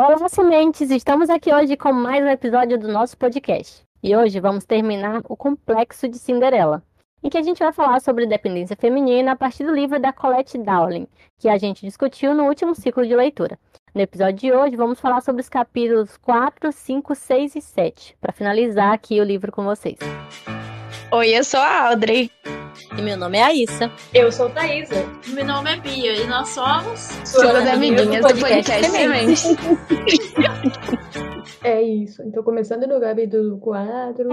Olá, 0.00 0.28
sementes! 0.28 0.92
Estamos 0.92 1.28
aqui 1.28 1.52
hoje 1.52 1.76
com 1.76 1.92
mais 1.92 2.24
um 2.24 2.28
episódio 2.28 2.78
do 2.78 2.86
nosso 2.86 3.18
podcast. 3.18 3.82
E 4.00 4.16
hoje 4.16 4.38
vamos 4.38 4.64
terminar 4.64 5.22
o 5.28 5.36
Complexo 5.36 6.06
de 6.06 6.20
Cinderela, 6.20 6.84
em 7.20 7.28
que 7.28 7.36
a 7.36 7.42
gente 7.42 7.58
vai 7.58 7.72
falar 7.72 8.00
sobre 8.00 8.24
dependência 8.24 8.76
feminina 8.76 9.32
a 9.32 9.36
partir 9.36 9.64
do 9.64 9.74
livro 9.74 9.98
da 9.98 10.12
Colette 10.12 10.56
Dowling, 10.56 11.08
que 11.36 11.48
a 11.48 11.58
gente 11.58 11.84
discutiu 11.84 12.32
no 12.32 12.44
último 12.44 12.76
ciclo 12.76 13.04
de 13.04 13.16
leitura. 13.16 13.58
No 13.92 14.00
episódio 14.00 14.36
de 14.36 14.52
hoje, 14.52 14.76
vamos 14.76 15.00
falar 15.00 15.20
sobre 15.20 15.42
os 15.42 15.48
capítulos 15.48 16.16
4, 16.18 16.70
5, 16.70 17.14
6 17.16 17.56
e 17.56 17.60
7, 17.60 18.16
para 18.20 18.32
finalizar 18.32 18.92
aqui 18.92 19.20
o 19.20 19.24
livro 19.24 19.50
com 19.50 19.64
vocês. 19.64 19.98
Oi, 21.10 21.36
eu 21.36 21.42
sou 21.42 21.58
a 21.58 21.88
Audrey. 21.88 22.30
E 22.96 23.02
meu 23.02 23.16
nome 23.16 23.38
é 23.38 23.42
Aissa. 23.42 23.90
Eu 24.12 24.30
sou 24.30 24.50
Thaisa. 24.50 25.06
Meu 25.28 25.44
nome 25.44 25.72
é 25.72 25.76
Bia 25.80 26.12
e 26.14 26.26
nós 26.26 26.48
somos 26.48 27.00
suas 27.24 27.66
amiguinhas 27.66 28.24
do 28.24 28.40
podcast 28.40 28.90
Semente. 28.90 29.42
É 31.64 31.82
isso. 31.82 32.22
Então, 32.22 32.42
começando 32.42 32.86
no 32.86 33.00
capítulo 33.00 33.58
4. 33.58 34.28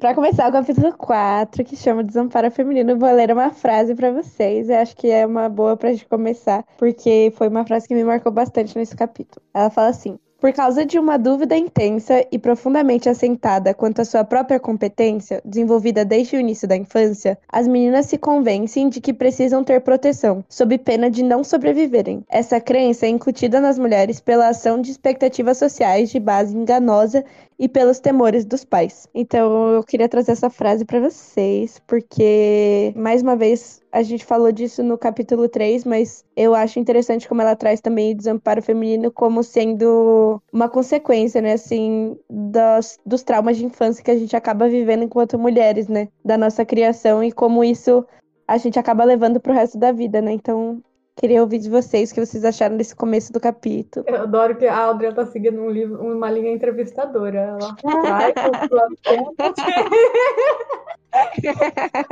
Para 0.00 0.14
começar 0.14 0.48
o 0.48 0.52
capítulo 0.52 0.96
4, 0.96 1.64
que 1.64 1.76
chama 1.76 2.02
Desamparo 2.02 2.50
Feminino, 2.50 2.98
vou 2.98 3.12
ler 3.12 3.30
uma 3.30 3.50
frase 3.50 3.94
para 3.94 4.10
vocês. 4.10 4.70
Eu 4.70 4.78
acho 4.78 4.96
que 4.96 5.08
é 5.10 5.26
uma 5.26 5.48
boa 5.48 5.76
pra 5.76 5.92
gente 5.92 6.06
começar, 6.06 6.64
porque 6.78 7.32
foi 7.36 7.48
uma 7.48 7.66
frase 7.66 7.86
que 7.86 7.94
me 7.94 8.04
marcou 8.04 8.32
bastante 8.32 8.76
nesse 8.76 8.96
capítulo. 8.96 9.44
Ela 9.52 9.68
fala 9.68 9.88
assim: 9.88 10.18
por 10.40 10.52
causa 10.52 10.84
de 10.84 10.98
uma 10.98 11.16
dúvida 11.16 11.56
intensa 11.56 12.24
e 12.30 12.38
profundamente 12.38 13.08
assentada 13.08 13.72
quanto 13.72 14.00
à 14.02 14.04
sua 14.04 14.24
própria 14.24 14.60
competência, 14.60 15.40
desenvolvida 15.44 16.04
desde 16.04 16.36
o 16.36 16.40
início 16.40 16.68
da 16.68 16.76
infância, 16.76 17.38
as 17.48 17.66
meninas 17.66 18.06
se 18.06 18.18
convencem 18.18 18.88
de 18.88 19.00
que 19.00 19.12
precisam 19.12 19.64
ter 19.64 19.80
proteção, 19.80 20.44
sob 20.48 20.76
pena 20.78 21.10
de 21.10 21.22
não 21.22 21.42
sobreviverem. 21.42 22.22
Essa 22.28 22.60
crença 22.60 23.06
é 23.06 23.08
incutida 23.08 23.60
nas 23.60 23.78
mulheres 23.78 24.20
pela 24.20 24.48
ação 24.48 24.80
de 24.80 24.90
expectativas 24.90 25.58
sociais 25.58 26.10
de 26.10 26.20
base 26.20 26.56
enganosa 26.56 27.24
e 27.58 27.68
pelos 27.68 27.98
temores 27.98 28.44
dos 28.44 28.64
pais. 28.64 29.08
Então 29.14 29.72
eu 29.72 29.82
queria 29.82 30.08
trazer 30.08 30.32
essa 30.32 30.50
frase 30.50 30.84
para 30.84 31.00
vocês, 31.00 31.80
porque 31.86 32.92
mais 32.96 33.22
uma 33.22 33.36
vez 33.36 33.80
a 33.90 34.02
gente 34.02 34.24
falou 34.24 34.52
disso 34.52 34.82
no 34.82 34.98
capítulo 34.98 35.48
3, 35.48 35.84
mas 35.84 36.24
eu 36.36 36.54
acho 36.54 36.78
interessante 36.78 37.26
como 37.26 37.40
ela 37.40 37.56
traz 37.56 37.80
também 37.80 38.12
o 38.12 38.16
desamparo 38.16 38.60
feminino 38.60 39.10
como 39.10 39.42
sendo 39.42 40.40
uma 40.52 40.68
consequência, 40.68 41.40
né, 41.40 41.54
assim, 41.54 42.16
dos, 42.28 42.98
dos 43.06 43.22
traumas 43.22 43.56
de 43.56 43.64
infância 43.64 44.04
que 44.04 44.10
a 44.10 44.18
gente 44.18 44.36
acaba 44.36 44.68
vivendo 44.68 45.04
enquanto 45.04 45.38
mulheres, 45.38 45.88
né, 45.88 46.08
da 46.24 46.36
nossa 46.36 46.64
criação 46.64 47.24
e 47.24 47.32
como 47.32 47.64
isso 47.64 48.04
a 48.46 48.58
gente 48.58 48.78
acaba 48.78 49.02
levando 49.02 49.40
pro 49.40 49.52
resto 49.52 49.76
da 49.76 49.90
vida, 49.90 50.20
né? 50.20 50.32
Então, 50.32 50.80
Queria 51.16 51.40
ouvir 51.40 51.58
de 51.60 51.70
vocês 51.70 52.10
o 52.10 52.14
que 52.14 52.24
vocês 52.24 52.44
acharam 52.44 52.76
desse 52.76 52.94
começo 52.94 53.32
do 53.32 53.40
capítulo. 53.40 54.04
Eu 54.06 54.22
adoro 54.22 54.54
que 54.54 54.66
a 54.66 54.76
Audrey 54.76 55.14
tá 55.14 55.24
seguindo 55.24 55.58
um 55.58 55.70
livro, 55.70 55.98
uma 56.02 56.30
linha 56.30 56.52
entrevistadora. 56.52 57.38
Ela 57.38 57.76
vai 58.02 58.34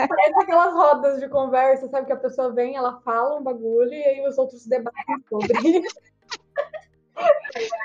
Parece 0.08 0.42
aquelas 0.42 0.72
rodas 0.72 1.20
de 1.20 1.28
conversa, 1.28 1.86
sabe? 1.88 2.06
Que 2.06 2.14
a 2.14 2.16
pessoa 2.16 2.50
vem, 2.55 2.77
ela 2.77 2.98
fala 3.05 3.38
um 3.38 3.42
bagulho 3.42 3.92
e 3.92 4.02
aí 4.02 4.27
os 4.27 4.38
outros 4.38 4.66
debatem 4.66 5.16
sobre. 5.28 5.83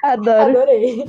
Adoro. 0.02 0.52
Adorei. 0.52 1.06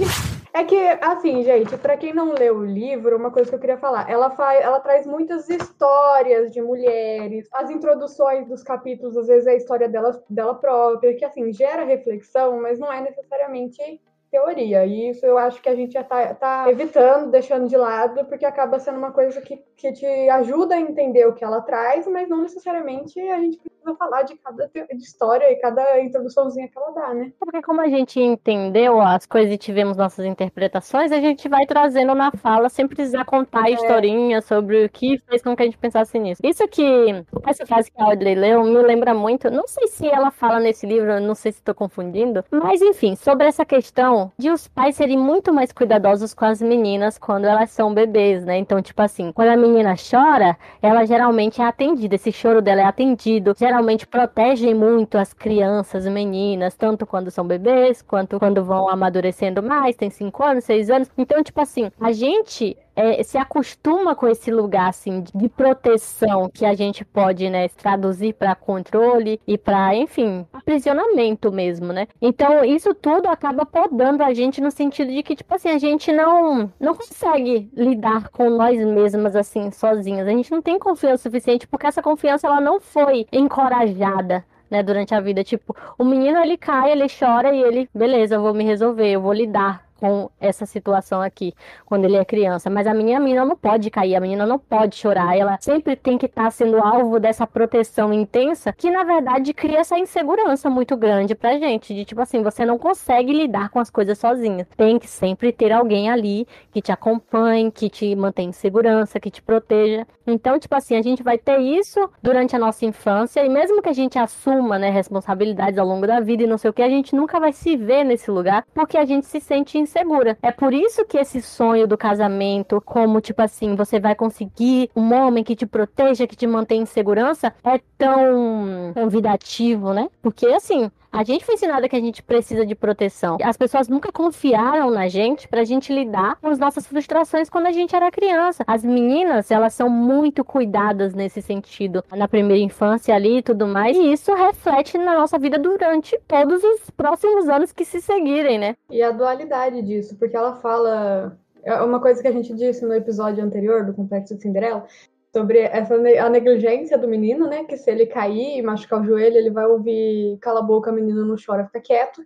É 0.53 0.65
que, 0.65 0.77
assim, 1.01 1.43
gente, 1.43 1.77
para 1.79 1.97
quem 1.97 2.13
não 2.13 2.33
leu 2.33 2.59
o 2.59 2.65
livro, 2.65 3.17
uma 3.17 3.31
coisa 3.31 3.49
que 3.49 3.55
eu 3.55 3.61
queria 3.61 3.79
falar, 3.79 4.11
ela 4.11 4.31
faz, 4.31 4.61
ela 4.61 4.81
traz 4.81 5.07
muitas 5.07 5.49
histórias 5.49 6.53
de 6.53 6.61
mulheres. 6.61 7.49
As 7.53 7.71
introduções 7.71 8.49
dos 8.49 8.63
capítulos, 8.63 9.17
às 9.17 9.29
vezes, 9.29 9.47
é 9.47 9.53
a 9.53 9.57
história 9.57 9.89
dela, 9.89 10.23
dela 10.29 10.55
própria, 10.55 11.15
que, 11.15 11.25
assim, 11.25 11.53
gera 11.53 11.85
reflexão, 11.85 12.61
mas 12.61 12.79
não 12.79 12.93
é 12.93 13.01
necessariamente 13.01 14.01
teoria. 14.31 14.85
E 14.87 15.11
isso 15.11 15.25
eu 15.25 15.39
acho 15.39 15.63
que 15.63 15.69
a 15.69 15.75
gente 15.75 15.93
já 15.93 16.05
tá, 16.05 16.35
tá, 16.35 16.71
evitando, 16.71 17.31
deixando 17.31 17.69
de 17.69 17.77
lado, 17.77 18.25
porque 18.27 18.45
acaba 18.45 18.79
sendo 18.79 18.99
uma 18.99 19.13
coisa 19.13 19.41
que, 19.41 19.57
que 19.77 19.93
te 19.93 20.07
ajuda 20.31 20.75
a 20.75 20.81
entender 20.81 21.27
o 21.27 21.35
que 21.35 21.45
ela 21.45 21.61
traz, 21.61 22.07
mas 22.07 22.29
não 22.29 22.43
necessariamente 22.43 23.21
a 23.21 23.39
gente 23.39 23.59
precisa 23.81 23.97
falar 23.97 24.23
de 24.23 24.37
cada 24.37 24.71
história 24.93 25.51
e 25.51 25.57
cada 25.57 26.01
introduçãozinha 26.01 26.69
que 26.69 26.79
ela 26.79 26.91
dá, 26.91 27.15
né? 27.15 27.33
Porque 27.39 27.63
como 27.63 27.81
a 27.81 27.89
gente 27.89 28.21
entendeu 28.21 29.01
as 29.01 29.27
coisas 29.27 29.53
e 29.53 29.59
tivemos 29.59 29.97
nossas 29.97 30.25
interpretações, 30.27 31.11
a 31.11 31.21
gente 31.21 31.49
vai 31.49 31.67
trazendo 31.67 32.15
na 32.15 32.31
fala 32.31 32.69
sem 32.69 32.87
precisar 32.87 33.25
contar 33.25 33.69
é. 33.69 33.73
historinha 33.73 34.41
sobre 34.43 34.85
o 34.85 34.89
que 34.89 35.19
fez 35.19 35.43
com 35.43 35.57
que 35.57 35.63
a 35.63 35.67
gente 35.67 35.79
pensasse 35.79 36.19
nisso. 36.19 36.41
Isso 36.45 36.67
que, 36.69 37.25
essa 37.47 37.67
frase 37.67 37.91
que 37.91 38.01
a 38.01 38.05
Audrey 38.05 38.35
leu, 38.35 38.63
me 38.65 38.83
lembra 38.83 39.15
muito, 39.15 39.51
não 39.51 39.67
sei 39.67 39.89
se 39.89 40.07
ela 40.07 40.31
fala 40.31 40.61
nesse 40.61 40.87
livro, 40.87 41.21
não 41.21 41.35
sei 41.35 41.53
se 41.53 41.59
estou 41.59 41.75
confundindo, 41.75 42.45
mas 42.51 42.83
enfim, 42.83 43.17
sobre 43.17 43.47
essa 43.47 43.65
questão 43.65 44.31
de 44.39 44.51
os 44.51 44.69
pais 44.69 44.97
serem 44.97 45.19
muito 45.19 45.53
mais 45.53 45.73
cuidadosos 45.73 46.35
com 46.35 46.45
as 46.45 46.61
meninas 46.61 47.19
quando 47.19 47.47
elas 47.47 47.71
são 47.71 47.95
bebês, 47.95 48.45
né? 48.45 48.59
Então, 48.59 48.81
tipo 48.83 49.01
assim, 49.01 49.33
quando 49.33 49.49
a 49.49 49.57
menina 49.57 49.95
chora, 49.95 50.57
ela 50.83 51.05
geralmente 51.05 51.61
é 51.61 51.65
atendida, 51.65 52.15
esse 52.15 52.33
choro 52.33 52.61
dela 52.61 52.83
é 52.83 52.85
atendido. 52.85 53.55
Geralmente 53.57 53.70
protegem 54.07 54.75
muito 54.75 55.17
as 55.19 55.33
crianças, 55.33 56.07
meninas, 56.07 56.75
tanto 56.75 57.07
quando 57.07 57.31
são 57.31 57.47
bebês, 57.47 58.03
quanto 58.03 58.39
quando 58.39 58.65
vão 58.65 58.89
amadurecendo 58.89 59.63
mais, 59.63 59.97
tem 59.97 60.11
5 60.11 60.43
anos, 60.43 60.65
6 60.65 60.91
anos. 60.91 61.11
Então, 61.17 61.43
tipo 61.43 61.61
assim, 61.61 61.91
a 62.01 62.13
gente 62.13 62.77
é, 63.01 63.23
se 63.23 63.39
acostuma 63.39 64.15
com 64.15 64.29
esse 64.29 64.51
lugar 64.51 64.89
assim 64.91 65.25
de 65.35 65.49
proteção 65.49 66.51
que 66.53 66.67
a 66.67 66.75
gente 66.75 67.03
pode 67.05 67.49
né, 67.49 67.69
traduzir 67.69 68.35
para 68.35 68.55
controle 68.55 69.41
e 69.47 69.57
para, 69.57 69.95
enfim, 69.95 70.47
aprisionamento 70.53 71.51
mesmo, 71.51 71.93
né? 71.93 72.07
Então 72.21 72.63
isso 72.63 72.95
tudo 72.95 73.29
acaba 73.29 73.65
podando 73.65 74.23
a 74.23 74.35
gente 74.35 74.61
no 74.61 74.71
sentido 74.71 75.11
de 75.11 75.23
que 75.23 75.35
tipo 75.35 75.55
assim 75.55 75.71
a 75.71 75.79
gente 75.79 76.13
não 76.13 76.71
não 76.79 76.95
consegue 76.95 77.71
lidar 77.75 78.29
com 78.29 78.51
nós 78.51 78.79
mesmas 78.85 79.35
assim 79.35 79.71
sozinhas. 79.71 80.29
A 80.29 80.31
gente 80.31 80.51
não 80.51 80.61
tem 80.61 80.79
confiança 80.79 81.23
suficiente 81.23 81.67
porque 81.67 81.87
essa 81.87 82.03
confiança 82.03 82.47
ela 82.47 82.61
não 82.61 82.81
foi 82.81 83.27
encorajada 83.33 84.45
né, 84.71 84.83
durante 84.83 85.15
a 85.15 85.21
vida. 85.21 85.43
Tipo, 85.43 85.75
o 85.99 86.05
menino 86.05 86.39
ele 86.39 86.57
cai, 86.57 86.93
ele 86.93 87.07
chora 87.09 87.53
e 87.55 87.63
ele, 87.63 87.89
beleza, 87.95 88.37
eu 88.37 88.43
vou 88.43 88.55
me 88.55 88.65
resolver, 88.65 89.11
eu 89.11 89.21
vou 89.21 89.33
lidar 89.33 89.90
com 90.01 90.31
essa 90.41 90.65
situação 90.65 91.21
aqui 91.21 91.53
quando 91.85 92.07
ele 92.07 92.17
é 92.17 92.25
criança. 92.25 92.71
Mas 92.71 92.87
a 92.87 92.95
minha 92.95 93.21
menina 93.21 93.45
não 93.45 93.55
pode 93.55 93.91
cair, 93.91 94.17
a 94.17 94.21
menina 94.21 94.47
não 94.47 94.59
pode 94.59 94.97
chorar. 94.97 95.37
Ela 95.37 95.59
sempre 95.61 95.95
tem 95.95 96.17
que 96.17 96.27
estar 96.27 96.45
tá 96.45 96.51
sendo 96.51 96.79
alvo 96.79 97.21
dessa 97.21 97.47
proteção 97.47 98.13
intensa, 98.13 98.73
que 98.73 98.91
na 98.91 99.05
verdade 99.05 99.53
cria 99.53 99.81
essa 99.81 99.99
insegurança 99.99 100.71
muito 100.71 100.97
grande 100.97 101.35
pra 101.35 101.59
gente. 101.59 101.95
De 101.95 102.05
tipo 102.05 102.21
assim, 102.21 102.43
você 102.43 102.65
não 102.65 102.79
consegue 102.79 103.33
lidar 103.33 103.69
com 103.69 103.79
as 103.79 103.91
coisas 103.91 104.19
sozinha. 104.19 104.67
Tem 104.77 104.99
que 104.99 105.07
sempre 105.07 105.53
ter 105.53 105.71
alguém 105.71 106.11
ali 106.11 106.49
que 106.73 106.81
te 106.81 106.91
acompanhe, 106.91 107.71
que 107.71 107.91
te 107.91 108.17
mantém 108.17 108.49
em 108.49 108.53
segurança, 108.53 109.21
que 109.21 109.31
te 109.31 109.43
proteja. 109.43 110.07
Então, 110.27 110.59
tipo 110.59 110.75
assim, 110.75 110.97
a 110.97 111.03
gente 111.03 111.23
vai 111.23 111.37
ter 111.37 111.59
isso 111.59 112.09
durante 112.23 112.55
a 112.55 112.59
nossa 112.59 112.87
infância, 112.87 113.45
e 113.45 113.49
mesmo 113.49 113.83
que 113.83 113.89
a 113.89 113.93
gente 113.93 114.19
assuma 114.19 114.79
né, 114.79 114.89
responsabilidades 114.89 115.79
ao 115.79 115.87
longo 115.87 116.07
da 116.07 116.21
vida 116.21 116.45
e 116.45 116.47
não 116.47 116.57
sei 116.57 116.71
o 116.71 116.73
que, 116.73 116.83
a 116.83 116.89
gente 116.89 117.15
nunca 117.15 117.41
vai 117.41 117.53
se 117.53 117.77
ver 117.77 118.05
nesse 118.05 118.31
lugar 118.31 118.65
porque 118.73 118.97
a 118.97 119.05
gente 119.05 119.27
se 119.27 119.41
sente 119.41 119.77
insegura. 119.91 120.39
É 120.41 120.53
por 120.53 120.73
isso 120.73 121.05
que 121.05 121.19
esse 121.19 121.43
sonho 121.43 121.87
do 121.87 121.99
casamento, 121.99 122.81
como 122.81 123.21
tipo 123.21 123.43
assim, 123.43 123.75
você 123.75 123.99
vai 123.99 124.15
conseguir 124.15 124.91
um 124.95 125.13
homem 125.13 125.43
que 125.43 125.57
te 125.57 125.67
proteja, 125.67 126.27
que 126.27 126.37
te 126.37 126.47
mantém 126.47 126.83
em 126.83 126.87
segurança, 126.87 127.53
é 127.65 127.81
tão 127.99 128.93
convidativo, 128.95 129.93
né? 129.93 130.09
Porque 130.23 130.47
assim, 130.47 130.91
a 131.13 131.25
gente 131.25 131.45
foi 131.45 131.55
ensinada 131.55 131.89
que 131.89 131.97
a 131.97 132.01
gente 132.01 132.23
precisa 132.23 132.65
de 132.65 132.75
proteção. 132.75 133.37
As 133.43 133.57
pessoas 133.57 133.89
nunca 133.89 134.13
confiaram 134.13 134.91
na 134.91 135.09
gente 135.09 135.49
pra 135.49 135.65
gente 135.65 135.93
lidar 135.93 136.37
com 136.37 136.49
as 136.49 136.59
nossas 136.59 136.87
frustrações 136.87 137.51
quando 137.51 137.67
a 137.67 137.73
gente 137.73 137.95
era 137.95 138.11
criança. 138.11 138.65
As 138.67 138.85
meninas, 138.85 139.51
elas 139.51 139.75
são 139.75 139.89
muito 139.89 140.45
cuidadas 140.45 141.15
nesse 141.15 141.43
sentido, 141.43 142.05
na 142.13 142.29
primeira 142.29 142.63
infância 142.63 143.15
ali 143.15 143.39
e 143.39 143.43
tudo 143.43 143.67
mais, 143.67 143.97
e 143.97 144.13
isso 144.13 144.33
reflete 144.35 144.97
na 144.99 145.15
nossa 145.15 145.39
vida 145.39 145.59
durante 145.59 146.19
todos 146.27 146.63
os 146.63 146.91
próximos 146.91 147.49
anos 147.49 147.73
que 147.73 147.85
se 147.85 148.01
seguirem, 148.01 148.59
né? 148.59 148.77
E 148.91 149.03
a 149.03 149.11
dualidade 149.11 149.83
disso, 149.83 150.17
porque 150.17 150.37
ela 150.37 150.55
fala 150.57 151.37
é 151.63 151.75
uma 151.83 152.01
coisa 152.01 152.23
que 152.23 152.29
a 152.29 152.33
gente 152.33 152.55
disse 152.55 152.85
no 152.85 152.95
episódio 152.95 153.45
anterior 153.45 153.85
do 153.85 153.93
Complexo 153.93 154.35
de 154.35 154.43
Cinderela, 154.43 154.87
sobre 155.33 155.61
essa 155.61 155.95
a 155.95 156.29
negligência 156.29 156.99
do 156.99 157.09
menino, 157.09 157.47
né? 157.47 157.65
Que 157.65 157.77
se 157.77 157.91
ele 157.91 158.07
cair 158.07 158.59
e 158.59 158.63
machucar 158.63 159.01
o 159.01 159.05
joelho, 159.05 159.37
ele 159.37 159.51
vai 159.51 159.67
ouvir 159.67 160.39
cala 160.41 160.61
a 160.61 160.63
boca, 160.63 160.93
menino 160.93 161.25
não 161.25 161.37
chora, 161.37 161.67
fica 161.67 161.81
quieto. 161.81 162.25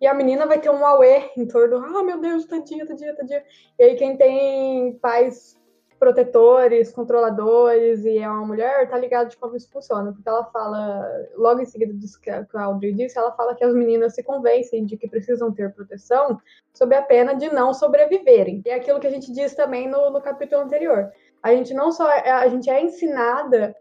E 0.00 0.06
a 0.06 0.14
menina 0.14 0.46
vai 0.46 0.58
ter 0.58 0.70
um 0.70 0.84
auê 0.84 1.30
em 1.36 1.46
torno, 1.46 1.76
ah, 1.76 2.02
meu 2.02 2.18
Deus, 2.18 2.46
tadinha, 2.46 2.86
tadinha, 2.86 3.14
tadinha. 3.14 3.42
E 3.78 3.84
aí 3.84 3.96
quem 3.96 4.16
tem 4.16 4.94
pais 4.94 5.60
protetores, 5.98 6.90
controladores 6.92 8.06
e 8.06 8.16
é 8.16 8.26
uma 8.26 8.46
mulher, 8.46 8.88
tá 8.88 8.96
ligado 8.96 9.28
de 9.28 9.36
como 9.36 9.54
isso 9.54 9.70
funciona. 9.70 10.10
Porque 10.10 10.26
ela 10.26 10.44
fala, 10.46 11.06
logo 11.36 11.60
em 11.60 11.66
seguida 11.66 11.92
disso 11.92 12.18
que 12.18 12.30
a 12.30 12.46
Audrey 12.54 12.94
disse, 12.94 13.18
ela 13.18 13.32
fala 13.32 13.54
que 13.54 13.62
as 13.62 13.74
meninas 13.74 14.14
se 14.14 14.22
convencem 14.22 14.86
de 14.86 14.96
que 14.96 15.06
precisam 15.06 15.52
ter 15.52 15.74
proteção 15.74 16.40
sob 16.72 16.94
a 16.94 17.02
pena 17.02 17.34
de 17.34 17.52
não 17.52 17.74
sobreviverem. 17.74 18.62
E 18.64 18.70
é 18.70 18.74
aquilo 18.76 18.98
que 18.98 19.06
a 19.06 19.10
gente 19.10 19.30
disse 19.30 19.54
também 19.54 19.86
no, 19.86 20.10
no 20.10 20.22
capítulo 20.22 20.62
anterior 20.62 21.12
a 21.42 21.54
gente 21.54 21.72
não 21.74 21.90
só 21.90 22.10
é, 22.10 22.30
a 22.30 22.48
gente 22.48 22.68
é 22.68 22.82
ensinada 22.82 23.74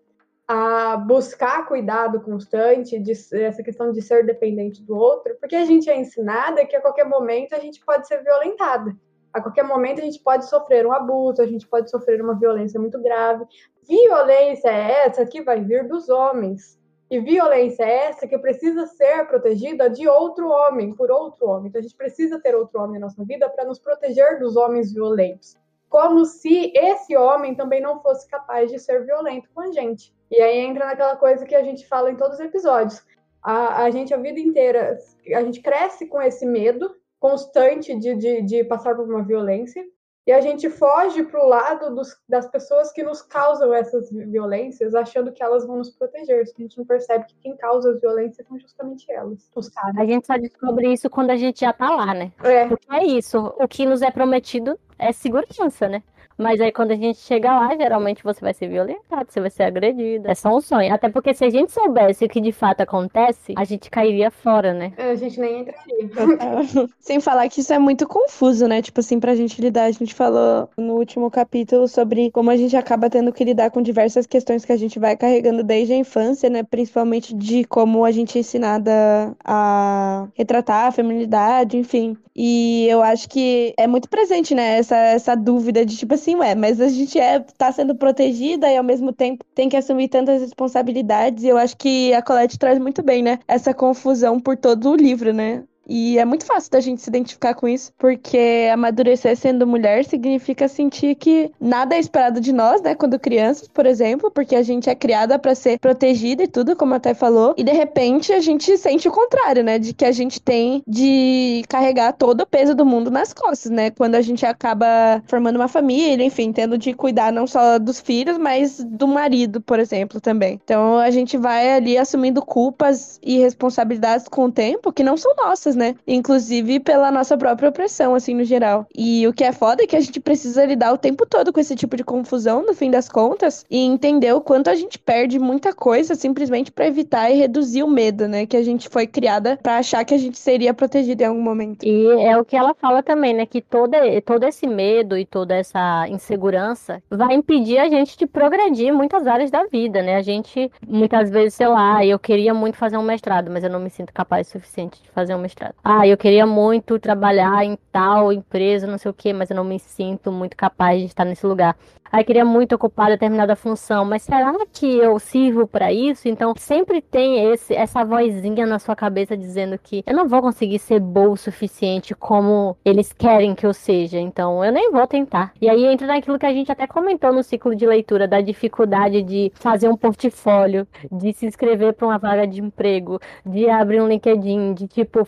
a 0.47 0.97
buscar 0.97 1.67
cuidado 1.67 2.21
constante, 2.21 2.97
de, 2.97 3.11
essa 3.11 3.61
questão 3.61 3.91
de 3.91 4.01
ser 4.01 4.25
dependente 4.25 4.81
do 4.83 4.97
outro, 4.97 5.37
porque 5.39 5.55
a 5.55 5.65
gente 5.65 5.89
é 5.89 5.95
ensinada 5.95 6.65
que 6.65 6.75
a 6.75 6.81
qualquer 6.81 7.05
momento 7.05 7.53
a 7.53 7.59
gente 7.59 7.83
pode 7.85 8.07
ser 8.07 8.23
violentada. 8.23 8.95
A 9.31 9.39
qualquer 9.41 9.63
momento 9.63 10.01
a 10.01 10.03
gente 10.03 10.19
pode 10.23 10.49
sofrer 10.49 10.87
um 10.87 10.91
abuso, 10.91 11.39
a 11.41 11.45
gente 11.45 11.67
pode 11.67 11.91
sofrer 11.91 12.19
uma 12.19 12.33
violência 12.33 12.79
muito 12.79 12.99
grave. 12.99 13.45
Violência 13.87 14.69
é 14.69 15.05
essa 15.05 15.23
que 15.23 15.43
vai 15.43 15.63
vir 15.63 15.87
dos 15.87 16.09
homens. 16.09 16.79
E 17.11 17.19
violência 17.19 17.83
é 17.83 18.05
essa 18.07 18.27
que 18.27 18.37
precisa 18.39 18.87
ser 18.87 19.27
protegida 19.27 19.87
de 19.87 20.07
outro 20.07 20.49
homem, 20.49 20.95
por 20.95 21.11
outro 21.11 21.47
homem. 21.47 21.67
Então 21.69 21.79
a 21.79 21.83
gente 21.83 21.95
precisa 21.95 22.39
ter 22.39 22.55
outro 22.55 22.81
homem 22.81 22.99
na 22.99 23.05
nossa 23.05 23.23
vida 23.23 23.47
para 23.49 23.65
nos 23.65 23.77
proteger 23.77 24.39
dos 24.39 24.55
homens 24.55 24.91
violentos. 24.91 25.55
Como 25.89 26.23
se 26.25 26.71
esse 26.75 27.17
homem 27.17 27.55
também 27.55 27.81
não 27.81 27.99
fosse 28.01 28.27
capaz 28.27 28.71
de 28.71 28.79
ser 28.79 29.05
violento 29.05 29.49
com 29.53 29.61
a 29.61 29.71
gente. 29.71 30.13
E 30.29 30.39
aí 30.39 30.59
entra 30.59 30.85
naquela 30.85 31.15
coisa 31.15 31.45
que 31.45 31.55
a 31.55 31.63
gente 31.63 31.87
fala 31.87 32.11
em 32.11 32.15
todos 32.15 32.39
os 32.39 32.45
episódios. 32.45 33.03
A, 33.41 33.83
a 33.83 33.89
gente, 33.89 34.13
a 34.13 34.17
vida 34.17 34.39
inteira, 34.39 34.97
a 35.33 35.41
gente 35.41 35.61
cresce 35.61 36.05
com 36.05 36.21
esse 36.21 36.45
medo 36.45 36.95
constante 37.19 37.95
de, 37.95 38.15
de, 38.15 38.41
de 38.43 38.63
passar 38.63 38.95
por 38.95 39.05
uma 39.05 39.23
violência, 39.23 39.83
e 40.29 40.31
a 40.31 40.41
gente 40.41 40.69
foge 40.69 41.23
para 41.23 41.43
o 41.43 41.47
lado 41.47 41.95
dos, 41.95 42.15
das 42.29 42.45
pessoas 42.45 42.91
que 42.91 43.01
nos 43.01 43.19
causam 43.19 43.73
essas 43.73 44.11
violências, 44.11 44.93
achando 44.93 45.31
que 45.31 45.41
elas 45.41 45.65
vão 45.65 45.77
nos 45.77 45.89
proteger. 45.89 46.41
A 46.41 46.61
gente 46.61 46.77
não 46.77 46.85
percebe 46.85 47.25
que 47.25 47.35
quem 47.41 47.57
causa 47.57 47.89
as 47.89 47.99
violências 47.99 48.45
são 48.47 48.59
justamente 48.59 49.11
elas, 49.11 49.49
os 49.55 49.69
caras. 49.69 49.97
A 49.97 50.05
gente 50.05 50.27
só 50.27 50.37
descobre 50.37 50.93
isso 50.93 51.09
quando 51.09 51.31
a 51.31 51.35
gente 51.35 51.61
já 51.61 51.73
tá 51.73 51.89
lá, 51.89 52.13
né? 52.13 52.31
É. 52.43 52.67
Porque 52.67 52.85
é 52.93 53.03
isso. 53.05 53.39
O 53.59 53.67
que 53.67 53.87
nos 53.87 54.03
é 54.03 54.11
prometido 54.11 54.79
é 54.99 55.11
segurança, 55.11 55.87
né? 55.89 56.03
Mas 56.39 56.61
aí 56.61 56.71
quando 56.71 56.91
a 56.91 56.95
gente 56.95 57.19
chega 57.19 57.51
lá, 57.59 57.75
geralmente 57.75 58.23
você 58.23 58.39
vai 58.39 58.53
ser 58.53 58.69
violentado, 58.69 59.29
você 59.29 59.41
vai 59.41 59.49
ser 59.49 59.63
agredido. 59.63 60.25
É 60.29 60.33
só 60.33 60.55
um 60.55 60.61
sonho. 60.61 60.93
Até 60.93 61.09
porque 61.09 61.33
se 61.33 61.43
a 61.43 61.49
gente 61.49 61.71
soubesse 61.71 62.23
o 62.23 62.29
que 62.29 62.39
de 62.39 62.53
fato 62.53 62.79
acontece, 62.79 63.53
a 63.57 63.65
gente 63.65 63.89
cairia 63.89 64.31
fora, 64.31 64.73
né? 64.73 64.93
É, 64.97 65.11
A 65.11 65.15
gente 65.15 65.37
nem 65.37 65.61
entraria. 65.61 66.87
Sem 66.99 67.19
falar 67.19 67.49
que 67.49 67.59
isso 67.59 67.73
é 67.73 67.77
muito 67.79 68.07
confuso, 68.07 68.67
né? 68.67 68.81
Tipo 68.81 69.01
assim, 69.01 69.19
pra 69.19 69.35
gente 69.35 69.61
lidar. 69.61 69.83
A 69.83 69.91
gente 69.91 70.13
falou 70.13 70.69
no 70.77 70.93
último 70.93 71.29
capítulo 71.29 71.87
sobre 71.87 72.31
como 72.31 72.49
a 72.49 72.55
gente 72.55 72.77
acaba 72.77 73.09
tendo 73.09 73.33
que 73.33 73.43
lidar 73.43 73.69
com 73.71 73.81
diversas 73.81 74.25
questões 74.25 74.63
que 74.63 74.71
a 74.71 74.77
gente 74.77 74.97
vai 74.97 75.17
carregando 75.17 75.61
desde 75.61 75.93
a 75.93 75.97
infância, 75.97 76.49
né? 76.49 76.63
Principalmente 76.63 77.35
de 77.35 77.65
como 77.65 78.05
a 78.05 78.11
gente 78.11 78.37
é 78.37 78.41
ensinada 78.41 79.35
a 79.43 80.27
retratar 80.35 80.87
a 80.87 80.91
feminilidade, 80.91 81.75
enfim. 81.77 82.17
E 82.35 82.87
eu 82.87 83.01
acho 83.01 83.27
que 83.27 83.73
é 83.77 83.85
muito 83.85 84.07
presente, 84.09 84.55
né? 84.55 84.77
Essa, 84.77 84.95
essa 84.95 85.35
dúvida 85.35 85.85
de 85.85 85.97
tipo 85.97 86.13
assim, 86.13 86.28
ué, 86.35 86.55
mas 86.55 86.79
a 86.81 86.87
gente 86.89 87.19
é, 87.19 87.39
tá 87.39 87.71
sendo 87.71 87.95
protegida 87.95 88.69
e 88.71 88.77
ao 88.77 88.83
mesmo 88.83 89.13
tempo 89.13 89.43
tem 89.55 89.69
que 89.69 89.77
assumir 89.77 90.09
tantas 90.09 90.41
responsabilidades. 90.41 91.43
E 91.43 91.47
eu 91.47 91.57
acho 91.57 91.77
que 91.77 92.13
a 92.13 92.21
Colette 92.21 92.57
traz 92.59 92.79
muito 92.79 93.03
bem, 93.03 93.21
né? 93.23 93.39
Essa 93.47 93.73
confusão 93.73 94.39
por 94.39 94.57
todo 94.57 94.91
o 94.91 94.95
livro, 94.95 95.33
né? 95.33 95.63
E 95.89 96.19
é 96.19 96.25
muito 96.25 96.45
fácil 96.45 96.69
da 96.71 96.79
gente 96.79 97.01
se 97.01 97.09
identificar 97.09 97.55
com 97.55 97.67
isso, 97.67 97.91
porque 97.97 98.69
amadurecer 98.71 99.35
sendo 99.35 99.65
mulher 99.65 100.05
significa 100.05 100.67
sentir 100.67 101.15
que 101.15 101.51
nada 101.59 101.95
é 101.95 101.99
esperado 101.99 102.39
de 102.39 102.53
nós, 102.53 102.81
né, 102.81 102.93
quando 102.93 103.19
crianças, 103.19 103.67
por 103.67 103.85
exemplo, 103.85 104.29
porque 104.29 104.55
a 104.55 104.61
gente 104.61 104.89
é 104.89 104.95
criada 104.95 105.39
para 105.39 105.55
ser 105.55 105.79
protegida 105.79 106.43
e 106.43 106.47
tudo, 106.47 106.75
como 106.75 106.93
até 106.93 107.13
falou, 107.13 107.55
e 107.57 107.63
de 107.63 107.71
repente 107.71 108.31
a 108.31 108.39
gente 108.39 108.77
sente 108.77 109.07
o 109.07 109.11
contrário, 109.11 109.63
né, 109.63 109.79
de 109.79 109.93
que 109.93 110.05
a 110.05 110.11
gente 110.11 110.39
tem 110.39 110.83
de 110.87 111.63
carregar 111.67 112.13
todo 112.13 112.41
o 112.41 112.45
peso 112.45 112.75
do 112.75 112.85
mundo 112.85 113.09
nas 113.09 113.33
costas, 113.33 113.71
né, 113.71 113.89
quando 113.89 114.15
a 114.15 114.21
gente 114.21 114.45
acaba 114.45 115.23
formando 115.25 115.55
uma 115.55 115.67
família, 115.67 116.23
enfim, 116.23 116.51
tendo 116.51 116.77
de 116.77 116.93
cuidar 116.93 117.31
não 117.31 117.47
só 117.47 117.79
dos 117.79 117.99
filhos, 117.99 118.37
mas 118.37 118.83
do 118.83 119.07
marido, 119.07 119.59
por 119.59 119.79
exemplo, 119.79 120.21
também. 120.21 120.59
Então 120.63 120.97
a 120.99 121.09
gente 121.09 121.35
vai 121.37 121.73
ali 121.73 121.97
assumindo 121.97 122.41
culpas 122.41 123.19
e 123.23 123.39
responsabilidades 123.39 124.27
com 124.27 124.45
o 124.45 124.51
tempo 124.51 124.93
que 124.93 125.03
não 125.03 125.17
são 125.17 125.33
nossas, 125.35 125.75
né? 125.79 125.95
Inclusive 126.05 126.79
pela 126.81 127.09
nossa 127.09 127.37
própria 127.37 127.69
opressão, 127.69 128.13
assim, 128.13 128.35
no 128.35 128.43
geral. 128.43 128.85
E 128.93 129.25
o 129.25 129.33
que 129.33 129.43
é 129.43 129.51
foda 129.51 129.83
é 129.83 129.87
que 129.87 129.95
a 129.95 130.01
gente 130.01 130.19
precisa 130.19 130.65
lidar 130.65 130.93
o 130.93 130.97
tempo 130.97 131.25
todo 131.25 131.53
com 131.53 131.59
esse 131.59 131.75
tipo 131.75 131.95
de 131.95 132.03
confusão, 132.03 132.65
no 132.65 132.73
fim 132.73 132.91
das 132.91 133.07
contas, 133.07 133.65
e 133.71 133.79
entender 133.79 134.33
o 134.33 134.41
quanto 134.41 134.69
a 134.69 134.75
gente 134.75 134.99
perde 134.99 135.39
muita 135.39 135.73
coisa 135.73 136.13
simplesmente 136.15 136.71
pra 136.71 136.87
evitar 136.87 137.31
e 137.31 137.35
reduzir 137.35 137.81
o 137.81 137.89
medo, 137.89 138.27
né? 138.27 138.45
Que 138.45 138.57
a 138.57 138.63
gente 138.63 138.89
foi 138.89 139.07
criada 139.07 139.57
pra 139.63 139.77
achar 139.77 140.03
que 140.03 140.13
a 140.13 140.17
gente 140.17 140.37
seria 140.37 140.73
protegida 140.73 141.23
em 141.23 141.27
algum 141.27 141.41
momento. 141.41 141.85
E 141.85 142.07
é 142.21 142.37
o 142.37 142.43
que 142.43 142.57
ela 142.57 142.75
fala 142.75 143.01
também, 143.01 143.33
né? 143.33 143.45
Que 143.45 143.61
todo, 143.61 143.93
todo 144.25 144.43
esse 144.43 144.67
medo 144.67 145.17
e 145.17 145.25
toda 145.25 145.55
essa 145.55 146.07
insegurança 146.09 147.01
vai 147.09 147.33
impedir 147.33 147.77
a 147.77 147.87
gente 147.87 148.17
de 148.17 148.27
progredir 148.27 148.87
em 148.87 148.91
muitas 148.91 149.25
áreas 149.25 149.49
da 149.49 149.63
vida, 149.65 150.01
né? 150.01 150.17
A 150.17 150.21
gente, 150.21 150.69
muitas 150.85 151.29
vezes, 151.29 151.53
sei 151.53 151.67
lá, 151.67 152.05
eu 152.05 152.19
queria 152.19 152.53
muito 152.53 152.75
fazer 152.75 152.97
um 152.97 153.03
mestrado, 153.03 153.49
mas 153.49 153.63
eu 153.63 153.69
não 153.69 153.79
me 153.79 153.89
sinto 153.89 154.13
capaz 154.13 154.47
o 154.47 154.51
suficiente 154.51 155.01
de 155.01 155.09
fazer 155.09 155.35
um 155.35 155.39
mestrado. 155.39 155.68
Ah, 155.83 156.07
eu 156.07 156.17
queria 156.17 156.45
muito 156.45 156.99
trabalhar 156.99 157.63
em 157.63 157.77
tal 157.91 158.31
empresa, 158.31 158.87
não 158.87 158.97
sei 158.97 159.11
o 159.11 159.13
quê, 159.13 159.33
mas 159.33 159.49
eu 159.49 159.55
não 159.55 159.63
me 159.63 159.79
sinto 159.79 160.31
muito 160.31 160.55
capaz 160.55 160.99
de 160.99 161.05
estar 161.07 161.25
nesse 161.25 161.45
lugar. 161.45 161.75
Aí 162.11 162.23
queria 162.23 162.43
muito 162.43 162.73
ocupar 162.73 163.07
determinada 163.07 163.55
função, 163.55 164.03
mas 164.03 164.23
será 164.23 164.53
que 164.73 164.97
eu 164.97 165.19
sirvo 165.19 165.67
para 165.67 165.91
isso? 165.93 166.27
Então 166.27 166.53
sempre 166.57 167.01
tem 167.01 167.51
esse, 167.51 167.73
essa 167.73 168.03
vozinha 168.03 168.65
na 168.65 168.79
sua 168.79 168.95
cabeça 168.95 169.37
dizendo 169.37 169.77
que 169.77 170.03
eu 170.05 170.15
não 170.15 170.27
vou 170.27 170.41
conseguir 170.41 170.79
ser 170.79 170.99
boa 170.99 171.29
o 171.29 171.37
suficiente 171.37 172.15
como 172.15 172.75
eles 172.83 173.13
querem 173.13 173.53
que 173.53 173.65
eu 173.65 173.73
seja, 173.73 174.19
então 174.19 174.63
eu 174.65 174.71
nem 174.71 174.91
vou 174.91 175.05
tentar. 175.05 175.53
E 175.61 175.69
aí 175.69 175.85
entra 175.85 176.07
naquilo 176.07 176.39
que 176.39 176.45
a 176.45 176.53
gente 176.53 176.71
até 176.71 176.87
comentou 176.87 177.31
no 177.31 177.43
ciclo 177.43 177.75
de 177.75 177.85
leitura 177.85 178.27
da 178.27 178.41
dificuldade 178.41 179.21
de 179.21 179.51
fazer 179.55 179.87
um 179.87 179.95
portfólio, 179.95 180.87
de 181.11 181.33
se 181.33 181.45
inscrever 181.45 181.93
para 181.93 182.07
uma 182.07 182.17
vaga 182.17 182.47
de 182.47 182.61
emprego, 182.61 183.19
de 183.45 183.69
abrir 183.69 184.01
um 184.01 184.07
LinkedIn, 184.07 184.73
de 184.73 184.87
tipo 184.87 185.27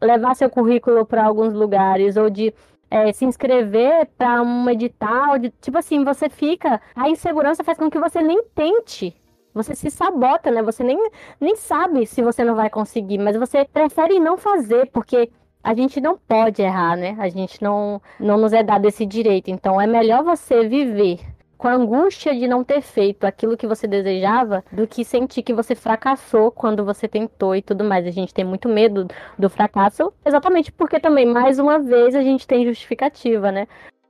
levar 0.00 0.34
seu 0.34 0.50
currículo 0.50 1.04
para 1.04 1.24
alguns 1.24 1.52
lugares 1.52 2.16
ou 2.16 2.28
de 2.28 2.52
é, 2.94 3.12
se 3.12 3.24
inscrever 3.24 4.06
para 4.16 4.40
um 4.40 4.70
edital, 4.70 5.36
de, 5.36 5.50
tipo 5.60 5.76
assim, 5.76 6.04
você 6.04 6.28
fica. 6.28 6.80
A 6.94 7.10
insegurança 7.10 7.64
faz 7.64 7.76
com 7.76 7.90
que 7.90 7.98
você 7.98 8.22
nem 8.22 8.44
tente. 8.54 9.12
Você 9.52 9.74
se 9.74 9.90
sabota, 9.90 10.48
né? 10.48 10.62
Você 10.62 10.84
nem, 10.84 11.10
nem 11.40 11.56
sabe 11.56 12.06
se 12.06 12.22
você 12.22 12.44
não 12.44 12.54
vai 12.54 12.70
conseguir, 12.70 13.18
mas 13.18 13.36
você 13.36 13.64
prefere 13.64 14.20
não 14.20 14.38
fazer, 14.38 14.88
porque 14.92 15.28
a 15.62 15.74
gente 15.74 16.00
não 16.00 16.16
pode 16.16 16.62
errar, 16.62 16.96
né? 16.96 17.16
A 17.18 17.28
gente 17.28 17.60
não, 17.60 18.00
não 18.20 18.38
nos 18.38 18.52
é 18.52 18.62
dado 18.62 18.86
esse 18.86 19.04
direito. 19.04 19.50
Então 19.50 19.80
é 19.80 19.88
melhor 19.88 20.22
você 20.22 20.68
viver 20.68 21.18
com 21.64 21.68
a 21.68 21.72
angústia 21.72 22.34
de 22.34 22.46
não 22.46 22.62
ter 22.62 22.82
feito 22.82 23.24
aquilo 23.24 23.56
que 23.56 23.66
você 23.66 23.86
desejava 23.88 24.62
do 24.70 24.86
que 24.86 25.02
sentir 25.02 25.42
que 25.42 25.54
você 25.54 25.74
fracassou 25.74 26.50
quando 26.50 26.84
você 26.84 27.08
tentou 27.08 27.56
e 27.56 27.62
tudo 27.62 27.82
mais. 27.82 28.06
A 28.06 28.10
gente 28.10 28.34
tem 28.34 28.44
muito 28.44 28.68
medo 28.68 29.08
do 29.38 29.48
fracasso, 29.48 30.12
exatamente 30.26 30.70
porque 30.70 31.00
também, 31.00 31.24
mais 31.24 31.58
uma 31.58 31.78
vez, 31.78 32.14
a 32.14 32.22
gente 32.22 32.46
tem 32.46 32.66
justificativa, 32.66 33.50
né? 33.50 33.66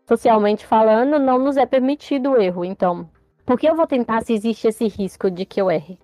Socialmente 0.09 0.67
falando, 0.67 1.17
não 1.21 1.39
nos 1.39 1.57
é 1.57 1.65
permitido 1.65 2.33
o 2.33 2.43
erro. 2.43 2.65
Então, 2.65 3.09
por 3.47 3.57
que 3.57 3.69
eu 3.69 3.77
vou 3.77 3.87
tentar 3.87 4.25
se 4.25 4.33
existe 4.33 4.67
esse 4.67 4.89
risco 4.89 5.31
de 5.31 5.45
que 5.45 5.63
eu 5.63 5.71
erre? 5.71 5.97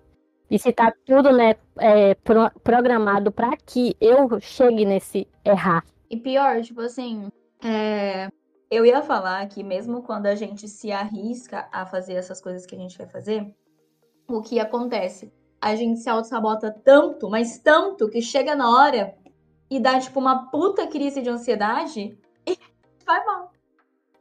E 0.49 0.57
se 0.57 0.71
tá 0.71 0.93
tudo, 1.05 1.33
né, 1.33 1.55
é, 1.77 2.15
pro- 2.15 2.49
programado 2.63 3.29
para 3.29 3.57
que 3.57 3.93
eu 3.99 4.39
chegue 4.39 4.85
nesse 4.85 5.27
errar. 5.43 5.83
E 6.09 6.15
pior, 6.15 6.61
tipo 6.61 6.79
assim, 6.79 7.27
é, 7.61 8.29
eu 8.71 8.85
ia 8.85 9.01
falar 9.01 9.45
que 9.49 9.61
mesmo 9.61 10.01
quando 10.01 10.27
a 10.27 10.35
gente 10.35 10.65
se 10.69 10.93
arrisca 10.93 11.67
a 11.73 11.85
fazer 11.85 12.13
essas 12.13 12.39
coisas 12.39 12.65
que 12.65 12.73
a 12.73 12.77
gente 12.77 12.97
quer 12.97 13.09
fazer, 13.09 13.53
o 14.25 14.41
que 14.41 14.61
acontece? 14.61 15.29
A 15.59 15.75
gente 15.75 15.99
se 15.99 16.09
auto-sabota 16.09 16.71
tanto, 16.71 17.29
mas 17.29 17.59
tanto, 17.59 18.09
que 18.09 18.21
chega 18.21 18.55
na 18.55 18.69
hora 18.71 19.13
e 19.69 19.77
dá, 19.77 19.99
tipo, 19.99 20.17
uma 20.21 20.49
puta 20.49 20.87
crise 20.87 21.21
de 21.21 21.29
ansiedade 21.29 22.17
e 22.47 22.57
vai 23.05 23.25
mal. 23.25 23.51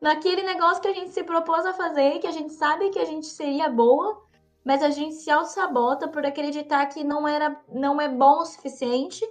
Naquele 0.01 0.43
negócio 0.43 0.83
que 0.83 0.89
a 0.89 0.95
gente 0.95 1.11
se 1.11 1.23
propôs 1.23 1.65
a 1.65 1.73
fazer, 1.73 2.19
que 2.19 2.27
a 2.27 2.33
gente 2.33 2.53
sabe 2.53 2.91
que 2.91 2.99
a 2.99 3.05
gente 3.05 3.27
seria 3.27 3.71
boa, 3.71 4.21
mas 4.65 4.83
a 4.83 4.91
gente 4.91 5.15
se 5.15 5.31
auto-sabota 5.31 6.09
por 6.09 6.27
acreditar 6.27 6.87
que 6.87 7.05
não, 7.05 7.29
era, 7.29 7.57
não 7.73 8.01
é 8.01 8.09
bom 8.09 8.41
o 8.41 8.45
suficiente 8.45 9.25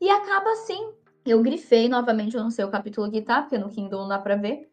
e 0.00 0.08
acaba 0.08 0.50
assim. 0.52 0.94
Eu 1.26 1.42
grifei 1.42 1.88
novamente, 1.88 2.36
eu 2.36 2.42
não 2.42 2.50
sei 2.50 2.64
o 2.64 2.70
capítulo 2.70 3.10
que 3.10 3.20
tá, 3.20 3.42
porque 3.42 3.58
no 3.58 3.68
Kindle 3.68 4.02
não 4.02 4.08
dá 4.08 4.18
pra 4.18 4.36
ver. 4.36 4.70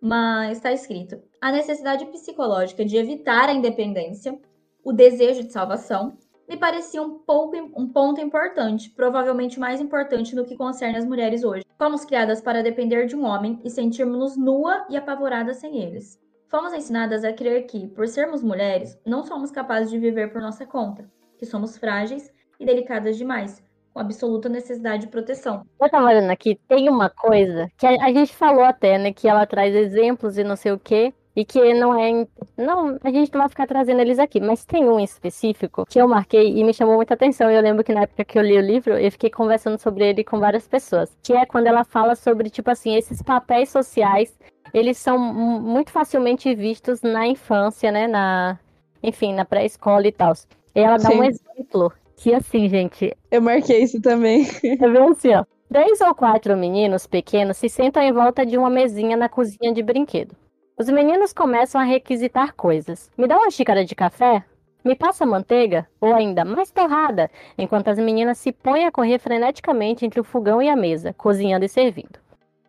Mas 0.00 0.60
tá 0.60 0.72
escrito: 0.72 1.20
a 1.40 1.50
necessidade 1.50 2.06
psicológica 2.06 2.84
de 2.84 2.96
evitar 2.96 3.48
a 3.48 3.52
independência, 3.52 4.38
o 4.84 4.92
desejo 4.92 5.42
de 5.42 5.52
salvação, 5.52 6.16
me 6.48 6.56
parecia 6.56 7.02
um, 7.02 7.18
pouco, 7.18 7.56
um 7.76 7.88
ponto 7.88 8.20
importante, 8.20 8.90
provavelmente 8.90 9.58
mais 9.58 9.80
importante 9.80 10.36
no 10.36 10.44
que 10.44 10.56
concerne 10.56 10.96
as 10.96 11.04
mulheres 11.04 11.42
hoje. 11.42 11.64
Fomos 11.76 12.04
criadas 12.04 12.40
para 12.40 12.62
depender 12.62 13.06
de 13.06 13.16
um 13.16 13.24
homem 13.24 13.60
e 13.64 13.68
sentirmos-nos 13.68 14.36
nua 14.36 14.86
e 14.88 14.96
apavorada 14.96 15.52
sem 15.54 15.82
eles. 15.82 16.20
Fomos 16.48 16.72
ensinadas 16.72 17.24
a 17.24 17.32
crer 17.32 17.66
que, 17.66 17.88
por 17.88 18.06
sermos 18.06 18.44
mulheres, 18.44 18.96
não 19.04 19.24
somos 19.24 19.50
capazes 19.50 19.90
de 19.90 19.98
viver 19.98 20.32
por 20.32 20.40
nossa 20.40 20.64
conta, 20.64 21.10
que 21.36 21.44
somos 21.44 21.76
frágeis 21.76 22.32
e 22.60 22.64
delicadas 22.64 23.16
demais, 23.16 23.60
com 23.96 24.00
absoluta 24.00 24.46
necessidade 24.50 25.06
de 25.06 25.08
proteção. 25.08 25.64
Eu 25.80 25.88
tava 25.88 26.06
olhando 26.06 26.30
aqui, 26.30 26.60
tem 26.68 26.86
uma 26.90 27.08
coisa 27.08 27.70
que 27.78 27.86
a, 27.86 28.04
a 28.04 28.12
gente 28.12 28.36
falou 28.36 28.62
até, 28.62 28.98
né? 28.98 29.10
Que 29.10 29.26
ela 29.26 29.46
traz 29.46 29.74
exemplos 29.74 30.36
e 30.36 30.44
não 30.44 30.54
sei 30.54 30.72
o 30.72 30.78
quê. 30.78 31.14
e 31.34 31.44
que 31.44 31.72
não 31.74 31.98
é. 31.98 32.26
Não, 32.56 32.98
a 33.02 33.10
gente 33.10 33.32
não 33.32 33.40
vai 33.40 33.48
ficar 33.48 33.66
trazendo 33.66 34.00
eles 34.00 34.18
aqui, 34.18 34.40
mas 34.40 34.64
tem 34.64 34.88
um 34.88 35.00
em 35.00 35.04
específico 35.04 35.86
que 35.86 35.98
eu 35.98 36.08
marquei 36.08 36.58
e 36.58 36.64
me 36.64 36.74
chamou 36.74 36.96
muita 36.96 37.14
atenção. 37.14 37.50
Eu 37.50 37.62
lembro 37.62 37.82
que 37.84 37.94
na 37.94 38.02
época 38.02 38.24
que 38.24 38.38
eu 38.38 38.42
li 38.42 38.56
o 38.58 38.60
livro, 38.60 38.94
eu 38.94 39.10
fiquei 39.12 39.30
conversando 39.30 39.78
sobre 39.78 40.06
ele 40.08 40.24
com 40.24 40.38
várias 40.38 40.66
pessoas. 40.68 41.16
Que 41.22 41.34
é 41.34 41.46
quando 41.46 41.66
ela 41.66 41.84
fala 41.84 42.14
sobre, 42.14 42.50
tipo 42.50 42.70
assim, 42.70 42.94
esses 42.96 43.22
papéis 43.22 43.70
sociais, 43.70 44.38
eles 44.74 44.98
são 44.98 45.18
muito 45.18 45.90
facilmente 45.90 46.54
vistos 46.54 47.02
na 47.02 47.26
infância, 47.26 47.90
né? 47.90 48.06
Na, 48.06 48.58
enfim, 49.02 49.34
na 49.34 49.44
pré-escola 49.44 50.06
e 50.06 50.12
tal. 50.12 50.32
E 50.74 50.80
ela 50.80 50.98
dá 50.98 51.10
Sim. 51.10 51.20
um 51.20 51.24
exemplo 51.24 51.92
que, 52.16 52.34
assim, 52.34 52.68
gente. 52.68 53.16
Eu 53.30 53.42
marquei 53.42 53.82
isso 53.82 54.00
também. 54.00 54.46
É 54.64 54.88
bem 54.88 55.08
assim, 55.10 55.34
ó. 55.34 55.44
Três 55.68 56.00
ou 56.00 56.14
quatro 56.14 56.56
meninos 56.56 57.06
pequenos 57.06 57.56
se 57.56 57.68
sentam 57.68 58.02
em 58.02 58.12
volta 58.12 58.46
de 58.46 58.56
uma 58.56 58.70
mesinha 58.70 59.16
na 59.16 59.28
cozinha 59.28 59.72
de 59.72 59.82
brinquedo. 59.82 60.34
Os 60.78 60.88
meninos 60.88 61.32
começam 61.32 61.80
a 61.80 61.84
requisitar 61.84 62.54
coisas. 62.54 63.10
Me 63.16 63.26
dá 63.26 63.36
uma 63.36 63.50
xícara 63.50 63.84
de 63.84 63.94
café? 63.94 64.44
Me 64.84 64.94
passa 64.94 65.26
manteiga? 65.26 65.88
Ou 66.00 66.14
ainda 66.14 66.44
mais 66.44 66.70
torrada? 66.70 67.30
Enquanto 67.58 67.88
as 67.88 67.98
meninas 67.98 68.38
se 68.38 68.52
põem 68.52 68.86
a 68.86 68.92
correr 68.92 69.18
freneticamente 69.18 70.06
entre 70.06 70.20
o 70.20 70.24
fogão 70.24 70.62
e 70.62 70.68
a 70.68 70.76
mesa, 70.76 71.12
cozinhando 71.14 71.64
e 71.64 71.68
servindo. 71.68 72.20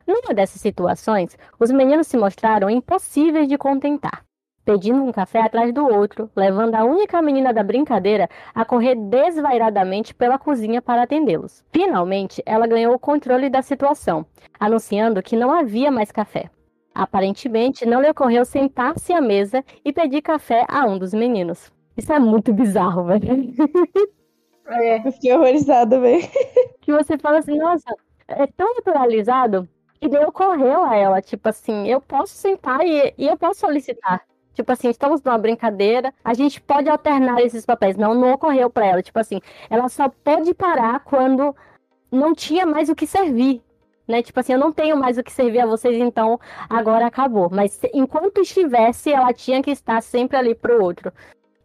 Numa 0.07 0.33
dessas 0.33 0.61
situações, 0.61 1.37
os 1.59 1.69
meninos 1.69 2.07
se 2.07 2.17
mostraram 2.17 2.69
impossíveis 2.69 3.47
de 3.47 3.57
contentar, 3.57 4.23
pedindo 4.67 5.01
um 5.01 5.13
café 5.13 5.39
atrás 5.39 5.73
do 5.73 5.87
outro, 5.87 6.29
levando 6.35 6.75
a 6.75 6.83
única 6.83 7.21
menina 7.21 7.53
da 7.53 7.63
brincadeira 7.63 8.29
a 8.53 8.65
correr 8.65 8.95
desvairadamente 8.95 10.13
pela 10.13 10.37
cozinha 10.37 10.81
para 10.81 11.03
atendê-los. 11.03 11.63
Finalmente, 11.71 12.43
ela 12.45 12.67
ganhou 12.67 12.93
o 12.93 12.99
controle 12.99 13.49
da 13.49 13.61
situação, 13.61 14.25
anunciando 14.59 15.23
que 15.23 15.37
não 15.37 15.53
havia 15.53 15.89
mais 15.89 16.11
café. 16.11 16.49
Aparentemente, 16.93 17.85
não 17.85 18.01
lhe 18.01 18.09
ocorreu 18.09 18.43
sentar-se 18.43 19.13
à 19.13 19.21
mesa 19.21 19.63
e 19.85 19.93
pedir 19.93 20.21
café 20.21 20.65
a 20.67 20.85
um 20.85 20.99
dos 20.99 21.13
meninos. 21.13 21.71
Isso 21.95 22.11
é 22.11 22.19
muito 22.19 22.51
bizarro, 22.53 23.05
velho. 23.05 23.53
É. 24.69 24.97
Eu 25.07 25.13
fiquei 25.13 25.33
horrorizada, 25.33 25.97
velho. 25.97 26.27
Que 26.81 26.91
você 26.91 27.17
fala 27.17 27.37
assim, 27.37 27.57
nossa, 27.57 27.95
é 28.27 28.45
tão 28.47 28.75
naturalizado 28.75 29.65
que 30.01 30.09
daí 30.09 30.25
ocorreu 30.25 30.83
a 30.83 30.93
ela, 30.93 31.21
tipo 31.21 31.47
assim, 31.47 31.87
eu 31.87 32.01
posso 32.01 32.33
sentar 32.33 32.85
e, 32.85 33.13
e 33.17 33.27
eu 33.27 33.37
posso 33.37 33.61
solicitar. 33.61 34.27
Tipo 34.57 34.71
assim, 34.71 34.89
estamos 34.89 35.21
numa 35.21 35.37
brincadeira, 35.37 36.11
a 36.23 36.33
gente 36.33 36.59
pode 36.59 36.89
alternar 36.89 37.39
esses 37.41 37.63
papéis. 37.63 37.95
Não, 37.95 38.15
não 38.15 38.33
ocorreu 38.33 38.71
para 38.71 38.87
ela. 38.87 39.03
Tipo 39.03 39.19
assim, 39.19 39.39
ela 39.69 39.87
só 39.87 40.09
pode 40.09 40.51
parar 40.55 40.99
quando 41.01 41.55
não 42.11 42.33
tinha 42.33 42.65
mais 42.65 42.89
o 42.89 42.95
que 42.95 43.05
servir 43.05 43.61
né? 44.07 44.23
Tipo 44.23 44.39
assim, 44.39 44.53
eu 44.53 44.59
não 44.59 44.71
tenho 44.71 44.95
mais 44.95 45.17
o 45.17 45.23
que 45.23 45.31
servir 45.31 45.59
a 45.59 45.65
vocês, 45.65 45.97
então 45.97 46.39
agora 46.69 47.05
acabou. 47.05 47.49
Mas 47.51 47.79
enquanto 47.93 48.41
estivesse, 48.41 49.11
ela 49.11 49.33
tinha 49.33 49.61
que 49.61 49.69
estar 49.69 50.01
sempre 50.01 50.37
ali 50.37 50.55
pro 50.55 50.81
outro. 50.81 51.11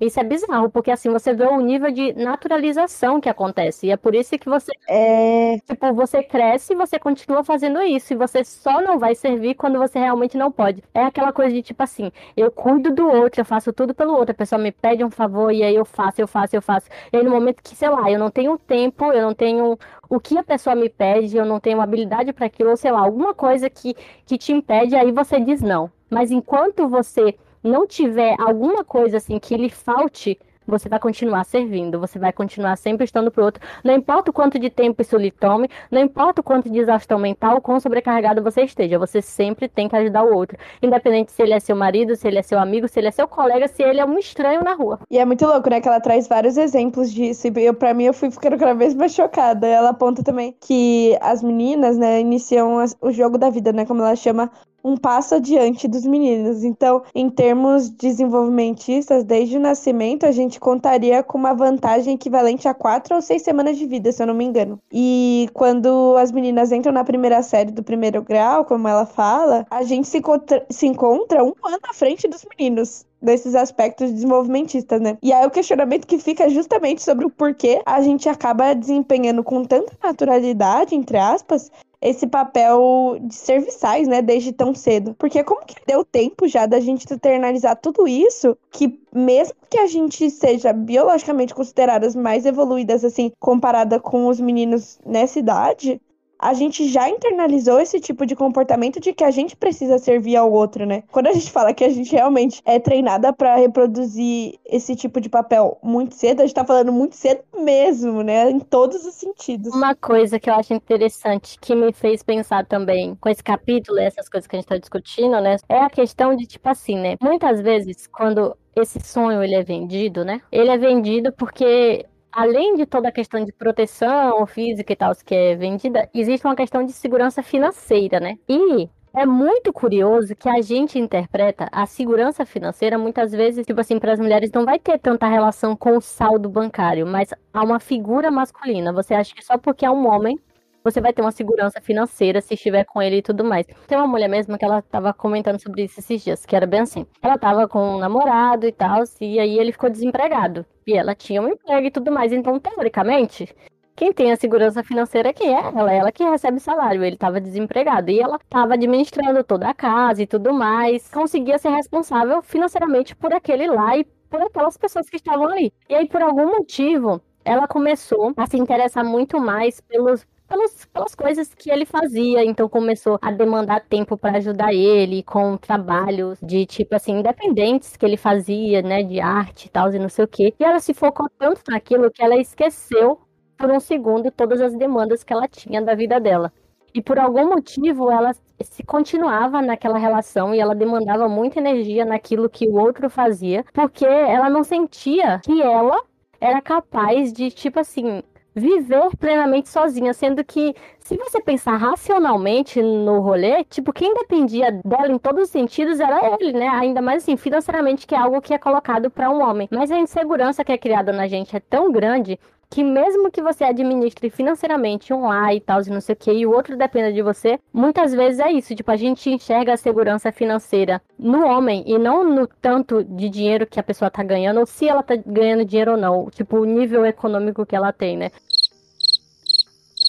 Isso 0.02 0.18
é 0.18 0.24
bizarro, 0.24 0.68
porque 0.68 0.90
assim 0.90 1.10
você 1.10 1.32
vê 1.32 1.44
o 1.44 1.60
nível 1.60 1.88
de 1.92 2.12
naturalização 2.14 3.20
que 3.20 3.28
acontece. 3.28 3.86
E 3.86 3.90
é 3.92 3.96
por 3.96 4.16
isso 4.16 4.36
que 4.36 4.48
você. 4.48 4.72
É... 4.88 5.60
Tipo, 5.60 5.94
você 5.94 6.24
cresce 6.24 6.72
e 6.72 6.76
você 6.76 6.98
continua 6.98 7.44
fazendo 7.44 7.80
isso. 7.80 8.12
E 8.12 8.16
você 8.16 8.44
só 8.44 8.82
não 8.82 8.98
vai 8.98 9.14
servir 9.14 9.54
quando 9.54 9.78
você 9.78 10.00
realmente 10.00 10.36
não 10.36 10.50
pode. 10.50 10.82
É 10.92 11.04
aquela 11.04 11.32
coisa 11.32 11.54
de 11.54 11.62
tipo 11.62 11.80
assim, 11.84 12.10
eu 12.36 12.50
cuido 12.50 12.92
do 12.92 13.06
outro, 13.06 13.42
eu 13.42 13.44
faço 13.44 13.72
tudo 13.72 13.94
pelo 13.94 14.12
outro. 14.14 14.32
A 14.32 14.34
pessoa 14.34 14.60
me 14.60 14.72
pede 14.72 15.04
um 15.04 15.10
favor 15.10 15.52
e 15.52 15.62
aí 15.62 15.76
eu 15.76 15.84
faço, 15.84 16.20
eu 16.20 16.26
faço, 16.26 16.56
eu 16.56 16.62
faço. 16.62 16.88
E 17.12 17.16
aí 17.16 17.22
no 17.22 17.30
momento 17.30 17.62
que, 17.62 17.76
sei 17.76 17.88
lá, 17.88 18.10
eu 18.10 18.18
não 18.18 18.28
tenho 18.28 18.58
tempo, 18.58 19.12
eu 19.12 19.22
não 19.22 19.34
tenho 19.34 19.78
o 20.08 20.18
que 20.18 20.36
a 20.36 20.42
pessoa 20.42 20.74
me 20.74 20.88
pede, 20.88 21.36
eu 21.36 21.46
não 21.46 21.60
tenho 21.60 21.80
habilidade 21.80 22.32
para 22.32 22.46
aquilo, 22.46 22.70
ou 22.70 22.76
sei 22.76 22.90
lá, 22.90 23.00
alguma 23.00 23.34
coisa 23.34 23.70
que, 23.70 23.94
que 24.26 24.36
te 24.36 24.52
impede, 24.52 24.96
aí 24.96 25.12
você 25.12 25.38
diz 25.38 25.62
não. 25.62 25.90
Mas 26.10 26.30
enquanto 26.30 26.88
você 26.88 27.34
não 27.62 27.86
tiver 27.86 28.34
alguma 28.38 28.84
coisa 28.84 29.18
assim 29.18 29.38
que 29.38 29.56
lhe 29.56 29.70
falte, 29.70 30.38
você 30.66 30.88
vai 30.88 30.98
continuar 30.98 31.44
servindo, 31.44 31.98
você 31.98 32.18
vai 32.18 32.32
continuar 32.32 32.76
sempre 32.76 33.04
estando 33.04 33.30
pro 33.30 33.44
outro. 33.44 33.62
Não 33.82 33.94
importa 33.94 34.30
o 34.30 34.34
quanto 34.34 34.58
de 34.58 34.70
tempo 34.70 35.02
isso 35.02 35.16
lhe 35.16 35.30
tome, 35.30 35.68
não 35.90 36.00
importa 36.00 36.40
o 36.40 36.44
quanto 36.44 36.70
de 36.70 36.78
exaustão 36.78 37.18
mental, 37.18 37.60
quão 37.60 37.80
sobrecarregado 37.80 38.42
você 38.42 38.62
esteja, 38.62 38.98
você 38.98 39.20
sempre 39.20 39.68
tem 39.68 39.88
que 39.88 39.96
ajudar 39.96 40.22
o 40.22 40.34
outro. 40.34 40.56
Independente 40.80 41.32
se 41.32 41.42
ele 41.42 41.52
é 41.52 41.60
seu 41.60 41.76
marido, 41.76 42.14
se 42.16 42.28
ele 42.28 42.38
é 42.38 42.42
seu 42.42 42.58
amigo, 42.58 42.88
se 42.88 42.98
ele 42.98 43.08
é 43.08 43.10
seu 43.10 43.26
colega, 43.26 43.68
se 43.68 43.82
ele 43.82 44.00
é 44.00 44.04
um 44.04 44.18
estranho 44.18 44.62
na 44.62 44.74
rua. 44.74 45.00
E 45.10 45.18
é 45.18 45.24
muito 45.24 45.44
louco, 45.46 45.68
né? 45.68 45.80
Que 45.80 45.88
ela 45.88 46.00
traz 46.00 46.28
vários 46.28 46.56
exemplos 46.56 47.12
disso. 47.12 47.48
E 47.48 47.64
eu, 47.64 47.74
pra 47.74 47.92
mim, 47.92 48.04
eu 48.04 48.14
fui 48.14 48.30
ficando 48.30 48.56
cada 48.56 48.74
vez 48.74 48.94
mais 48.94 49.14
chocada. 49.14 49.66
Ela 49.66 49.90
aponta 49.90 50.22
também 50.22 50.56
que 50.60 51.16
as 51.20 51.42
meninas, 51.42 51.98
né, 51.98 52.20
iniciam 52.20 52.84
o 53.00 53.10
jogo 53.10 53.36
da 53.36 53.50
vida, 53.50 53.72
né? 53.72 53.84
Como 53.84 54.00
ela 54.00 54.14
chama, 54.16 54.50
um 54.84 54.96
passo 54.96 55.34
adiante 55.34 55.86
dos 55.86 56.04
meninos. 56.04 56.64
Então, 56.64 57.02
em 57.14 57.28
termos 57.28 57.88
desenvolvimentistas, 57.90 59.24
desde 59.24 59.56
o 59.56 59.60
nascimento, 59.60 60.26
a 60.26 60.32
gente 60.32 60.58
contaria 60.58 61.22
com 61.22 61.38
uma 61.38 61.54
vantagem 61.54 62.14
equivalente 62.14 62.68
a 62.68 62.74
quatro 62.74 63.14
ou 63.14 63.22
seis 63.22 63.42
semanas 63.42 63.76
de 63.76 63.86
vida, 63.86 64.10
se 64.12 64.22
eu 64.22 64.26
não 64.26 64.34
me 64.34 64.44
engano. 64.44 64.78
E 64.92 65.48
quando 65.52 66.16
as 66.16 66.32
meninas 66.32 66.72
entram 66.72 66.92
na 66.92 67.04
primeira 67.04 67.42
série 67.42 67.70
do 67.70 67.82
primeiro 67.82 68.22
grau, 68.22 68.64
como 68.64 68.88
ela 68.88 69.06
fala, 69.06 69.66
a 69.70 69.82
gente 69.82 70.08
se 70.08 70.18
encontra, 70.18 70.64
se 70.70 70.86
encontra 70.86 71.44
um 71.44 71.52
ano 71.64 71.80
à 71.88 71.94
frente 71.94 72.28
dos 72.28 72.44
meninos 72.56 73.06
desses 73.22 73.54
aspectos 73.54 74.10
desenvolvimentistas, 74.10 75.00
né? 75.00 75.16
E 75.22 75.32
aí 75.32 75.46
o 75.46 75.50
questionamento 75.50 76.06
que 76.06 76.18
fica 76.18 76.48
justamente 76.50 77.02
sobre 77.02 77.24
o 77.24 77.30
porquê 77.30 77.80
a 77.86 78.00
gente 78.02 78.28
acaba 78.28 78.74
desempenhando 78.74 79.44
com 79.44 79.64
tanta 79.64 79.92
naturalidade, 80.02 80.96
entre 80.96 81.16
aspas, 81.16 81.70
esse 82.02 82.26
papel 82.26 83.16
de 83.20 83.34
serviçais, 83.34 84.08
né, 84.08 84.20
desde 84.20 84.52
tão 84.52 84.74
cedo. 84.74 85.14
Porque 85.16 85.44
como 85.44 85.64
que 85.64 85.76
deu 85.86 86.04
tempo 86.04 86.48
já 86.48 86.66
da 86.66 86.80
gente 86.80 87.06
internalizar 87.12 87.76
tudo 87.76 88.08
isso, 88.08 88.58
que 88.72 89.00
mesmo 89.14 89.54
que 89.70 89.78
a 89.78 89.86
gente 89.86 90.28
seja 90.28 90.72
biologicamente 90.72 91.54
consideradas 91.54 92.16
mais 92.16 92.44
evoluídas, 92.44 93.04
assim, 93.04 93.32
comparada 93.38 94.00
com 94.00 94.26
os 94.26 94.40
meninos 94.40 94.98
nessa 95.06 95.38
idade, 95.38 96.00
a 96.42 96.52
gente 96.54 96.88
já 96.88 97.08
internalizou 97.08 97.78
esse 97.78 98.00
tipo 98.00 98.26
de 98.26 98.34
comportamento 98.34 98.98
de 98.98 99.12
que 99.12 99.22
a 99.22 99.30
gente 99.30 99.54
precisa 99.54 99.96
servir 99.96 100.34
ao 100.34 100.50
outro, 100.50 100.84
né? 100.84 101.04
Quando 101.12 101.28
a 101.28 101.32
gente 101.32 101.52
fala 101.52 101.72
que 101.72 101.84
a 101.84 101.88
gente 101.88 102.10
realmente 102.10 102.60
é 102.64 102.80
treinada 102.80 103.32
para 103.32 103.54
reproduzir 103.54 104.58
esse 104.66 104.96
tipo 104.96 105.20
de 105.20 105.28
papel 105.28 105.78
muito 105.80 106.16
cedo, 106.16 106.40
a 106.40 106.46
gente 106.46 106.54
tá 106.54 106.64
falando 106.64 106.92
muito 106.92 107.14
cedo 107.14 107.42
mesmo, 107.60 108.24
né? 108.24 108.50
Em 108.50 108.58
todos 108.58 109.06
os 109.06 109.14
sentidos. 109.14 109.72
Uma 109.72 109.94
coisa 109.94 110.40
que 110.40 110.50
eu 110.50 110.54
acho 110.54 110.74
interessante, 110.74 111.56
que 111.60 111.76
me 111.76 111.92
fez 111.92 112.24
pensar 112.24 112.66
também 112.66 113.14
com 113.20 113.28
esse 113.28 113.42
capítulo, 113.42 114.00
essas 114.00 114.28
coisas 114.28 114.48
que 114.48 114.56
a 114.56 114.58
gente 114.58 114.68
tá 114.68 114.76
discutindo, 114.76 115.40
né? 115.40 115.56
É 115.68 115.78
a 115.78 115.90
questão 115.90 116.34
de, 116.34 116.44
tipo 116.44 116.68
assim, 116.68 116.96
né? 116.96 117.16
Muitas 117.22 117.60
vezes, 117.60 118.08
quando 118.08 118.56
esse 118.74 118.98
sonho 119.00 119.42
ele 119.42 119.54
é 119.54 119.62
vendido, 119.62 120.24
né? 120.24 120.40
Ele 120.50 120.70
é 120.70 120.78
vendido 120.78 121.32
porque 121.32 122.04
além 122.32 122.76
de 122.76 122.86
toda 122.86 123.08
a 123.08 123.12
questão 123.12 123.44
de 123.44 123.52
proteção 123.52 124.46
física 124.46 124.92
e 124.92 124.96
tal 124.96 125.12
que 125.24 125.34
é 125.34 125.54
vendida, 125.56 126.08
existe 126.14 126.46
uma 126.46 126.56
questão 126.56 126.84
de 126.84 126.92
segurança 126.92 127.42
financeira, 127.42 128.18
né? 128.18 128.36
E 128.48 128.88
é 129.14 129.26
muito 129.26 129.72
curioso 129.72 130.34
que 130.34 130.48
a 130.48 130.62
gente 130.62 130.98
interpreta 130.98 131.68
a 131.70 131.84
segurança 131.84 132.46
financeira 132.46 132.96
muitas 132.96 133.30
vezes, 133.30 133.66
tipo 133.66 133.80
assim, 133.80 133.98
para 133.98 134.12
as 134.14 134.18
mulheres 134.18 134.50
não 134.52 134.64
vai 134.64 134.78
ter 134.78 134.98
tanta 134.98 135.26
relação 135.26 135.76
com 135.76 135.98
o 135.98 136.00
saldo 136.00 136.48
bancário, 136.48 137.06
mas 137.06 137.28
há 137.52 137.62
uma 137.62 137.78
figura 137.78 138.30
masculina. 138.30 138.92
Você 138.92 139.12
acha 139.14 139.34
que 139.34 139.44
só 139.44 139.58
porque 139.58 139.84
é 139.84 139.90
um 139.90 140.06
homem 140.06 140.38
você 140.84 141.00
vai 141.00 141.12
ter 141.12 141.22
uma 141.22 141.32
segurança 141.32 141.80
financeira 141.80 142.40
se 142.40 142.54
estiver 142.54 142.84
com 142.84 143.00
ele 143.00 143.16
e 143.16 143.22
tudo 143.22 143.44
mais. 143.44 143.66
Tem 143.86 143.96
uma 143.98 144.06
mulher 144.06 144.28
mesmo 144.28 144.58
que 144.58 144.64
ela 144.64 144.82
tava 144.82 145.12
comentando 145.12 145.60
sobre 145.60 145.84
isso 145.84 146.00
esses 146.00 146.22
dias, 146.24 146.46
que 146.46 146.56
era 146.56 146.66
bem 146.66 146.80
assim. 146.80 147.06
Ela 147.22 147.38
tava 147.38 147.68
com 147.68 147.96
um 147.96 147.98
namorado 147.98 148.66
e 148.66 148.72
tal, 148.72 149.02
e 149.20 149.38
aí 149.38 149.58
ele 149.58 149.72
ficou 149.72 149.90
desempregado. 149.90 150.66
E 150.86 150.94
ela 150.94 151.14
tinha 151.14 151.40
um 151.40 151.48
emprego 151.48 151.86
e 151.86 151.90
tudo 151.90 152.10
mais. 152.10 152.32
Então, 152.32 152.58
teoricamente, 152.58 153.54
quem 153.94 154.12
tem 154.12 154.32
a 154.32 154.36
segurança 154.36 154.82
financeira 154.82 155.28
é 155.28 155.32
quem 155.32 155.54
é 155.54 155.60
ela, 155.60 155.92
ela 155.92 156.12
que 156.12 156.24
recebe 156.24 156.58
salário. 156.58 157.04
Ele 157.04 157.14
estava 157.14 157.40
desempregado 157.40 158.10
e 158.10 158.20
ela 158.20 158.36
estava 158.36 158.74
administrando 158.74 159.44
toda 159.44 159.68
a 159.68 159.74
casa 159.74 160.22
e 160.22 160.26
tudo 160.26 160.52
mais, 160.52 161.08
conseguia 161.08 161.58
ser 161.58 161.70
responsável 161.70 162.42
financeiramente 162.42 163.14
por 163.14 163.32
aquele 163.32 163.66
lá 163.68 163.96
e 163.96 164.04
por 164.30 164.40
aquelas 164.40 164.76
pessoas 164.76 165.08
que 165.10 165.16
estavam 165.16 165.46
ali. 165.46 165.72
E 165.88 165.94
aí, 165.94 166.08
por 166.08 166.22
algum 166.22 166.46
motivo, 166.46 167.20
ela 167.44 167.68
começou 167.68 168.32
a 168.36 168.46
se 168.46 168.56
interessar 168.56 169.04
muito 169.04 169.38
mais 169.38 169.80
pelos 169.80 170.26
pelas, 170.52 170.84
pelas 170.84 171.14
coisas 171.14 171.54
que 171.54 171.70
ele 171.70 171.86
fazia. 171.86 172.44
Então 172.44 172.68
começou 172.68 173.18
a 173.22 173.30
demandar 173.30 173.80
tempo 173.80 174.18
para 174.18 174.36
ajudar 174.36 174.74
ele 174.74 175.22
com 175.22 175.56
trabalhos 175.56 176.38
de 176.42 176.66
tipo 176.66 176.94
assim, 176.94 177.18
independentes 177.18 177.96
que 177.96 178.04
ele 178.04 178.18
fazia, 178.18 178.82
né? 178.82 179.02
De 179.02 179.18
arte 179.18 179.66
e 179.66 179.70
tal, 179.70 179.92
e 179.92 179.98
não 179.98 180.10
sei 180.10 180.24
o 180.26 180.28
quê. 180.28 180.54
E 180.60 180.64
ela 180.64 180.78
se 180.78 180.92
focou 180.92 181.28
tanto 181.38 181.62
naquilo 181.68 182.10
que 182.10 182.22
ela 182.22 182.36
esqueceu 182.36 183.18
por 183.56 183.70
um 183.70 183.80
segundo 183.80 184.30
todas 184.30 184.60
as 184.60 184.76
demandas 184.76 185.24
que 185.24 185.32
ela 185.32 185.48
tinha 185.48 185.80
da 185.80 185.94
vida 185.94 186.20
dela. 186.20 186.52
E 186.94 187.00
por 187.00 187.18
algum 187.18 187.48
motivo 187.48 188.10
ela 188.10 188.32
se 188.60 188.82
continuava 188.82 189.62
naquela 189.62 189.96
relação 189.96 190.54
e 190.54 190.60
ela 190.60 190.74
demandava 190.74 191.26
muita 191.28 191.58
energia 191.58 192.04
naquilo 192.04 192.50
que 192.50 192.68
o 192.68 192.78
outro 192.78 193.08
fazia, 193.08 193.64
porque 193.72 194.04
ela 194.04 194.50
não 194.50 194.62
sentia 194.62 195.40
que 195.42 195.62
ela 195.62 195.96
era 196.38 196.60
capaz 196.60 197.32
de, 197.32 197.50
tipo 197.50 197.80
assim, 197.80 198.22
viver 198.54 199.16
plenamente 199.18 199.68
sozinha, 199.68 200.12
sendo 200.12 200.44
que 200.44 200.74
se 201.00 201.16
você 201.16 201.40
pensar 201.40 201.76
racionalmente 201.76 202.80
no 202.80 203.20
rolê, 203.20 203.64
tipo, 203.64 203.92
quem 203.92 204.14
dependia 204.14 204.72
dela 204.84 205.10
em 205.10 205.18
todos 205.18 205.44
os 205.44 205.50
sentidos 205.50 206.00
era 206.00 206.36
ele, 206.38 206.52
né? 206.52 206.68
Ainda 206.68 207.02
mais 207.02 207.22
assim, 207.22 207.36
financeiramente, 207.36 208.06
que 208.06 208.14
é 208.14 208.18
algo 208.18 208.40
que 208.40 208.54
é 208.54 208.58
colocado 208.58 209.10
para 209.10 209.30
um 209.30 209.42
homem. 209.42 209.68
Mas 209.70 209.90
a 209.90 209.98
insegurança 209.98 210.64
que 210.64 210.72
é 210.72 210.78
criada 210.78 211.12
na 211.12 211.26
gente 211.26 211.56
é 211.56 211.60
tão 211.60 211.90
grande 211.90 212.38
que 212.72 212.82
mesmo 212.82 213.30
que 213.30 213.42
você 213.42 213.64
administre 213.64 214.30
financeiramente 214.30 215.12
um 215.12 215.28
lá 215.28 215.52
e 215.54 215.60
tal, 215.60 215.82
e 215.82 215.90
não 215.90 216.00
sei 216.00 216.14
o 216.14 216.16
que, 216.16 216.32
e 216.32 216.46
o 216.46 216.52
outro 216.52 216.74
dependa 216.74 217.12
de 217.12 217.20
você, 217.20 217.60
muitas 217.70 218.14
vezes 218.14 218.40
é 218.40 218.50
isso. 218.50 218.74
Tipo, 218.74 218.90
a 218.90 218.96
gente 218.96 219.28
enxerga 219.28 219.74
a 219.74 219.76
segurança 219.76 220.32
financeira 220.32 221.02
no 221.18 221.44
homem 221.46 221.84
e 221.86 221.98
não 221.98 222.24
no 222.24 222.46
tanto 222.46 223.04
de 223.04 223.28
dinheiro 223.28 223.66
que 223.66 223.78
a 223.78 223.82
pessoa 223.82 224.10
tá 224.10 224.22
ganhando, 224.22 224.58
ou 224.58 224.64
se 224.64 224.88
ela 224.88 225.02
tá 225.02 225.14
ganhando 225.16 225.66
dinheiro 225.66 225.92
ou 225.92 225.98
não. 225.98 226.30
Tipo, 226.30 226.60
o 226.60 226.64
nível 226.64 227.04
econômico 227.04 227.66
que 227.66 227.76
ela 227.76 227.92
tem, 227.92 228.16
né? 228.16 228.30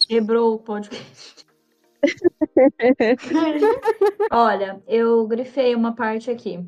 Quebrou 0.07 0.55
o 0.55 0.59
podcast. 0.59 1.45
Olha, 4.31 4.81
eu 4.87 5.27
grifei 5.27 5.75
uma 5.75 5.93
parte 5.93 6.31
aqui. 6.31 6.65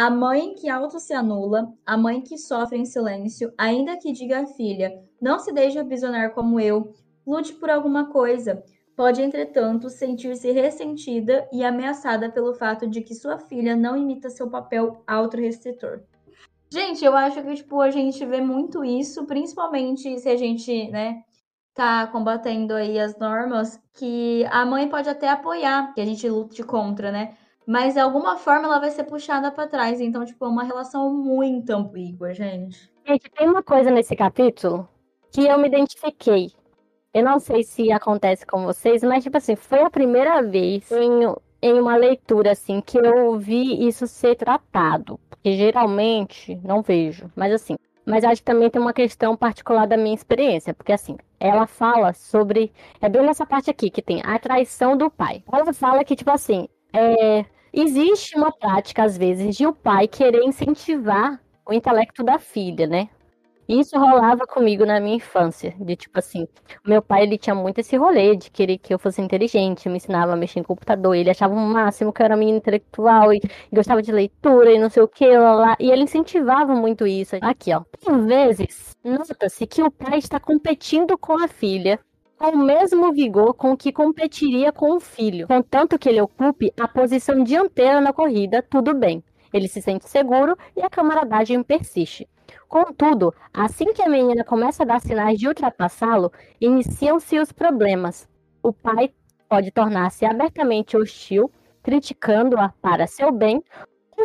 A 0.00 0.10
mãe 0.10 0.54
que 0.54 0.68
auto 0.68 1.00
se 1.00 1.12
anula, 1.12 1.74
a 1.84 1.96
mãe 1.96 2.20
que 2.20 2.38
sofre 2.38 2.78
em 2.78 2.84
silêncio, 2.84 3.52
ainda 3.58 3.96
que 3.96 4.12
diga 4.12 4.42
à 4.42 4.46
filha, 4.46 4.92
não 5.20 5.40
se 5.40 5.52
deixe 5.52 5.76
aprisionar 5.76 6.34
como 6.34 6.60
eu, 6.60 6.92
lute 7.26 7.52
por 7.54 7.68
alguma 7.68 8.08
coisa. 8.08 8.62
Pode, 8.94 9.20
entretanto, 9.20 9.90
sentir-se 9.90 10.52
ressentida 10.52 11.48
e 11.52 11.64
ameaçada 11.64 12.30
pelo 12.30 12.54
fato 12.54 12.86
de 12.86 13.02
que 13.02 13.12
sua 13.12 13.38
filha 13.38 13.74
não 13.74 13.96
imita 13.96 14.30
seu 14.30 14.48
papel 14.48 15.02
autorrestritor. 15.04 16.04
Gente, 16.72 17.04
eu 17.04 17.16
acho 17.16 17.42
que, 17.42 17.54
tipo, 17.56 17.80
a 17.80 17.90
gente 17.90 18.24
vê 18.24 18.40
muito 18.40 18.84
isso, 18.84 19.26
principalmente 19.26 20.16
se 20.20 20.28
a 20.28 20.36
gente, 20.36 20.88
né, 20.92 21.24
tá 21.74 22.06
combatendo 22.06 22.72
aí 22.72 23.00
as 23.00 23.18
normas, 23.18 23.82
que 23.94 24.46
a 24.52 24.64
mãe 24.64 24.88
pode 24.88 25.08
até 25.08 25.28
apoiar 25.28 25.92
que 25.92 26.00
a 26.00 26.06
gente 26.06 26.28
lute 26.28 26.62
contra, 26.62 27.10
né? 27.10 27.36
Mas 27.68 27.92
de 27.92 28.00
alguma 28.00 28.38
forma 28.38 28.64
ela 28.64 28.80
vai 28.80 28.90
ser 28.90 29.04
puxada 29.04 29.52
para 29.52 29.68
trás. 29.68 30.00
Então, 30.00 30.24
tipo, 30.24 30.42
é 30.42 30.48
uma 30.48 30.64
relação 30.64 31.12
muito 31.12 31.68
ambígua, 31.68 32.32
gente. 32.32 32.90
Gente, 33.06 33.28
tem 33.28 33.46
uma 33.46 33.62
coisa 33.62 33.90
nesse 33.90 34.16
capítulo 34.16 34.88
que 35.30 35.44
eu 35.44 35.58
me 35.58 35.68
identifiquei. 35.68 36.50
Eu 37.12 37.22
não 37.22 37.38
sei 37.38 37.62
se 37.62 37.92
acontece 37.92 38.46
com 38.46 38.64
vocês, 38.64 39.02
mas, 39.02 39.22
tipo 39.22 39.36
assim, 39.36 39.54
foi 39.54 39.82
a 39.82 39.90
primeira 39.90 40.42
vez 40.42 40.90
em, 40.90 41.30
em 41.60 41.78
uma 41.78 41.94
leitura, 41.94 42.52
assim, 42.52 42.80
que 42.80 42.96
eu 42.96 43.38
vi 43.38 43.86
isso 43.86 44.06
ser 44.06 44.34
tratado. 44.34 45.20
Porque 45.28 45.52
geralmente 45.52 46.58
não 46.64 46.80
vejo, 46.80 47.30
mas 47.36 47.52
assim. 47.52 47.76
Mas 48.06 48.24
acho 48.24 48.40
que 48.40 48.50
também 48.50 48.70
tem 48.70 48.80
uma 48.80 48.94
questão 48.94 49.36
particular 49.36 49.86
da 49.86 49.98
minha 49.98 50.14
experiência, 50.14 50.72
porque 50.72 50.92
assim, 50.92 51.18
ela 51.38 51.66
fala 51.66 52.14
sobre. 52.14 52.72
É 52.98 53.10
bem 53.10 53.20
nessa 53.26 53.44
parte 53.44 53.68
aqui 53.68 53.90
que 53.90 54.00
tem 54.00 54.22
a 54.24 54.38
traição 54.38 54.96
do 54.96 55.10
pai. 55.10 55.44
Ela 55.52 55.70
fala 55.74 56.02
que, 56.02 56.16
tipo 56.16 56.30
assim, 56.30 56.66
é, 56.94 57.44
existe 57.72 58.36
uma 58.36 58.52
prática, 58.52 59.04
às 59.04 59.16
vezes, 59.16 59.56
de 59.56 59.66
o 59.66 59.72
pai 59.72 60.08
querer 60.08 60.42
incentivar 60.44 61.40
o 61.66 61.72
intelecto 61.72 62.22
da 62.24 62.38
filha, 62.38 62.86
né? 62.86 63.08
Isso 63.68 63.98
rolava 63.98 64.46
comigo 64.46 64.86
na 64.86 64.98
minha 64.98 65.16
infância, 65.16 65.74
de 65.78 65.94
tipo 65.94 66.18
assim, 66.18 66.48
meu 66.86 67.02
pai 67.02 67.24
ele 67.24 67.36
tinha 67.36 67.54
muito 67.54 67.80
esse 67.80 67.98
rolê 67.98 68.34
de 68.34 68.50
querer 68.50 68.78
que 68.78 68.94
eu 68.94 68.98
fosse 68.98 69.20
inteligente, 69.20 69.90
me 69.90 69.98
ensinava 69.98 70.32
a 70.32 70.36
mexer 70.36 70.60
em 70.60 70.62
computador, 70.62 71.14
ele 71.14 71.28
achava 71.28 71.52
o 71.52 71.58
máximo 71.58 72.10
que 72.10 72.22
eu 72.22 72.24
era 72.24 72.34
menina 72.34 72.56
intelectual 72.56 73.30
e, 73.30 73.36
e 73.36 73.76
gostava 73.76 74.00
de 74.00 74.10
leitura 74.10 74.72
e 74.72 74.78
não 74.78 74.88
sei 74.88 75.02
o 75.02 75.08
que, 75.08 75.28
lá, 75.36 75.54
lá, 75.54 75.76
e 75.78 75.90
ele 75.90 76.04
incentivava 76.04 76.74
muito 76.74 77.06
isso. 77.06 77.36
Aqui, 77.42 77.74
ó. 77.74 77.82
Por 78.02 78.18
vezes, 78.22 78.96
nota-se 79.04 79.66
que 79.66 79.82
o 79.82 79.90
pai 79.90 80.16
está 80.18 80.40
competindo 80.40 81.18
com 81.18 81.38
a 81.38 81.46
filha 81.46 82.00
com 82.38 82.50
o 82.50 82.58
mesmo 82.58 83.12
vigor 83.12 83.52
com 83.54 83.76
que 83.76 83.92
competiria 83.92 84.72
com 84.72 84.96
o 84.96 85.00
filho, 85.00 85.48
contanto 85.48 85.98
que 85.98 86.08
ele 86.08 86.20
ocupe 86.20 86.72
a 86.78 86.86
posição 86.86 87.42
dianteira 87.42 88.00
na 88.00 88.12
corrida, 88.12 88.62
tudo 88.62 88.94
bem. 88.94 89.22
Ele 89.52 89.66
se 89.66 89.82
sente 89.82 90.08
seguro 90.08 90.56
e 90.76 90.82
a 90.82 90.88
camaradagem 90.88 91.62
persiste. 91.62 92.28
Contudo, 92.68 93.34
assim 93.52 93.92
que 93.92 94.02
a 94.02 94.08
menina 94.08 94.44
começa 94.44 94.82
a 94.82 94.86
dar 94.86 95.00
sinais 95.00 95.38
de 95.38 95.48
ultrapassá-lo, 95.48 96.30
iniciam-se 96.60 97.38
os 97.38 97.50
problemas. 97.50 98.28
O 98.62 98.72
pai 98.72 99.10
pode 99.48 99.70
tornar-se 99.70 100.24
abertamente 100.24 100.96
hostil, 100.96 101.50
criticando-a 101.82 102.68
para 102.80 103.06
seu 103.06 103.32
bem, 103.32 103.64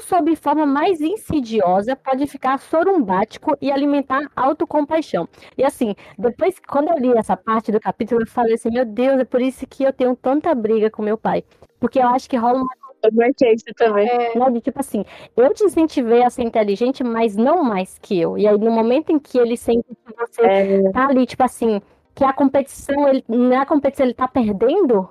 sob 0.01 0.35
forma 0.35 0.65
mais 0.65 1.01
insidiosa, 1.01 1.95
pode 1.95 2.27
ficar 2.27 2.59
sorumbático 2.59 3.57
e 3.61 3.71
alimentar 3.71 4.21
autocompaixão. 4.35 5.27
E 5.57 5.63
assim, 5.63 5.95
depois, 6.17 6.55
quando 6.67 6.89
eu 6.89 6.97
li 6.97 7.17
essa 7.17 7.35
parte 7.35 7.71
do 7.71 7.79
capítulo, 7.79 8.21
eu 8.21 8.27
falei 8.27 8.55
assim, 8.55 8.69
meu 8.69 8.85
Deus, 8.85 9.19
é 9.19 9.25
por 9.25 9.41
isso 9.41 9.65
que 9.67 9.83
eu 9.83 9.93
tenho 9.93 10.15
tanta 10.15 10.53
briga 10.53 10.89
com 10.89 11.01
meu 11.01 11.17
pai. 11.17 11.43
Porque 11.79 11.99
eu 11.99 12.07
acho 12.07 12.29
que 12.29 12.37
rola 12.37 12.59
uma 12.59 12.83
eu 13.03 13.11
marquei 13.13 13.53
isso 13.53 13.65
também. 13.75 14.07
É, 14.07 14.37
né, 14.37 14.49
de, 14.49 14.61
tipo 14.61 14.79
assim, 14.79 15.03
eu 15.35 15.53
te 15.53 15.63
incentivei 15.65 16.23
a 16.23 16.29
ser 16.29 16.43
inteligente, 16.43 17.03
mas 17.03 17.35
não 17.35 17.61
mais 17.61 17.99
que 17.99 18.19
eu. 18.19 18.37
E 18.37 18.47
aí, 18.47 18.57
no 18.57 18.71
momento 18.71 19.11
em 19.11 19.19
que 19.19 19.37
ele 19.37 19.57
sente 19.57 19.83
que 19.83 20.15
você 20.15 20.41
é... 20.41 20.91
tá 20.91 21.07
ali, 21.09 21.25
tipo 21.25 21.43
assim, 21.43 21.81
que 22.15 22.23
a 22.23 22.31
competição, 22.31 23.07
ele, 23.09 23.23
na 23.27 23.65
competição 23.65 24.05
ele 24.05 24.13
tá 24.13 24.27
perdendo, 24.27 25.09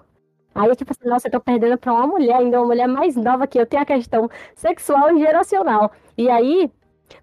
aí, 0.54 0.74
tipo 0.76 0.92
assim, 0.92 1.08
nossa, 1.08 1.28
eu 1.28 1.32
tô 1.32 1.40
perdendo 1.40 1.78
pra 1.78 1.92
uma 1.92 2.06
mulher, 2.06 2.36
ainda 2.36 2.58
uma 2.60 2.66
mulher 2.66 2.86
mais 2.88 3.16
nova 3.16 3.46
que 3.46 3.58
eu, 3.58 3.66
tem 3.66 3.80
a 3.80 3.84
questão 3.86 4.28
sexual 4.54 5.16
e 5.16 5.20
geracional. 5.20 5.92
E 6.16 6.28
aí, 6.30 6.70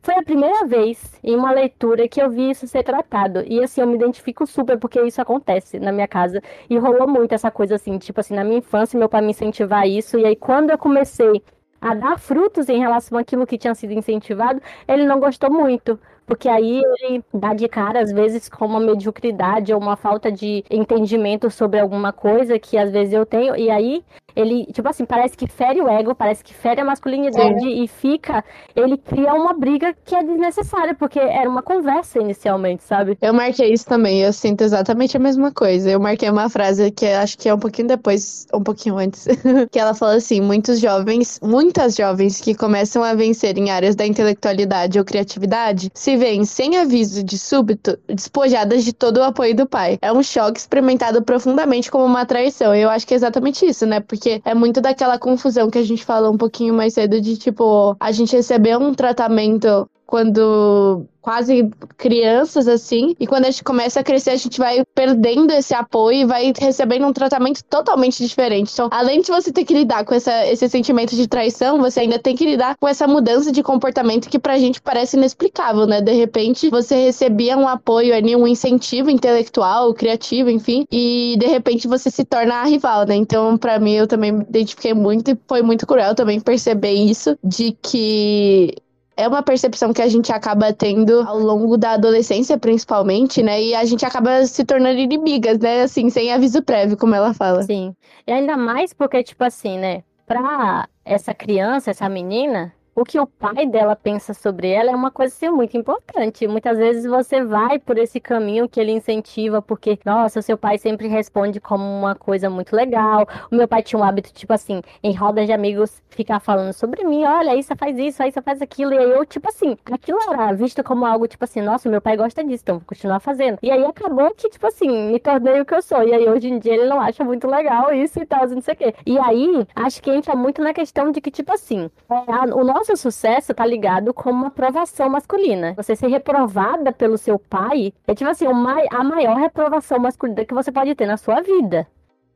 foi 0.02 0.16
a 0.16 0.24
primeira 0.24 0.66
vez 0.66 1.20
em 1.24 1.36
uma 1.36 1.52
leitura 1.52 2.08
que 2.08 2.22
eu 2.22 2.30
vi 2.30 2.52
isso 2.52 2.68
ser 2.68 2.84
tratado. 2.84 3.44
E 3.48 3.64
assim, 3.64 3.82
eu 3.82 3.88
me 3.88 3.96
identifico 3.96 4.46
super 4.46 4.78
porque 4.78 5.02
isso 5.02 5.22
acontece 5.22 5.80
na 5.80 5.92
minha 5.92 6.08
casa. 6.08 6.42
E 6.70 6.78
rolou 6.78 7.08
muito 7.08 7.34
essa 7.34 7.52
coisa 7.52 7.76
assim, 7.76 7.98
tipo 7.98 8.20
assim, 8.20 8.36
na 8.36 8.44
minha 8.44 8.60
infância, 8.60 8.98
meu 8.98 9.10
pai 9.10 9.22
me 9.22 9.32
incentivar 9.32 9.88
isso. 9.88 10.18
E 10.18 10.26
aí, 10.26 10.36
quando 10.36 10.70
eu 10.72 10.78
comecei 10.78 11.44
a 11.82 11.94
dar 11.96 12.20
frutos 12.20 12.68
em 12.70 12.80
relação 12.80 13.18
àquilo 13.18 13.48
que 13.48 13.58
tinha 13.58 13.74
sido 13.76 13.94
incentivado, 13.94 14.62
ele 14.88 15.06
não 15.06 15.20
gostou 15.20 15.52
muito. 15.52 16.00
Porque 16.30 16.48
aí 16.48 16.84
ele 17.02 17.24
dá 17.34 17.56
de 17.56 17.68
cara, 17.68 18.02
às 18.04 18.12
vezes, 18.12 18.48
com 18.48 18.64
uma 18.64 18.80
mediocridade 18.80 19.74
ou 19.74 19.82
uma 19.82 19.96
falta 19.96 20.32
de 20.32 20.64
entendimento 20.70 21.50
sobre 21.50 21.80
alguma 21.80 22.14
coisa 22.14 22.60
que 22.60 22.78
às 22.78 22.92
vezes 22.92 23.16
eu 23.16 23.26
tenho. 23.26 23.56
E 23.56 23.68
aí 23.72 24.06
ele, 24.36 24.66
tipo 24.68 24.88
assim, 24.88 25.06
parece 25.06 25.36
que 25.36 25.48
fere 25.48 25.82
o 25.82 25.88
ego, 25.88 26.16
parece 26.16 26.44
que 26.44 26.54
fere 26.54 26.82
a 26.82 26.86
masculinidade 26.86 27.60
Sim. 27.60 27.84
e 27.84 27.88
fica. 27.88 28.44
Ele 28.76 28.98
cria 28.98 29.34
uma 29.34 29.54
briga 29.54 29.96
que 30.06 30.16
é 30.16 30.24
desnecessária, 30.24 30.96
porque 30.96 31.20
era 31.20 31.50
uma 31.50 31.62
conversa 31.62 32.20
inicialmente, 32.20 32.84
sabe? 32.84 33.18
Eu 33.22 33.34
marquei 33.34 33.72
isso 33.72 33.86
também, 33.86 34.22
eu 34.22 34.34
sinto 34.34 34.62
exatamente 34.62 35.16
a 35.18 35.20
mesma 35.20 35.52
coisa. 35.52 35.90
Eu 35.90 36.00
marquei 36.00 36.30
uma 36.30 36.50
frase 36.50 36.92
que 36.92 37.06
acho 37.06 37.38
que 37.38 37.50
é 37.50 37.54
um 37.54 37.60
pouquinho 37.60 37.88
depois, 37.88 38.48
um 38.54 38.64
pouquinho 38.64 38.98
antes, 38.98 39.28
que 39.72 39.80
ela 39.80 39.94
fala 39.94 40.16
assim: 40.16 40.42
muitos 40.42 40.80
jovens, 40.80 41.40
muitas 41.42 41.96
jovens 41.96 42.40
que 42.42 42.54
começam 42.56 43.04
a 43.04 43.14
vencer 43.14 43.58
em 43.58 43.70
áreas 43.70 43.96
da 43.96 44.06
intelectualidade 44.06 44.98
ou 45.00 45.06
criatividade 45.06 45.92
se 45.94 46.16
veem, 46.16 46.46
sem 46.46 46.78
aviso 46.78 47.24
de 47.24 47.38
súbito, 47.38 47.98
despojadas 48.08 48.84
de 48.84 48.94
todo 48.94 49.18
o 49.18 49.24
apoio 49.24 49.56
do 49.56 49.66
pai. 49.66 49.98
É 50.02 50.12
um 50.12 50.24
choque 50.24 50.60
experimentado 50.60 51.22
profundamente 51.22 51.90
como 51.92 52.06
uma 52.06 52.26
traição. 52.26 52.76
E 52.76 52.82
eu 52.82 52.90
acho 52.90 53.06
que 53.06 53.14
é 53.14 53.18
exatamente 53.18 53.66
isso, 53.66 53.86
né? 53.86 54.00
Porque 54.00 54.19
porque 54.20 54.42
é 54.44 54.54
muito 54.54 54.82
daquela 54.82 55.18
confusão 55.18 55.70
que 55.70 55.78
a 55.78 55.84
gente 55.84 56.04
falou 56.04 56.34
um 56.34 56.38
pouquinho 56.38 56.74
mais 56.74 56.94
cedo 56.94 57.22
de 57.22 57.38
tipo, 57.38 57.96
a 57.98 58.12
gente 58.12 58.36
receber 58.36 58.78
um 58.78 58.94
tratamento 58.94 59.90
quando 60.10 61.06
quase 61.22 61.70
crianças 61.96 62.68
assim, 62.68 63.16
e 63.20 63.28
quando 63.28 63.46
a 63.46 63.52
gente 63.52 63.64
começa 63.64 64.00
a 64.00 64.04
crescer, 64.04 64.32
a 64.32 64.36
gente 64.36 64.58
vai 64.58 64.84
perdendo 64.96 65.52
esse 65.52 65.72
apoio 65.72 66.22
e 66.22 66.26
vai 66.26 66.52
recebendo 66.58 67.06
um 67.06 67.14
tratamento 67.14 67.64
totalmente 67.66 68.26
diferente. 68.26 68.72
Então, 68.74 68.90
além 68.92 69.22
de 69.22 69.28
você 69.28 69.52
ter 69.52 69.64
que 69.64 69.72
lidar 69.72 70.04
com 70.04 70.16
essa, 70.16 70.48
esse 70.48 70.68
sentimento 70.68 71.16
de 71.16 71.28
traição, 71.28 71.78
você 71.78 72.00
ainda 72.00 72.18
tem 72.18 72.36
que 72.36 72.44
lidar 72.44 72.76
com 72.78 72.88
essa 72.88 73.08
mudança 73.08 73.52
de 73.52 73.62
comportamento 73.62 74.30
que 74.30 74.40
pra 74.40 74.58
gente 74.58 74.82
parece 74.82 75.16
inexplicável, 75.16 75.86
né? 75.86 76.02
De 76.02 76.14
repente, 76.14 76.72
você 76.72 76.96
recebia 76.96 77.56
um 77.56 77.68
apoio 77.68 78.16
ali, 78.16 78.36
um 78.36 78.48
incentivo 78.48 79.12
intelectual, 79.12 79.94
criativo, 79.94 80.50
enfim, 80.50 80.88
e 80.92 81.36
de 81.38 81.46
repente 81.46 81.88
você 81.88 82.10
se 82.10 82.26
torna 82.26 82.56
a 82.56 82.66
rival, 82.66 83.06
né? 83.06 83.16
Então, 83.16 83.60
para 83.60 83.78
mim, 83.78 83.94
eu 83.94 84.08
também 84.08 84.32
me 84.32 84.42
identifiquei 84.42 84.96
muito 84.96 85.30
e 85.30 85.38
foi 85.48 85.62
muito 85.62 85.86
cruel 85.86 86.16
também 86.16 86.40
perceber 86.40 86.94
isso, 86.94 87.38
de 87.44 87.78
que 87.80 88.74
é 89.20 89.28
uma 89.28 89.44
percepção 89.44 89.92
que 89.92 90.02
a 90.02 90.08
gente 90.08 90.32
acaba 90.32 90.72
tendo 90.72 91.22
ao 91.28 91.38
longo 91.38 91.78
da 91.78 91.92
adolescência, 91.92 92.58
principalmente, 92.58 93.44
né? 93.44 93.62
E 93.62 93.76
a 93.76 93.84
gente 93.84 94.06
acaba 94.06 94.46
se 94.46 94.64
tornando 94.64 94.98
inimigas, 94.98 95.60
né? 95.60 95.82
Assim, 95.82 96.10
sem 96.10 96.32
aviso 96.32 96.62
prévio, 96.62 96.96
como 96.96 97.14
ela 97.14 97.34
fala. 97.34 97.62
Sim. 97.64 97.94
E 98.26 98.32
ainda 98.32 98.56
mais 98.56 98.94
porque, 98.94 99.22
tipo 99.22 99.44
assim, 99.44 99.78
né? 99.78 100.04
Pra 100.26 100.88
essa 101.04 101.34
criança, 101.34 101.92
essa 101.92 102.08
menina, 102.08 102.74
o 103.00 103.06
que 103.06 103.18
o 103.18 103.26
pai 103.26 103.66
dela 103.66 103.96
pensa 103.96 104.34
sobre 104.34 104.70
ela 104.70 104.92
é 104.92 104.96
uma 104.96 105.10
coisa 105.10 105.34
assim, 105.34 105.50
muito 105.50 105.78
importante. 105.78 106.46
Muitas 106.48 106.78
vezes 106.78 107.06
você 107.06 107.44
vai 107.44 107.80
por 107.80 107.98
esse 107.98 108.20
caminho 108.20 108.68
que 108.68 108.78
ele 108.78 108.92
incentiva, 108.92 109.62
porque, 109.62 109.98
nossa, 110.04 110.42
seu 110.42 110.58
pai 110.58 110.78
sempre 110.78 111.08
responde 111.08 111.62
como 111.62 111.82
uma 111.84 112.14
coisa 112.14 112.50
muito 112.50 112.76
legal. 112.76 113.26
O 113.50 113.56
meu 113.56 113.70
pai 113.70 113.82
tinha 113.84 113.98
um 113.98 114.04
hábito, 114.04 114.34
tipo 114.34 114.52
assim, 114.52 114.82
em 115.02 115.14
rodas 115.14 115.46
de 115.46 115.54
amigos, 115.54 116.02
ficar 116.10 116.42
falando 116.42 116.74
sobre 116.74 117.06
mim, 117.06 117.24
olha, 117.24 117.54
aí 117.54 117.64
você 117.64 117.74
faz 117.74 117.98
isso, 117.98 118.22
aí 118.22 118.34
você 118.34 118.42
faz 118.42 118.62
aquilo. 118.62 118.94
E 118.94 118.98
aí 118.98 119.10
eu, 119.12 119.26
tipo 119.26 119.48
assim, 119.48 119.78
aquilo 119.86 120.20
era 120.30 120.52
visto 120.52 120.84
como 120.84 121.06
algo, 121.06 121.26
tipo 121.26 121.46
assim, 121.46 121.62
nossa, 121.62 121.88
meu 121.90 122.02
pai 122.02 122.18
gosta 122.18 122.44
disso, 122.44 122.64
então 122.64 122.80
vou 122.80 122.86
continuar 122.86 123.22
fazendo. 123.22 123.60
E 123.62 123.72
aí 123.72 123.84
acabou 123.86 124.34
que, 124.36 124.50
tipo 124.50 124.68
assim, 124.68 125.12
me 125.12 125.20
tornei 125.20 125.62
o 125.62 125.66
que 125.66 125.74
eu 125.74 125.82
sou. 125.82 126.04
E 126.04 126.14
aí 126.14 126.28
hoje 126.28 126.50
em 126.50 126.60
dia 126.60 126.74
ele 126.74 126.86
não 126.90 127.00
acha 127.00 127.24
muito 127.24 127.48
legal 127.48 127.94
isso 127.94 128.20
e 128.20 128.26
tal, 128.26 128.46
não 128.50 128.62
sei 128.62 128.74
o 128.74 128.78
quê. 128.78 128.94
E 129.06 129.18
aí, 129.18 129.66
acho 129.74 130.02
que 130.02 130.12
entra 130.12 130.36
muito 130.36 130.62
na 130.62 130.74
questão 130.74 131.12
de 131.12 131.22
que, 131.22 131.32
tipo 131.32 131.54
assim, 131.54 131.90
é, 132.10 132.54
o 132.54 132.64
nosso 132.64 132.89
sucesso 132.98 133.54
tá 133.54 133.66
ligado 133.66 134.14
com 134.14 134.30
uma 134.32 134.48
aprovação 134.48 135.10
masculina. 135.10 135.74
Você 135.76 135.96
ser 135.96 136.08
reprovada 136.08 136.92
pelo 136.92 137.18
seu 137.18 137.38
pai 137.38 137.94
é, 138.08 138.16
tipo 138.16 138.30
assim, 138.30 138.46
a 138.46 139.04
maior 139.04 139.38
reprovação 139.38 140.00
masculina 140.00 140.46
que 140.46 140.54
você 140.54 140.72
pode 140.72 140.96
ter 140.96 141.06
na 141.06 141.18
sua 141.18 141.42
vida. 141.42 141.88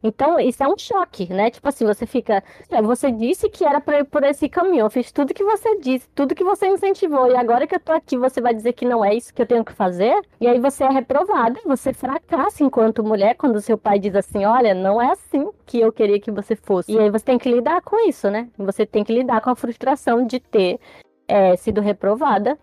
Então, 0.03 0.37
isso 0.39 0.61
é 0.61 0.67
um 0.67 0.77
choque, 0.77 1.31
né? 1.33 1.49
Tipo 1.49 1.69
assim, 1.69 1.85
você 1.85 2.05
fica. 2.05 2.43
É, 2.69 2.81
você 2.81 3.09
disse 3.09 3.49
que 3.49 3.63
era 3.65 3.79
pra 3.79 4.03
por 4.03 4.23
esse 4.23 4.49
caminho. 4.49 4.81
Eu 4.85 4.89
fiz 4.89 5.11
tudo 5.11 5.33
que 5.33 5.43
você 5.43 5.79
disse, 5.79 6.07
tudo 6.13 6.35
que 6.35 6.43
você 6.43 6.67
incentivou. 6.67 7.31
E 7.31 7.35
agora 7.35 7.65
que 7.65 7.75
eu 7.75 7.79
tô 7.79 7.93
aqui, 7.93 8.17
você 8.17 8.41
vai 8.41 8.53
dizer 8.53 8.73
que 8.73 8.85
não 8.85 9.03
é 9.03 9.15
isso 9.15 9.33
que 9.33 9.41
eu 9.41 9.45
tenho 9.45 9.63
que 9.63 9.71
fazer? 9.71 10.13
E 10.41 10.47
aí 10.47 10.59
você 10.59 10.83
é 10.83 10.89
reprovada, 10.89 11.59
você 11.65 11.93
fracassa 11.93 12.63
enquanto 12.63 13.03
mulher 13.03 13.35
quando 13.35 13.61
seu 13.61 13.77
pai 13.77 13.97
diz 13.97 14.15
assim: 14.15 14.43
olha, 14.45 14.73
não 14.73 15.01
é 15.01 15.11
assim 15.11 15.49
que 15.65 15.79
eu 15.79 15.91
queria 15.91 16.19
que 16.19 16.31
você 16.31 16.55
fosse. 16.55 16.91
E 16.91 16.99
aí 16.99 17.09
você 17.09 17.23
tem 17.23 17.37
que 17.37 17.49
lidar 17.49 17.81
com 17.81 17.97
isso, 18.07 18.29
né? 18.29 18.49
Você 18.57 18.85
tem 18.85 19.03
que 19.03 19.13
lidar 19.13 19.39
com 19.41 19.49
a 19.51 19.55
frustração 19.55 20.25
de 20.25 20.39
ter 20.39 20.79
é, 21.27 21.55
sido 21.55 21.79
reprovada 21.79 22.57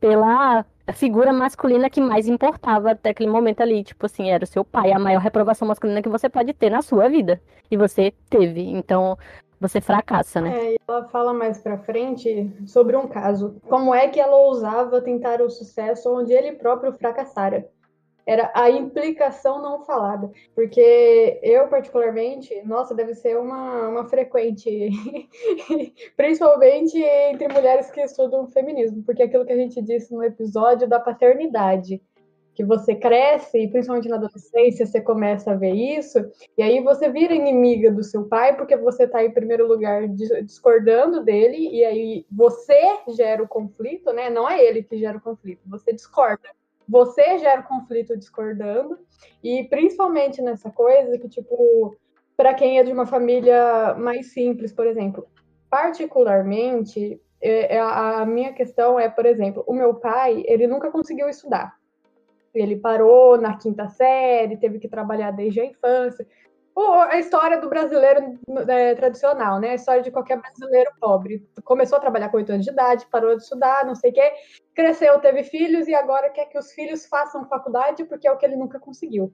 pela 0.00 0.66
a 0.86 0.92
figura 0.92 1.32
masculina 1.32 1.88
que 1.88 2.00
mais 2.00 2.26
importava 2.26 2.90
até 2.90 3.10
aquele 3.10 3.30
momento 3.30 3.60
ali, 3.60 3.84
tipo 3.84 4.06
assim, 4.06 4.30
era 4.30 4.44
o 4.44 4.46
seu 4.46 4.64
pai, 4.64 4.92
a 4.92 4.98
maior 4.98 5.20
reprovação 5.20 5.68
masculina 5.68 6.02
que 6.02 6.08
você 6.08 6.28
pode 6.28 6.52
ter 6.52 6.70
na 6.70 6.82
sua 6.82 7.08
vida. 7.08 7.40
E 7.70 7.76
você 7.76 8.12
teve. 8.28 8.62
Então, 8.62 9.16
você 9.60 9.80
fracassa, 9.80 10.40
né? 10.40 10.72
É, 10.72 10.76
ela 10.88 11.04
fala 11.08 11.32
mais 11.32 11.58
pra 11.58 11.78
frente 11.78 12.50
sobre 12.66 12.96
um 12.96 13.06
caso. 13.06 13.56
Como 13.68 13.94
é 13.94 14.08
que 14.08 14.18
ela 14.18 14.36
ousava 14.36 15.00
tentar 15.00 15.40
o 15.40 15.48
sucesso 15.48 16.12
onde 16.12 16.32
ele 16.32 16.52
próprio 16.52 16.92
fracassara? 16.92 17.68
Era 18.26 18.50
a 18.54 18.70
implicação 18.70 19.60
não 19.60 19.84
falada. 19.84 20.30
Porque 20.54 21.40
eu, 21.42 21.68
particularmente, 21.68 22.54
nossa, 22.64 22.94
deve 22.94 23.14
ser 23.14 23.36
uma, 23.38 23.88
uma 23.88 24.08
frequente, 24.08 24.90
principalmente 26.16 26.98
entre 26.98 27.48
mulheres 27.48 27.90
que 27.90 28.00
estudam 28.00 28.46
feminismo, 28.48 29.02
porque 29.02 29.22
aquilo 29.22 29.44
que 29.44 29.52
a 29.52 29.56
gente 29.56 29.80
disse 29.82 30.12
no 30.14 30.22
episódio 30.22 30.88
da 30.88 31.00
paternidade. 31.00 32.00
Que 32.54 32.62
você 32.62 32.94
cresce, 32.94 33.60
e 33.60 33.66
principalmente 33.66 34.10
na 34.10 34.16
adolescência, 34.16 34.84
você 34.84 35.00
começa 35.00 35.52
a 35.52 35.56
ver 35.56 35.72
isso, 35.72 36.18
e 36.58 36.62
aí 36.62 36.82
você 36.82 37.08
vira 37.08 37.32
inimiga 37.32 37.90
do 37.90 38.04
seu 38.04 38.24
pai, 38.28 38.54
porque 38.54 38.76
você 38.76 39.04
está 39.04 39.24
em 39.24 39.30
primeiro 39.30 39.66
lugar 39.66 40.06
discordando 40.06 41.24
dele, 41.24 41.56
e 41.56 41.82
aí 41.82 42.26
você 42.30 42.78
gera 43.16 43.42
o 43.42 43.48
conflito, 43.48 44.12
né? 44.12 44.28
Não 44.28 44.46
é 44.46 44.62
ele 44.62 44.82
que 44.82 44.98
gera 44.98 45.16
o 45.16 45.20
conflito, 45.22 45.62
você 45.64 45.94
discorda 45.94 46.46
você 46.88 47.38
gera 47.38 47.62
conflito 47.62 48.16
discordando, 48.16 48.98
e 49.42 49.64
principalmente 49.64 50.40
nessa 50.42 50.70
coisa 50.70 51.18
que, 51.18 51.28
tipo, 51.28 51.96
para 52.36 52.54
quem 52.54 52.78
é 52.78 52.82
de 52.82 52.92
uma 52.92 53.06
família 53.06 53.94
mais 53.94 54.32
simples, 54.32 54.72
por 54.72 54.86
exemplo, 54.86 55.26
particularmente, 55.70 57.20
é, 57.40 57.76
é, 57.76 57.80
a 57.80 58.24
minha 58.26 58.52
questão 58.52 58.98
é, 58.98 59.08
por 59.08 59.26
exemplo, 59.26 59.64
o 59.66 59.72
meu 59.72 59.94
pai, 59.94 60.42
ele 60.46 60.66
nunca 60.66 60.90
conseguiu 60.90 61.28
estudar. 61.28 61.76
Ele 62.54 62.76
parou 62.76 63.40
na 63.40 63.56
quinta 63.56 63.88
série, 63.88 64.58
teve 64.58 64.78
que 64.78 64.88
trabalhar 64.88 65.30
desde 65.30 65.60
a 65.60 65.64
infância 65.64 66.26
a 66.80 67.18
história 67.18 67.60
do 67.60 67.68
brasileiro 67.68 68.38
é, 68.68 68.94
tradicional, 68.94 69.60
né? 69.60 69.70
A 69.70 69.74
história 69.74 70.02
de 70.02 70.10
qualquer 70.10 70.40
brasileiro 70.40 70.90
pobre. 71.00 71.46
Começou 71.64 71.98
a 71.98 72.00
trabalhar 72.00 72.28
com 72.28 72.38
8 72.38 72.52
anos 72.52 72.64
de 72.64 72.72
idade, 72.72 73.06
parou 73.10 73.36
de 73.36 73.42
estudar, 73.42 73.84
não 73.84 73.94
sei 73.94 74.10
o 74.10 74.14
quê, 74.14 74.32
cresceu, 74.74 75.18
teve 75.20 75.44
filhos 75.44 75.86
e 75.88 75.94
agora 75.94 76.30
quer 76.30 76.46
que 76.46 76.58
os 76.58 76.72
filhos 76.72 77.06
façam 77.06 77.48
faculdade 77.48 78.04
porque 78.04 78.26
é 78.26 78.32
o 78.32 78.36
que 78.36 78.46
ele 78.46 78.56
nunca 78.56 78.80
conseguiu. 78.80 79.32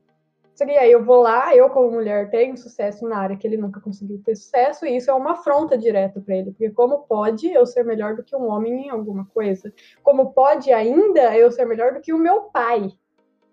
E 0.61 0.77
aí 0.77 0.90
eu 0.90 1.05
vou 1.05 1.22
lá, 1.22 1.55
eu 1.55 1.70
como 1.70 1.92
mulher 1.92 2.31
tenho 2.31 2.57
sucesso 2.57 3.07
na 3.07 3.18
área 3.18 3.37
que 3.37 3.46
ele 3.46 3.57
nunca 3.57 3.81
conseguiu 3.81 4.20
ter 4.24 4.35
sucesso, 4.35 4.85
e 4.85 4.96
isso 4.96 5.09
é 5.09 5.14
uma 5.14 5.33
afronta 5.33 5.79
direta 5.79 6.20
para 6.20 6.35
ele, 6.35 6.51
porque 6.51 6.70
como 6.70 7.05
pode 7.05 7.48
eu 7.48 7.64
ser 7.64 7.85
melhor 7.85 8.16
do 8.16 8.24
que 8.24 8.35
um 8.35 8.48
homem 8.48 8.87
em 8.87 8.90
alguma 8.90 9.24
coisa? 9.27 9.72
Como 10.03 10.33
pode 10.33 10.72
ainda 10.72 11.37
eu 11.37 11.53
ser 11.53 11.64
melhor 11.64 11.94
do 11.94 12.01
que 12.01 12.12
o 12.12 12.18
meu 12.18 12.42
pai 12.51 12.90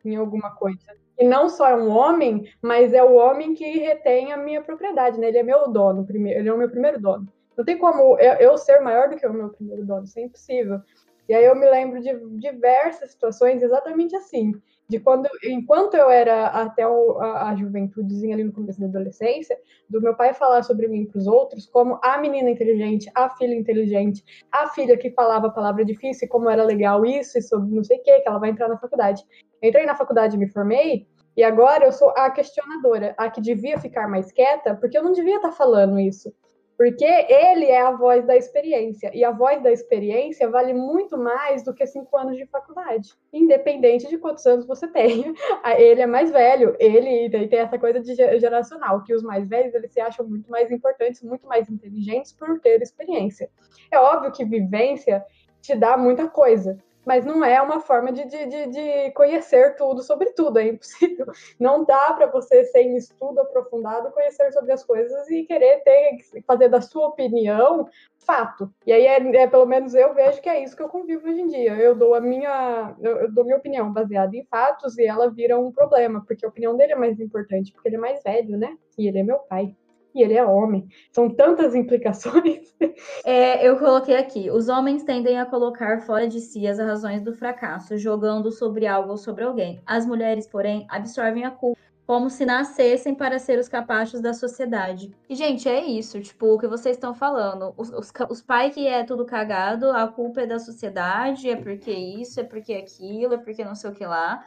em 0.06 0.16
alguma 0.16 0.52
coisa? 0.56 0.96
E 1.18 1.26
não 1.26 1.48
só 1.48 1.68
é 1.70 1.76
um 1.76 1.90
homem, 1.90 2.50
mas 2.62 2.94
é 2.94 3.04
o 3.04 3.16
homem 3.16 3.54
que 3.54 3.80
retém 3.80 4.34
a 4.34 4.38
minha 4.38 4.62
propriedade, 4.62 5.20
né? 5.20 5.28
Ele 5.28 5.38
é 5.38 5.44
meu 5.44 5.70
dono, 5.70 6.06
primeiro, 6.06 6.40
ele 6.40 6.50
é 6.50 6.54
o 6.54 6.58
meu 6.58 6.70
primeiro 6.70 7.00
dono. 7.00 7.28
Não 7.58 7.64
tem 7.64 7.78
como 7.78 8.20
eu 8.20 8.58
ser 8.58 8.82
maior 8.82 9.10
do 9.10 9.16
que 9.16 9.26
o 9.26 9.34
meu 9.34 9.50
primeiro 9.50 9.86
dono, 9.86 10.04
isso 10.04 10.20
é 10.20 10.24
impossível. 10.24 10.82
E 11.28 11.34
aí 11.34 11.46
eu 11.46 11.56
me 11.56 11.70
lembro 11.70 12.02
de 12.02 12.14
diversas 12.38 13.12
situações 13.12 13.64
exatamente 13.64 14.16
assim, 14.16 14.54
de 14.88 15.00
quando, 15.00 15.28
enquanto 15.44 15.96
eu 15.96 16.10
era 16.10 16.48
até 16.48 16.88
o, 16.88 17.18
a, 17.20 17.50
a 17.50 17.56
juventudezinha 17.56 18.36
ali 18.36 18.44
no 18.44 18.54
começo 18.54 18.80
da 18.80 18.86
adolescência, 18.86 19.58
do 19.90 20.02
meu 20.02 20.16
pai 20.16 20.34
falar 20.34 20.64
sobre 20.64 20.88
mim 20.88 21.06
para 21.06 21.18
os 21.18 21.28
outros 21.28 21.66
como 21.66 22.00
a 22.04 22.18
menina 22.18 22.50
inteligente, 22.50 23.10
a 23.16 23.30
filha 23.30 23.56
inteligente, 23.56 24.24
a 24.52 24.68
filha 24.70 24.98
que 24.98 25.10
falava 25.12 25.48
a 25.48 25.52
palavra 25.52 25.84
difícil, 25.84 26.28
como 26.30 26.50
era 26.50 26.64
legal 26.64 27.06
isso 27.06 27.38
e 27.38 27.42
sobre 27.42 27.74
não 27.74 27.84
sei 27.84 27.98
o 27.98 28.04
que, 28.04 28.20
que 28.20 28.30
ela 28.30 28.40
vai 28.40 28.52
entrar 28.52 28.68
na 28.68 28.78
faculdade. 28.78 29.24
Entrei 29.62 29.86
na 29.86 29.96
faculdade, 29.96 30.38
me 30.38 30.48
formei, 30.48 31.08
e 31.36 31.44
agora 31.44 31.86
eu 31.86 31.92
sou 31.92 32.12
a 32.12 32.30
questionadora, 32.30 33.14
a 33.18 33.30
que 33.30 33.42
devia 33.42 33.78
ficar 33.78 34.08
mais 34.08 34.32
quieta, 34.32 34.76
porque 34.76 34.98
eu 34.98 35.04
não 35.04 35.12
devia 35.12 35.36
estar 35.38 35.50
tá 35.50 35.56
falando 35.56 36.00
isso. 36.00 36.34
Porque 36.78 37.06
ele 37.06 37.66
é 37.66 37.82
a 37.82 37.92
voz 37.92 38.26
da 38.26 38.36
experiência. 38.36 39.10
E 39.14 39.24
a 39.24 39.32
voz 39.32 39.62
da 39.64 39.72
experiência 39.72 40.50
vale 40.50 40.74
muito 40.74 41.18
mais 41.18 41.64
do 41.64 41.74
que 41.74 41.86
cinco 41.88 42.18
anos 42.18 42.36
de 42.36 42.46
faculdade. 42.46 43.14
Independente 43.32 44.08
de 44.08 44.18
quantos 44.18 44.46
anos 44.46 44.66
você 44.66 44.88
tem. 44.88 45.34
Ele 45.78 46.02
é 46.02 46.06
mais 46.06 46.32
velho. 46.32 46.76
Ele 46.80 47.30
tem 47.48 47.60
essa 47.60 47.80
coisa 47.80 48.02
de 48.02 48.14
geracional, 48.14 49.04
que 49.04 49.14
os 49.14 49.24
mais 49.24 49.48
velhos 49.48 49.74
eles 49.74 49.92
se 49.92 50.02
acham 50.02 50.28
muito 50.28 50.50
mais 50.52 50.70
importantes, 50.70 51.22
muito 51.22 51.48
mais 51.48 51.70
inteligentes 51.70 52.34
por 52.34 52.60
ter 52.60 52.82
experiência. 52.82 53.50
É 53.92 53.98
óbvio 53.98 54.32
que 54.32 54.44
vivência 54.44 55.24
te 55.62 55.76
dá 55.76 55.98
muita 55.98 56.28
coisa 56.28 56.78
mas 57.06 57.26
não 57.26 57.44
é 57.44 57.62
uma 57.62 57.80
forma 57.80 58.12
de, 58.12 58.26
de, 58.26 58.46
de, 58.46 58.68
de, 58.68 59.12
conhecer 59.12 59.76
tudo 59.76 60.02
sobre 60.02 60.32
tudo, 60.32 60.60
é 60.60 60.68
impossível. 60.68 61.28
Não 61.60 61.86
dá 61.86 62.14
para 62.14 62.28
você, 62.28 62.66
sem 62.66 62.96
estudo 62.98 63.40
aprofundado, 63.40 64.12
conhecer 64.12 64.52
sobre 64.52 64.72
as 64.72 64.84
coisas 64.84 65.30
e 65.30 65.44
querer 65.44 65.84
ter, 65.84 66.18
fazer 66.46 66.70
da 66.70 66.82
sua 66.82 67.08
opinião 67.08 67.88
fato. 68.18 68.74
E 68.86 68.92
aí, 68.92 69.06
é, 69.06 69.18
é, 69.18 69.48
pelo 69.48 69.66
menos 69.66 69.94
eu 69.94 70.14
vejo 70.14 70.42
que 70.42 70.50
é 70.50 70.64
isso 70.64 70.76
que 70.76 70.82
eu 70.82 70.90
convivo 70.90 71.28
hoje 71.30 71.42
em 71.42 71.48
dia. 71.48 71.76
Eu 71.76 71.96
dou 71.96 72.16
a 72.16 72.20
minha, 72.20 72.96
eu, 73.00 73.18
eu 73.18 73.32
dou 73.32 73.44
minha 73.44 73.58
opinião 73.58 73.94
baseada 73.94 74.36
em 74.36 74.44
fatos 74.46 74.98
e 74.98 75.06
ela 75.06 75.30
vira 75.30 75.60
um 75.60 75.72
problema, 75.72 76.24
porque 76.26 76.46
a 76.46 76.50
opinião 76.50 76.76
dele 76.76 76.94
é 76.94 76.96
mais 76.96 77.20
importante, 77.20 77.72
porque 77.72 77.88
ele 77.88 77.98
é 77.98 78.00
mais 78.00 78.24
velho, 78.24 78.58
né? 78.58 78.76
E 78.98 79.08
ele 79.08 79.20
é 79.20 79.24
meu 79.24 79.40
pai 79.40 79.76
e 80.16 80.24
ele 80.24 80.34
é 80.34 80.46
homem. 80.46 80.88
São 81.12 81.30
tantas 81.30 81.76
implicações. 81.76 82.74
É, 83.26 83.68
eu 83.68 83.78
coloquei 83.78 84.16
aqui: 84.16 84.50
os 84.50 84.70
homens 84.70 85.04
tendem 85.04 85.38
a 85.40 85.46
colocar 85.46 86.02
fora 86.02 86.28
de 86.28 86.40
si 86.40 86.66
as 86.68 86.78
razões 86.78 87.22
do 87.22 87.34
fracasso, 87.34 87.98
jogando 87.98 88.52
sobre 88.52 88.86
algo 88.88 89.12
ou 89.12 89.18
sobre 89.18 89.44
alguém. 89.44 89.82
As 89.86 90.06
mulheres, 90.06 90.48
porém, 90.48 90.86
absorvem 90.90 91.44
a 91.44 91.52
culpa 91.52 91.80
como 92.06 92.30
se 92.30 92.46
nascessem 92.46 93.16
para 93.16 93.40
ser 93.40 93.58
os 93.60 93.68
capachos 93.68 94.22
da 94.22 94.34
sociedade. 94.34 95.12
E, 95.28 95.36
gente, 95.36 95.68
é 95.68 95.84
isso, 95.84 96.22
tipo, 96.22 96.54
o 96.54 96.60
que 96.60 96.68
vocês 96.68 96.96
estão 96.96 97.14
falando. 97.14 97.74
Os, 97.78 97.90
os, 97.90 98.14
os 98.30 98.42
pais 98.42 98.74
que 98.74 98.88
é 98.88 99.04
tudo 99.04 99.26
cagado, 99.26 99.90
a 99.90 100.08
culpa 100.08 100.42
é 100.42 100.46
da 100.46 100.60
sociedade, 100.60 101.50
é 101.50 101.56
porque 101.56 101.92
isso, 101.92 102.40
é 102.40 102.44
porque 102.44 102.74
aquilo, 102.74 103.34
é 103.34 103.38
porque 103.38 103.66
não 103.66 103.76
sei 103.76 103.90
o 103.90 103.94
que 103.94 104.06
lá 104.06 104.46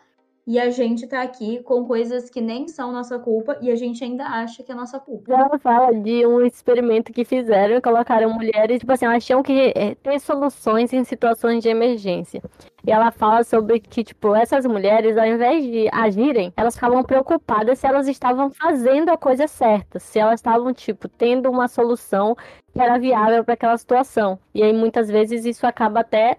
e 0.48 0.58
a 0.58 0.70
gente 0.70 1.06
tá 1.06 1.20
aqui 1.20 1.62
com 1.62 1.84
coisas 1.84 2.30
que 2.30 2.40
nem 2.40 2.66
são 2.68 2.90
nossa 2.90 3.18
culpa 3.18 3.58
e 3.60 3.70
a 3.70 3.76
gente 3.76 4.02
ainda 4.02 4.24
acha 4.24 4.62
que 4.62 4.72
é 4.72 4.74
nossa 4.74 4.98
culpa. 4.98 5.30
Ela 5.30 5.58
fala 5.58 5.92
de 5.92 6.24
um 6.26 6.40
experimento 6.40 7.12
que 7.12 7.22
fizeram 7.22 7.76
e 7.76 7.82
colocaram 7.82 8.32
mulheres, 8.32 8.78
tipo 8.78 8.90
assim, 8.90 9.04
elas 9.04 9.22
tinham 9.22 9.42
que 9.42 9.74
é, 9.76 9.94
ter 9.96 10.18
soluções 10.18 10.90
em 10.94 11.04
situações 11.04 11.62
de 11.62 11.68
emergência. 11.68 12.42
E 12.82 12.90
ela 12.90 13.10
fala 13.10 13.44
sobre 13.44 13.78
que, 13.78 14.02
tipo, 14.02 14.34
essas 14.34 14.64
mulheres, 14.64 15.18
ao 15.18 15.26
invés 15.26 15.62
de 15.64 15.86
agirem, 15.92 16.50
elas 16.56 16.76
ficavam 16.76 17.04
preocupadas 17.04 17.78
se 17.78 17.86
elas 17.86 18.08
estavam 18.08 18.48
fazendo 18.48 19.10
a 19.10 19.18
coisa 19.18 19.46
certa, 19.46 19.98
se 19.98 20.18
elas 20.18 20.40
estavam, 20.40 20.72
tipo, 20.72 21.10
tendo 21.10 21.50
uma 21.50 21.68
solução 21.68 22.34
que 22.72 22.80
era 22.80 22.98
viável 22.98 23.44
para 23.44 23.52
aquela 23.52 23.76
situação. 23.76 24.38
E 24.54 24.62
aí, 24.62 24.72
muitas 24.72 25.10
vezes, 25.10 25.44
isso 25.44 25.66
acaba 25.66 26.00
até 26.00 26.38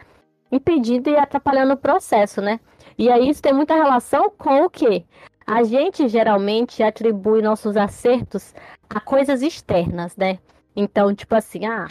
impedindo 0.51 1.11
e 1.11 1.15
atrapalhando 1.15 1.73
o 1.73 1.77
processo, 1.77 2.41
né? 2.41 2.59
E 2.99 3.09
aí 3.09 3.29
isso 3.29 3.41
tem 3.41 3.53
muita 3.53 3.75
relação 3.75 4.29
com 4.29 4.65
o 4.65 4.69
quê? 4.69 5.05
A 5.47 5.63
gente 5.63 6.09
geralmente 6.09 6.83
atribui 6.83 7.41
nossos 7.41 7.77
acertos 7.77 8.53
a 8.89 8.99
coisas 8.99 9.41
externas, 9.41 10.17
né? 10.17 10.37
Então, 10.75 11.15
tipo 11.15 11.33
assim, 11.33 11.65
ah, 11.65 11.87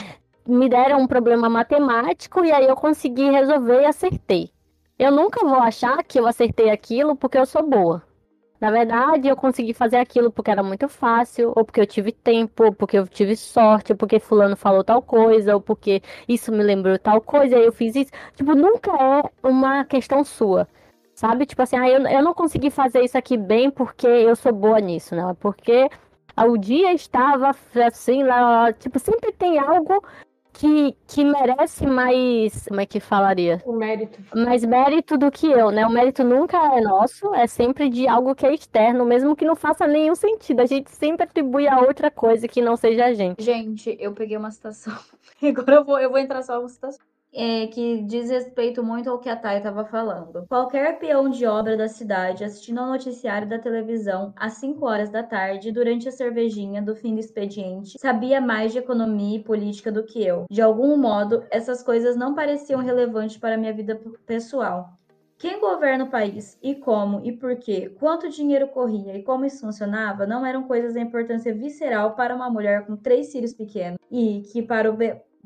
me 0.46 0.68
deram 0.68 1.00
um 1.00 1.06
problema 1.06 1.48
matemático 1.48 2.44
e 2.44 2.52
aí 2.52 2.66
eu 2.66 2.76
consegui 2.76 3.30
resolver 3.30 3.80
e 3.80 3.86
acertei. 3.86 4.50
Eu 4.98 5.10
nunca 5.10 5.46
vou 5.46 5.58
achar 5.60 6.04
que 6.04 6.20
eu 6.20 6.26
acertei 6.26 6.68
aquilo 6.68 7.16
porque 7.16 7.38
eu 7.38 7.46
sou 7.46 7.66
boa. 7.66 8.02
Na 8.60 8.70
verdade, 8.70 9.28
eu 9.28 9.36
consegui 9.36 9.72
fazer 9.72 9.96
aquilo 9.96 10.30
porque 10.30 10.50
era 10.50 10.62
muito 10.62 10.90
fácil, 10.90 11.54
ou 11.56 11.64
porque 11.64 11.80
eu 11.80 11.86
tive 11.86 12.12
tempo, 12.12 12.64
ou 12.64 12.72
porque 12.74 12.98
eu 12.98 13.08
tive 13.08 13.34
sorte, 13.34 13.92
ou 13.92 13.96
porque 13.96 14.20
fulano 14.20 14.56
falou 14.56 14.84
tal 14.84 15.00
coisa, 15.00 15.54
ou 15.54 15.60
porque 15.60 16.02
isso 16.28 16.52
me 16.52 16.62
lembrou 16.62 16.98
tal 16.98 17.18
coisa, 17.22 17.56
e 17.56 17.64
eu 17.64 17.72
fiz 17.72 17.96
isso. 17.96 18.10
Tipo, 18.34 18.54
nunca 18.54 18.90
é 18.90 19.48
uma 19.48 19.86
questão 19.86 20.22
sua. 20.22 20.68
Sabe? 21.18 21.46
Tipo 21.46 21.62
assim, 21.62 21.76
ah, 21.76 21.88
eu, 21.90 22.07
eu 22.07 22.22
não 22.22 22.33
consegui 22.33 22.70
fazer 22.70 23.02
isso 23.02 23.18
aqui 23.18 23.37
bem 23.37 23.72
porque 23.72 24.07
eu 24.07 24.37
sou 24.37 24.52
boa 24.52 24.78
nisso, 24.78 25.16
não. 25.16 25.31
É 25.31 25.35
porque 25.35 25.90
o 26.46 26.57
dia 26.57 26.92
estava 26.92 27.50
assim, 27.85 28.22
lá, 28.22 28.72
tipo, 28.72 29.00
sempre 29.00 29.33
tem 29.33 29.59
algo 29.59 30.00
que, 30.52 30.96
que 31.09 31.24
merece 31.24 31.85
mais. 31.85 32.66
Como 32.68 32.81
é 32.81 32.87
que 32.87 33.00
falaria? 33.00 33.61
O 33.66 33.72
mérito. 33.72 34.22
Mais 34.33 34.64
mérito 34.64 35.18
do 35.18 35.28
que 35.28 35.50
eu, 35.50 35.72
né? 35.72 35.85
O 35.85 35.90
mérito 35.90 36.22
nunca 36.22 36.57
é 36.76 36.81
nosso, 36.81 37.35
é 37.35 37.48
sempre 37.48 37.88
de 37.88 38.07
algo 38.07 38.33
que 38.33 38.46
é 38.46 38.54
externo, 38.54 39.04
mesmo 39.04 39.35
que 39.35 39.44
não 39.44 39.57
faça 39.57 39.88
nenhum 39.88 40.14
sentido. 40.14 40.61
A 40.61 40.66
gente 40.66 40.88
sempre 40.92 41.24
atribui 41.24 41.66
a 41.66 41.81
outra 41.81 42.12
coisa 42.12 42.46
que 42.46 42.62
não 42.62 42.76
seja 42.76 43.07
a 43.07 43.12
gente. 43.12 43.42
Gente, 43.42 43.96
eu 43.98 44.12
peguei 44.12 44.37
uma 44.37 44.52
citação. 44.52 44.96
Agora 45.42 45.78
eu 45.78 45.85
vou, 45.85 45.98
eu 45.98 46.11
vou 46.11 46.18
entrar 46.20 46.44
só 46.44 46.61
uma 46.61 46.68
citação 46.68 47.04
é, 47.32 47.66
que 47.66 48.02
diz 48.02 48.30
respeito 48.30 48.82
muito 48.82 49.10
ao 49.10 49.18
que 49.18 49.28
a 49.28 49.36
Thay 49.36 49.58
estava 49.58 49.84
falando. 49.84 50.46
Qualquer 50.48 50.98
peão 50.98 51.28
de 51.28 51.46
obra 51.46 51.76
da 51.76 51.88
cidade 51.88 52.44
assistindo 52.44 52.78
ao 52.78 52.86
noticiário 52.88 53.48
da 53.48 53.58
televisão 53.58 54.32
às 54.36 54.54
5 54.54 54.84
horas 54.86 55.10
da 55.10 55.22
tarde, 55.22 55.72
durante 55.72 56.08
a 56.08 56.12
cervejinha 56.12 56.82
do 56.82 56.94
fim 56.94 57.14
do 57.14 57.20
expediente, 57.20 57.98
sabia 57.98 58.40
mais 58.40 58.72
de 58.72 58.78
economia 58.78 59.38
e 59.38 59.44
política 59.44 59.92
do 59.92 60.04
que 60.04 60.24
eu. 60.24 60.46
De 60.50 60.62
algum 60.62 60.96
modo, 60.96 61.44
essas 61.50 61.82
coisas 61.82 62.16
não 62.16 62.34
pareciam 62.34 62.80
relevantes 62.80 63.36
para 63.36 63.56
minha 63.56 63.72
vida 63.72 64.00
pessoal. 64.26 64.98
Quem 65.38 65.60
governa 65.60 66.04
o 66.04 66.10
país 66.10 66.58
e 66.60 66.74
como 66.74 67.24
e 67.24 67.30
por 67.30 67.54
quê, 67.56 67.94
quanto 68.00 68.28
dinheiro 68.28 68.66
corria 68.66 69.16
e 69.16 69.22
como 69.22 69.44
isso 69.44 69.60
funcionava 69.60 70.26
não 70.26 70.44
eram 70.44 70.64
coisas 70.64 70.94
de 70.94 71.00
importância 71.00 71.54
visceral 71.54 72.16
para 72.16 72.34
uma 72.34 72.50
mulher 72.50 72.84
com 72.84 72.96
três 72.96 73.30
filhos 73.30 73.54
pequenos 73.54 74.00
e 74.10 74.42
que, 74.52 74.62
para 74.62 74.90
o, 74.90 74.96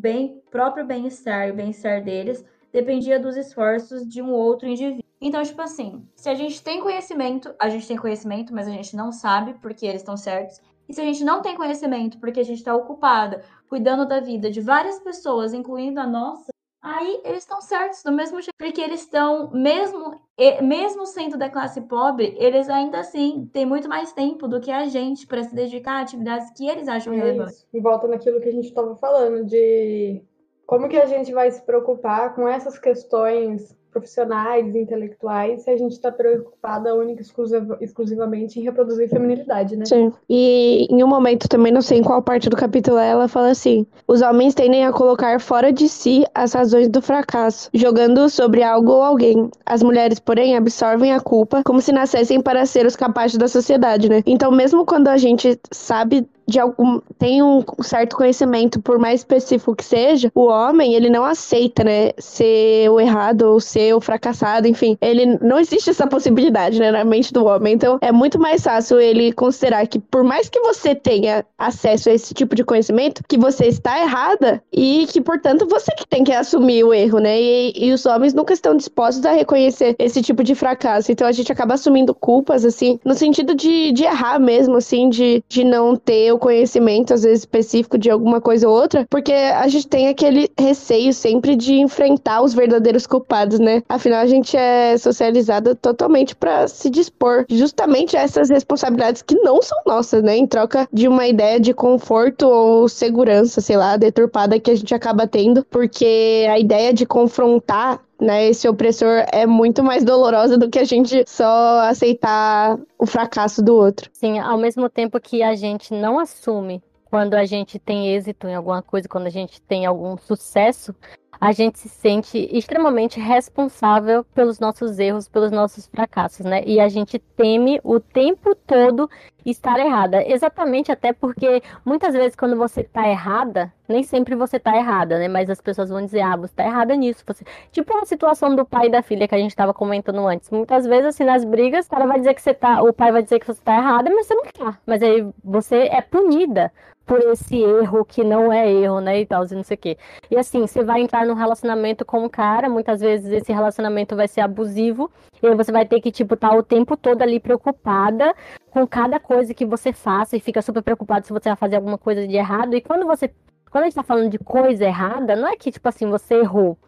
bem, 0.03 0.43
próprio 0.51 0.85
bem-estar 0.85 1.47
e 1.47 1.53
o 1.53 1.55
bem-estar 1.55 2.03
deles 2.03 2.45
dependia 2.73 3.21
dos 3.21 3.37
esforços 3.37 4.05
de 4.05 4.21
um 4.21 4.33
outro 4.33 4.69
indivíduo. 4.69 5.05
Então, 5.21 5.41
tipo 5.45 5.63
assim, 5.63 6.05
se 6.17 6.29
a 6.29 6.35
gente 6.35 6.61
tem 6.61 6.81
conhecimento, 6.81 7.55
a 7.57 7.69
gente 7.69 7.87
tem 7.87 7.97
conhecimento, 7.97 8.53
mas 8.53 8.67
a 8.67 8.73
gente 8.73 8.97
não 8.97 9.13
sabe 9.13 9.55
porque 9.63 9.87
eles 9.87 10.01
estão 10.01 10.17
certos. 10.17 10.61
E 10.89 10.93
se 10.93 11.01
a 11.01 11.05
gente 11.05 11.23
não 11.23 11.41
tem 11.41 11.55
conhecimento 11.55 12.19
porque 12.19 12.41
a 12.41 12.45
gente 12.45 12.59
está 12.59 12.75
ocupada 12.75 13.45
cuidando 13.69 14.05
da 14.05 14.19
vida 14.19 14.51
de 14.51 14.61
várias 14.61 14.99
pessoas, 14.99 15.55
incluindo 15.55 16.01
a 16.01 16.07
nossa, 16.07 16.52
aí 16.83 17.21
eles 17.25 17.45
estão 17.45 17.61
certos 17.61 18.03
do 18.03 18.11
mesmo 18.11 18.41
jeito. 18.41 18.55
Porque 18.59 18.81
eles 18.81 19.01
estão, 19.01 19.51
mesmo, 19.53 20.21
mesmo 20.63 21.07
sendo 21.07 21.39
da 21.39 21.49
classe 21.49 21.81
pobre, 21.83 22.35
eles 22.39 22.69
ainda 22.69 23.01
assim 23.01 23.49
têm 23.53 23.65
muito 23.65 23.89
mais 23.89 24.13
tempo 24.13 24.49
do 24.49 24.61
que 24.61 24.71
a 24.71 24.87
gente 24.87 25.27
para 25.27 25.45
se 25.45 25.55
dedicar 25.55 25.99
a 25.99 26.01
atividades 26.01 26.51
que 26.51 26.69
eles 26.69 26.89
acham 26.89 27.13
é 27.15 27.17
relevantes. 27.17 27.67
E 27.73 27.81
volta 27.81 28.09
naquilo 28.09 28.41
que 28.41 28.49
a 28.49 28.53
gente 28.53 28.69
estava 28.69 28.97
falando, 28.97 29.47
de 29.47 30.23
como 30.67 30.89
que 30.89 30.97
a 30.97 31.07
gente 31.07 31.33
vai 31.33 31.51
se 31.51 31.63
preocupar 31.63 32.35
com 32.35 32.49
essas 32.49 32.79
questões 32.79 33.77
profissionais, 33.93 34.75
intelectuais, 34.75 35.63
se 35.63 35.71
a 35.71 35.77
gente 35.77 35.93
está 35.93 36.11
preocupada 36.11 36.95
única 36.95 37.21
exclusiva, 37.21 37.77
exclusivamente 37.81 38.59
em 38.59 38.63
reproduzir 38.63 39.09
feminilidade, 39.09 39.77
né? 39.77 39.85
Sim. 39.85 40.13
E 40.29 40.87
em 40.91 41.05
um 41.05 41.07
momento 41.07 41.49
também, 41.49 41.71
não 41.71 41.83
sei 41.83 41.99
em 41.99 42.03
qual 42.03 42.23
parte 42.23 42.49
do 42.49 42.57
capítulo 42.57 42.99
é, 42.99 43.11
ela 43.11 43.29
fala 43.29 43.51
assim: 43.51 43.87
os 44.09 44.23
homens 44.23 44.55
tendem 44.55 44.87
a 44.87 44.93
colocar 44.93 45.39
fora 45.41 45.73
de 45.73 45.89
si 45.89 46.25
as 46.35 46.53
razões 46.53 46.89
do 46.89 47.03
fracasso, 47.03 47.69
jogando 47.75 48.29
sobre 48.31 48.63
algo 48.63 48.93
ou 48.93 49.03
alguém. 49.03 49.51
As 49.67 49.83
mulheres, 49.83 50.19
porém, 50.19 50.57
absorvem 50.57 51.13
a 51.13 51.21
culpa 51.21 51.63
como 51.65 51.81
se 51.81 51.93
nascessem 51.93 52.41
para 52.41 52.65
ser 52.65 52.87
os 52.87 52.97
capazes 52.97 53.37
da 53.37 53.49
sociedade, 53.49 54.09
né? 54.09 54.23
Então, 54.27 54.51
mesmo 54.51 54.87
quando 54.87 55.09
a 55.09 55.17
gente 55.19 55.59
sabe 55.71 56.27
de 56.53 56.61
algum 56.61 57.01
tem 57.19 57.43
um 57.43 57.65
certo 57.81 58.15
conhecimento, 58.15 58.81
por 58.81 58.99
mais 58.99 59.21
específico 59.21 59.75
que 59.75 59.85
seja, 59.85 60.31
o 60.35 60.47
homem, 60.47 60.95
ele 60.95 61.09
não 61.09 61.25
aceita, 61.25 61.83
né, 61.83 62.11
ser 62.19 62.91
o 62.91 63.01
errado 63.01 63.43
ou 63.43 63.59
ser 63.59 63.95
o 63.95 64.01
fracassado, 64.01 64.69
enfim. 64.69 64.99
Ele 65.01 65.39
não 65.41 65.59
existe 65.59 65.89
essa 65.89 66.07
possibilidade, 66.07 66.79
né, 66.79 66.91
na 66.91 67.05
mente 67.05 67.33
do 67.33 67.47
homem. 67.47 67.73
Então, 67.75 67.99
é 68.03 68.13
muito 68.13 68.39
mais 68.39 68.63
fácil 68.63 69.01
ele 69.01 69.33
considerar 69.33 69.87
que 69.87 69.99
por 69.99 70.23
mais 70.23 70.51
que 70.51 70.61
você 70.61 70.95
tenha 70.95 71.45
acesso 71.57 72.11
a 72.11 72.13
esse 72.13 72.35
tipo 72.35 72.55
de 72.55 72.65
conhecimento, 72.65 73.23
que 73.27 73.39
você 73.39 73.67
está 73.67 73.99
errada 74.01 74.63
e 74.71 75.07
que, 75.09 75.21
portanto, 75.21 75.67
você 75.67 75.93
que 75.93 76.07
tem 76.07 76.23
que 76.23 76.33
assumir 76.33 76.85
o 76.85 76.93
erro, 76.93 77.19
né? 77.19 77.41
E, 77.41 77.73
e 77.77 77.93
os 77.93 78.05
homens 78.05 78.35
nunca 78.35 78.53
estão 78.53 78.77
dispostos 78.77 79.25
a 79.25 79.33
reconhecer 79.33 79.97
esse 79.99 80.21
tipo 80.21 80.45
de 80.45 80.55
fracasso. 80.55 81.11
Então, 81.11 81.27
a 81.27 81.33
gente 81.33 81.51
acaba 81.51 81.75
assumindo 81.75 82.15
culpas, 82.15 82.65
assim, 82.67 83.01
no 83.05 83.15
sentido 83.15 83.55
de, 83.55 83.93
de 83.93 84.05
errar 84.05 84.39
mesmo, 84.39 84.77
assim, 84.77 85.09
de, 85.09 85.43
de 85.49 85.65
não 85.65 85.97
ter 85.97 86.31
o 86.31 86.42
conhecimento, 86.43 87.15
às 87.15 87.23
vezes, 87.23 87.41
específico 87.41 87.97
de 87.97 88.11
alguma 88.11 88.41
coisa 88.41 88.69
ou 88.69 88.75
outra, 88.75 89.07
porque 89.09 89.33
a 89.33 89.69
gente 89.69 89.87
tem 89.87 90.09
aquele 90.09 90.51
receio 90.59 91.15
sempre 91.15 91.55
de 91.55 91.75
enfrentar 91.75 92.43
os 92.43 92.53
verdadeiros 92.53 93.07
culpados, 93.07 93.61
né? 93.61 93.85
Afinal, 93.89 94.19
a 94.21 94.27
gente 94.27 94.57
é 94.57 94.99
socializada 94.99 95.77
totalmente 95.77 96.35
para 96.35 96.67
se 96.67 96.91
dispor 96.91 97.45
justamente 97.49 98.17
a 98.17 98.23
essas 98.23 98.51
responsabilidades 98.51 99.23
que 99.23 99.37
não 99.37 99.63
são 99.63 99.79
nossas, 99.87 100.21
né? 100.21 100.37
Em 100.37 100.47
troca 100.47 100.89
de 100.93 101.07
uma 101.07 101.29
ideia 101.29 101.61
de 101.61 101.73
conforto 101.73 102.49
ou 102.49 102.89
segurança, 102.89 103.61
sei 103.61 103.77
lá, 103.77 103.97
deturpada 103.97 104.59
que 104.59 104.73
a 104.73 104.75
gente 104.75 104.93
acaba 104.93 105.29
tendo, 105.29 105.65
porque 105.71 106.45
a 106.51 106.59
ideia 106.59 106.93
de 106.93 107.07
confrontar 107.07 108.01
né, 108.23 108.47
esse 108.47 108.69
opressor 108.69 109.27
é 109.33 109.45
muito 109.45 109.83
mais 109.83 110.05
dolorosa 110.05 110.57
do 110.57 110.71
que 110.71 110.79
a 110.79 110.85
gente 110.85 111.25
só 111.27 111.81
aceitar 111.81 112.79
o 112.99 113.05
fracasso 113.05 113.63
do 113.63 113.75
outro. 113.75 114.09
Sim, 114.13 114.39
ao 114.39 114.57
mesmo 114.57 114.89
tempo 114.89 115.21
que 115.21 115.43
a 115.43 115.55
gente 115.57 115.93
não 115.93 116.21
assume 116.21 116.83
quando 117.11 117.35
a 117.35 117.45
gente 117.45 117.79
tem 117.79 118.15
êxito 118.15 118.47
em 118.49 118.55
alguma 118.55 118.81
coisa, 118.81 119.09
quando 119.09 119.27
a 119.27 119.31
gente 119.31 119.61
tem 119.61 119.85
algum 119.85 120.17
sucesso, 120.17 120.95
a 121.43 121.51
gente 121.51 121.77
se 121.77 121.89
sente 121.89 122.39
extremamente 122.57 123.19
responsável 123.19 124.23
pelos 124.33 124.61
nossos 124.61 125.01
erros, 125.01 125.27
pelos 125.27 125.51
nossos 125.51 125.89
fracassos, 125.89 126.47
né? 126.47 126.63
E 126.65 126.79
a 126.79 126.89
gente 126.89 127.19
teme 127.19 127.81
o 127.83 127.99
tempo 127.99 128.55
todo 128.55 129.11
estar 129.45 129.77
errada. 129.81 130.23
Exatamente 130.25 130.93
até 130.93 131.13
porque 131.13 131.61
muitas 131.85 132.15
vezes 132.15 132.37
quando 132.37 132.57
você 132.57 132.83
está 132.83 133.09
errada, 133.09 133.73
nem 133.89 134.05
sempre 134.05 134.37
você 134.37 134.57
está 134.57 134.77
errada, 134.77 135.19
né? 135.19 135.27
Mas 135.27 135.51
as 135.51 135.61
pessoas 135.61 135.91
vão 135.91 136.05
dizer, 136.05 136.21
ah, 136.21 136.37
você 136.37 136.53
está 136.53 136.65
errada 136.65 136.95
nisso. 136.95 137.25
Você... 137.27 137.45
Tipo 137.73 137.93
a 137.99 138.07
situação 138.07 138.55
do 138.55 138.65
pai 138.65 138.87
e 138.87 138.91
da 138.93 139.03
filha 139.03 139.27
que 139.27 139.35
a 139.35 139.39
gente 139.39 139.51
estava 139.51 139.75
comentando 139.75 140.25
antes. 140.25 140.49
Muitas 140.49 140.87
vezes, 140.87 141.07
assim, 141.07 141.25
nas 141.25 141.45
brigas, 141.45 141.87
o 141.87 141.91
cara 141.91 142.07
vai 142.07 142.21
dizer 142.21 142.35
que 142.35 142.41
você 142.41 142.55
tá. 142.55 142.81
O 142.85 142.93
pai 142.93 143.11
vai 143.11 143.21
dizer 143.21 143.41
que 143.41 143.47
você 143.47 143.59
está 143.61 143.77
errada, 143.77 144.09
mas 144.15 144.29
você 144.29 144.35
não 144.37 144.45
tá. 144.45 144.79
Mas 144.87 145.03
aí 145.03 145.27
você 145.43 145.89
é 145.91 146.01
punida 146.01 146.73
por 147.07 147.21
esse 147.21 147.57
erro 147.61 148.05
que 148.05 148.23
não 148.25 148.53
é 148.53 148.71
erro, 148.71 149.01
né, 149.01 149.21
e 149.21 149.27
tal, 149.27 149.45
e 149.45 149.55
não 149.55 149.63
sei 149.63 149.75
o 149.77 149.79
quê. 149.79 149.99
E 150.31 150.37
assim, 150.37 150.61
você 150.61 150.83
vai 150.83 151.01
entrar 151.01 151.27
num 151.27 151.35
relacionamento 151.35 152.05
com 152.05 152.25
um 152.25 152.29
cara, 152.29 152.69
muitas 152.69 153.01
vezes 153.01 153.31
esse 153.31 153.53
relacionamento 153.53 154.17
vai 154.17 154.29
ser 154.29 154.41
abusivo, 154.41 155.11
e 155.43 155.47
aí 155.47 155.55
você 155.55 155.73
vai 155.73 155.87
ter 155.87 156.01
que, 156.01 156.11
tipo, 156.11 156.35
estar 156.35 156.51
tá 156.51 156.57
o 156.57 156.63
tempo 156.63 156.97
todo 156.97 157.23
ali 157.23 157.41
preocupada 157.41 158.35
com 158.71 158.87
cada 158.87 159.21
coisa 159.21 159.53
que 159.53 159.67
você 159.67 159.93
faça, 159.93 160.37
e 160.37 160.41
fica 160.41 160.63
super 160.63 160.83
preocupado 160.83 161.27
se 161.27 161.33
você 161.33 161.49
vai 161.49 161.57
fazer 161.57 161.77
alguma 161.77 161.99
coisa 161.99 162.27
de 162.27 162.37
errado, 162.37 162.75
e 162.75 162.81
quando 162.81 163.07
você, 163.07 163.31
quando 163.71 163.85
a 163.85 163.87
gente 163.87 163.97
tá 163.97 164.03
falando 164.03 164.31
de 164.31 164.39
coisa 164.39 164.85
errada, 164.85 165.37
não 165.37 165.49
é 165.49 165.57
que, 165.57 165.71
tipo 165.71 165.89
assim, 165.89 166.09
você 166.09 166.37
errou, 166.37 166.79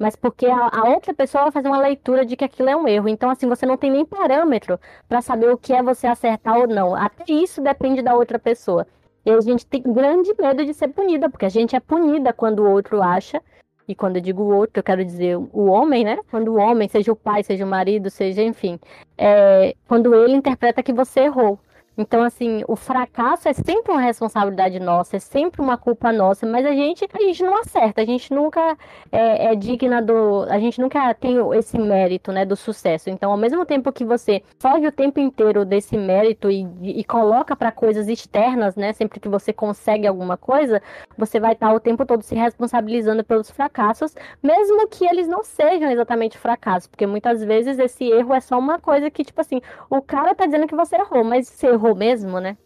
mas 0.00 0.16
porque 0.16 0.46
a, 0.46 0.70
a, 0.72 0.88
outra 0.88 1.12
pessoa 1.12 1.44
vai 1.44 1.52
fazer 1.52 1.68
uma 1.68 1.78
leitura 1.78 2.24
de 2.24 2.34
que 2.34 2.42
aquilo 2.44 2.70
é 2.70 2.74
um 2.74 2.88
erro. 2.88 3.06
Então, 3.06 3.28
assim, 3.28 3.46
você 3.46 3.66
não 3.66 3.76
tem 3.76 3.90
nem 3.90 4.06
parâmetro 4.06 4.80
para 5.06 5.20
saber 5.20 5.50
o 5.50 5.58
que 5.58 5.74
é 5.74 5.82
você 5.82 6.06
acertar 6.06 6.56
ou 6.56 6.66
não. 6.66 6.94
Até 6.94 7.30
isso 7.30 7.60
depende 7.60 8.00
da 8.00 8.14
outra 8.14 8.38
pessoa. 8.38 8.86
E 9.24 9.30
a 9.30 9.40
gente 9.40 9.66
tem 9.66 9.82
grande 9.82 10.32
medo 10.38 10.64
de 10.64 10.72
ser 10.72 10.88
punida, 10.88 11.28
porque 11.28 11.44
a 11.44 11.50
gente 11.50 11.76
é 11.76 11.80
punida 11.80 12.32
quando 12.32 12.60
o 12.60 12.70
outro 12.70 13.02
acha. 13.02 13.42
E 13.86 13.94
quando 13.94 14.16
eu 14.16 14.22
digo 14.22 14.42
o 14.42 14.54
outro, 14.54 14.78
eu 14.78 14.82
quero 14.84 15.04
dizer 15.04 15.36
o 15.36 15.66
homem, 15.66 16.04
né? 16.04 16.18
Quando 16.30 16.48
o 16.52 16.56
homem, 16.56 16.88
seja 16.88 17.12
o 17.12 17.16
pai, 17.16 17.42
seja 17.42 17.64
o 17.64 17.68
marido, 17.68 18.08
seja, 18.08 18.42
enfim, 18.42 18.78
é, 19.18 19.74
quando 19.88 20.14
ele 20.14 20.36
interpreta 20.36 20.82
que 20.82 20.92
você 20.92 21.20
errou. 21.20 21.58
Então, 22.00 22.22
assim, 22.22 22.64
o 22.66 22.76
fracasso 22.76 23.46
é 23.46 23.52
sempre 23.52 23.92
uma 23.92 24.00
responsabilidade 24.00 24.80
nossa, 24.80 25.16
é 25.16 25.20
sempre 25.20 25.60
uma 25.60 25.76
culpa 25.76 26.10
nossa, 26.10 26.46
mas 26.46 26.64
a 26.64 26.72
gente, 26.72 27.06
a 27.12 27.20
gente 27.20 27.42
não 27.42 27.60
acerta, 27.60 28.00
a 28.00 28.06
gente 28.06 28.32
nunca 28.32 28.74
é, 29.12 29.52
é 29.52 29.54
digna 29.54 30.00
do. 30.00 30.44
A 30.48 30.58
gente 30.58 30.80
nunca 30.80 31.12
tem 31.12 31.36
esse 31.58 31.78
mérito, 31.78 32.32
né, 32.32 32.46
do 32.46 32.56
sucesso. 32.56 33.10
Então, 33.10 33.30
ao 33.30 33.36
mesmo 33.36 33.66
tempo 33.66 33.92
que 33.92 34.02
você 34.02 34.42
foge 34.58 34.86
o 34.86 34.92
tempo 34.92 35.20
inteiro 35.20 35.62
desse 35.66 35.98
mérito 35.98 36.50
e, 36.50 36.66
e 36.82 37.04
coloca 37.04 37.54
para 37.54 37.70
coisas 37.70 38.08
externas, 38.08 38.76
né, 38.76 38.94
sempre 38.94 39.20
que 39.20 39.28
você 39.28 39.52
consegue 39.52 40.06
alguma 40.06 40.38
coisa, 40.38 40.80
você 41.18 41.38
vai 41.38 41.52
estar 41.52 41.70
o 41.74 41.80
tempo 41.80 42.06
todo 42.06 42.22
se 42.22 42.34
responsabilizando 42.34 43.22
pelos 43.22 43.50
fracassos, 43.50 44.14
mesmo 44.42 44.88
que 44.88 45.04
eles 45.04 45.28
não 45.28 45.44
sejam 45.44 45.90
exatamente 45.90 46.38
fracassos, 46.38 46.86
porque 46.86 47.06
muitas 47.06 47.44
vezes 47.44 47.78
esse 47.78 48.04
erro 48.10 48.32
é 48.32 48.40
só 48.40 48.58
uma 48.58 48.78
coisa 48.78 49.10
que, 49.10 49.22
tipo 49.22 49.42
assim, 49.42 49.60
o 49.90 50.00
cara 50.00 50.34
tá 50.34 50.46
dizendo 50.46 50.66
que 50.66 50.74
você 50.74 50.96
errou, 50.96 51.22
mas 51.22 51.46
você 51.46 51.66
errou 51.66 51.89
mesmo, 51.94 52.40
né? 52.40 52.56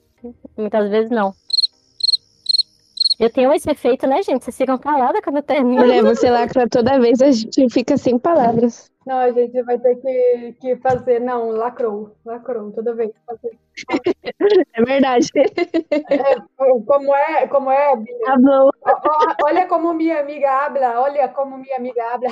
Muitas 0.57 0.89
vezes 0.91 1.11
não. 1.11 1.33
Eu 3.19 3.31
tenho 3.31 3.53
esse 3.53 3.71
efeito, 3.71 4.07
né, 4.07 4.23
gente? 4.23 4.45
Vocês 4.45 4.57
ficam 4.57 4.77
caladas 4.77 5.21
quando 5.23 5.37
eu 5.37 5.43
termino. 5.43 5.83
Mulher, 5.83 6.03
você 6.03 6.29
lacra 6.31 6.69
toda 6.69 6.99
vez, 6.99 7.23
a 7.23 7.31
gente 7.31 7.71
fica 7.71 7.97
sem 7.97 8.19
palavras. 8.19 8.91
Não, 9.07 9.19
a 9.19 9.31
gente 9.31 9.63
vai 9.63 9.79
ter 9.79 9.97
que, 9.97 10.57
que 10.61 10.77
fazer. 10.77 11.21
Não, 11.21 11.51
lacrou. 11.51 12.17
Lacrou, 12.25 12.73
toda 12.73 12.95
vez. 12.95 13.13
É 14.73 14.83
verdade. 14.83 15.29
É, 15.35 16.37
como 16.87 17.15
é, 17.15 17.47
como 17.47 17.71
é. 17.71 17.93
Ó, 17.93 18.01
ó, 18.87 19.35
Olha 19.45 19.67
como 19.67 19.93
minha 19.95 20.21
amiga 20.21 20.51
habla, 20.51 21.01
olha 21.01 21.29
como 21.29 21.59
minha 21.59 21.77
amiga 21.77 22.15
habla. 22.15 22.31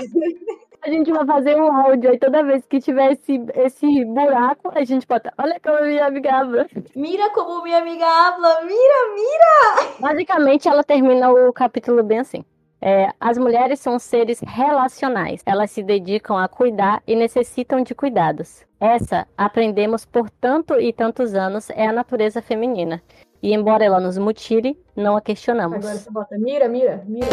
A 0.85 0.91
gente 0.91 1.13
vai 1.13 1.25
fazer 1.25 1.55
um 1.55 1.71
áudio 1.73 2.11
aí 2.11 2.19
toda 2.19 2.43
vez 2.43 2.67
que 2.67 2.81
tiver 2.81 3.13
esse, 3.13 3.41
esse 3.55 4.05
buraco, 4.05 4.73
a 4.75 4.85
gente 4.85 5.07
bota. 5.07 5.33
Olha 5.39 5.61
como 5.61 5.81
minha 5.87 6.05
amiga 6.05 6.35
habla. 6.35 6.67
Mira 6.97 7.31
como 7.31 7.63
minha 7.63 7.79
amiga 7.79 8.05
habla, 8.05 8.63
mira, 8.63 9.15
mira. 9.15 9.95
Basicamente, 10.01 10.69
ela 10.69 10.83
termina 10.83 11.31
o 11.31 11.53
capítulo 11.53 12.03
bem 12.03 12.19
assim. 12.19 12.45
É, 12.81 13.13
as 13.21 13.39
mulheres 13.39 13.79
são 13.79 13.97
seres 13.97 14.41
relacionais. 14.45 15.41
Elas 15.47 15.71
se 15.71 15.85
dedicam 15.85 16.37
a 16.37 16.49
cuidar 16.49 17.01
e 17.07 17.15
necessitam 17.15 17.81
de 17.81 17.95
cuidados. 17.95 18.65
Essa, 18.81 19.29
aprendemos 19.39 20.05
por 20.05 20.29
tanto 20.29 20.81
e 20.81 20.93
tantos 20.93 21.33
anos, 21.33 21.71
é 21.71 21.87
a 21.87 21.93
natureza 21.93 22.43
feminina. 22.43 23.01
E 23.41 23.55
embora 23.55 23.85
ela 23.85 24.01
nos 24.01 24.19
mutile, 24.19 24.77
não 24.97 25.17
a 25.17 25.21
questionamos. 25.21 25.77
Agora 25.77 25.95
você 25.95 26.11
bota 26.11 26.37
mira, 26.37 26.69
mira, 26.69 27.05
mira. 27.07 27.29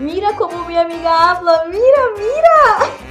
Mira 0.00 0.32
como 0.34 0.64
minha 0.64 0.82
amiga 0.82 1.10
habla, 1.10 1.64
mira, 1.64 2.14
mira. 2.16 3.08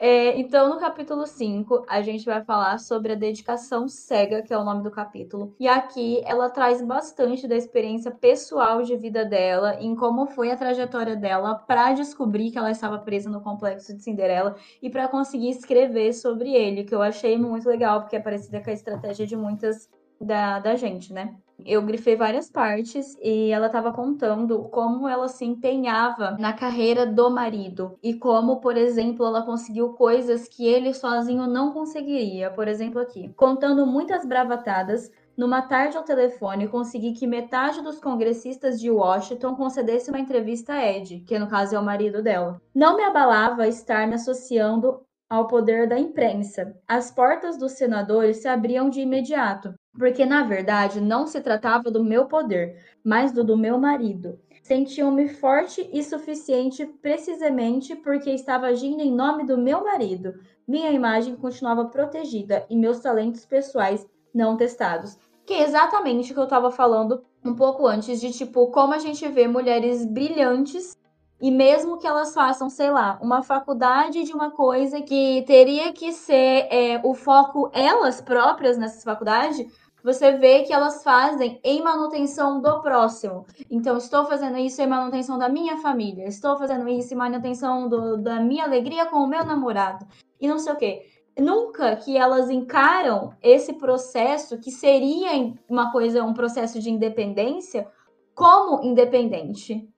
É, 0.00 0.36
então, 0.36 0.68
no 0.68 0.80
capítulo 0.80 1.24
5, 1.28 1.84
a 1.88 2.02
gente 2.02 2.24
vai 2.24 2.42
falar 2.42 2.78
sobre 2.78 3.12
a 3.12 3.14
dedicação 3.14 3.86
cega, 3.86 4.42
que 4.42 4.52
é 4.52 4.58
o 4.58 4.64
nome 4.64 4.82
do 4.82 4.90
capítulo. 4.90 5.54
E 5.60 5.68
aqui 5.68 6.20
ela 6.24 6.50
traz 6.50 6.82
bastante 6.82 7.46
da 7.46 7.54
experiência 7.54 8.10
pessoal 8.10 8.82
de 8.82 8.96
vida 8.96 9.24
dela, 9.24 9.76
em 9.78 9.94
como 9.94 10.26
foi 10.26 10.50
a 10.50 10.56
trajetória 10.56 11.14
dela 11.14 11.54
para 11.54 11.92
descobrir 11.92 12.50
que 12.50 12.58
ela 12.58 12.72
estava 12.72 12.98
presa 12.98 13.30
no 13.30 13.40
complexo 13.40 13.94
de 13.94 14.02
Cinderela 14.02 14.56
e 14.82 14.90
para 14.90 15.06
conseguir 15.06 15.50
escrever 15.50 16.14
sobre 16.14 16.52
ele, 16.52 16.82
que 16.82 16.94
eu 16.94 17.02
achei 17.02 17.38
muito 17.38 17.68
legal, 17.68 18.00
porque 18.00 18.16
é 18.16 18.20
parecida 18.20 18.60
com 18.60 18.70
a 18.70 18.72
estratégia 18.72 19.24
de 19.24 19.36
muitas 19.36 19.88
da, 20.20 20.58
da 20.58 20.74
gente, 20.74 21.12
né? 21.12 21.36
Eu 21.66 21.82
grifei 21.82 22.16
várias 22.16 22.50
partes 22.50 23.16
e 23.22 23.50
ela 23.50 23.66
estava 23.66 23.92
contando 23.92 24.64
como 24.64 25.08
ela 25.08 25.28
se 25.28 25.44
empenhava 25.44 26.36
na 26.38 26.52
carreira 26.52 27.06
do 27.06 27.30
marido 27.30 27.98
e 28.02 28.14
como, 28.14 28.60
por 28.60 28.76
exemplo, 28.76 29.26
ela 29.26 29.42
conseguiu 29.42 29.90
coisas 29.94 30.48
que 30.48 30.66
ele 30.66 30.92
sozinho 30.94 31.46
não 31.46 31.72
conseguiria. 31.72 32.50
Por 32.50 32.68
exemplo, 32.68 33.00
aqui, 33.00 33.32
contando 33.36 33.86
muitas 33.86 34.24
bravatadas. 34.24 35.10
Numa 35.36 35.62
tarde 35.62 35.96
ao 35.96 36.02
telefone, 36.02 36.68
consegui 36.68 37.12
que 37.12 37.26
metade 37.26 37.80
dos 37.80 37.98
congressistas 37.98 38.78
de 38.78 38.90
Washington 38.90 39.54
concedesse 39.54 40.10
uma 40.10 40.20
entrevista 40.20 40.74
a 40.74 40.86
Ed, 40.86 41.20
que 41.20 41.38
no 41.38 41.48
caso 41.48 41.74
é 41.74 41.78
o 41.78 41.84
marido 41.84 42.22
dela. 42.22 42.60
Não 42.74 42.94
me 42.94 43.04
abalava 43.04 43.66
estar 43.66 44.06
me 44.06 44.16
associando 44.16 45.00
ao 45.30 45.46
poder 45.46 45.88
da 45.88 45.96
imprensa. 45.96 46.76
As 46.88 47.12
portas 47.12 47.56
dos 47.56 47.72
senadores 47.72 48.38
se 48.38 48.48
abriam 48.48 48.90
de 48.90 49.00
imediato, 49.00 49.72
porque 49.96 50.26
na 50.26 50.42
verdade 50.42 51.00
não 51.00 51.24
se 51.24 51.40
tratava 51.40 51.88
do 51.88 52.02
meu 52.02 52.26
poder, 52.26 52.76
mas 53.04 53.30
do 53.30 53.44
do 53.44 53.56
meu 53.56 53.78
marido. 53.78 54.40
Sentiam-me 54.60 55.28
forte 55.28 55.88
e 55.92 56.02
suficiente 56.02 56.84
precisamente 57.00 57.94
porque 57.94 58.30
estava 58.30 58.66
agindo 58.66 59.00
em 59.00 59.12
nome 59.12 59.44
do 59.44 59.56
meu 59.56 59.84
marido. 59.84 60.34
Minha 60.66 60.90
imagem 60.90 61.36
continuava 61.36 61.86
protegida 61.86 62.66
e 62.68 62.76
meus 62.76 62.98
talentos 62.98 63.46
pessoais 63.46 64.06
não 64.34 64.56
testados. 64.56 65.16
Que 65.46 65.54
é 65.54 65.62
exatamente 65.62 66.30
o 66.30 66.34
que 66.34 66.40
eu 66.40 66.44
estava 66.44 66.70
falando 66.70 67.24
um 67.44 67.54
pouco 67.54 67.86
antes 67.86 68.20
de 68.20 68.32
tipo 68.32 68.66
como 68.70 68.92
a 68.92 68.98
gente 68.98 69.26
vê 69.28 69.48
mulheres 69.48 70.04
brilhantes 70.04 70.96
e 71.40 71.50
mesmo 71.50 71.96
que 71.96 72.06
elas 72.06 72.34
façam, 72.34 72.68
sei 72.68 72.90
lá, 72.90 73.18
uma 73.22 73.42
faculdade 73.42 74.24
de 74.24 74.32
uma 74.32 74.50
coisa 74.50 75.00
que 75.00 75.42
teria 75.46 75.92
que 75.92 76.12
ser 76.12 76.68
é, 76.70 77.00
o 77.02 77.14
foco 77.14 77.70
elas 77.72 78.20
próprias 78.20 78.76
nessa 78.76 79.02
faculdade, 79.02 79.66
você 80.02 80.32
vê 80.32 80.62
que 80.62 80.72
elas 80.72 81.02
fazem 81.02 81.60
em 81.62 81.82
manutenção 81.82 82.60
do 82.60 82.80
próximo. 82.80 83.46
Então, 83.70 83.96
estou 83.96 84.24
fazendo 84.24 84.58
isso 84.58 84.80
em 84.82 84.86
manutenção 84.86 85.38
da 85.38 85.48
minha 85.48 85.78
família, 85.78 86.26
estou 86.26 86.56
fazendo 86.56 86.88
isso 86.88 87.14
em 87.14 87.16
manutenção 87.16 87.88
do, 87.88 88.18
da 88.18 88.40
minha 88.40 88.64
alegria 88.64 89.06
com 89.06 89.16
o 89.16 89.26
meu 89.26 89.44
namorado, 89.44 90.06
e 90.40 90.48
não 90.48 90.58
sei 90.58 90.72
o 90.72 90.76
quê. 90.76 91.06
Nunca 91.38 91.96
que 91.96 92.16
elas 92.18 92.50
encaram 92.50 93.32
esse 93.42 93.74
processo, 93.74 94.58
que 94.58 94.70
seria 94.70 95.30
uma 95.68 95.90
coisa, 95.90 96.24
um 96.24 96.34
processo 96.34 96.80
de 96.80 96.90
independência, 96.90 97.86
como 98.34 98.82
independente 98.82 99.88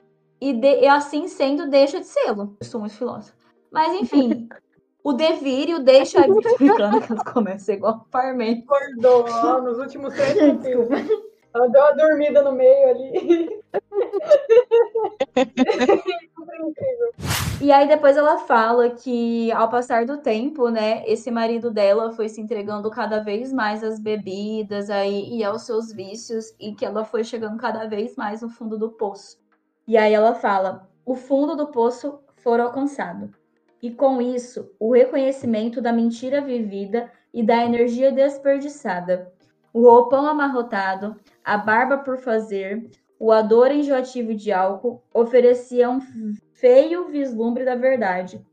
e, 0.42 0.52
de, 0.52 0.80
e 0.80 0.88
assim 0.88 1.28
sendo, 1.28 1.70
deixa 1.70 2.00
de 2.00 2.06
sê-lo. 2.06 2.56
Eu 2.60 2.66
sou 2.66 2.80
muito 2.80 2.96
filósofa. 2.96 3.32
Mas 3.70 3.94
enfim, 3.94 4.48
o 5.04 5.12
devir 5.12 5.78
deixa 5.80 6.18
a 6.18 6.22
vida 6.22 6.50
brincando 6.58 7.00
que 7.00 7.12
ela 7.12 7.24
começa 7.24 7.66
ser 7.66 7.74
igual 7.74 8.04
Parmen. 8.10 8.64
Acordou 8.66 9.24
ó, 9.28 9.60
nos 9.60 9.78
últimos 9.78 10.12
três 10.14 10.34
capítulos. 10.34 10.88
Ela 11.54 11.68
deu 11.68 11.82
uma 11.82 11.92
dormida 11.92 12.42
no 12.42 12.52
meio 12.52 12.88
ali. 12.88 13.62
E 17.60 17.70
aí 17.70 17.86
depois 17.86 18.16
ela 18.16 18.38
fala 18.38 18.90
que 18.90 19.52
ao 19.52 19.68
passar 19.68 20.04
do 20.04 20.18
tempo, 20.18 20.70
né, 20.70 21.04
esse 21.06 21.30
marido 21.30 21.70
dela 21.70 22.10
foi 22.10 22.28
se 22.28 22.40
entregando 22.40 22.90
cada 22.90 23.20
vez 23.20 23.52
mais 23.52 23.84
às 23.84 24.00
bebidas 24.00 24.90
aí 24.90 25.36
e 25.36 25.44
aos 25.44 25.62
seus 25.62 25.92
vícios 25.92 26.52
e 26.58 26.74
que 26.74 26.84
ela 26.84 27.04
foi 27.04 27.22
chegando 27.22 27.56
cada 27.58 27.86
vez 27.86 28.16
mais 28.16 28.42
no 28.42 28.48
fundo 28.48 28.76
do 28.76 28.90
poço. 28.90 29.41
E 29.86 29.96
aí 29.96 30.12
ela 30.12 30.34
fala: 30.34 30.88
o 31.04 31.14
fundo 31.14 31.56
do 31.56 31.68
poço 31.68 32.20
for 32.36 32.60
alcançado. 32.60 33.30
E 33.82 33.90
com 33.90 34.22
isso, 34.22 34.70
o 34.78 34.92
reconhecimento 34.92 35.80
da 35.80 35.92
mentira 35.92 36.40
vivida 36.40 37.10
e 37.34 37.42
da 37.42 37.64
energia 37.64 38.12
desperdiçada. 38.12 39.32
O 39.72 39.82
roupão 39.82 40.26
amarrotado, 40.26 41.16
a 41.44 41.56
barba 41.56 41.98
por 41.98 42.18
fazer, 42.18 42.88
o 43.18 43.32
ador 43.32 43.70
enjoativo 43.70 44.34
de 44.34 44.52
álcool 44.52 45.02
ofereciam 45.14 45.98
um 45.98 46.34
feio 46.52 47.08
vislumbre 47.08 47.64
da 47.64 47.74
verdade. 47.74 48.44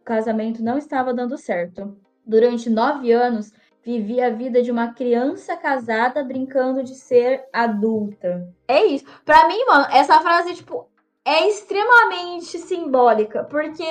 O 0.00 0.04
casamento 0.04 0.62
não 0.62 0.78
estava 0.78 1.12
dando 1.12 1.36
certo. 1.36 1.98
Durante 2.24 2.70
nove 2.70 3.10
anos, 3.12 3.52
vivi 3.82 4.20
a 4.20 4.30
vida 4.30 4.62
de 4.62 4.70
uma 4.70 4.92
criança 4.92 5.56
casada 5.56 6.22
brincando 6.22 6.82
de 6.82 6.94
ser 6.94 7.44
adulta. 7.52 8.48
É 8.68 8.84
isso. 8.84 9.04
Pra 9.24 9.48
mim, 9.48 9.64
mano, 9.66 9.86
essa 9.90 10.20
frase, 10.20 10.54
tipo, 10.54 10.86
é 11.24 11.48
extremamente 11.48 12.58
simbólica, 12.58 13.44
porque 13.44 13.82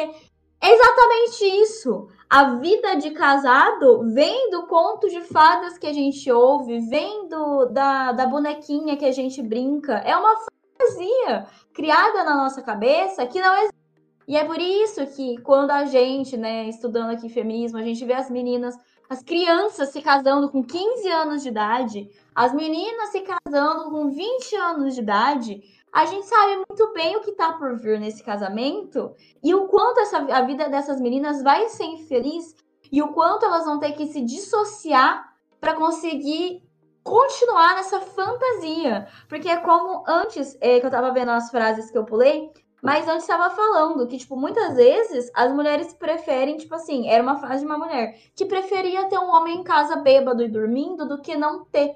é 0.61 0.71
exatamente 0.71 1.45
isso. 1.63 2.07
A 2.29 2.55
vida 2.55 2.95
de 2.95 3.11
casado 3.11 4.03
vem 4.13 4.51
do 4.51 4.67
conto 4.67 5.09
de 5.09 5.21
fadas 5.21 5.77
que 5.77 5.87
a 5.87 5.93
gente 5.93 6.31
ouve, 6.31 6.79
vem 6.87 7.27
do, 7.27 7.65
da, 7.65 8.11
da 8.11 8.27
bonequinha 8.27 8.97
que 8.97 9.05
a 9.05 9.11
gente 9.11 9.41
brinca. 9.41 9.93
É 10.05 10.15
uma 10.15 10.35
fantasia 10.37 11.47
criada 11.73 12.23
na 12.23 12.35
nossa 12.35 12.61
cabeça 12.61 13.25
que 13.25 13.41
não 13.41 13.55
existe. 13.55 13.79
E 14.27 14.37
é 14.37 14.45
por 14.45 14.59
isso 14.59 15.07
que 15.07 15.39
quando 15.41 15.71
a 15.71 15.85
gente, 15.85 16.37
né, 16.37 16.69
estudando 16.69 17.09
aqui 17.11 17.29
feminismo, 17.29 17.79
a 17.79 17.83
gente 17.83 18.05
vê 18.05 18.13
as 18.13 18.29
meninas 18.29 18.75
as 19.09 19.23
crianças 19.23 19.89
se 19.89 20.01
casando 20.01 20.49
com 20.49 20.63
15 20.63 21.09
anos 21.09 21.41
de 21.41 21.49
idade, 21.49 22.11
as 22.35 22.53
meninas 22.53 23.09
se 23.09 23.21
casando 23.21 23.89
com 23.89 24.11
20 24.11 24.55
anos 24.55 24.93
de 24.93 25.01
idade, 25.01 25.63
a 25.91 26.05
gente 26.05 26.27
sabe 26.27 26.57
muito 26.57 26.93
bem 26.93 27.17
o 27.17 27.21
que 27.21 27.31
tá 27.31 27.53
por 27.53 27.75
vir 27.75 27.99
nesse 27.99 28.23
casamento 28.23 29.15
e 29.43 29.55
o 29.55 29.67
quanto 29.67 29.99
essa, 29.99 30.19
a 30.19 30.41
vida 30.41 30.69
dessas 30.69 31.01
meninas 31.01 31.41
vai 31.41 31.67
ser 31.69 31.85
infeliz 31.85 32.55
e 32.91 33.01
o 33.01 33.07
quanto 33.07 33.45
elas 33.45 33.65
vão 33.65 33.79
ter 33.79 33.93
que 33.93 34.05
se 34.05 34.21
dissociar 34.21 35.33
para 35.59 35.73
conseguir 35.73 36.63
continuar 37.03 37.75
nessa 37.75 37.99
fantasia. 37.99 39.07
Porque 39.27 39.49
é 39.49 39.57
como 39.57 40.03
antes, 40.07 40.55
é, 40.61 40.79
que 40.79 40.85
eu 40.85 40.91
tava 40.91 41.11
vendo 41.11 41.31
as 41.31 41.49
frases 41.49 41.89
que 41.89 41.97
eu 41.97 42.05
pulei, 42.05 42.51
mas 42.81 43.07
antes 43.07 43.23
estava 43.23 43.53
falando 43.53 44.07
que, 44.07 44.17
tipo, 44.17 44.35
muitas 44.35 44.75
vezes 44.75 45.29
as 45.33 45.51
mulheres 45.53 45.93
preferem, 45.93 46.57
tipo 46.57 46.73
assim, 46.75 47.09
era 47.09 47.21
uma 47.21 47.37
frase 47.37 47.59
de 47.59 47.65
uma 47.65 47.77
mulher 47.77 48.15
que 48.35 48.45
preferia 48.45 49.09
ter 49.09 49.17
um 49.17 49.29
homem 49.29 49.59
em 49.59 49.63
casa 49.63 49.97
bêbado 49.97 50.43
e 50.43 50.47
dormindo 50.47 51.07
do 51.07 51.21
que 51.21 51.35
não 51.35 51.65
ter. 51.65 51.95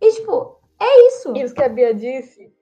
E, 0.00 0.12
tipo, 0.12 0.60
é 0.78 1.06
isso. 1.08 1.32
Isso 1.36 1.54
que 1.54 1.62
a 1.62 1.68
Bia 1.68 1.94
disse, 1.94 2.52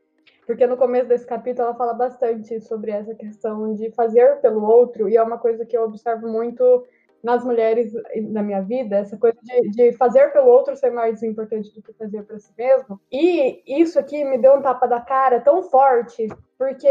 porque 0.47 0.67
no 0.67 0.77
começo 0.77 1.09
desse 1.09 1.27
capítulo 1.27 1.69
ela 1.69 1.77
fala 1.77 1.95
bastante 1.95 2.61
sobre 2.61 2.91
essa 2.91 3.15
questão 3.15 3.75
de 3.75 3.91
fazer 3.93 4.41
pelo 4.41 4.63
outro, 4.63 5.09
e 5.09 5.17
é 5.17 5.23
uma 5.23 5.39
coisa 5.39 5.65
que 5.65 5.77
eu 5.77 5.83
observo 5.83 6.29
muito 6.29 6.85
nas 7.23 7.45
mulheres 7.45 7.93
na 8.31 8.43
minha 8.43 8.61
vida, 8.63 8.97
essa 8.97 9.17
coisa 9.17 9.39
de, 9.43 9.71
de, 9.71 9.93
fazer 9.93 10.33
pelo 10.33 10.49
outro 10.49 10.75
ser 10.77 10.91
mais 10.91 11.23
importante 11.23 11.73
do 11.75 11.83
que 11.83 11.93
fazer 11.93 12.23
para 12.23 12.39
si 12.39 12.53
mesmo. 12.57 13.01
E 13.11 13.63
isso 13.67 13.99
aqui 13.99 14.25
me 14.25 14.39
deu 14.39 14.55
um 14.55 14.63
tapa 14.63 14.87
da 14.87 15.01
cara 15.01 15.41
tão 15.41 15.63
forte, 15.63 16.29
porque 16.57 16.89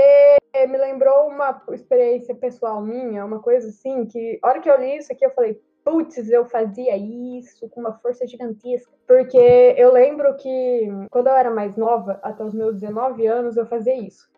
me 0.68 0.78
lembrou 0.78 1.28
uma 1.28 1.62
experiência 1.72 2.36
pessoal 2.36 2.82
minha, 2.82 3.26
uma 3.26 3.40
coisa 3.40 3.70
assim, 3.70 4.06
que 4.06 4.40
a 4.42 4.48
hora 4.48 4.60
que 4.60 4.70
eu 4.70 4.80
li 4.80 4.98
isso 4.98 5.12
aqui, 5.12 5.26
eu 5.26 5.32
falei, 5.32 5.60
putz, 5.84 6.30
eu 6.30 6.46
fazia 6.46 6.96
isso 6.98 7.68
com 7.70 7.82
uma 7.82 7.94
força 7.94 8.28
gigantesca. 8.28 8.92
Porque 9.08 9.38
eu 9.78 9.92
lembro 9.92 10.36
que 10.36 10.88
quando 11.10 11.28
eu 11.28 11.34
era 11.34 11.50
mais 11.50 11.76
nova, 11.76 12.20
até 12.22 12.44
os 12.44 12.54
meus 12.54 12.80
19 12.80 13.26
anos, 13.26 13.58
eu 13.58 13.66
fazia 13.66 13.96
isso. 13.96 14.30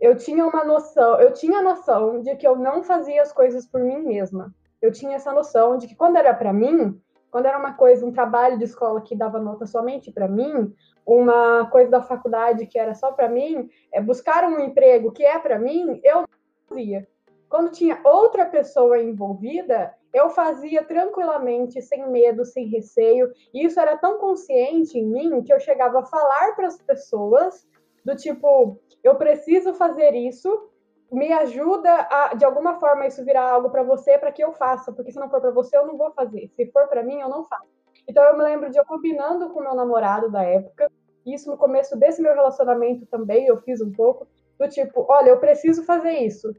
Eu 0.00 0.16
tinha 0.16 0.46
uma 0.46 0.64
noção, 0.64 1.20
eu 1.20 1.32
tinha 1.32 1.58
a 1.58 1.62
noção 1.62 2.22
de 2.22 2.36
que 2.36 2.46
eu 2.46 2.56
não 2.56 2.84
fazia 2.84 3.20
as 3.22 3.32
coisas 3.32 3.66
por 3.66 3.80
mim 3.80 3.98
mesma. 3.98 4.54
Eu 4.80 4.92
tinha 4.92 5.16
essa 5.16 5.32
noção 5.32 5.76
de 5.76 5.86
que 5.86 5.94
quando 5.94 6.16
era 6.16 6.32
para 6.32 6.52
mim, 6.52 7.00
quando 7.30 7.46
era 7.46 7.58
uma 7.58 7.74
coisa, 7.74 8.06
um 8.06 8.12
trabalho 8.12 8.58
de 8.58 8.64
escola 8.64 9.00
que 9.00 9.16
dava 9.16 9.38
nota 9.38 9.66
somente 9.66 10.10
para 10.10 10.28
mim, 10.28 10.72
uma 11.06 11.66
coisa 11.66 11.90
da 11.90 12.02
faculdade 12.02 12.66
que 12.66 12.78
era 12.78 12.94
só 12.94 13.12
para 13.12 13.28
mim, 13.28 13.68
é 13.92 14.00
buscar 14.00 14.44
um 14.44 14.60
emprego 14.60 15.12
que 15.12 15.24
é 15.24 15.38
para 15.38 15.58
mim, 15.58 16.00
eu 16.04 16.24
fazia. 16.68 17.06
Quando 17.48 17.72
tinha 17.72 18.00
outra 18.04 18.44
pessoa 18.44 19.00
envolvida, 19.00 19.94
eu 20.12 20.30
fazia 20.30 20.82
tranquilamente, 20.84 21.80
sem 21.80 22.08
medo, 22.10 22.44
sem 22.44 22.66
receio. 22.66 23.32
E 23.52 23.64
isso 23.64 23.80
era 23.80 23.96
tão 23.96 24.18
consciente 24.18 24.98
em 24.98 25.06
mim 25.06 25.42
que 25.42 25.52
eu 25.52 25.60
chegava 25.60 26.00
a 26.00 26.04
falar 26.04 26.54
para 26.54 26.66
as 26.66 26.80
pessoas 26.80 27.66
do 28.04 28.14
tipo, 28.16 28.78
eu 29.02 29.16
preciso 29.16 29.74
fazer 29.74 30.14
isso, 30.14 30.70
me 31.10 31.32
ajuda 31.32 32.06
a, 32.10 32.34
de 32.34 32.44
alguma 32.44 32.78
forma 32.78 33.06
isso 33.06 33.24
virar 33.24 33.50
algo 33.50 33.70
para 33.70 33.82
você, 33.82 34.18
para 34.18 34.32
que 34.32 34.42
eu 34.42 34.52
faça, 34.52 34.92
porque 34.92 35.10
se 35.10 35.18
não 35.18 35.30
for 35.30 35.40
para 35.40 35.50
você, 35.50 35.76
eu 35.76 35.86
não 35.86 35.96
vou 35.96 36.10
fazer. 36.12 36.50
Se 36.54 36.66
for 36.70 36.86
para 36.86 37.02
mim, 37.02 37.20
eu 37.20 37.28
não 37.28 37.44
faço. 37.44 37.66
Então 38.06 38.22
eu 38.24 38.36
me 38.36 38.42
lembro 38.42 38.70
de 38.70 38.78
eu 38.78 38.84
combinando 38.84 39.50
com 39.50 39.60
meu 39.60 39.74
namorado 39.74 40.30
da 40.30 40.42
época, 40.42 40.90
isso 41.24 41.50
no 41.50 41.56
começo 41.56 41.96
desse 41.96 42.22
meu 42.22 42.34
relacionamento 42.34 43.06
também, 43.06 43.46
eu 43.46 43.56
fiz 43.58 43.80
um 43.80 43.92
pouco, 43.92 44.26
do 44.58 44.68
tipo, 44.68 45.06
olha, 45.08 45.30
eu 45.30 45.38
preciso 45.38 45.84
fazer 45.84 46.12
isso. 46.12 46.52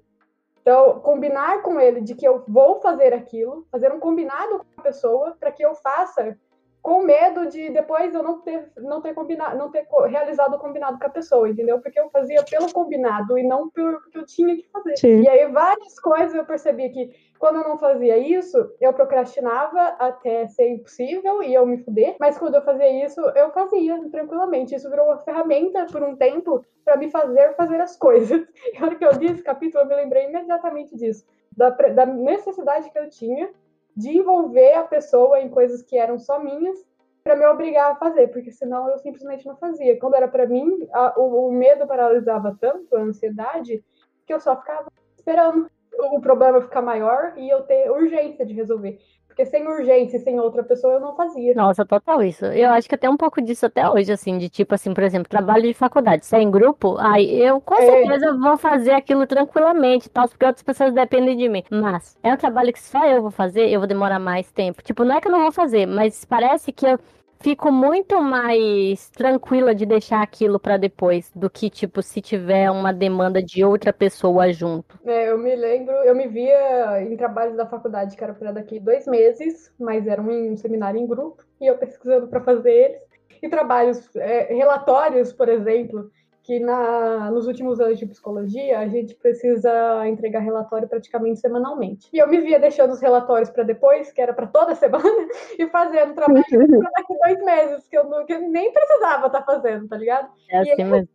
Então, 0.62 1.00
combinar 1.00 1.62
com 1.64 1.80
ele 1.80 2.02
de 2.02 2.14
que 2.16 2.28
eu 2.28 2.44
vou 2.48 2.80
fazer 2.80 3.14
aquilo, 3.14 3.66
fazer 3.72 3.92
um 3.92 4.00
combinado 4.00 4.60
com 4.60 4.66
a 4.82 4.84
pessoa 4.84 5.36
para 5.40 5.52
que 5.52 5.64
eu 5.64 5.74
faça 5.76 6.38
com 6.82 7.04
medo 7.04 7.48
de 7.48 7.70
depois 7.70 8.14
eu 8.14 8.24
não 8.24 8.40
ter, 8.40 8.72
não 8.78 9.02
ter 9.02 9.14
combinado, 9.14 9.58
não 9.58 9.70
ter 9.70 9.86
realizado 10.08 10.56
o 10.56 10.60
combinado 10.60 10.98
com 10.98 11.06
a 11.06 11.10
pessoa, 11.10 11.50
entendeu? 11.50 11.80
Porque 11.80 12.00
eu 12.00 12.10
fazia 12.10 12.44
pelo 12.44 12.72
combinado 12.72 13.38
e 13.38 13.44
não 13.44 13.70
pelo 13.70 14.02
que 14.10 14.18
eu 14.18 14.26
tinha 14.26 14.56
que 14.56 14.68
fazer. 14.72 14.98
Sim. 14.98 15.22
E 15.22 15.28
aí 15.28 15.46
várias 15.52 16.00
coisas 16.00 16.34
eu 16.34 16.46
percebi 16.46 16.90
que 16.90 17.12
quando 17.38 17.58
eu 17.58 17.68
não 17.68 17.78
fazia 17.78 18.18
isso, 18.18 18.58
eu 18.82 18.94
procrastinava 18.94 19.80
até 20.00 20.48
ser 20.48 20.70
impossível 20.70 21.42
e 21.44 21.54
eu 21.54 21.66
me 21.66 21.78
fuder, 21.78 22.16
mas 22.20 22.38
quando 22.38 22.56
eu 22.56 22.62
fazia 22.62 23.06
isso, 23.06 23.22
eu 23.36 23.50
fazia 23.52 24.00
tranquilamente. 24.10 24.76
Isso 24.76 24.90
virou 24.90 25.06
uma 25.06 25.20
ferramenta 25.20 25.86
por 25.86 26.04
um 26.04 26.16
tempo 26.16 26.66
para 26.84 26.98
me 26.98 27.10
fazer 27.10 27.54
fazer 27.56 27.80
as 27.82 27.96
coisas. 27.98 28.46
E 28.74 28.78
a 28.78 28.86
hora 28.86 28.96
que 28.96 29.06
eu 29.06 29.12
li 29.12 29.28
esse 29.28 29.44
capítulo, 29.44 29.84
eu 29.84 29.88
me 29.88 29.96
lembrei 29.96 30.26
imediatamente 30.26 30.96
disso, 30.96 31.26
da, 31.56 31.70
da 31.70 32.06
necessidade 32.06 32.90
que 32.90 33.00
eu 33.00 33.10
tinha 33.10 33.50
de 33.96 34.18
envolver 34.18 34.74
a 34.74 34.84
pessoa 34.84 35.40
em 35.40 35.50
coisas 35.50 35.82
que 35.82 35.98
eram 35.98 36.18
só 36.18 36.40
minhas 36.40 36.78
para 37.24 37.36
me 37.36 37.46
obrigar 37.46 37.92
a 37.92 37.96
fazer, 37.96 38.30
porque 38.30 38.52
senão 38.52 38.90
eu 38.90 38.98
simplesmente 39.00 39.46
não 39.46 39.56
fazia. 39.58 40.00
Quando 40.00 40.16
era 40.16 40.28
para 40.28 40.48
mim, 40.48 40.88
a, 40.94 41.20
o, 41.20 41.48
o, 41.48 41.52
medo 41.52 41.86
paralisava 41.86 42.58
tanto, 42.60 42.96
a 42.96 43.02
ansiedade, 43.02 43.84
que 44.26 44.34
eu 44.34 44.40
só 44.40 44.56
ficava 44.56 44.92
esperando 45.18 45.70
o 45.98 46.22
problema 46.22 46.62
ficar 46.62 46.82
maior 46.82 47.34
e 47.38 47.50
eu 47.50 47.64
ter 47.64 47.92
urgência 47.92 48.46
de 48.46 48.54
resolver. 48.54 49.00
Porque 49.40 49.46
sem 49.46 49.66
urgência 49.66 50.18
e 50.18 50.20
sem 50.20 50.38
outra 50.38 50.62
pessoa 50.64 50.96
eu 50.96 51.00
não 51.00 51.16
fazia. 51.16 51.54
Nossa, 51.56 51.86
total 51.86 52.22
isso. 52.22 52.44
Eu 52.44 52.72
acho 52.72 52.90
que 52.90 52.96
até 52.96 53.10
um 53.10 53.16
pouco 53.16 53.42
disso 53.42 53.66
até 53.66 53.90
hoje, 53.90 54.12
assim, 54.12 54.38
de 54.38 54.50
tipo 54.50 54.76
assim, 54.76 54.94
por 54.94 55.02
exemplo, 55.02 55.30
trabalho 55.30 55.64
de 55.64 55.74
faculdade, 55.74 56.26
se 56.26 56.36
é 56.36 56.42
em 56.42 56.52
grupo, 56.52 56.98
aí 57.00 57.42
eu 57.42 57.62
com 57.62 57.76
é. 57.76 57.86
certeza 57.86 58.38
vou 58.38 58.58
fazer 58.58 58.92
aquilo 58.92 59.26
tranquilamente, 59.26 60.10
tal, 60.10 60.28
porque 60.28 60.46
outras 60.46 60.62
pessoas 60.62 60.94
dependem 60.94 61.38
de 61.38 61.48
mim. 61.48 61.64
Mas 61.72 62.18
é 62.22 62.34
um 62.34 62.38
trabalho 62.38 62.74
que 62.74 62.82
só 62.82 63.06
eu 63.06 63.22
vou 63.22 63.32
fazer, 63.32 63.70
eu 63.70 63.80
vou 63.80 63.88
demorar 63.88 64.20
mais 64.20 64.52
tempo. 64.52 64.84
Tipo, 64.84 65.06
não 65.06 65.16
é 65.16 65.22
que 65.22 65.30
eu 65.30 65.32
não 65.32 65.44
vou 65.44 65.54
fazer, 65.54 65.86
mas 65.86 66.26
parece 66.26 66.74
que 66.74 66.86
eu 66.86 67.00
fico 67.42 67.72
muito 67.72 68.22
mais 68.22 69.10
tranquila 69.10 69.74
de 69.74 69.86
deixar 69.86 70.22
aquilo 70.22 70.60
para 70.60 70.78
depois 70.78 71.32
do 71.34 71.50
que, 71.50 71.70
tipo, 71.70 72.02
se 72.02 72.22
tiver 72.22 72.70
uma 72.70 72.92
demanda 72.94 73.42
de 73.42 73.64
outra 73.64 73.94
pessoa 73.94 74.52
junto. 74.52 75.00
É, 75.06 75.30
eu 75.30 75.38
me 75.38 75.56
lembro, 75.56 75.94
eu 76.04 76.16
me 76.16 76.28
via 76.28 77.02
em 77.02 77.16
trabalhos 77.16 77.56
da 77.56 77.66
faculdade 77.66 78.16
que 78.16 78.24
era 78.24 78.34
para 78.34 78.52
daqui 78.52 78.80
dois 78.80 79.08
meses, 79.08 79.74
mas 79.80 80.08
era 80.08 80.22
um 80.22 80.56
seminário 80.58 81.00
em 81.00 81.08
grupo, 81.08 81.44
e 81.60 81.68
eu 81.68 81.78
pesquisando 81.78 82.28
para 82.28 82.42
fazer 82.42 82.72
eles. 82.72 83.10
E 83.42 83.48
trabalhos, 83.48 84.14
é, 84.18 84.54
relatórios, 84.54 85.32
por 85.32 85.48
exemplo, 85.48 86.12
que 86.50 86.60
na, 86.60 87.30
nos 87.30 87.46
últimos 87.46 87.80
anos 87.80 88.00
de 88.00 88.08
psicologia 88.08 88.80
a 88.80 88.88
gente 88.88 89.14
precisa 89.14 89.72
entregar 90.08 90.40
relatório 90.40 90.88
praticamente 90.88 91.40
semanalmente. 91.40 92.10
E 92.12 92.18
eu 92.18 92.28
me 92.28 92.42
via 92.42 92.60
deixando 92.60 92.92
os 92.92 93.00
relatórios 93.00 93.52
para 93.52 93.62
depois, 93.62 94.12
que 94.12 94.20
era 94.20 94.34
para 94.34 94.48
toda 94.48 94.74
semana, 94.74 95.28
e 95.60 95.68
fazendo 95.68 96.16
trabalho 96.16 96.44
para 96.44 96.90
daqui 96.90 97.16
dois 97.24 97.46
meses, 97.46 97.88
que 97.88 97.96
eu, 97.96 98.04
não, 98.06 98.26
que 98.26 98.34
eu 98.34 98.50
nem 98.50 98.74
precisava 98.74 99.28
estar 99.28 99.44
tá 99.44 99.46
fazendo, 99.46 99.88
tá 99.88 99.96
ligado? 99.96 100.28
É 100.50 100.58
assim 100.58 100.82
e 100.82 100.84
mesmo. 100.84 101.10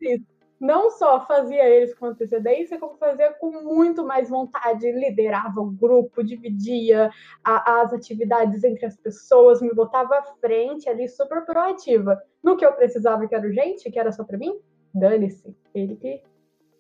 Não 0.61 0.89
só 0.93 1.27
fazia 1.27 1.69
eles 1.69 1.93
com 1.95 2.07
antecedência, 2.07 2.79
como 2.79 2.97
fazia 2.97 3.33
com 3.33 3.51
muito 3.65 4.07
mais 4.07 4.31
vontade, 4.31 4.89
liderava 4.93 5.61
o 5.61 5.69
grupo, 5.69 6.23
dividia 6.23 7.11
a, 7.43 7.81
as 7.81 7.93
atividades 7.93 8.63
entre 8.63 8.87
as 8.87 8.97
pessoas, 8.97 9.61
me 9.61 9.75
botava 9.75 10.15
à 10.15 10.23
frente 10.41 10.89
ali, 10.89 11.09
super 11.09 11.45
proativa. 11.45 12.23
No 12.41 12.57
que 12.57 12.65
eu 12.65 12.73
precisava, 12.73 13.27
que 13.27 13.35
era 13.35 13.45
urgente, 13.45 13.91
que 13.91 13.99
era 13.99 14.13
só 14.13 14.23
para 14.23 14.39
mim, 14.39 14.57
dane-se. 14.95 15.57
Ele 15.75 15.97
que, 15.97 16.23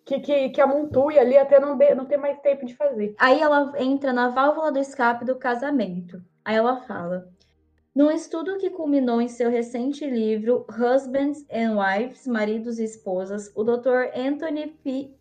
que, 0.05 0.21
que, 0.21 0.49
que 0.51 0.61
amontue 0.61 1.19
ali 1.19 1.37
até 1.37 1.59
não, 1.59 1.77
de, 1.77 1.95
não 1.95 2.07
ter 2.07 2.17
mais 2.17 2.39
tempo 2.41 2.65
de 2.65 2.75
fazer. 2.75 3.15
Aí 3.19 3.41
ela 3.41 3.73
entra 3.79 4.13
na 4.13 4.29
válvula 4.29 4.71
do 4.71 4.79
escape 4.79 5.25
do 5.25 5.37
casamento. 5.37 6.23
Aí 6.45 6.57
ela 6.57 6.83
fala. 6.83 7.29
Num 7.95 8.11
estudo 8.11 8.59
que 8.59 8.71
culminou 8.71 9.21
em 9.21 9.29
seu 9.29 9.51
recente 9.51 10.05
livro 10.05 10.67
Husbands 10.69 11.47
and 11.51 11.79
Wives, 11.79 12.27
Maridos 12.27 12.79
e 12.79 12.85
Esposas, 12.85 13.53
o 13.55 13.63
Dr. 13.63 14.11
Anthony 14.15 14.67
P. 14.83 15.15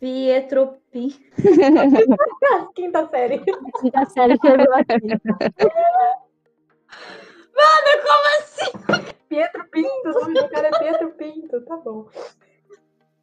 Pietro 0.00 0.78
P. 0.92 1.08
Quinta 2.74 3.08
série. 3.08 3.40
Quinta 3.80 4.04
série 4.06 4.36
chegou 4.40 4.74
aqui. 4.74 5.08
Mano, 7.58 7.90
como 8.06 8.26
assim? 8.38 8.70
Pietro 9.28 9.68
Pinto, 9.70 10.08
o 10.08 10.12
nome 10.12 10.34
do 10.34 10.48
cara 10.48 10.68
é 10.68 10.78
Pietro 10.78 11.10
Pinto, 11.10 11.60
tá 11.62 11.76
bom. 11.76 12.08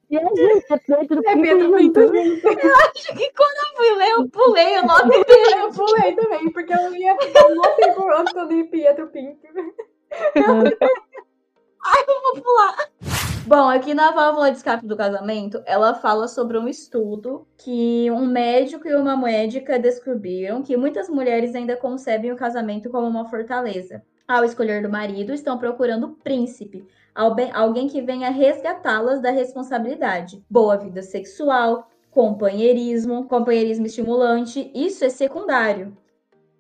E 0.10 0.18
a 0.18 0.22
gente, 0.22 0.66
é 0.72 0.78
Pedro 0.78 1.22
é 1.26 1.36
Pedro 1.36 1.76
Pinto. 1.76 2.00
Eu 2.00 2.76
acho 2.76 3.16
que 3.16 3.34
quando 3.34 3.58
eu 3.58 3.76
fui 3.76 3.96
ler, 3.96 4.12
eu 4.12 4.30
pulei 4.30 4.78
o 4.78 4.86
nome 4.86 5.24
dele. 5.24 5.62
Eu 5.62 5.72
pulei 5.72 6.16
também, 6.16 6.52
porque 6.52 6.74
eu 6.74 6.96
ia 6.96 7.18
ficar 7.20 7.48
um 7.48 7.62
tempo 7.76 8.08
antes 8.14 8.34
quando 8.34 8.52
eu 8.52 8.68
Pietro 8.68 9.08
Pinto. 9.08 9.48
Ai, 11.88 12.04
eu 12.08 12.22
vou 12.22 12.42
pular. 12.42 12.90
Bom, 13.48 13.70
aqui 13.70 13.94
na 13.94 14.12
válvula 14.12 14.50
de 14.50 14.58
escape 14.58 14.88
do 14.88 14.98
casamento, 14.98 15.62
ela 15.68 15.94
fala 15.94 16.28
sobre 16.28 16.58
um 16.58 16.68
estudo 16.68 17.48
que 17.58 18.10
um 18.10 18.26
médico 18.26 18.88
e 18.88 18.96
uma 18.96 19.16
médica 19.16 19.78
descobriram 19.78 20.64
que 20.64 20.76
muitas 20.76 21.08
mulheres 21.10 21.54
ainda 21.54 21.78
concebem 21.78 22.32
o 22.32 22.36
casamento 22.36 22.90
como 22.90 23.08
uma 23.08 23.30
fortaleza. 23.30 24.04
Ao 24.28 24.44
escolher 24.44 24.82
do 24.82 24.90
marido, 24.90 25.32
estão 25.34 25.56
procurando 25.56 26.18
príncipe, 26.24 26.84
alguém 27.14 27.88
que 27.88 28.02
venha 28.02 28.32
resgatá-las 28.32 29.22
da 29.22 29.30
responsabilidade. 29.30 30.44
Boa 30.50 30.76
vida 30.78 31.04
sexual, 31.04 31.88
companheirismo, 32.10 33.28
companheirismo 33.28 33.86
estimulante, 33.86 34.72
isso 34.74 35.06
é 35.06 35.10
secundário. 35.10 35.96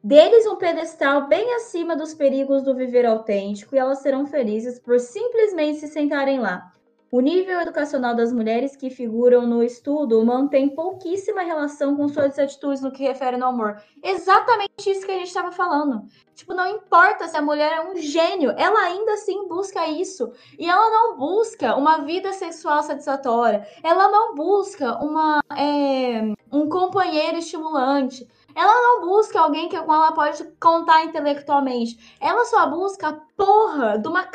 Deles 0.03 0.45
um 0.45 0.57
pedestal 0.57 1.27
bem 1.27 1.55
acima 1.55 1.95
dos 1.95 2.13
perigos 2.13 2.61
do 2.61 2.75
viver 2.75 3.03
autêntico 3.03 3.75
e 3.75 3.79
elas 3.79 3.97
serão 3.97 4.27
felizes 4.27 4.79
por 4.79 4.99
simplesmente 4.99 5.79
se 5.79 5.87
sentarem 5.87 6.39
lá, 6.39 6.71
o 7.15 7.21
nível 7.21 7.61
educacional 7.61 8.13
das 8.13 8.33
mulheres 8.33 8.75
que 8.75 8.89
figuram 8.89 9.47
no 9.47 9.63
estudo 9.63 10.21
mantém 10.25 10.67
pouquíssima 10.67 11.43
relação 11.43 11.95
com 11.95 12.09
suas 12.09 12.37
atitudes 12.37 12.81
no 12.81 12.91
que 12.91 13.03
refere 13.03 13.37
no 13.37 13.45
amor. 13.45 13.81
Exatamente 14.03 14.91
isso 14.91 15.05
que 15.05 15.13
a 15.13 15.15
gente 15.15 15.27
estava 15.27 15.49
falando. 15.49 16.03
Tipo, 16.33 16.53
não 16.53 16.67
importa 16.67 17.25
se 17.29 17.37
a 17.37 17.41
mulher 17.41 17.71
é 17.71 17.89
um 17.89 17.95
gênio, 17.95 18.53
ela 18.57 18.81
ainda 18.81 19.13
assim 19.13 19.47
busca 19.47 19.87
isso. 19.87 20.29
E 20.59 20.69
ela 20.69 20.89
não 20.89 21.15
busca 21.15 21.77
uma 21.77 21.99
vida 21.99 22.33
sexual 22.33 22.83
satisfatória. 22.83 23.65
Ela 23.81 24.11
não 24.11 24.35
busca 24.35 25.01
uma, 25.01 25.41
é, 25.57 26.33
um 26.51 26.67
companheiro 26.67 27.37
estimulante. 27.37 28.27
Ela 28.53 28.73
não 28.73 29.07
busca 29.07 29.39
alguém 29.39 29.69
que, 29.69 29.81
com 29.81 29.93
ela 29.93 30.11
pode 30.11 30.43
contar 30.59 31.05
intelectualmente. 31.05 32.17
Ela 32.19 32.43
só 32.43 32.69
busca 32.69 33.07
a 33.07 33.21
porra 33.37 33.97
de 33.99 34.07
uma 34.09 34.25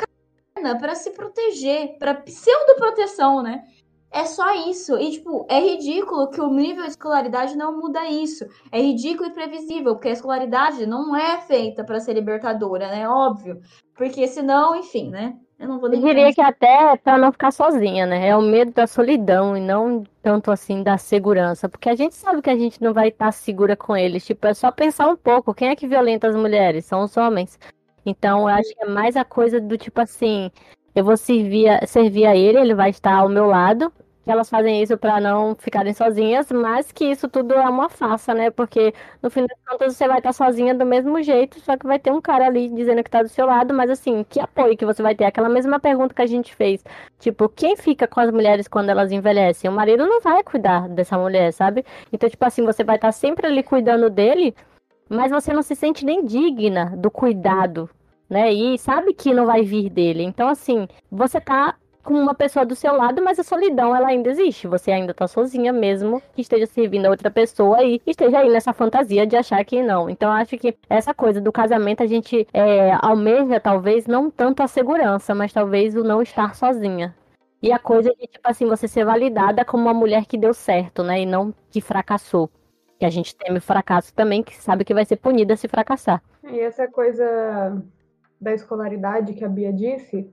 para 0.79 0.95
se 0.95 1.11
proteger, 1.11 1.97
para 1.97 2.15
pseudo-proteção, 2.15 3.41
né? 3.41 3.63
É 4.11 4.25
só 4.25 4.53
isso. 4.69 4.97
E, 4.97 5.11
tipo, 5.11 5.45
é 5.49 5.59
ridículo 5.59 6.29
que 6.29 6.41
o 6.41 6.49
nível 6.49 6.83
de 6.83 6.89
escolaridade 6.89 7.55
não 7.55 7.79
muda 7.79 8.05
isso. 8.09 8.45
É 8.69 8.81
ridículo 8.81 9.29
e 9.29 9.33
previsível, 9.33 9.93
porque 9.95 10.09
a 10.09 10.13
escolaridade 10.13 10.85
não 10.85 11.15
é 11.15 11.39
feita 11.41 11.83
para 11.83 11.99
ser 11.99 12.13
libertadora, 12.13 12.89
né? 12.89 13.07
Óbvio. 13.07 13.61
Porque 13.95 14.27
senão, 14.27 14.75
enfim, 14.75 15.09
né? 15.09 15.37
Eu 15.57 15.67
não 15.67 15.79
vou 15.79 15.93
Eu 15.93 16.01
diria 16.01 16.33
que 16.33 16.41
até 16.41 16.97
pra 16.97 17.17
não 17.17 17.31
ficar 17.31 17.51
sozinha, 17.51 18.05
né? 18.05 18.27
É 18.27 18.35
o 18.35 18.41
medo 18.41 18.71
da 18.71 18.87
solidão 18.87 19.55
e 19.55 19.61
não 19.61 20.03
tanto 20.21 20.51
assim 20.51 20.81
da 20.81 20.97
segurança. 20.97 21.69
Porque 21.69 21.87
a 21.87 21.95
gente 21.95 22.15
sabe 22.15 22.41
que 22.41 22.49
a 22.49 22.57
gente 22.57 22.81
não 22.81 22.93
vai 22.93 23.09
estar 23.09 23.31
segura 23.31 23.77
com 23.77 23.95
eles. 23.95 24.25
Tipo, 24.25 24.47
é 24.47 24.53
só 24.55 24.71
pensar 24.71 25.07
um 25.07 25.15
pouco. 25.15 25.53
Quem 25.53 25.69
é 25.69 25.75
que 25.75 25.87
violenta 25.87 26.27
as 26.27 26.35
mulheres? 26.35 26.83
São 26.85 27.03
os 27.03 27.15
homens. 27.15 27.59
Então, 28.05 28.41
eu 28.41 28.47
acho 28.55 28.69
que 28.73 28.83
é 28.83 28.87
mais 28.87 29.15
a 29.15 29.23
coisa 29.25 29.59
do 29.59 29.77
tipo 29.77 30.01
assim: 30.01 30.51
eu 30.95 31.03
vou 31.03 31.17
servir 31.17 31.69
a, 31.69 31.85
servir 31.87 32.25
a 32.25 32.35
ele, 32.35 32.59
ele 32.59 32.75
vai 32.75 32.89
estar 32.89 33.15
ao 33.15 33.29
meu 33.29 33.45
lado. 33.47 33.91
Que 34.23 34.29
elas 34.31 34.49
fazem 34.51 34.83
isso 34.83 34.95
pra 34.99 35.19
não 35.19 35.55
ficarem 35.55 35.93
sozinhas, 35.95 36.51
mas 36.51 36.91
que 36.91 37.05
isso 37.05 37.27
tudo 37.27 37.55
é 37.55 37.67
uma 37.67 37.89
farsa, 37.89 38.35
né? 38.35 38.51
Porque 38.51 38.93
no 39.21 39.31
fim 39.31 39.47
das 39.47 39.57
contas 39.67 39.95
você 39.95 40.07
vai 40.07 40.19
estar 40.19 40.31
sozinha 40.31 40.75
do 40.75 40.85
mesmo 40.85 41.23
jeito, 41.23 41.59
só 41.59 41.75
que 41.75 41.87
vai 41.87 41.97
ter 41.97 42.11
um 42.11 42.21
cara 42.21 42.45
ali 42.45 42.69
dizendo 42.69 43.03
que 43.03 43.09
tá 43.09 43.23
do 43.23 43.29
seu 43.29 43.47
lado, 43.47 43.73
mas 43.73 43.89
assim, 43.89 44.23
que 44.29 44.39
apoio 44.39 44.77
que 44.77 44.85
você 44.85 45.01
vai 45.01 45.15
ter? 45.15 45.25
Aquela 45.25 45.49
mesma 45.49 45.79
pergunta 45.79 46.13
que 46.13 46.21
a 46.21 46.27
gente 46.27 46.53
fez. 46.53 46.83
Tipo, 47.19 47.49
quem 47.49 47.75
fica 47.75 48.07
com 48.07 48.19
as 48.19 48.29
mulheres 48.31 48.67
quando 48.67 48.89
elas 48.89 49.11
envelhecem? 49.11 49.67
O 49.69 49.73
marido 49.73 50.05
não 50.05 50.21
vai 50.21 50.43
cuidar 50.43 50.87
dessa 50.87 51.17
mulher, 51.17 51.51
sabe? 51.51 51.83
Então, 52.13 52.29
tipo 52.29 52.45
assim, 52.45 52.63
você 52.63 52.83
vai 52.83 52.97
estar 52.97 53.11
sempre 53.11 53.47
ali 53.47 53.63
cuidando 53.63 54.07
dele, 54.07 54.55
mas 55.11 55.31
você 55.31 55.51
não 55.53 55.61
se 55.61 55.75
sente 55.75 56.05
nem 56.05 56.25
digna 56.25 56.93
do 56.97 57.11
cuidado, 57.11 57.89
né? 58.29 58.51
E 58.51 58.77
sabe 58.77 59.13
que 59.13 59.33
não 59.33 59.45
vai 59.45 59.63
vir 59.63 59.89
dele. 59.89 60.23
Então, 60.23 60.47
assim, 60.47 60.87
você 61.11 61.41
tá 61.41 61.75
com 62.03 62.13
uma 62.13 62.33
pessoa 62.33 62.65
do 62.65 62.75
seu 62.75 62.95
lado, 62.95 63.21
mas 63.21 63.37
a 63.37 63.43
solidão 63.43 63.95
ela 63.95 64.07
ainda 64.07 64.29
existe. 64.29 64.67
Você 64.67 64.91
ainda 64.91 65.13
tá 65.13 65.27
sozinha 65.27 65.71
mesmo, 65.73 66.21
que 66.33 66.41
esteja 66.41 66.65
servindo 66.65 67.05
a 67.05 67.09
outra 67.09 67.29
pessoa 67.29 67.83
e 67.83 68.01
esteja 68.07 68.39
aí 68.39 68.49
nessa 68.49 68.73
fantasia 68.73 69.27
de 69.27 69.35
achar 69.35 69.63
que 69.65 69.83
não. 69.83 70.09
Então, 70.09 70.31
acho 70.31 70.57
que 70.57 70.75
essa 70.89 71.13
coisa 71.13 71.41
do 71.41 71.51
casamento 71.51 72.01
a 72.01 72.07
gente 72.07 72.47
é, 72.53 72.91
almeja 73.01 73.59
talvez 73.59 74.07
não 74.07 74.31
tanto 74.31 74.63
a 74.63 74.67
segurança, 74.67 75.35
mas 75.35 75.53
talvez 75.53 75.95
o 75.95 76.03
não 76.03 76.21
estar 76.21 76.55
sozinha. 76.55 77.13
E 77.61 77.71
a 77.71 77.77
coisa 77.77 78.09
de, 78.15 78.27
tipo 78.27 78.47
assim, 78.47 78.65
você 78.65 78.87
ser 78.87 79.05
validada 79.05 79.63
como 79.65 79.83
uma 79.83 79.93
mulher 79.93 80.25
que 80.25 80.37
deu 80.37 80.53
certo, 80.53 81.03
né? 81.03 81.21
E 81.21 81.25
não 81.25 81.53
que 81.69 81.79
fracassou. 81.81 82.49
Que 83.01 83.05
a 83.05 83.09
gente 83.09 83.35
teme 83.35 83.57
o 83.57 83.61
fracasso 83.61 84.13
também, 84.13 84.43
que 84.43 84.55
sabe 84.55 84.85
que 84.85 84.93
vai 84.93 85.03
ser 85.03 85.15
punida 85.15 85.55
se 85.55 85.67
fracassar. 85.67 86.21
E 86.43 86.59
essa 86.59 86.87
coisa 86.87 87.81
da 88.39 88.53
escolaridade 88.53 89.33
que 89.33 89.43
a 89.43 89.49
Bia 89.49 89.73
disse, 89.73 90.31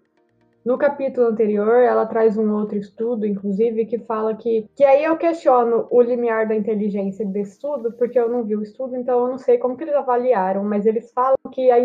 no 0.62 0.76
capítulo 0.76 1.28
anterior, 1.28 1.82
ela 1.82 2.04
traz 2.04 2.36
um 2.36 2.52
outro 2.52 2.76
estudo, 2.76 3.24
inclusive, 3.24 3.86
que 3.86 3.98
fala 3.98 4.36
que. 4.36 4.68
Que 4.76 4.84
aí 4.84 5.02
eu 5.02 5.16
questiono 5.16 5.86
o 5.90 6.02
limiar 6.02 6.46
da 6.46 6.54
inteligência 6.54 7.24
desse 7.24 7.52
estudo, 7.52 7.90
porque 7.92 8.18
eu 8.18 8.28
não 8.28 8.44
vi 8.44 8.54
o 8.54 8.62
estudo, 8.62 8.94
então 8.94 9.18
eu 9.18 9.28
não 9.28 9.38
sei 9.38 9.56
como 9.56 9.74
que 9.74 9.84
eles 9.84 9.94
avaliaram, 9.94 10.62
mas 10.62 10.84
eles 10.84 11.10
falam 11.10 11.38
que 11.50 11.70
a 11.70 11.78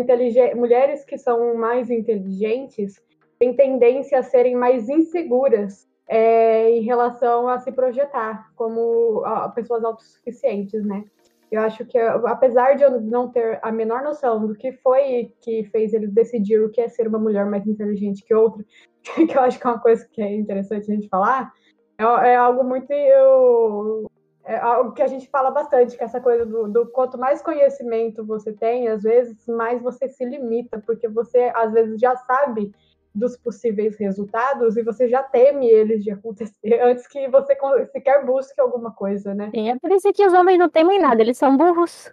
mulheres 0.54 1.02
que 1.02 1.16
são 1.16 1.56
mais 1.56 1.88
inteligentes 1.88 3.02
têm 3.38 3.56
tendência 3.56 4.18
a 4.18 4.22
serem 4.22 4.54
mais 4.54 4.86
inseguras 4.90 5.88
é, 6.08 6.70
em 6.70 6.82
relação 6.82 7.48
a 7.48 7.58
se 7.58 7.72
projetar 7.72 8.50
como 8.54 9.22
pessoas 9.54 9.84
autossuficientes, 9.84 10.84
né? 10.84 11.04
Eu 11.50 11.60
acho 11.60 11.84
que, 11.84 11.96
apesar 11.98 12.74
de 12.74 12.82
eu 12.82 13.00
não 13.00 13.30
ter 13.30 13.60
a 13.62 13.70
menor 13.70 14.02
noção 14.02 14.44
do 14.44 14.54
que 14.54 14.72
foi 14.72 15.32
que 15.40 15.64
fez 15.64 15.94
eles 15.94 16.12
decidir 16.12 16.60
o 16.60 16.70
que 16.70 16.80
é 16.80 16.88
ser 16.88 17.06
uma 17.06 17.18
mulher 17.18 17.46
mais 17.46 17.66
inteligente 17.66 18.24
que 18.24 18.34
outra, 18.34 18.64
que 19.02 19.36
eu 19.36 19.40
acho 19.40 19.60
que 19.60 19.66
é 19.66 19.70
uma 19.70 19.80
coisa 19.80 20.06
que 20.12 20.20
é 20.20 20.34
interessante 20.34 20.90
a 20.90 20.94
gente 20.94 21.08
falar, 21.08 21.52
é, 21.98 22.02
é 22.02 22.36
algo 22.36 22.64
muito. 22.64 22.92
Eu, 22.92 24.10
é 24.44 24.56
algo 24.56 24.92
que 24.92 25.02
a 25.02 25.06
gente 25.06 25.28
fala 25.30 25.50
bastante, 25.50 25.96
que 25.96 26.04
essa 26.04 26.20
coisa 26.20 26.44
do, 26.44 26.68
do, 26.68 26.86
quanto 26.88 27.16
mais 27.16 27.40
conhecimento 27.40 28.26
você 28.26 28.52
tem, 28.52 28.88
às 28.88 29.02
vezes, 29.02 29.46
mais 29.46 29.80
você 29.80 30.08
se 30.08 30.24
limita, 30.24 30.82
porque 30.84 31.08
você, 31.08 31.50
às 31.54 31.72
vezes, 31.72 31.98
já 31.98 32.14
sabe 32.16 32.74
dos 33.14 33.36
possíveis 33.36 33.96
resultados 33.96 34.76
e 34.76 34.82
você 34.82 35.08
já 35.08 35.22
teme 35.22 35.68
eles 35.68 36.02
de 36.02 36.10
acontecer 36.10 36.52
antes 36.82 37.06
que 37.06 37.28
você 37.28 37.56
sequer 37.92 38.26
busque 38.26 38.60
alguma 38.60 38.92
coisa, 38.92 39.32
né? 39.34 39.50
Sim, 39.54 39.70
é 39.70 39.78
por 39.78 39.92
isso 39.92 40.12
que 40.12 40.26
os 40.26 40.32
homens 40.32 40.58
não 40.58 40.68
temem 40.68 41.00
nada, 41.00 41.22
eles 41.22 41.38
são 41.38 41.56
burros. 41.56 42.12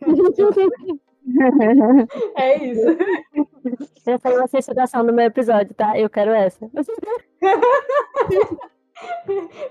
é 2.36 2.64
isso. 2.64 2.96
Essa 4.06 4.28
é 4.28 4.42
a 4.42 4.46
censuração 4.46 5.04
do 5.04 5.12
meu 5.12 5.26
episódio, 5.26 5.74
tá? 5.74 5.98
Eu 5.98 6.08
quero 6.08 6.30
essa. 6.32 6.70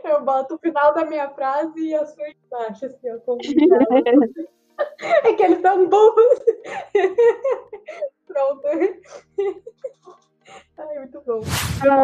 Eu 0.04 0.24
boto 0.24 0.54
o 0.56 0.60
final 0.60 0.94
da 0.94 1.06
minha 1.06 1.30
frase 1.32 1.80
e 1.80 1.96
a 1.96 2.06
sua 2.06 2.26
embaixo, 2.30 2.86
assim, 2.86 3.12
ó, 3.12 3.18
como 3.20 3.40
É 5.24 5.34
que 5.34 5.44
eles 5.44 5.62
são 5.62 5.90
burros. 5.90 6.40
Pronto. 8.28 8.68
Ai, 10.78 11.00
muito 11.00 11.22
bom. 11.26 11.42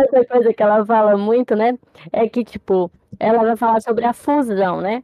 Outra 0.02 0.26
coisa 0.26 0.54
que 0.54 0.64
ela 0.64 0.86
fala 0.86 1.18
muito, 1.18 1.56
né? 1.56 1.78
É 2.12 2.28
que, 2.28 2.44
tipo, 2.44 2.92
ela 3.20 3.44
vai 3.44 3.56
falar 3.56 3.82
sobre 3.82 4.06
a 4.06 4.14
fusão, 4.14 4.82
né? 4.82 5.04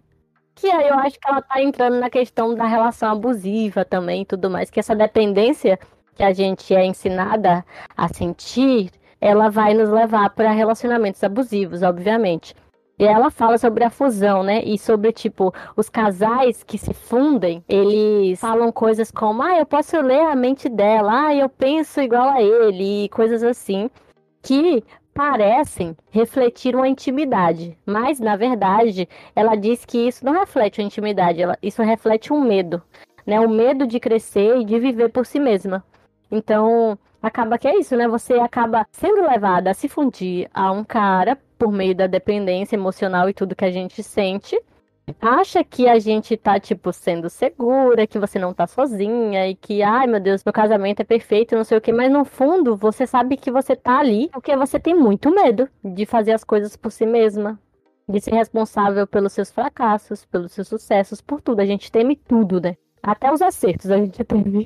Que 0.56 0.70
aí 0.72 0.88
eu 0.88 0.96
acho 0.96 1.20
que 1.20 1.30
ela 1.30 1.42
tá 1.42 1.62
entrando 1.62 2.00
na 2.00 2.10
questão 2.10 2.56
da 2.56 2.66
relação 2.66 3.12
abusiva 3.12 3.86
também 3.86 4.24
e 4.24 4.26
tudo 4.26 4.50
mais. 4.50 4.70
Que 4.70 4.80
essa 4.80 4.96
dependência 4.96 5.80
que 6.16 6.24
a 6.24 6.34
gente 6.34 6.74
é 6.74 6.84
ensinada 6.84 7.64
a 7.96 8.08
sentir, 8.08 8.92
ela 9.22 9.50
vai 9.50 9.74
nos 9.76 9.90
levar 9.90 10.30
para 10.32 10.52
relacionamentos 10.52 11.24
abusivos, 11.24 11.84
obviamente. 11.84 12.56
E 13.00 13.06
ela 13.06 13.30
fala 13.30 13.60
sobre 13.60 13.84
a 13.84 13.92
fusão, 13.92 14.42
né? 14.42 14.64
E 14.64 14.78
sobre, 14.78 15.12
tipo, 15.12 15.54
os 15.76 15.88
casais 15.88 16.64
que 16.64 16.80
se 16.80 16.94
fundem, 16.94 17.64
eles 17.70 18.40
falam 18.40 18.72
coisas 18.72 19.12
como, 19.12 19.44
ah, 19.44 19.58
eu 19.60 19.66
posso 19.68 20.00
ler 20.02 20.22
a 20.22 20.36
mente 20.36 20.68
dela, 20.68 21.28
ah, 21.28 21.36
eu 21.36 21.48
penso 21.48 22.02
igual 22.02 22.30
a 22.30 22.42
ele, 22.42 23.06
e 23.06 23.10
coisas 23.10 23.44
assim, 23.44 23.88
que 24.42 24.84
parecem 25.14 25.96
refletir 26.10 26.76
uma 26.76 26.88
intimidade. 26.88 27.78
Mas, 27.86 28.20
na 28.20 28.36
verdade, 28.36 29.08
ela 29.36 29.56
diz 29.56 29.86
que 29.86 30.08
isso 30.08 30.26
não 30.26 30.34
reflete 30.34 30.80
uma 30.82 30.88
intimidade, 30.88 31.42
ela, 31.42 31.58
isso 31.62 31.84
reflete 31.84 32.34
um 32.34 32.42
medo, 32.42 32.82
né? 33.28 33.40
O 33.40 33.50
medo 33.50 33.86
de 33.86 34.00
crescer 34.00 34.58
e 34.58 34.66
de 34.66 34.80
viver 34.80 35.10
por 35.10 35.26
si 35.26 35.40
mesma. 35.40 35.84
Então, 36.32 36.98
acaba 37.22 37.58
que 37.58 37.68
é 37.68 37.78
isso, 37.78 37.96
né? 37.96 38.08
Você 38.08 38.34
acaba 38.34 38.86
sendo 38.92 39.22
levada 39.22 39.72
a 39.72 39.74
se 39.74 39.88
fundir 39.88 40.50
a 40.54 40.72
um 40.72 40.84
cara 40.84 41.38
por 41.58 41.72
meio 41.72 41.96
da 41.96 42.08
dependência 42.08 42.76
emocional 42.76 43.30
e 43.30 43.34
tudo 43.34 43.56
que 43.56 43.66
a 43.66 43.72
gente 43.72 44.04
sente. 44.04 44.60
Acha 45.22 45.64
que 45.64 45.88
a 45.88 45.98
gente 46.00 46.36
tá, 46.36 46.60
tipo, 46.60 46.92
sendo 46.92 47.30
segura, 47.30 48.06
que 48.06 48.20
você 48.20 48.38
não 48.38 48.54
tá 48.54 48.68
sozinha 48.68 49.48
e 49.48 49.56
que, 49.56 49.82
ai 49.82 50.06
meu 50.06 50.20
Deus, 50.20 50.44
meu 50.44 50.52
casamento 50.52 51.00
é 51.00 51.06
perfeito, 51.06 51.56
não 51.56 51.64
sei 51.64 51.78
o 51.78 51.82
que, 51.82 51.94
mas 51.94 52.12
no 52.12 52.26
fundo 52.26 52.76
você 52.76 53.08
sabe 53.08 53.38
que 53.38 53.50
você 53.50 53.74
tá 53.74 54.00
ali 54.00 54.30
porque 54.34 54.56
você 54.58 54.78
tem 54.78 54.94
muito 54.94 55.34
medo 55.34 55.70
de 55.82 56.06
fazer 56.06 56.34
as 56.34 56.44
coisas 56.44 56.76
por 56.76 56.92
si 56.92 57.06
mesma, 57.06 57.58
de 58.08 58.20
ser 58.20 58.34
responsável 58.34 59.08
pelos 59.08 59.32
seus 59.32 59.50
fracassos, 59.50 60.26
pelos 60.26 60.52
seus 60.52 60.68
sucessos, 60.68 61.22
por 61.22 61.40
tudo. 61.40 61.62
A 61.62 61.66
gente 61.66 61.90
teme 61.90 62.18
tudo, 62.18 62.60
né? 62.60 62.76
Até 63.02 63.32
os 63.32 63.42
acertos 63.42 63.90
a 63.90 63.98
gente 63.98 64.22
teme. 64.26 64.66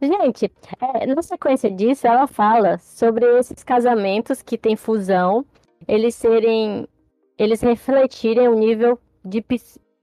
Gente, 0.00 0.52
é, 0.94 1.06
na 1.06 1.22
sequência 1.22 1.70
disso, 1.70 2.06
ela 2.06 2.26
fala 2.26 2.78
sobre 2.78 3.24
esses 3.38 3.62
casamentos 3.62 4.42
que 4.42 4.58
tem 4.58 4.76
fusão 4.76 5.44
eles 5.86 6.14
serem. 6.14 6.86
Eles 7.38 7.60
refletirem 7.60 8.48
o 8.48 8.54
nível 8.54 8.98
de, 9.24 9.44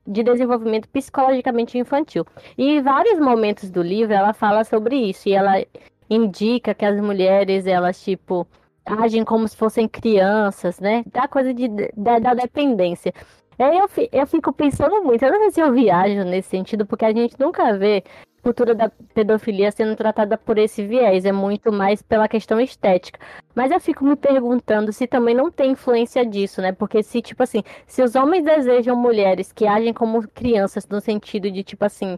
de 0.05 0.23
desenvolvimento 0.23 0.87
psicologicamente 0.89 1.77
infantil. 1.77 2.25
E 2.57 2.77
em 2.77 2.81
vários 2.81 3.19
momentos 3.19 3.71
do 3.71 3.81
livro 3.81 4.13
ela 4.13 4.33
fala 4.33 4.63
sobre 4.63 4.95
isso. 4.95 5.27
E 5.27 5.33
ela 5.33 5.65
indica 6.09 6.75
que 6.75 6.85
as 6.85 6.99
mulheres, 7.01 7.65
elas, 7.65 7.99
tipo, 8.03 8.47
agem 8.85 9.23
como 9.23 9.47
se 9.47 9.57
fossem 9.57 9.87
crianças, 9.87 10.79
né? 10.79 11.03
Da 11.11 11.27
coisa 11.27 11.53
de, 11.53 11.67
da, 11.97 12.19
da 12.19 12.33
dependência. 12.35 13.11
Aí 13.58 13.78
eu, 13.78 13.89
eu 14.12 14.28
fico 14.28 14.51
pensando 14.54 15.04
muito, 15.04 15.24
eu 15.24 15.32
não 15.32 15.39
sei 15.39 15.51
se 15.51 15.62
eu 15.62 15.74
viajo 15.74 16.24
nesse 16.24 16.49
sentido, 16.49 16.86
porque 16.86 17.06
a 17.06 17.14
gente 17.14 17.39
nunca 17.39 17.78
vê 17.78 18.04
cultura 18.43 18.76
da 18.76 18.89
pedofilia 19.14 19.72
sendo 19.72 19.95
tratada 19.95 20.38
por 20.38 20.58
esse 20.58 20.86
viés, 20.86 21.24
é 21.24 21.32
muito 21.32 21.72
mais 21.72 22.01
pela 22.01 22.28
questão 22.28 22.60
estética. 22.60 23.18
Mas 23.56 23.72
eu 23.72 23.80
fico 23.80 24.04
me 24.04 24.18
perguntando 24.18 24.91
se 24.91 25.08
também 25.08 25.34
não 25.34 25.49
tem 25.49 25.72
influência 25.72 26.26
disso, 26.26 26.62
né? 26.62 26.74
Porque 26.74 27.01
se, 27.01 27.22
tipo 27.22 27.41
assim, 27.41 27.64
se 27.88 28.04
os 28.04 28.16
homens 28.16 28.43
desejam 28.43 28.97
mulheres 28.97 29.54
que 29.54 29.66
agem 29.66 29.93
como 29.93 30.28
crianças, 30.28 30.86
no 30.88 30.99
sentido 30.99 31.49
de, 31.49 31.64
tipo 31.64 31.86
assim, 31.86 32.18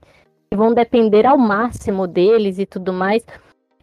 vão 0.52 0.74
depender 0.74 1.28
ao 1.28 1.38
máximo 1.38 2.08
deles 2.08 2.58
e 2.58 2.66
tudo 2.66 2.92
mais, 2.92 3.24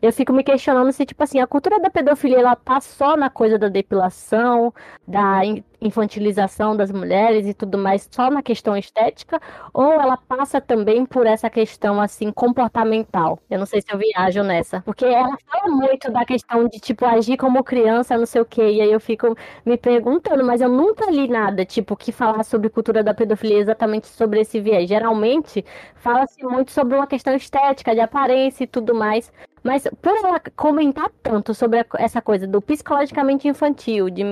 eu 0.03 0.13
fico 0.13 0.33
me 0.33 0.43
questionando 0.43 0.91
se, 0.91 1.07
tipo 1.07 1.23
assim, 1.23 1.39
a 1.39 1.47
cultura 1.47 1.79
da 1.79 1.91
pedofilia, 1.91 2.41
ela 2.41 2.57
tá 2.57 2.81
só 2.81 3.17
na 3.17 3.31
coisa 3.31 3.57
da 3.57 3.69
depilação, 3.69 4.75
da 5.07 5.43
infantilização 5.87 6.77
das 6.77 6.91
mulheres 6.91 7.47
e 7.47 7.55
tudo 7.55 7.77
mais 7.79 8.09
só 8.11 8.31
na 8.31 8.43
questão 8.43 8.77
estética, 8.77 9.41
ou 9.73 9.93
ela 9.93 10.17
passa 10.17 10.61
também 10.61 11.05
por 11.05 11.27
essa 11.27 11.51
questão 11.51 12.01
assim 12.01 12.31
comportamental. 12.33 13.39
Eu 13.51 13.59
não 13.59 13.67
sei 13.67 13.81
se 13.83 13.93
eu 13.93 13.99
viajo 13.99 14.43
nessa, 14.43 14.81
porque 14.83 15.05
ela 15.05 15.37
fala 15.47 15.69
muito 15.75 16.11
da 16.11 16.25
questão 16.25 16.67
de 16.69 16.79
tipo 16.81 17.05
agir 17.05 17.37
como 17.37 17.65
criança, 17.65 18.17
não 18.17 18.27
sei 18.27 18.41
o 18.43 18.45
quê, 18.45 18.63
e 18.73 18.81
aí 18.81 18.93
eu 18.93 19.01
fico 19.01 19.37
me 19.65 19.77
perguntando, 19.77 20.45
mas 20.45 20.61
eu 20.61 20.69
nunca 20.69 21.11
li 21.11 21.29
nada 21.29 21.65
tipo 21.65 21.97
que 21.97 22.13
falar 22.13 22.45
sobre 22.45 22.69
cultura 22.71 23.03
da 23.03 23.15
pedofilia 23.15 23.59
exatamente 23.59 24.07
sobre 24.09 24.41
esse 24.41 24.61
viés. 24.61 24.89
Geralmente 24.89 25.65
fala-se 25.97 26.43
muito 26.45 26.71
sobre 26.73 26.97
uma 26.97 27.07
questão 27.07 27.35
estética, 27.35 27.95
de 27.95 28.01
aparência 28.01 28.65
e 28.65 28.67
tudo 28.67 28.95
mais. 28.95 29.31
Mas 29.63 29.85
por 30.01 30.13
ela 30.17 30.41
comentar 30.57 31.09
tanto 31.23 31.55
sobre 31.55 31.85
essa 31.99 32.21
coisa 32.21 32.47
do 32.47 32.61
psicologicamente 32.61 33.47
infantil, 33.47 34.11
de, 34.11 34.23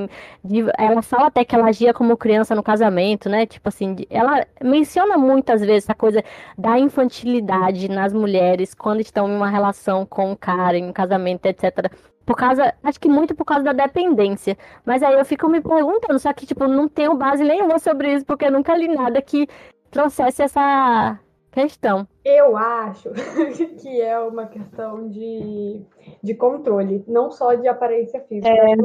de, 0.44 0.64
ela 0.76 1.02
fala 1.02 1.28
até 1.28 1.39
que 1.44 1.54
ela 1.54 1.68
agia 1.68 1.92
como 1.94 2.16
criança 2.16 2.54
no 2.54 2.62
casamento, 2.62 3.28
né? 3.28 3.46
Tipo 3.46 3.68
assim, 3.68 3.96
ela 4.08 4.46
menciona 4.62 5.16
muitas 5.16 5.60
vezes 5.60 5.84
essa 5.84 5.94
coisa 5.94 6.22
da 6.56 6.78
infantilidade 6.78 7.88
nas 7.88 8.12
mulheres 8.12 8.74
quando 8.74 9.00
estão 9.00 9.28
em 9.28 9.36
uma 9.36 9.48
relação 9.48 10.04
com 10.06 10.32
um 10.32 10.36
cara, 10.36 10.76
em 10.76 10.88
um 10.88 10.92
casamento, 10.92 11.46
etc. 11.46 11.90
Por 12.24 12.36
causa, 12.36 12.74
acho 12.82 13.00
que 13.00 13.08
muito 13.08 13.34
por 13.34 13.44
causa 13.44 13.64
da 13.64 13.72
dependência. 13.72 14.56
Mas 14.84 15.02
aí 15.02 15.14
eu 15.14 15.24
fico 15.24 15.48
me 15.48 15.60
perguntando, 15.60 16.18
só 16.18 16.32
que, 16.32 16.46
tipo, 16.46 16.66
não 16.68 16.88
tenho 16.88 17.16
base 17.16 17.42
nenhuma 17.42 17.78
sobre 17.78 18.14
isso, 18.14 18.24
porque 18.24 18.44
eu 18.44 18.52
nunca 18.52 18.76
li 18.76 18.88
nada 18.88 19.20
que 19.20 19.48
trouxesse 19.90 20.42
essa 20.42 21.18
questão. 21.50 22.06
Eu 22.24 22.56
acho 22.56 23.10
que 23.80 24.00
é 24.00 24.18
uma 24.20 24.46
questão 24.46 25.08
de, 25.08 25.82
de 26.22 26.34
controle, 26.34 27.04
não 27.08 27.30
só 27.30 27.54
de 27.54 27.66
aparência 27.66 28.20
física. 28.20 28.48
É. 28.48 28.76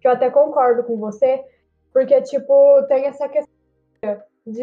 Que 0.00 0.08
eu 0.08 0.12
até 0.12 0.30
concordo 0.30 0.82
com 0.84 0.96
você, 0.96 1.44
porque, 1.96 2.20
tipo, 2.20 2.82
tem 2.88 3.06
essa 3.06 3.26
questão 3.26 3.54
de. 4.46 4.62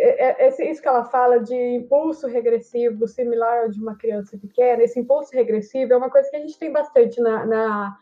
É, 0.00 0.46
é, 0.46 0.70
isso 0.70 0.80
que 0.80 0.88
ela 0.88 1.04
fala 1.04 1.38
de 1.38 1.54
impulso 1.54 2.26
regressivo 2.26 3.06
similar 3.06 3.64
ao 3.64 3.68
de 3.68 3.78
uma 3.78 3.96
criança 3.96 4.38
pequena, 4.38 4.82
esse 4.82 4.98
impulso 4.98 5.30
regressivo 5.34 5.92
é 5.92 5.96
uma 5.98 6.08
coisa 6.08 6.30
que 6.30 6.36
a 6.36 6.40
gente 6.40 6.58
tem 6.58 6.72
bastante 6.72 7.20
na, 7.20 7.44
na, 7.44 7.98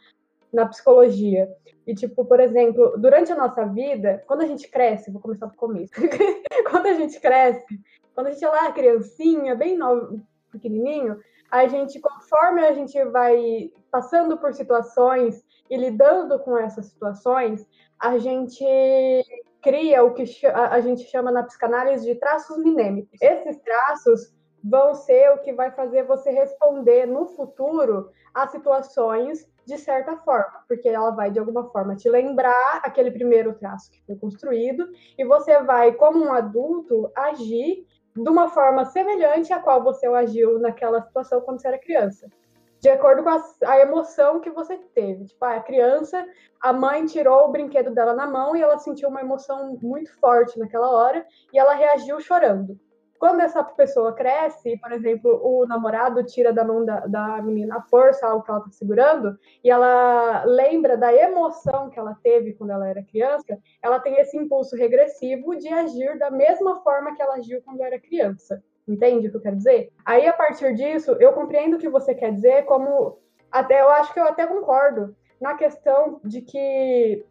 na 0.53 0.67
psicologia. 0.67 1.53
E, 1.85 1.93
tipo, 1.93 2.25
por 2.25 2.39
exemplo, 2.39 2.97
durante 2.99 3.33
a 3.33 3.37
nossa 3.37 3.67
vida, 3.67 4.23
quando 4.29 4.43
a 4.43 4.47
gente 4.47 4.69
cresce, 4.69 5.11
vou 5.11 5.21
começar 5.21 5.47
do 5.47 5.57
começo. 5.57 5.93
quando 6.71 6.87
a 6.87 6.95
gente 6.95 7.19
cresce, 7.19 7.81
quando 8.15 8.29
a 8.29 8.31
gente 8.31 8.45
é 8.45 8.49
lá 8.49 8.71
criancinha, 8.71 9.57
bem 9.57 9.77
novo, 9.77 10.25
pequenininho, 10.53 11.19
a 11.51 11.67
gente, 11.67 11.99
conforme 11.99 12.65
a 12.65 12.73
gente 12.73 13.05
vai 13.07 13.73
passando 13.91 14.39
por 14.39 14.55
situações 14.55 15.45
e 15.69 15.77
lidando 15.77 16.39
com 16.39 16.57
essas 16.57 16.87
situações, 16.87 17.67
a 18.01 18.19
gente 18.19 18.65
cria 19.63 20.03
o 20.03 20.15
que 20.15 20.25
a 20.55 20.81
gente 20.81 21.05
chama 21.05 21.31
na 21.31 21.43
psicanálise 21.43 22.07
de 22.07 22.15
traços 22.15 22.57
minêmicos. 22.57 23.21
Esses 23.21 23.59
traços 23.59 24.35
vão 24.65 24.95
ser 24.95 25.31
o 25.33 25.39
que 25.39 25.53
vai 25.53 25.71
fazer 25.71 26.05
você 26.05 26.31
responder 26.31 27.07
no 27.07 27.27
futuro 27.27 28.11
a 28.35 28.47
situações 28.47 29.49
de 29.67 29.79
certa 29.79 30.17
forma, 30.17 30.65
porque 30.67 30.89
ela 30.89 31.11
vai 31.11 31.31
de 31.31 31.39
alguma 31.39 31.71
forma 31.71 31.95
te 31.95 32.09
lembrar 32.09 32.81
aquele 32.83 33.11
primeiro 33.11 33.55
traço 33.55 33.91
que 33.91 34.03
foi 34.05 34.17
construído 34.17 34.89
e 35.17 35.25
você 35.25 35.63
vai, 35.63 35.93
como 35.93 36.25
um 36.25 36.33
adulto, 36.33 37.11
agir 37.15 37.87
de 38.17 38.29
uma 38.29 38.49
forma 38.49 38.85
semelhante 38.87 39.53
à 39.53 39.61
qual 39.61 39.83
você 39.83 40.07
agiu 40.07 40.59
naquela 40.59 41.01
situação 41.03 41.41
quando 41.43 41.61
você 41.61 41.69
era 41.69 41.79
criança. 41.79 42.29
De 42.81 42.89
acordo 42.89 43.23
com 43.23 43.29
a, 43.29 43.45
a 43.67 43.81
emoção 43.81 44.41
que 44.41 44.51
você 44.51 44.79
teve. 44.95 45.27
Tipo, 45.27 45.45
ah, 45.45 45.57
a 45.57 45.61
criança, 45.61 46.27
a 46.61 46.73
mãe 46.73 47.05
tirou 47.05 47.45
o 47.45 47.53
brinquedo 47.53 47.91
dela 47.91 48.15
na 48.15 48.27
mão 48.27 48.57
e 48.57 48.63
ela 48.63 48.79
sentiu 48.79 49.11
uma 49.11 49.21
emoção 49.21 49.79
muito 49.83 50.19
forte 50.19 50.59
naquela 50.59 50.91
hora 50.91 51.27
e 51.53 51.59
ela 51.59 51.75
reagiu 51.75 52.19
chorando. 52.21 52.81
Quando 53.19 53.41
essa 53.41 53.63
pessoa 53.63 54.15
cresce, 54.15 54.79
por 54.79 54.93
exemplo, 54.93 55.43
o 55.45 55.67
namorado 55.67 56.25
tira 56.25 56.55
da 56.55 56.65
mão 56.65 56.87
da, 56.87 57.01
da 57.01 57.43
menina 57.43 57.77
a 57.77 57.83
força, 57.83 58.27
algo 58.27 58.43
que 58.43 58.51
ela 58.51 58.61
está 58.61 58.71
segurando, 58.71 59.39
e 59.63 59.71
ela 59.71 60.43
lembra 60.47 60.97
da 60.97 61.13
emoção 61.13 61.91
que 61.91 61.99
ela 61.99 62.17
teve 62.23 62.55
quando 62.55 62.71
ela 62.71 62.89
era 62.89 63.05
criança, 63.05 63.59
ela 63.83 64.01
tem 64.01 64.15
esse 64.15 64.39
impulso 64.39 64.75
regressivo 64.75 65.55
de 65.55 65.69
agir 65.69 66.19
da 66.19 66.31
mesma 66.31 66.81
forma 66.83 67.15
que 67.15 67.21
ela 67.21 67.35
agiu 67.35 67.61
quando 67.63 67.83
era 67.83 68.01
criança. 68.01 68.65
Entende 68.91 69.29
o 69.29 69.31
que 69.31 69.37
eu 69.37 69.41
quero 69.41 69.57
dizer? 69.57 69.93
Aí, 70.05 70.27
a 70.27 70.33
partir 70.33 70.75
disso, 70.75 71.17
eu 71.21 71.33
compreendo 71.33 71.77
o 71.77 71.79
que 71.79 71.89
você 71.89 72.15
quer 72.15 72.33
dizer, 72.33 72.65
como 72.65 73.19
até 73.51 73.81
eu 73.81 73.89
acho 73.91 74.13
que 74.13 74.19
eu 74.19 74.25
até 74.25 74.47
concordo 74.47 75.15
na 75.41 75.55
questão 75.55 76.21
de 76.25 76.43
que 76.43 77.25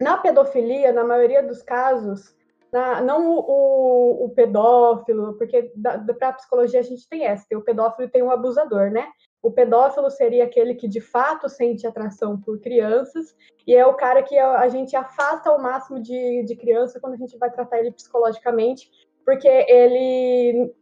na 0.00 0.16
pedofilia, 0.16 0.92
na 0.92 1.04
maioria 1.04 1.42
dos 1.42 1.62
casos, 1.62 2.34
na, 2.72 3.00
não 3.00 3.36
o, 3.36 4.24
o, 4.24 4.30
pedófilo, 4.30 5.34
porque 5.34 5.72
para 6.18 6.28
a 6.28 6.32
psicologia 6.32 6.80
a 6.80 6.84
gente 6.84 7.08
tem 7.08 7.26
essa, 7.26 7.44
tem 7.48 7.58
o 7.58 7.64
pedófilo 7.64 8.06
e 8.06 8.10
tem 8.10 8.22
o 8.22 8.30
abusador, 8.30 8.90
né? 8.90 9.08
O 9.42 9.50
pedófilo 9.50 10.10
seria 10.10 10.44
aquele 10.44 10.74
que 10.74 10.86
de 10.86 11.00
fato 11.00 11.48
sente 11.48 11.86
atração 11.86 12.40
por 12.40 12.60
crianças, 12.60 13.34
e 13.66 13.74
é 13.74 13.84
o 13.84 13.94
cara 13.94 14.22
que 14.22 14.38
a, 14.38 14.60
a 14.60 14.68
gente 14.68 14.94
afasta 14.94 15.50
ao 15.50 15.60
máximo 15.60 16.00
de, 16.00 16.44
de 16.44 16.56
criança 16.56 17.00
quando 17.00 17.14
a 17.14 17.18
gente 17.18 17.36
vai 17.36 17.50
tratar 17.50 17.78
ele 17.78 17.90
psicologicamente, 17.90 18.88
porque 19.24 19.48
ele 19.48 20.72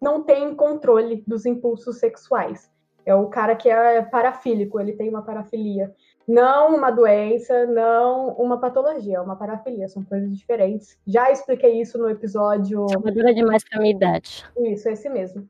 não 0.00 0.22
tem 0.22 0.54
controle 0.54 1.22
dos 1.26 1.46
impulsos 1.46 1.98
sexuais. 1.98 2.70
É 3.04 3.14
o 3.14 3.26
cara 3.26 3.56
que 3.56 3.70
é 3.70 4.02
parafílico, 4.02 4.78
ele 4.78 4.92
tem 4.92 5.08
uma 5.08 5.22
parafilia. 5.22 5.94
Não 6.26 6.76
uma 6.76 6.90
doença, 6.90 7.64
não 7.64 8.34
uma 8.34 8.60
patologia, 8.60 9.16
é 9.16 9.20
uma 9.20 9.34
parafilia, 9.34 9.88
são 9.88 10.04
coisas 10.04 10.36
diferentes. 10.36 10.98
Já 11.06 11.30
expliquei 11.30 11.80
isso 11.80 11.96
no 11.96 12.10
episódio. 12.10 12.84
Dura 12.86 13.32
demais 13.32 13.64
pra 13.64 13.80
minha 13.80 13.94
idade. 13.94 14.44
Isso, 14.58 14.90
esse 14.90 15.08
mesmo. 15.08 15.48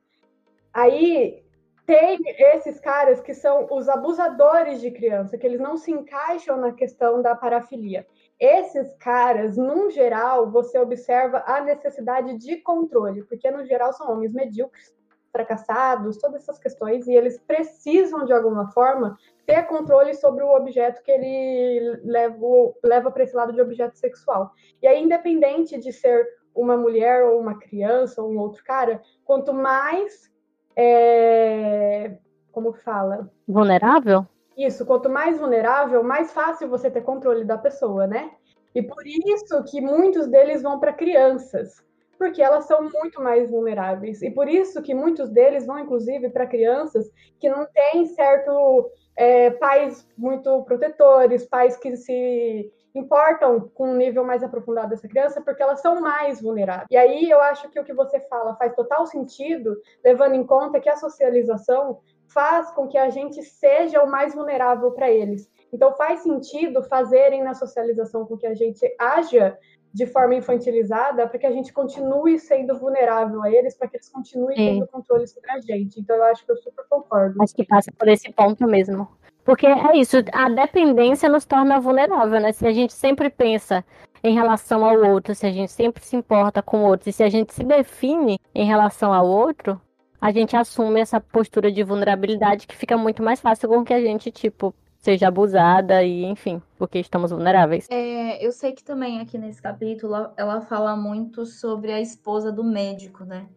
Aí 0.73 1.43
tem 1.85 2.19
esses 2.55 2.79
caras 2.79 3.21
que 3.21 3.35
são 3.35 3.67
os 3.73 3.89
abusadores 3.89 4.81
de 4.81 4.91
criança, 4.93 5.37
que 5.37 5.47
eles 5.47 5.59
não 5.59 5.77
se 5.77 5.91
encaixam 5.91 6.57
na 6.59 6.71
questão 6.71 7.21
da 7.21 7.35
parafilia. 7.35 8.07
Esses 8.39 8.95
caras, 8.99 9.57
num 9.57 9.91
geral, 9.91 10.51
você 10.51 10.79
observa 10.79 11.43
a 11.47 11.61
necessidade 11.61 12.39
de 12.39 12.57
controle, 12.57 13.25
porque 13.25 13.51
no 13.51 13.65
geral 13.65 13.93
são 13.93 14.13
homens 14.13 14.33
medíocres 14.33 14.97
fracassados, 15.33 16.19
todas 16.19 16.43
essas 16.43 16.59
questões, 16.59 17.07
e 17.07 17.15
eles 17.15 17.39
precisam, 17.39 18.25
de 18.25 18.33
alguma 18.33 18.69
forma, 18.69 19.19
ter 19.47 19.65
controle 19.65 20.15
sobre 20.15 20.43
o 20.43 20.55
objeto 20.55 21.03
que 21.03 21.11
ele 21.11 22.01
leva, 22.05 22.47
leva 22.83 23.11
para 23.11 23.25
esse 23.25 23.35
lado 23.35 23.53
de 23.53 23.61
objeto 23.61 23.99
sexual. 23.99 24.53
E 24.81 24.87
aí, 24.87 25.03
independente 25.03 25.79
de 25.79 25.93
ser 25.93 26.27
uma 26.55 26.77
mulher 26.77 27.25
ou 27.25 27.41
uma 27.41 27.59
criança 27.59 28.23
ou 28.23 28.31
um 28.31 28.39
outro 28.39 28.63
cara, 28.65 29.03
quanto 29.25 29.53
mais. 29.53 30.31
É, 30.77 32.17
como 32.53 32.73
fala? 32.73 33.31
Vulnerável? 33.47 34.27
Isso, 34.59 34.85
quanto 34.85 35.09
mais 35.09 35.39
vulnerável, 35.39 36.03
mais 36.03 36.33
fácil 36.33 36.69
você 36.69 36.91
ter 36.91 37.03
controle 37.03 37.45
da 37.45 37.57
pessoa, 37.57 38.09
né? 38.09 38.33
E 38.75 38.83
por 38.83 39.07
isso 39.07 39.63
que 39.63 39.81
muitos 39.81 40.27
deles 40.27 40.63
vão 40.63 40.81
para 40.81 40.93
crianças, 40.93 41.81
porque 42.19 42.43
elas 42.43 42.65
são 42.65 42.83
muito 42.83 43.23
mais 43.23 43.49
vulneráveis. 43.49 44.21
E 44.21 44.33
por 44.33 44.49
isso 44.49 44.83
que 44.83 44.93
muitos 44.93 45.31
deles 45.31 45.65
vão, 45.65 45.79
inclusive, 45.79 46.29
para 46.31 46.45
crianças 46.45 47.09
que 47.39 47.49
não 47.49 47.67
têm 47.67 48.07
certo 48.07 48.91
é, 49.17 49.51
pais 49.51 50.05
muito 50.19 50.65
protetores, 50.65 51.47
pais 51.47 51.77
que 51.77 51.97
se 51.97 52.73
importam 52.93 53.71
com 53.75 53.91
um 53.91 53.97
nível 53.97 54.25
mais 54.25 54.43
aprofundado 54.43 54.89
dessa 54.89 55.07
criança, 55.07 55.41
porque 55.41 55.63
elas 55.63 55.81
são 55.81 56.01
mais 56.01 56.43
vulneráveis. 56.43 56.89
E 56.91 56.97
aí 56.97 57.31
eu 57.31 57.41
acho 57.41 57.71
que 57.71 57.79
o 57.79 57.85
que 57.85 57.93
você 57.93 58.19
fala 58.23 58.57
faz 58.57 58.75
total 58.75 59.07
sentido, 59.07 59.77
levando 60.05 60.35
em 60.35 60.45
conta 60.45 60.81
que 60.81 60.89
a 60.89 60.97
socialização 60.97 62.01
faz 62.29 62.71
com 62.71 62.87
que 62.87 62.99
a 62.99 63.11
gente 63.11 63.43
seja 63.43 64.03
o 64.03 64.11
mais 64.11 64.35
vulnerável 64.35 64.91
para 64.93 65.11
eles. 65.11 65.51
Então 65.73 65.93
faz 65.95 66.21
sentido 66.21 66.83
fazerem 66.83 67.43
na 67.43 67.55
socialização 67.55 68.25
com 68.25 68.37
que 68.37 68.47
a 68.47 68.55
gente 68.55 68.87
haja 68.99 69.59
de 69.93 70.07
forma 70.07 70.35
infantilizada 70.35 71.27
para 71.27 71.39
que 71.39 71.47
a 71.47 71.51
gente 71.51 71.73
continue 71.73 72.39
sendo 72.39 72.79
vulnerável 72.79 73.43
a 73.43 73.51
eles, 73.51 73.77
para 73.77 73.89
que 73.89 73.97
eles 73.97 74.09
continuem 74.09 74.57
Sim. 74.57 74.67
tendo 74.75 74.87
controle 74.87 75.27
sobre 75.27 75.51
a 75.51 75.59
gente. 75.61 75.99
Então 75.99 76.17
eu 76.17 76.25
acho 76.25 76.45
que 76.45 76.53
eu 76.53 76.57
super 76.59 76.85
concordo. 76.89 77.43
Acho 77.43 77.55
que 77.55 77.65
passa 77.65 77.91
por 77.93 78.07
esse 78.09 78.31
ponto 78.33 78.67
mesmo. 78.67 79.09
Porque 79.45 79.67
é 79.67 79.97
isso, 79.97 80.19
a 80.33 80.51
dependência 80.51 81.27
nos 81.27 81.47
torna 81.47 81.81
vulnerável, 81.81 82.39
né? 82.39 82.53
Se 82.53 82.67
a 82.67 82.73
gente 82.73 82.93
sempre 82.93 83.31
pensa 83.31 83.83
em 84.23 84.35
relação 84.35 84.85
ao 84.85 84.99
outro, 85.11 85.35
se 85.35 85.47
a 85.47 85.51
gente 85.51 85.73
sempre 85.73 86.05
se 86.05 86.17
importa 86.17 86.63
com 86.63 86.83
o 86.83 86.87
outro, 86.87 87.09
e 87.09 87.13
se 87.13 87.23
a 87.23 87.31
gente 87.31 87.55
se 87.55 87.65
define 87.65 88.39
em 88.55 88.67
relação 88.67 89.11
ao 89.11 89.27
outro, 89.27 89.81
a 90.21 90.33
gente 90.33 90.57
assume 90.57 91.01
essa 91.01 91.21
postura 91.21 91.71
de 91.71 91.83
vulnerabilidade 91.83 92.67
que 92.67 92.77
fica 92.77 92.97
muito 92.97 93.23
mais 93.23 93.41
fácil 93.41 93.69
com 93.69 93.85
que 93.85 93.93
a 93.93 94.01
gente, 94.01 94.31
tipo, 94.31 94.75
seja 94.99 95.29
abusada 95.29 96.03
e, 96.03 96.25
enfim, 96.25 96.61
porque 96.77 96.99
estamos 96.99 97.31
vulneráveis. 97.31 97.87
É, 97.91 98.45
eu 98.45 98.53
sei 98.53 98.73
que 98.73 98.83
também 98.83 99.21
aqui 99.21 99.39
nesse 99.39 99.63
capítulo 99.63 100.15
ela 100.37 100.61
fala 100.61 100.97
muito 100.97 101.47
sobre 101.47 101.93
a 101.93 102.01
esposa 102.01 102.51
do 102.51 102.65
médico, 102.65 103.25
né? 103.25 103.49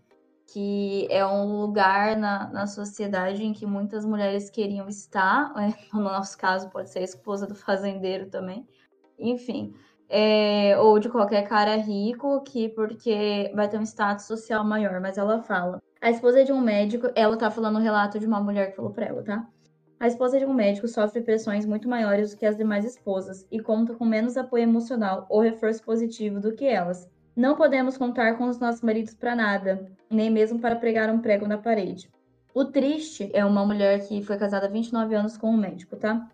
Que 0.54 1.08
é 1.10 1.26
um 1.26 1.62
lugar 1.62 2.16
na, 2.18 2.50
na 2.50 2.68
sociedade 2.68 3.44
em 3.44 3.54
que 3.54 3.66
muitas 3.66 4.06
mulheres 4.06 4.50
queriam 4.50 4.88
estar. 4.88 5.54
É, 5.58 5.74
no 5.96 6.02
nosso 6.02 6.38
caso, 6.38 6.70
pode 6.70 6.90
ser 6.90 7.00
a 7.00 7.04
esposa 7.04 7.48
do 7.48 7.56
fazendeiro 7.56 8.30
também. 8.30 8.68
Enfim, 9.18 9.74
é, 10.10 10.78
ou 10.78 11.00
de 11.00 11.10
qualquer 11.10 11.48
cara 11.48 11.76
rico, 11.78 12.42
que 12.42 12.70
porque 12.70 13.52
vai 13.56 13.70
ter 13.70 13.80
um 13.80 13.84
status 13.84 14.26
social 14.26 14.64
maior, 14.64 15.00
mas 15.00 15.18
ela 15.18 15.42
fala. 15.42 15.82
A 16.02 16.10
esposa 16.10 16.44
de 16.44 16.52
um 16.52 16.60
médico, 16.60 17.12
ela 17.14 17.38
tá 17.38 17.52
falando 17.52 17.76
o 17.76 17.82
relato 17.82 18.20
de 18.20 18.26
uma 18.26 18.42
mulher 18.42 18.72
que 18.72 18.76
falou 18.76 18.92
pra 18.92 19.06
ela, 19.06 19.22
tá? 19.22 19.48
A 20.00 20.08
esposa 20.08 20.40
de 20.40 20.46
um 20.48 20.54
médico 20.54 20.88
sofre 20.88 21.22
pressões 21.22 21.64
muito 21.64 21.88
maiores 21.88 22.32
do 22.32 22.38
que 22.38 22.46
as 22.48 22.58
demais 22.58 22.84
esposas 22.84 23.46
e 23.52 23.60
conta 23.60 23.94
com 23.94 24.04
menos 24.04 24.36
apoio 24.36 24.64
emocional 24.64 25.28
ou 25.30 25.42
reforço 25.42 25.84
positivo 25.84 26.40
do 26.40 26.54
que 26.54 26.66
elas. 26.66 27.08
Não 27.36 27.56
podemos 27.56 28.00
contar 28.00 28.36
com 28.36 28.50
os 28.50 28.58
nossos 28.58 28.82
maridos 28.82 29.14
para 29.14 29.36
nada, 29.36 29.86
nem 30.10 30.32
mesmo 30.32 30.58
para 30.58 30.76
pregar 30.76 31.08
um 31.12 31.20
prego 31.20 31.48
na 31.48 31.60
parede. 31.60 32.10
O 32.52 32.66
triste 32.66 33.30
é 33.32 33.46
uma 33.46 33.64
mulher 33.64 34.08
que 34.08 34.24
foi 34.24 34.40
casada 34.40 34.66
há 34.66 34.70
29 34.70 35.14
anos 35.14 35.38
com 35.38 35.52
um 35.52 35.58
médico, 35.58 35.96
tá? 35.96 36.28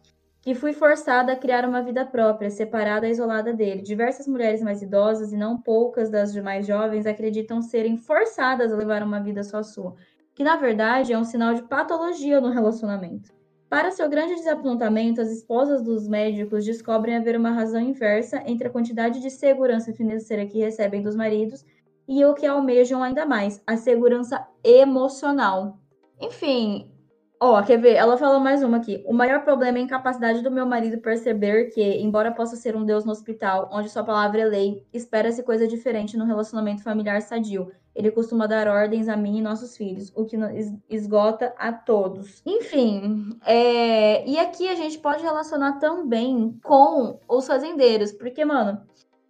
Que 0.47 0.55
foi 0.55 0.71
forçada 0.71 1.33
a 1.33 1.35
criar 1.35 1.67
uma 1.67 1.81
vida 1.81 2.05
própria, 2.05 2.49
separada 2.49 3.05
e 3.05 3.11
isolada 3.11 3.51
dele. 3.51 3.81
Diversas 3.81 4.25
mulheres 4.29 4.61
mais 4.61 4.81
idosas 4.81 5.33
e 5.33 5.35
não 5.35 5.61
poucas 5.61 6.09
das 6.09 6.33
mais 6.37 6.65
jovens 6.65 7.05
acreditam 7.05 7.61
serem 7.61 7.97
forçadas 7.97 8.71
a 8.71 8.77
levar 8.77 9.03
uma 9.03 9.19
vida 9.19 9.43
só 9.43 9.61
sua, 9.61 9.95
que 10.33 10.45
na 10.45 10.55
verdade 10.55 11.11
é 11.11 11.17
um 11.17 11.25
sinal 11.25 11.53
de 11.53 11.63
patologia 11.63 12.39
no 12.39 12.49
relacionamento. 12.49 13.29
Para 13.69 13.91
seu 13.91 14.07
grande 14.07 14.35
desapontamento, 14.35 15.19
as 15.19 15.29
esposas 15.29 15.81
dos 15.81 16.07
médicos 16.07 16.63
descobrem 16.63 17.17
haver 17.17 17.35
uma 17.35 17.51
razão 17.51 17.81
inversa 17.81 18.41
entre 18.45 18.69
a 18.69 18.71
quantidade 18.71 19.19
de 19.19 19.29
segurança 19.29 19.91
financeira 19.91 20.45
que 20.45 20.59
recebem 20.59 21.01
dos 21.01 21.17
maridos 21.17 21.65
e 22.07 22.23
o 22.23 22.33
que 22.33 22.45
almejam 22.45 23.03
ainda 23.03 23.25
mais, 23.25 23.61
a 23.67 23.75
segurança 23.75 24.47
emocional. 24.63 25.77
Enfim, 26.21 26.89
ó, 27.39 27.61
quer 27.61 27.77
ver? 27.77 27.95
Ela 27.95 28.17
falou 28.17 28.39
mais 28.39 28.63
uma 28.63 28.77
aqui. 28.77 29.03
O 29.05 29.13
maior 29.13 29.43
problema 29.43 29.77
é 29.77 29.81
a 29.81 29.83
incapacidade 29.83 30.41
do 30.41 30.51
meu 30.51 30.65
marido 30.65 30.99
perceber 30.99 31.65
que, 31.71 31.81
embora 31.81 32.31
possa 32.31 32.55
ser 32.55 32.75
um 32.75 32.85
Deus 32.85 33.05
no 33.05 33.11
hospital, 33.11 33.69
onde 33.71 33.89
sua 33.89 34.03
palavra 34.03 34.41
é 34.41 34.45
lei, 34.45 34.85
espera-se 34.93 35.43
coisa 35.43 35.67
diferente 35.67 36.17
no 36.17 36.25
relacionamento 36.25 36.83
familiar 36.83 37.21
sadio 37.21 37.71
ele 37.97 38.11
costuma 38.11 38.45
dar 38.45 38.67
ordens 38.67 39.09
a 39.09 39.17
mim 39.17 39.39
e 39.39 39.41
nossos 39.41 39.75
filhos, 39.75 40.13
o 40.15 40.23
que 40.23 40.37
esgota 40.87 41.51
a 41.57 41.73
todos. 41.73 42.43
Enfim, 42.45 43.35
é... 43.43 44.23
e 44.29 44.37
aqui 44.37 44.69
a 44.69 44.75
gente 44.75 44.99
pode 44.99 45.23
relacionar 45.23 45.79
também 45.79 46.59
com 46.63 47.19
os 47.27 47.47
fazendeiros, 47.47 48.11
porque, 48.11 48.45
mano, 48.45 48.79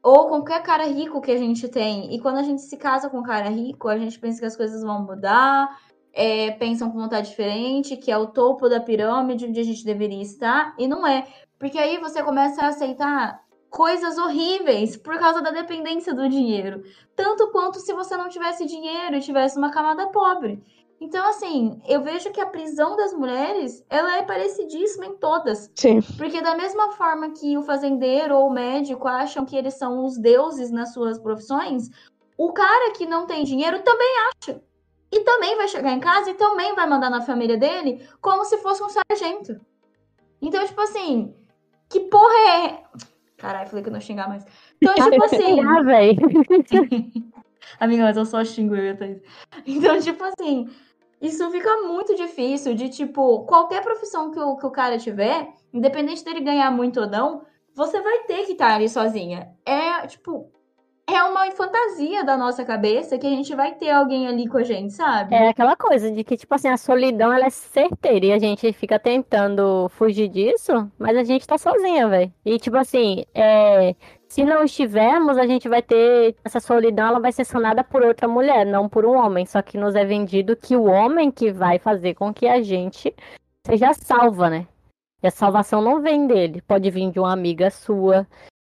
ou 0.03 0.27
qualquer 0.27 0.61
cara 0.63 0.85
rico 0.85 1.21
que 1.21 1.31
a 1.31 1.37
gente 1.37 1.69
tem. 1.69 2.13
E 2.13 2.19
quando 2.19 2.39
a 2.39 2.43
gente 2.43 2.61
se 2.61 2.75
casa 2.75 3.09
com 3.09 3.19
um 3.19 3.23
cara 3.23 3.47
rico, 3.47 3.87
a 3.87 3.97
gente 3.97 4.19
pensa 4.19 4.41
que 4.41 4.45
as 4.45 4.57
coisas 4.57 4.83
vão 4.83 5.01
mudar, 5.01 5.69
é, 6.17 6.49
pensam 6.49 6.89
com 6.89 6.99
vontade 6.99 7.29
diferente, 7.29 7.95
que 7.95 8.11
é 8.11 8.17
o 8.17 8.25
topo 8.25 8.67
da 8.67 8.79
pirâmide 8.79 9.45
onde 9.45 9.59
a 9.59 9.63
gente 9.63 9.85
deveria 9.85 10.21
estar, 10.21 10.73
e 10.75 10.87
não 10.87 11.05
é. 11.05 11.27
Porque 11.59 11.77
aí 11.77 11.99
você 11.99 12.23
começa 12.23 12.63
a 12.63 12.69
aceitar 12.69 13.39
coisas 13.69 14.17
horríveis 14.17 14.97
por 14.97 15.19
causa 15.19 15.43
da 15.43 15.51
dependência 15.51 16.15
do 16.15 16.27
dinheiro. 16.27 16.81
Tanto 17.15 17.51
quanto 17.51 17.79
se 17.79 17.93
você 17.93 18.17
não 18.17 18.29
tivesse 18.29 18.65
dinheiro 18.65 19.15
e 19.15 19.21
tivesse 19.21 19.59
uma 19.59 19.69
camada 19.69 20.07
pobre. 20.07 20.59
Então, 20.99 21.23
assim, 21.29 21.79
eu 21.87 22.01
vejo 22.01 22.31
que 22.31 22.41
a 22.41 22.47
prisão 22.47 22.95
das 22.95 23.13
mulheres, 23.13 23.85
ela 23.87 24.17
é 24.17 24.23
parecidíssima 24.23 25.05
em 25.05 25.17
todas. 25.17 25.69
Sim. 25.75 26.01
Porque 26.17 26.41
da 26.41 26.55
mesma 26.55 26.93
forma 26.93 27.29
que 27.29 27.55
o 27.55 27.61
fazendeiro 27.61 28.35
ou 28.35 28.47
o 28.47 28.51
médico 28.51 29.07
acham 29.07 29.45
que 29.45 29.55
eles 29.55 29.75
são 29.75 30.03
os 30.03 30.17
deuses 30.17 30.71
nas 30.71 30.93
suas 30.93 31.19
profissões, 31.19 31.91
o 32.35 32.51
cara 32.51 32.93
que 32.93 33.05
não 33.05 33.27
tem 33.27 33.43
dinheiro 33.43 33.83
também 33.83 34.09
acha. 34.31 34.59
E 35.11 35.21
também 35.21 35.55
vai 35.55 35.67
chegar 35.67 35.91
em 35.91 35.99
casa 35.99 36.31
e 36.31 36.33
também 36.33 36.75
vai 36.75 36.87
mandar 36.87 37.09
na 37.09 37.21
família 37.21 37.57
dele 37.57 38.05
como 38.21 38.43
se 38.43 38.57
fosse 38.57 38.83
um 38.83 38.89
sargento. 38.89 39.59
Então, 40.41 40.65
tipo 40.65 40.81
assim, 40.81 41.33
que 41.89 42.01
porra 42.01 42.49
é. 42.49 42.83
Caralho, 43.37 43.69
falei 43.69 43.83
que 43.83 43.89
eu 43.89 43.93
não 43.93 44.01
xingar 44.01 44.27
mais. 44.27 44.45
Então, 44.81 44.93
tipo 45.11 45.23
assim. 45.23 45.59
Ah, 45.61 45.81
velho. 45.81 46.17
Amiga, 47.79 48.03
mas 48.03 48.17
eu 48.17 48.25
só 48.25 48.43
xingo 48.43 48.75
eu 48.75 48.93
e 48.93 48.95
Thaís. 48.95 49.21
Então, 49.65 49.99
tipo 49.99 50.23
assim, 50.23 50.69
isso 51.21 51.49
fica 51.51 51.83
muito 51.83 52.15
difícil 52.15 52.73
de, 52.73 52.89
tipo, 52.89 53.45
qualquer 53.45 53.83
profissão 53.83 54.31
que 54.31 54.39
o, 54.39 54.57
que 54.57 54.65
o 54.65 54.71
cara 54.71 54.97
tiver, 54.97 55.53
independente 55.73 56.23
dele 56.23 56.41
ganhar 56.41 56.71
muito 56.71 56.99
ou 57.01 57.07
não, 57.07 57.43
você 57.73 58.01
vai 58.01 58.23
ter 58.23 58.45
que 58.45 58.53
estar 58.53 58.75
ali 58.75 58.89
sozinha. 58.89 59.53
É, 59.65 60.05
tipo, 60.07 60.51
é 61.09 61.23
uma 61.23 61.49
fantasia 61.51 62.23
da 62.23 62.35
nossa 62.35 62.65
cabeça 62.65 63.17
que 63.17 63.25
a 63.25 63.29
gente 63.29 63.55
vai 63.55 63.73
ter 63.73 63.89
alguém 63.89 64.27
ali 64.27 64.47
com 64.47 64.57
a 64.57 64.63
gente, 64.63 64.93
sabe? 64.93 65.33
É 65.33 65.47
aquela 65.47 65.75
coisa 65.75 66.11
de 66.11 66.21
que, 66.23 66.35
tipo 66.35 66.53
assim, 66.53 66.67
a 66.67 66.75
solidão 66.75 67.31
ela 67.31 67.45
é 67.45 67.49
certeira 67.49 68.25
e 68.25 68.33
a 68.33 68.39
gente 68.39 68.73
fica 68.73 68.99
tentando 68.99 69.87
fugir 69.89 70.27
disso, 70.27 70.91
mas 70.99 71.15
a 71.15 71.23
gente 71.23 71.47
tá 71.47 71.57
sozinha, 71.57 72.09
velho. 72.09 72.33
E, 72.43 72.59
tipo 72.59 72.75
assim, 72.75 73.23
é, 73.33 73.95
se 74.27 74.43
não 74.43 74.65
estivermos, 74.65 75.37
a 75.37 75.47
gente 75.47 75.69
vai 75.69 75.81
ter. 75.81 76.35
Essa 76.43 76.59
solidão 76.59 77.07
ela 77.07 77.19
vai 77.21 77.31
ser 77.31 77.45
sanada 77.45 77.85
por 77.85 78.03
outra 78.03 78.27
mulher, 78.27 78.65
não 78.65 78.89
por 78.89 79.05
um 79.05 79.15
homem. 79.15 79.45
Só 79.45 79.61
que 79.61 79.77
nos 79.77 79.95
é 79.95 80.03
vendido 80.03 80.57
que 80.57 80.75
o 80.75 80.83
homem 80.83 81.31
que 81.31 81.53
vai 81.53 81.79
fazer 81.79 82.15
com 82.15 82.33
que 82.33 82.47
a 82.47 82.61
gente 82.61 83.15
seja 83.65 83.93
salva, 83.93 84.49
né? 84.49 84.67
E 85.23 85.27
a 85.27 85.31
salvação 85.31 85.81
não 85.81 86.01
vem 86.01 86.27
dele, 86.27 86.61
pode 86.61 86.91
vir 86.91 87.09
de 87.11 87.19
uma 87.19 87.33
amiga 87.33 87.71
sua, 87.71 88.27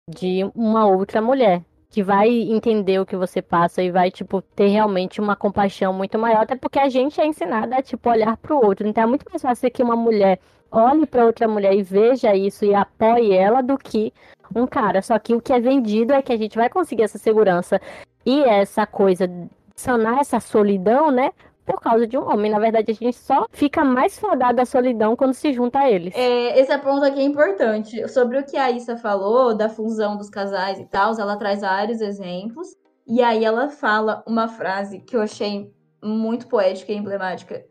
de 0.08 0.50
uma 0.54 0.86
outra 0.86 1.20
mulher 1.20 1.62
que 1.90 2.02
vai 2.02 2.28
entender 2.28 3.00
o 3.00 3.06
que 3.06 3.16
você 3.16 3.40
passa 3.40 3.82
e 3.82 3.90
vai, 3.90 4.10
tipo, 4.10 4.42
ter 4.42 4.68
realmente 4.68 5.20
uma 5.20 5.34
compaixão 5.34 5.92
muito 5.92 6.18
maior, 6.18 6.42
até 6.42 6.54
porque 6.54 6.78
a 6.78 6.88
gente 6.88 7.20
é 7.20 7.26
ensinada 7.26 7.76
a, 7.76 7.82
tipo, 7.82 8.10
olhar 8.10 8.36
para 8.36 8.54
o 8.54 8.64
outro. 8.64 8.86
Então 8.86 9.04
é 9.04 9.06
muito 9.06 9.24
mais 9.30 9.40
fácil 9.40 9.70
que 9.70 9.82
uma 9.82 9.96
mulher 9.96 10.38
olhe 10.70 11.06
para 11.06 11.24
outra 11.24 11.48
mulher 11.48 11.74
e 11.74 11.82
veja 11.82 12.34
isso 12.34 12.64
e 12.64 12.74
apoie 12.74 13.32
ela 13.32 13.62
do 13.62 13.78
que 13.78 14.12
um 14.54 14.66
cara. 14.66 15.00
Só 15.02 15.18
que 15.18 15.34
o 15.34 15.40
que 15.40 15.52
é 15.52 15.60
vendido 15.60 16.12
é 16.12 16.22
que 16.22 16.32
a 16.32 16.36
gente 16.36 16.56
vai 16.56 16.68
conseguir 16.68 17.04
essa 17.04 17.18
segurança 17.18 17.80
e 18.24 18.42
essa 18.44 18.86
coisa, 18.86 19.30
sanar 19.74 20.18
essa 20.18 20.40
solidão, 20.40 21.10
né? 21.10 21.32
Por 21.68 21.80
causa 21.80 22.06
de 22.06 22.16
um 22.16 22.26
homem. 22.26 22.50
Na 22.50 22.58
verdade, 22.58 22.90
a 22.90 22.94
gente 22.94 23.16
só 23.16 23.46
fica 23.52 23.84
mais 23.84 24.18
fodado 24.18 24.56
da 24.56 24.64
solidão 24.64 25.14
quando 25.14 25.34
se 25.34 25.52
junta 25.52 25.80
a 25.80 25.90
eles. 25.90 26.14
É, 26.16 26.58
esse 26.58 26.72
é 26.72 26.78
ponto 26.78 27.04
aqui 27.04 27.20
é 27.20 27.24
importante. 27.24 28.08
Sobre 28.08 28.38
o 28.38 28.44
que 28.44 28.56
a 28.56 28.70
Issa 28.70 28.96
falou, 28.96 29.54
da 29.54 29.68
fusão 29.68 30.16
dos 30.16 30.30
casais 30.30 30.80
e 30.80 30.86
tal, 30.86 31.12
ela 31.20 31.36
traz 31.36 31.60
vários 31.60 32.00
exemplos. 32.00 32.68
E 33.06 33.22
aí 33.22 33.44
ela 33.44 33.68
fala 33.68 34.24
uma 34.26 34.48
frase 34.48 35.00
que 35.00 35.14
eu 35.14 35.20
achei 35.20 35.70
muito 36.02 36.48
poética 36.48 36.92
e 36.92 36.96
emblemática. 36.96 37.64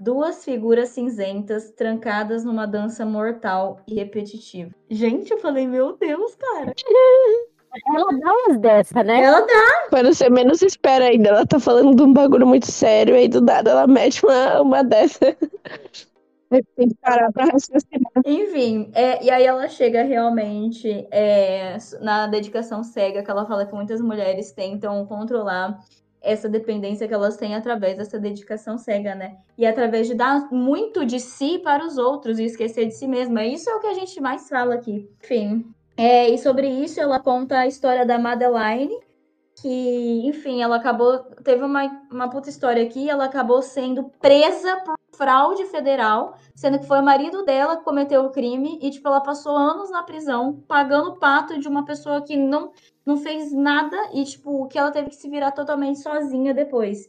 Duas 0.00 0.44
figuras 0.44 0.88
cinzentas 0.88 1.70
trancadas 1.70 2.44
numa 2.44 2.66
dança 2.66 3.04
mortal 3.04 3.80
e 3.86 3.94
repetitiva. 3.94 4.74
Gente, 4.90 5.30
eu 5.30 5.38
falei, 5.38 5.66
meu 5.66 5.96
Deus, 5.96 6.34
cara. 6.34 6.74
Ela 7.86 8.18
dá 8.18 8.32
umas 8.32 8.58
dessas, 8.58 9.04
né? 9.04 9.22
Ela 9.22 9.40
dá. 9.40 9.88
Quando 9.90 10.14
você 10.14 10.30
menos 10.30 10.62
espera 10.62 11.06
ainda, 11.06 11.30
ela 11.30 11.46
tá 11.46 11.58
falando 11.58 11.94
de 11.94 12.02
um 12.02 12.12
bagulho 12.12 12.46
muito 12.46 12.70
sério, 12.70 13.14
aí 13.14 13.28
do 13.28 13.40
nada 13.40 13.70
ela 13.70 13.86
mete 13.86 14.24
uma, 14.24 14.60
uma 14.60 14.84
dessa. 14.84 15.36
Tem 16.76 16.88
que 16.88 16.94
parar 17.00 17.32
pra 17.32 17.46
raciocinar. 17.46 18.12
Enfim, 18.24 18.90
é, 18.94 19.24
e 19.24 19.30
aí 19.30 19.44
ela 19.44 19.68
chega 19.68 20.02
realmente 20.02 21.06
é, 21.10 21.76
na 22.00 22.26
dedicação 22.28 22.84
cega, 22.84 23.22
que 23.24 23.30
ela 23.30 23.46
fala 23.46 23.66
que 23.66 23.74
muitas 23.74 24.00
mulheres 24.00 24.52
tentam 24.52 25.04
controlar 25.06 25.80
essa 26.24 26.48
dependência 26.48 27.06
que 27.06 27.12
elas 27.12 27.36
têm 27.36 27.54
através 27.54 27.98
dessa 27.98 28.18
dedicação 28.18 28.78
cega, 28.78 29.14
né? 29.14 29.36
E 29.58 29.66
através 29.66 30.06
de 30.06 30.14
dar 30.14 30.50
muito 30.50 31.04
de 31.04 31.20
si 31.20 31.58
para 31.58 31.84
os 31.84 31.98
outros 31.98 32.38
e 32.38 32.44
esquecer 32.44 32.86
de 32.86 32.94
si 32.94 33.06
mesma. 33.06 33.44
Isso 33.44 33.68
é 33.68 33.74
o 33.74 33.80
que 33.80 33.88
a 33.88 33.94
gente 33.94 34.20
mais 34.20 34.48
fala 34.48 34.74
aqui. 34.74 35.10
Enfim, 35.22 35.66
é, 35.96 36.28
e 36.28 36.38
sobre 36.38 36.68
isso, 36.68 37.00
ela 37.00 37.20
conta 37.20 37.58
a 37.58 37.66
história 37.66 38.04
da 38.04 38.18
Madeline, 38.18 38.98
que, 39.60 40.26
enfim, 40.26 40.62
ela 40.62 40.76
acabou. 40.76 41.18
Teve 41.44 41.62
uma, 41.64 41.84
uma 42.10 42.28
puta 42.28 42.50
história 42.50 42.82
aqui, 42.82 43.08
ela 43.08 43.24
acabou 43.24 43.62
sendo 43.62 44.04
presa 44.20 44.76
por 44.84 44.96
fraude 45.16 45.64
federal, 45.66 46.36
sendo 46.54 46.78
que 46.80 46.86
foi 46.86 46.98
o 46.98 47.04
marido 47.04 47.44
dela 47.44 47.76
que 47.76 47.84
cometeu 47.84 48.24
o 48.24 48.30
crime, 48.30 48.78
e, 48.82 48.90
tipo, 48.90 49.06
ela 49.06 49.20
passou 49.20 49.56
anos 49.56 49.90
na 49.90 50.02
prisão, 50.02 50.62
pagando 50.66 51.10
o 51.10 51.16
pato 51.16 51.58
de 51.58 51.68
uma 51.68 51.84
pessoa 51.84 52.22
que 52.22 52.36
não, 52.36 52.72
não 53.06 53.16
fez 53.16 53.52
nada, 53.52 53.96
e, 54.12 54.24
tipo, 54.24 54.66
que 54.66 54.78
ela 54.78 54.90
teve 54.90 55.10
que 55.10 55.16
se 55.16 55.28
virar 55.30 55.52
totalmente 55.52 56.00
sozinha 56.00 56.52
depois. 56.52 57.08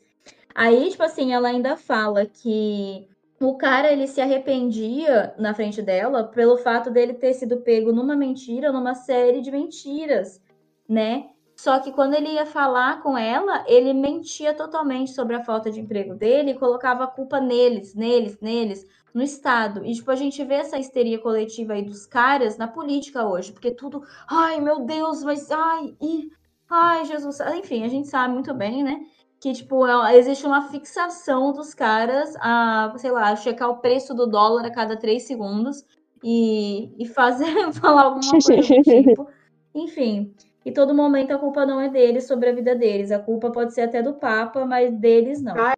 Aí, 0.54 0.90
tipo 0.90 1.04
assim, 1.04 1.34
ela 1.34 1.50
ainda 1.50 1.76
fala 1.76 2.26
que 2.26 3.10
o 3.40 3.58
cara 3.58 3.92
ele 3.92 4.08
se 4.08 4.22
arrependia 4.22 5.34
na 5.38 5.54
frente 5.54 5.82
dela 5.82 6.24
pelo 6.24 6.58
fato 6.58 6.90
dele 6.90 7.14
ter 7.14 7.34
sido 7.34 7.62
pego 7.62 7.92
numa 7.92 8.16
mentira, 8.16 8.72
numa 8.72 8.96
série 8.96 9.42
de 9.42 9.52
mentiras, 9.52 10.42
né? 10.88 11.30
Só 11.56 11.80
que 11.80 11.92
quando 11.92 12.16
ele 12.16 12.30
ia 12.30 12.46
falar 12.46 13.02
com 13.02 13.18
ela, 13.18 13.64
ele 13.68 13.94
mentia 13.94 14.54
totalmente 14.54 15.12
sobre 15.12 15.36
a 15.36 15.44
falta 15.44 15.72
de 15.72 15.80
emprego 15.80 16.14
dele 16.14 16.52
e 16.52 16.60
colocava 16.60 17.06
a 17.06 17.08
culpa 17.08 17.40
neles, 17.40 17.96
neles, 17.96 18.40
neles, 18.42 18.86
no 19.14 19.24
Estado. 19.24 19.86
E, 19.86 19.94
tipo, 19.94 20.12
a 20.12 20.16
gente 20.16 20.44
vê 20.44 20.56
essa 20.56 20.78
histeria 20.78 21.18
coletiva 21.18 21.74
aí 21.74 21.84
dos 21.84 22.06
caras 22.06 22.58
na 22.58 22.68
política 22.68 23.26
hoje, 23.26 23.54
porque 23.54 23.72
tudo, 23.72 24.04
ai, 24.28 24.60
meu 24.60 24.82
Deus, 24.82 25.24
mas, 25.24 25.50
ai, 25.50 25.96
e, 26.02 26.30
ai, 26.70 27.06
Jesus, 27.06 27.40
enfim, 27.40 27.86
a 27.86 27.88
gente 27.88 28.10
sabe 28.10 28.34
muito 28.34 28.54
bem, 28.54 28.84
né? 28.84 29.00
Que, 29.40 29.54
tipo, 29.54 29.86
é 29.86 30.18
existe 30.18 30.46
uma 30.46 30.70
fixação 30.70 31.52
dos 31.52 31.74
caras 31.74 32.36
a, 32.38 32.94
sei 32.98 33.12
lá, 33.12 33.36
checar 33.36 33.70
o 33.70 33.78
preço 33.78 34.14
do 34.14 34.26
dólar 34.26 34.66
a 34.66 34.72
cada 34.72 34.98
três 34.98 35.24
segundos 35.24 35.86
e, 36.24 36.94
e 36.98 37.06
fazer, 37.08 37.46
falar 37.74 38.04
alguma 38.04 38.32
coisa 38.32 38.56
do 38.56 38.84
tipo. 38.84 39.28
Enfim, 39.74 40.34
e 40.66 40.72
todo 40.72 40.96
momento 40.96 41.32
a 41.32 41.38
culpa 41.38 41.66
não 41.66 41.80
é 41.80 41.90
deles 41.90 42.26
sobre 42.26 42.50
a 42.50 42.54
vida 42.54 42.76
deles. 42.76 43.12
A 43.12 43.20
culpa 43.20 43.52
pode 43.52 43.74
ser 43.74 43.82
até 43.82 44.02
do 44.02 44.14
Papa, 44.14 44.66
mas 44.66 44.92
deles 44.98 45.42
não. 45.42 45.56
Ah, 45.56 45.76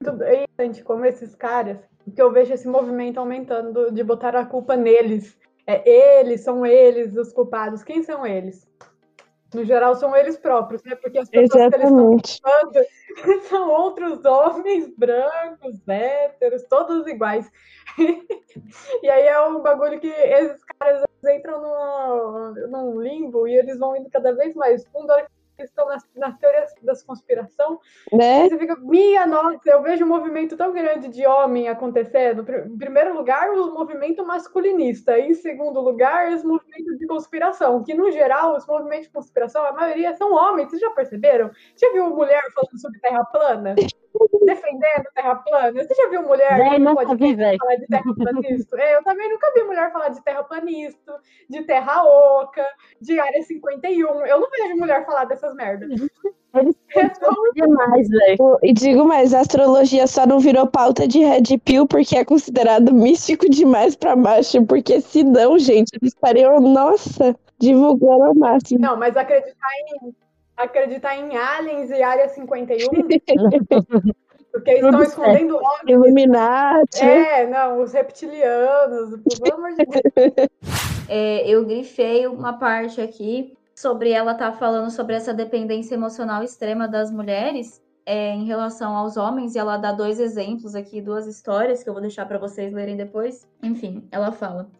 Muito 0.00 0.18
bem, 0.18 0.46
gente, 0.60 0.84
como 0.84 1.04
esses 1.04 1.34
caras, 1.34 1.78
porque 2.04 2.22
eu 2.22 2.30
vejo 2.30 2.52
esse 2.52 2.68
movimento 2.68 3.18
aumentando 3.18 3.90
de 3.90 4.04
botar 4.04 4.36
a 4.36 4.46
culpa 4.46 4.76
neles. 4.76 5.36
É 5.66 6.20
eles, 6.20 6.42
são 6.42 6.64
eles 6.64 7.16
os 7.16 7.32
culpados. 7.32 7.82
Quem 7.82 8.04
são 8.04 8.24
eles? 8.24 8.68
No 9.56 9.64
geral, 9.64 9.94
são 9.94 10.14
eles 10.14 10.36
próprios, 10.36 10.84
né? 10.84 10.94
Porque 10.96 11.18
as 11.18 11.30
pessoas 11.30 11.70
que 11.70 11.76
eles 11.76 11.88
estão 11.88 12.12
Exatamente. 12.12 12.42
culpando 12.42 12.86
são 13.48 13.70
outros 13.70 14.22
homens 14.22 14.94
brancos, 14.98 15.76
héteros, 15.88 16.62
todos 16.64 17.06
iguais. 17.06 17.50
e 19.02 19.08
aí 19.08 19.26
é 19.26 19.40
um 19.48 19.62
bagulho 19.62 19.98
que 19.98 20.08
esses 20.08 20.62
caras 20.78 21.04
entram 21.26 21.62
num, 21.62 22.68
num 22.68 23.00
limbo 23.00 23.48
e 23.48 23.56
eles 23.56 23.78
vão 23.78 23.96
indo 23.96 24.10
cada 24.10 24.34
vez 24.34 24.54
mais 24.54 24.86
fundo. 24.88 25.10
A 25.10 25.14
hora 25.14 25.24
que 25.24 25.30
eles 25.58 25.70
estão 25.70 25.86
nas, 25.86 26.06
nas 26.14 26.36
teorias 26.38 26.74
das 26.82 27.02
conspiração, 27.02 27.80
Né? 28.12 28.48
você 28.48 28.58
fica, 28.58 28.76
minha 28.76 29.26
nossa, 29.26 29.60
eu 29.66 29.82
vejo 29.82 30.04
um 30.04 30.08
movimento 30.08 30.56
tão 30.56 30.72
grande 30.72 31.08
de 31.08 31.26
homem 31.26 31.68
acontecendo. 31.68 32.44
Em 32.66 32.76
primeiro 32.78 33.14
lugar, 33.14 33.50
o 33.50 33.72
movimento 33.72 34.24
masculinista. 34.24 35.18
Em 35.18 35.34
segundo 35.34 35.80
lugar, 35.80 36.32
os 36.32 36.42
movimentos 36.42 36.98
de 36.98 37.06
conspiração. 37.06 37.82
Que, 37.82 37.94
no 37.94 38.10
geral, 38.10 38.56
os 38.56 38.66
movimentos 38.66 39.06
de 39.06 39.12
conspiração, 39.12 39.64
a 39.64 39.72
maioria 39.72 40.14
são 40.14 40.32
homens. 40.32 40.68
Vocês 40.68 40.80
já 40.80 40.90
perceberam? 40.90 41.50
Já 41.76 41.92
viu 41.92 42.08
mulher 42.10 42.42
falando 42.54 42.80
sobre 42.80 42.98
terra 43.00 43.24
plana? 43.24 43.74
Defendendo 44.44 45.04
terra 45.14 45.34
plana? 45.36 45.84
Você 45.84 45.94
já 45.94 46.08
viu 46.08 46.22
mulher 46.22 46.58
no 46.78 46.94
nunca 46.94 47.14
vi, 47.14 47.36
falar 47.36 47.76
de 47.76 47.86
terraplanista? 47.86 48.80
É, 48.80 48.96
eu 48.96 49.04
também 49.04 49.28
nunca 49.28 49.52
vi 49.52 49.62
mulher 49.64 49.92
falar 49.92 50.08
de 50.08 50.22
terraplanista, 50.22 51.20
de 51.48 51.62
terra 51.64 52.04
oca, 52.04 52.64
de 53.00 53.18
área 53.20 53.42
51. 53.42 54.26
Eu 54.26 54.40
não 54.40 54.50
vejo 54.50 54.76
mulher 54.76 55.04
falar 55.04 55.24
dessas 55.24 55.45
merdas. 55.54 55.90
Eles 55.90 56.74
É 56.96 57.14
só 57.14 57.30
demais, 57.54 58.08
velho. 58.08 58.58
E 58.62 58.72
digo 58.72 59.04
mais, 59.04 59.34
a 59.34 59.40
astrologia 59.40 60.06
só 60.06 60.26
não 60.26 60.38
virou 60.38 60.66
pauta 60.66 61.06
de 61.06 61.18
Red 61.18 61.58
Pill 61.64 61.86
porque 61.86 62.16
é 62.16 62.24
considerado 62.24 62.92
místico 62.94 63.48
demais 63.48 63.94
pra 63.94 64.16
macho. 64.16 64.64
Porque 64.64 65.00
se 65.00 65.22
não, 65.22 65.58
gente, 65.58 65.90
eles 66.00 66.14
estariam, 66.14 66.58
nossa, 66.60 67.36
divulgando 67.58 68.24
ao 68.24 68.34
máximo. 68.34 68.80
Não, 68.80 68.96
mas 68.96 69.16
acreditar 69.16 69.68
em 69.80 70.14
acreditar 70.56 71.16
em 71.16 71.36
aliens 71.36 71.90
e 71.90 72.02
área 72.02 72.28
51, 72.28 72.88
porque 74.50 74.70
eles 74.70 74.84
estão 74.84 75.02
escondendo 75.02 75.56
homens. 75.56 75.86
Illuminati. 75.86 77.02
É, 77.02 77.46
não, 77.46 77.82
os 77.82 77.92
reptilianos, 77.92 79.20
pelo 79.38 79.54
amor 79.54 79.70
de 79.74 79.84
Deus. 79.84 80.48
É, 81.08 81.48
eu 81.48 81.64
grifei 81.64 82.26
uma 82.26 82.54
parte 82.54 83.00
aqui 83.00 83.56
sobre 83.76 84.10
ela 84.10 84.32
estar 84.32 84.52
falando 84.52 84.90
sobre 84.90 85.14
essa 85.14 85.34
dependência 85.34 85.94
emocional 85.94 86.42
extrema 86.42 86.88
das 86.88 87.10
mulheres 87.10 87.82
é, 88.06 88.30
em 88.30 88.46
relação 88.46 88.96
aos 88.96 89.18
homens, 89.18 89.54
e 89.54 89.58
ela 89.58 89.76
dá 89.76 89.92
dois 89.92 90.18
exemplos 90.18 90.74
aqui, 90.74 91.02
duas 91.02 91.26
histórias 91.26 91.82
que 91.82 91.88
eu 91.88 91.92
vou 91.92 92.00
deixar 92.00 92.24
para 92.24 92.38
vocês 92.38 92.72
lerem 92.72 92.96
depois. 92.96 93.46
Enfim, 93.62 94.08
ela 94.10 94.32
fala. 94.32 94.70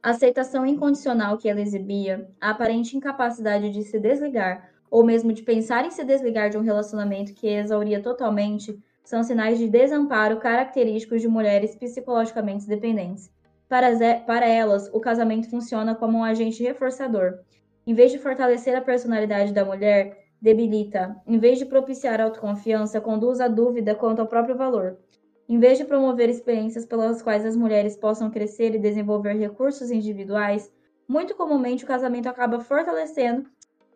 A 0.00 0.10
aceitação 0.10 0.64
incondicional 0.64 1.36
que 1.36 1.48
ela 1.48 1.60
exibia, 1.60 2.30
a 2.40 2.50
aparente 2.50 2.96
incapacidade 2.96 3.70
de 3.70 3.82
se 3.82 3.98
desligar, 3.98 4.70
ou 4.88 5.02
mesmo 5.02 5.32
de 5.32 5.42
pensar 5.42 5.84
em 5.84 5.90
se 5.90 6.04
desligar 6.04 6.50
de 6.50 6.56
um 6.56 6.62
relacionamento 6.62 7.34
que 7.34 7.48
exauria 7.48 8.00
totalmente, 8.00 8.78
são 9.02 9.24
sinais 9.24 9.58
de 9.58 9.66
desamparo 9.66 10.38
característicos 10.38 11.20
de 11.20 11.26
mulheres 11.26 11.74
psicologicamente 11.74 12.68
dependentes. 12.68 13.32
Para, 13.68 13.88
para 14.20 14.46
elas, 14.46 14.88
o 14.92 15.00
casamento 15.00 15.50
funciona 15.50 15.94
como 15.94 16.18
um 16.18 16.24
agente 16.24 16.62
reforçador. 16.62 17.40
Em 17.86 17.92
vez 17.92 18.10
de 18.10 18.18
fortalecer 18.18 18.74
a 18.74 18.80
personalidade 18.80 19.52
da 19.52 19.64
mulher, 19.64 20.24
debilita. 20.40 21.16
Em 21.26 21.38
vez 21.38 21.58
de 21.58 21.66
propiciar 21.66 22.20
autoconfiança, 22.20 23.00
conduz 23.00 23.40
à 23.40 23.48
dúvida 23.48 23.94
quanto 23.94 24.20
ao 24.20 24.26
próprio 24.26 24.56
valor. 24.56 24.98
Em 25.46 25.58
vez 25.58 25.76
de 25.76 25.84
promover 25.84 26.30
experiências 26.30 26.86
pelas 26.86 27.20
quais 27.20 27.44
as 27.44 27.54
mulheres 27.54 27.94
possam 27.94 28.30
crescer 28.30 28.74
e 28.74 28.78
desenvolver 28.78 29.34
recursos 29.34 29.90
individuais, 29.90 30.72
muito 31.06 31.34
comumente 31.34 31.84
o 31.84 31.86
casamento 31.86 32.26
acaba 32.26 32.58
fortalecendo, 32.58 33.44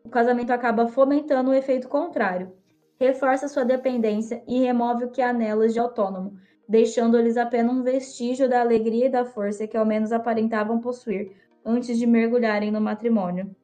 o 0.05 0.11
casamento 0.11 0.51
acaba 0.51 0.87
fomentando 0.87 1.51
o 1.51 1.55
efeito 1.55 1.89
contrário. 1.89 2.53
Reforça 3.01 3.49
sua 3.49 3.65
dependência 3.65 4.43
e 4.47 4.59
remove 4.59 5.05
o 5.05 5.11
que 5.11 5.23
há 5.23 5.33
nelas 5.33 5.73
de 5.73 5.79
autônomo, 5.79 6.37
deixando-lhes 6.69 7.39
apenas 7.39 7.75
um 7.75 7.83
vestígio 7.83 8.49
da 8.49 8.61
alegria 8.61 9.07
e 9.07 9.11
da 9.11 9.25
força 9.25 9.67
que 9.67 9.77
ao 9.77 9.87
menos 9.87 10.13
aparentavam 10.13 10.79
possuir 10.79 11.33
antes 11.65 11.97
de 11.99 12.07
mergulharem 12.07 12.71
no 12.71 12.81
matrimônio. 12.81 13.57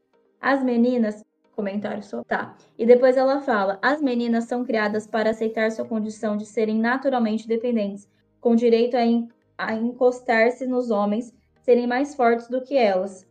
As 0.46 0.62
meninas. 0.62 1.24
Comentário 1.56 2.02
só. 2.02 2.22
Tá. 2.24 2.54
E 2.76 2.84
depois 2.84 3.16
ela 3.16 3.40
fala: 3.40 3.78
as 3.80 4.02
meninas 4.02 4.44
são 4.44 4.62
criadas 4.62 5.06
para 5.06 5.30
aceitar 5.30 5.70
sua 5.72 5.86
condição 5.86 6.36
de 6.36 6.44
serem 6.44 6.78
naturalmente 6.78 7.48
dependentes, 7.48 8.06
com 8.42 8.54
direito 8.54 8.94
a, 8.94 9.06
en- 9.06 9.26
a 9.56 9.72
encostar-se 9.74 10.66
nos 10.66 10.90
homens, 10.90 11.32
serem 11.62 11.86
mais 11.86 12.14
fortes 12.14 12.46
do 12.48 12.60
que 12.60 12.76
elas. 12.76 13.26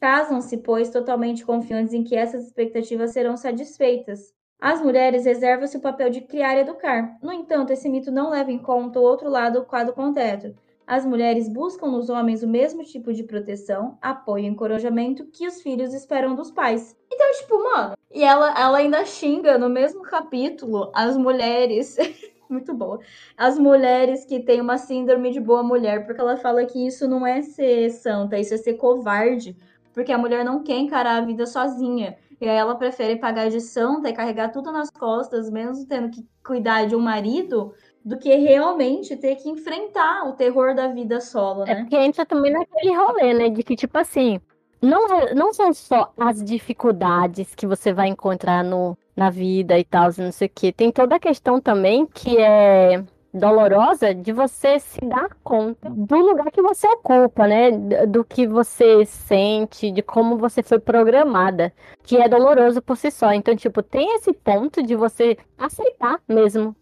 Casam-se, 0.00 0.56
pois, 0.56 0.90
totalmente 0.90 1.46
confiantes 1.46 1.94
em 1.94 2.02
que 2.02 2.16
essas 2.16 2.46
expectativas 2.46 3.12
serão 3.12 3.36
satisfeitas. 3.36 4.34
As 4.58 4.82
mulheres 4.82 5.24
reservam-se 5.24 5.76
o 5.76 5.80
papel 5.80 6.10
de 6.10 6.22
criar 6.22 6.56
e 6.56 6.60
educar. 6.62 7.16
No 7.22 7.32
entanto, 7.32 7.72
esse 7.72 7.88
mito 7.88 8.10
não 8.10 8.30
leva 8.30 8.50
em 8.50 8.58
conta 8.58 8.98
o 8.98 9.02
outro 9.04 9.30
lado 9.30 9.60
do 9.60 9.66
quadro 9.66 9.94
concreto. 9.94 10.52
As 10.86 11.04
mulheres 11.04 11.48
buscam 11.48 11.88
nos 11.88 12.08
homens 12.08 12.44
o 12.44 12.48
mesmo 12.48 12.84
tipo 12.84 13.12
de 13.12 13.24
proteção, 13.24 13.98
apoio 14.00 14.44
e 14.44 14.46
encorajamento 14.46 15.26
que 15.26 15.44
os 15.44 15.60
filhos 15.60 15.92
esperam 15.92 16.36
dos 16.36 16.52
pais. 16.52 16.96
Então, 17.12 17.32
tipo, 17.32 17.60
mano. 17.60 17.94
E 18.14 18.22
ela, 18.22 18.54
ela 18.56 18.78
ainda 18.78 19.04
xinga 19.04 19.58
no 19.58 19.68
mesmo 19.68 20.02
capítulo 20.02 20.92
as 20.94 21.16
mulheres. 21.16 21.96
Muito 22.48 22.72
boa. 22.72 23.00
As 23.36 23.58
mulheres 23.58 24.24
que 24.24 24.38
têm 24.38 24.60
uma 24.60 24.78
síndrome 24.78 25.32
de 25.32 25.40
boa 25.40 25.64
mulher, 25.64 26.06
porque 26.06 26.20
ela 26.20 26.36
fala 26.36 26.64
que 26.64 26.86
isso 26.86 27.08
não 27.08 27.26
é 27.26 27.42
ser 27.42 27.90
santa, 27.90 28.38
isso 28.38 28.54
é 28.54 28.56
ser 28.56 28.74
covarde. 28.74 29.56
Porque 29.92 30.12
a 30.12 30.18
mulher 30.18 30.44
não 30.44 30.62
quer 30.62 30.76
encarar 30.76 31.16
a 31.16 31.26
vida 31.26 31.46
sozinha. 31.46 32.16
E 32.40 32.48
aí 32.48 32.56
ela 32.56 32.76
prefere 32.76 33.16
pagar 33.16 33.48
de 33.48 33.60
santa 33.60 34.08
e 34.08 34.12
carregar 34.12 34.52
tudo 34.52 34.70
nas 34.70 34.90
costas, 34.90 35.50
mesmo 35.50 35.86
tendo 35.86 36.10
que 36.10 36.24
cuidar 36.44 36.86
de 36.86 36.94
um 36.94 37.00
marido, 37.00 37.74
do 38.06 38.16
que 38.16 38.32
realmente 38.36 39.16
ter 39.16 39.34
que 39.34 39.48
enfrentar 39.50 40.28
o 40.28 40.34
terror 40.34 40.76
da 40.76 40.86
vida 40.86 41.20
solo, 41.20 41.64
É 41.64 41.74
né? 41.74 41.80
porque 41.80 41.96
entra 41.96 42.24
também 42.24 42.52
naquele 42.52 42.94
rolê, 42.96 43.34
né? 43.34 43.48
De 43.48 43.64
que, 43.64 43.74
tipo 43.74 43.98
assim, 43.98 44.40
não, 44.80 45.08
não 45.34 45.52
são 45.52 45.74
só 45.74 46.12
as 46.16 46.42
dificuldades 46.44 47.52
que 47.56 47.66
você 47.66 47.92
vai 47.92 48.06
encontrar 48.06 48.62
no, 48.62 48.96
na 49.16 49.28
vida 49.28 49.76
e 49.76 49.84
tal, 49.84 50.10
não 50.18 50.30
sei 50.30 50.46
o 50.46 50.50
quê. 50.54 50.72
Tem 50.72 50.92
toda 50.92 51.16
a 51.16 51.20
questão 51.20 51.60
também 51.60 52.06
que 52.06 52.38
é 52.38 53.02
dolorosa 53.34 54.14
de 54.14 54.32
você 54.32 54.78
se 54.78 55.00
dar 55.00 55.28
conta 55.42 55.90
do 55.90 56.16
lugar 56.16 56.50
que 56.52 56.62
você 56.62 56.86
ocupa, 56.86 57.48
né? 57.48 57.72
Do 58.06 58.24
que 58.24 58.46
você 58.46 59.04
sente, 59.04 59.90
de 59.90 60.00
como 60.00 60.38
você 60.38 60.62
foi 60.62 60.78
programada, 60.78 61.72
que 62.04 62.16
é 62.18 62.28
doloroso 62.28 62.80
por 62.80 62.96
si 62.96 63.10
só. 63.10 63.32
Então, 63.32 63.56
tipo, 63.56 63.82
tem 63.82 64.14
esse 64.14 64.32
ponto 64.32 64.80
de 64.80 64.94
você 64.94 65.36
aceitar 65.58 66.20
mesmo 66.28 66.74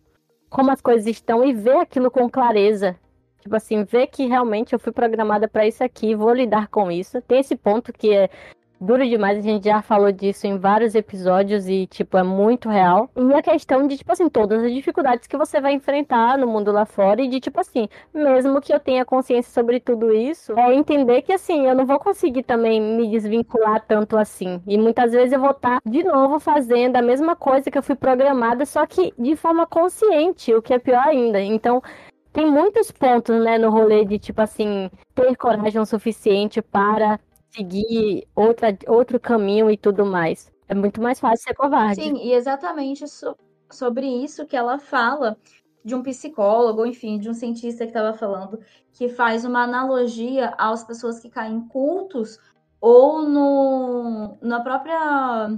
como 0.55 0.71
as 0.71 0.81
coisas 0.81 1.05
estão 1.09 1.45
e 1.45 1.53
ver 1.53 1.79
aquilo 1.79 2.13
com 2.13 2.31
clareza. 2.31 2.97
Tipo 3.41 3.57
assim, 3.57 3.83
ver 3.83 4.07
que 4.07 4.25
realmente 4.25 4.73
eu 4.73 4.79
fui 4.79 4.93
programada 4.93 5.49
para 5.49 5.67
isso 5.67 5.83
aqui, 5.83 6.15
vou 6.15 6.33
lidar 6.33 6.69
com 6.69 6.93
isso. 6.93 7.21
Tem 7.23 7.41
esse 7.41 7.57
ponto 7.57 7.93
que 7.93 8.15
é 8.15 8.31
duro 8.85 9.09
demais, 9.09 9.39
a 9.39 9.43
gente 9.43 9.65
já 9.65 9.83
falou 9.83 10.13
disso 10.13 10.47
em 10.47 10.59
vários 10.59 10.95
episódios 10.95 11.69
e, 11.69 11.87
tipo, 11.87 12.17
é 12.19 12.23
muito 12.23 12.69
real. 12.69 13.11
E 13.17 13.35
a 13.35 13.43
questão 13.43 13.87
de, 13.87 13.97
tipo 13.97 14.13
assim, 14.13 14.29
todas 14.29 14.63
as 14.63 14.73
dificuldades 14.73 15.27
que 15.27 15.37
você 15.37 15.61
vai 15.61 15.73
enfrentar 15.73 16.39
no 16.39 16.47
mundo 16.47 16.71
lá 16.71 16.85
fora 16.85 17.23
e 17.23 17.29
de, 17.29 17.41
tipo 17.41 17.61
assim, 17.61 17.89
mesmo 18.13 18.61
que 18.61 18.73
eu 18.73 18.79
tenha 18.79 19.05
consciência 19.05 19.53
sobre 19.53 19.81
tudo 19.81 20.13
isso, 20.13 20.53
é 20.59 20.75
entender 20.75 21.23
que, 21.23 21.33
assim, 21.33 21.67
eu 21.67 21.75
não 21.75 21.87
vou 21.87 21.99
conseguir 21.99 22.43
também 22.43 22.81
me 22.81 23.09
desvincular 23.09 23.85
tanto 23.87 24.17
assim. 24.17 24.61
E 24.67 24.77
muitas 24.77 25.13
vezes 25.13 25.33
eu 25.33 25.41
vou 25.41 25.53
estar, 25.53 25.81
de 25.85 26.05
novo, 26.05 26.39
fazendo 26.39 26.97
a 26.97 27.03
mesma 27.03 27.35
coisa 27.35 27.71
que 27.71 27.79
eu 27.79 27.83
fui 27.83 27.95
programada, 27.97 28.67
só 28.67 28.87
que 28.87 29.13
de 29.19 29.35
forma 29.37 29.67
consciente, 29.67 30.55
o 30.55 30.61
que 30.61 30.75
é 30.75 30.79
pior 30.79 31.07
ainda. 31.07 31.41
Então, 31.41 31.83
tem 32.33 32.51
muitos 32.51 32.91
pontos, 32.91 33.43
né, 33.43 33.57
no 33.59 33.71
rolê 33.71 34.05
de, 34.05 34.19
tipo 34.19 34.43
assim, 34.43 34.91
ter 35.15 35.37
coragem 35.37 35.81
o 35.81 35.87
suficiente 35.87 36.61
para 36.61 37.19
seguir 37.55 38.27
outra, 38.35 38.77
outro 38.89 39.21
caminho 39.21 39.71
e 39.71 39.77
tudo 39.77 40.05
mais. 40.05 40.51
É 40.69 40.75
muito 40.75 41.01
mais 41.01 41.21
fácil 41.21 41.45
ser 41.45 41.55
covarde. 41.55 42.03
Sim, 42.03 42.17
e 42.17 42.33
exatamente 42.33 43.07
so- 43.07 43.37
sobre 43.71 44.07
isso 44.07 44.47
que 44.47 44.57
ela 44.57 44.79
fala 44.79 45.37
de 45.85 45.95
um 45.95 46.03
psicólogo, 46.03 46.87
enfim, 46.87 47.19
de 47.19 47.29
um 47.29 47.35
cientista 47.35 47.85
que 47.85 47.91
estava 47.91 48.17
falando, 48.17 48.59
que 48.93 49.09
faz 49.09 49.45
uma 49.45 49.63
analogia 49.63 50.55
às 50.57 50.83
pessoas 50.83 51.21
que 51.21 51.29
caem 51.29 51.57
em 51.57 51.69
cultos 51.69 52.39
ou 52.81 53.23
no, 53.23 54.37
na 54.41 54.61
própria. 54.61 55.51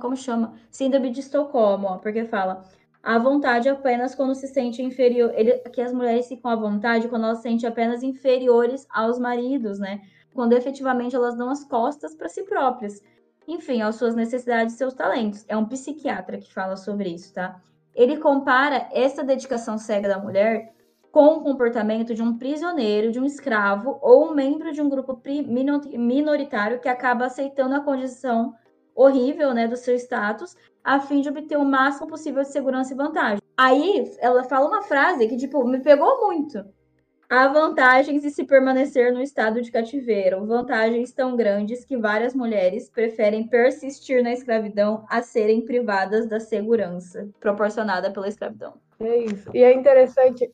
Como 0.00 0.16
chama? 0.16 0.54
Síndrome 0.70 1.10
de 1.10 1.20
Estocolmo, 1.20 1.86
ó, 1.88 1.98
porque 1.98 2.24
fala. 2.24 2.64
A 3.02 3.18
vontade 3.18 3.66
apenas 3.68 4.14
quando 4.14 4.34
se 4.34 4.46
sente 4.46 4.82
inferior. 4.82 5.32
Ele, 5.34 5.58
que 5.70 5.80
as 5.80 5.92
mulheres 5.92 6.28
ficam 6.28 6.50
à 6.50 6.56
vontade 6.56 7.08
quando 7.08 7.24
elas 7.24 7.38
se 7.38 7.44
sentem 7.44 7.68
apenas 7.68 8.02
inferiores 8.02 8.86
aos 8.90 9.18
maridos, 9.18 9.78
né? 9.78 10.02
Quando 10.34 10.52
efetivamente 10.52 11.16
elas 11.16 11.36
dão 11.36 11.50
as 11.50 11.64
costas 11.64 12.14
para 12.14 12.28
si 12.28 12.42
próprias. 12.44 13.02
Enfim, 13.46 13.82
às 13.82 13.96
suas 13.96 14.14
necessidades 14.14 14.74
e 14.74 14.78
seus 14.78 14.94
talentos. 14.94 15.44
É 15.48 15.56
um 15.56 15.66
psiquiatra 15.66 16.38
que 16.38 16.52
fala 16.52 16.76
sobre 16.76 17.08
isso, 17.10 17.32
tá? 17.34 17.60
Ele 17.94 18.16
compara 18.18 18.88
essa 18.92 19.24
dedicação 19.24 19.76
cega 19.76 20.08
da 20.08 20.18
mulher 20.18 20.72
com 21.10 21.36
o 21.36 21.42
comportamento 21.42 22.14
de 22.14 22.22
um 22.22 22.38
prisioneiro, 22.38 23.10
de 23.10 23.18
um 23.18 23.24
escravo 23.24 23.98
ou 24.00 24.30
um 24.30 24.34
membro 24.34 24.72
de 24.72 24.80
um 24.80 24.88
grupo 24.88 25.20
minoritário 25.96 26.78
que 26.78 26.88
acaba 26.88 27.26
aceitando 27.26 27.74
a 27.74 27.80
condição 27.80 28.54
horrível, 28.94 29.52
né, 29.52 29.66
do 29.66 29.76
seu 29.76 29.96
status, 29.96 30.56
a 30.84 31.00
fim 31.00 31.20
de 31.20 31.28
obter 31.28 31.56
o 31.56 31.64
máximo 31.64 32.06
possível 32.06 32.42
de 32.42 32.48
segurança 32.48 32.92
e 32.92 32.96
vantagem. 32.96 33.42
Aí 33.56 34.10
ela 34.20 34.44
fala 34.44 34.68
uma 34.68 34.82
frase 34.82 35.26
que 35.26 35.36
tipo 35.36 35.64
me 35.64 35.80
pegou 35.80 36.20
muito. 36.26 36.64
Há 37.30 37.46
vantagens 37.46 38.22
de 38.22 38.30
se 38.30 38.42
permanecer 38.42 39.12
no 39.12 39.22
estado 39.22 39.62
de 39.62 39.70
cativeiro, 39.70 40.44
vantagens 40.44 41.12
tão 41.12 41.36
grandes 41.36 41.84
que 41.84 41.96
várias 41.96 42.34
mulheres 42.34 42.90
preferem 42.90 43.46
persistir 43.46 44.20
na 44.20 44.32
escravidão 44.32 45.04
a 45.08 45.22
serem 45.22 45.64
privadas 45.64 46.26
da 46.26 46.40
segurança 46.40 47.28
proporcionada 47.38 48.10
pela 48.10 48.26
escravidão. 48.26 48.74
É 48.98 49.16
isso. 49.18 49.48
E 49.54 49.62
é 49.62 49.72
interessante 49.72 50.50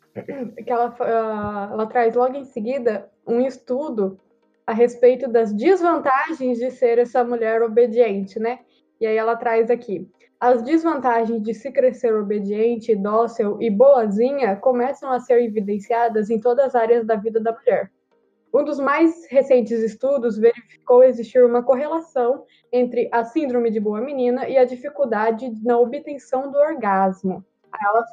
que 0.63 0.71
ela, 0.71 0.95
ah, 1.01 1.71
ela 1.73 1.87
traz 1.87 2.15
logo 2.15 2.37
em 2.37 2.45
seguida 2.45 3.11
um 3.27 3.41
estudo 3.41 4.21
a 4.67 4.75
respeito 4.75 5.31
das 5.31 5.55
desvantagens 5.55 6.59
de 6.59 6.71
ser 6.71 6.99
essa 6.99 7.25
mulher 7.25 7.63
obediente, 7.63 8.39
né? 8.39 8.59
E 9.01 9.07
aí 9.07 9.17
ela 9.17 9.35
traz 9.35 9.71
aqui. 9.71 10.07
As 10.39 10.63
desvantagens 10.63 11.43
de 11.43 11.55
se 11.55 11.73
crescer 11.73 12.15
obediente, 12.15 12.95
dócil 12.95 13.57
e 13.59 13.71
boazinha 13.71 14.55
começam 14.57 15.11
a 15.11 15.19
ser 15.19 15.43
evidenciadas 15.43 16.29
em 16.29 16.39
todas 16.39 16.67
as 16.67 16.75
áreas 16.75 17.07
da 17.07 17.17
vida 17.17 17.41
da 17.41 17.53
mulher. 17.53 17.91
Um 18.53 18.63
dos 18.63 18.79
mais 18.79 19.27
recentes 19.31 19.83
estudos 19.83 20.37
verificou 20.39 21.03
existir 21.03 21.43
uma 21.43 21.63
correlação 21.63 22.45
entre 22.71 23.09
a 23.13 23.25
síndrome 23.25 23.71
de 23.71 23.81
boa 23.81 24.01
menina 24.01 24.47
e 24.47 24.59
a 24.59 24.65
dificuldade 24.67 25.51
na 25.65 25.79
obtenção 25.79 26.51
do 26.51 26.59
orgasmo. 26.59 27.43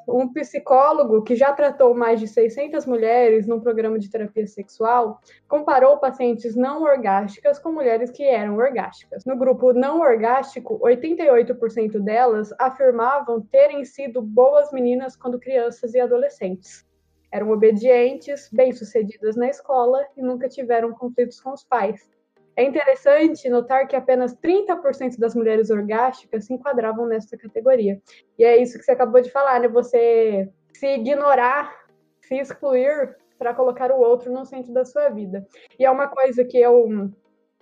Um 0.08 0.32
psicólogo 0.32 1.24
que 1.24 1.36
já 1.36 1.54
tratou 1.54 1.94
mais 1.94 2.20
de 2.20 2.28
600 2.28 2.86
mulheres 2.86 3.48
num 3.48 3.60
programa 3.60 3.98
de 3.98 4.10
terapia 4.10 4.48
sexual 4.48 5.20
comparou 5.48 5.98
pacientes 5.98 6.56
não 6.56 6.84
orgásticas 6.84 7.60
com 7.60 7.72
mulheres 7.72 8.12
que 8.12 8.24
eram 8.24 8.58
orgásticas. 8.58 9.26
No 9.26 9.38
grupo 9.38 9.74
não 9.74 10.02
orgástico, 10.02 10.80
88% 10.80 12.00
delas 12.00 12.54
afirmavam 12.60 13.42
terem 13.42 13.86
sido 13.86 14.22
boas 14.22 14.72
meninas 14.72 15.16
quando 15.16 15.40
crianças 15.40 15.94
e 15.94 16.00
adolescentes. 16.00 16.86
Eram 17.32 17.50
obedientes, 17.50 18.50
bem-sucedidas 18.52 19.36
na 19.36 19.48
escola 19.48 20.06
e 20.16 20.22
nunca 20.22 20.48
tiveram 20.48 20.94
conflitos 20.94 21.42
com 21.42 21.52
os 21.52 21.64
pais. 21.64 22.08
É 22.56 22.64
interessante 22.64 23.50
notar 23.50 23.88
que 23.88 23.96
apenas 23.96 24.36
30% 24.36 25.18
das 25.18 25.34
mulheres 25.34 25.70
orgásticas 25.70 26.46
se 26.46 26.54
enquadravam 26.54 27.08
nessa 27.08 27.36
categoria. 27.36 28.00
E 28.38 28.44
é 28.44 28.58
isso 28.58 28.78
que 28.78 28.84
você 28.84 28.92
acabou 28.92 29.22
de 29.22 29.32
falar, 29.32 29.60
né? 29.60 29.68
Você 29.68 30.50
se 30.74 30.88
ignorar, 30.96 31.74
se 32.22 32.36
excluir 32.36 33.16
para 33.40 33.54
colocar 33.54 33.92
o 33.92 34.00
outro 34.00 34.32
no 34.32 34.46
centro 34.46 34.72
da 34.72 34.86
sua 34.86 35.10
vida. 35.10 35.46
E 35.80 35.86
é 35.86 35.90
uma 35.90 36.08
coisa 36.08 36.46
que 36.46 36.60
eu, 36.60 37.12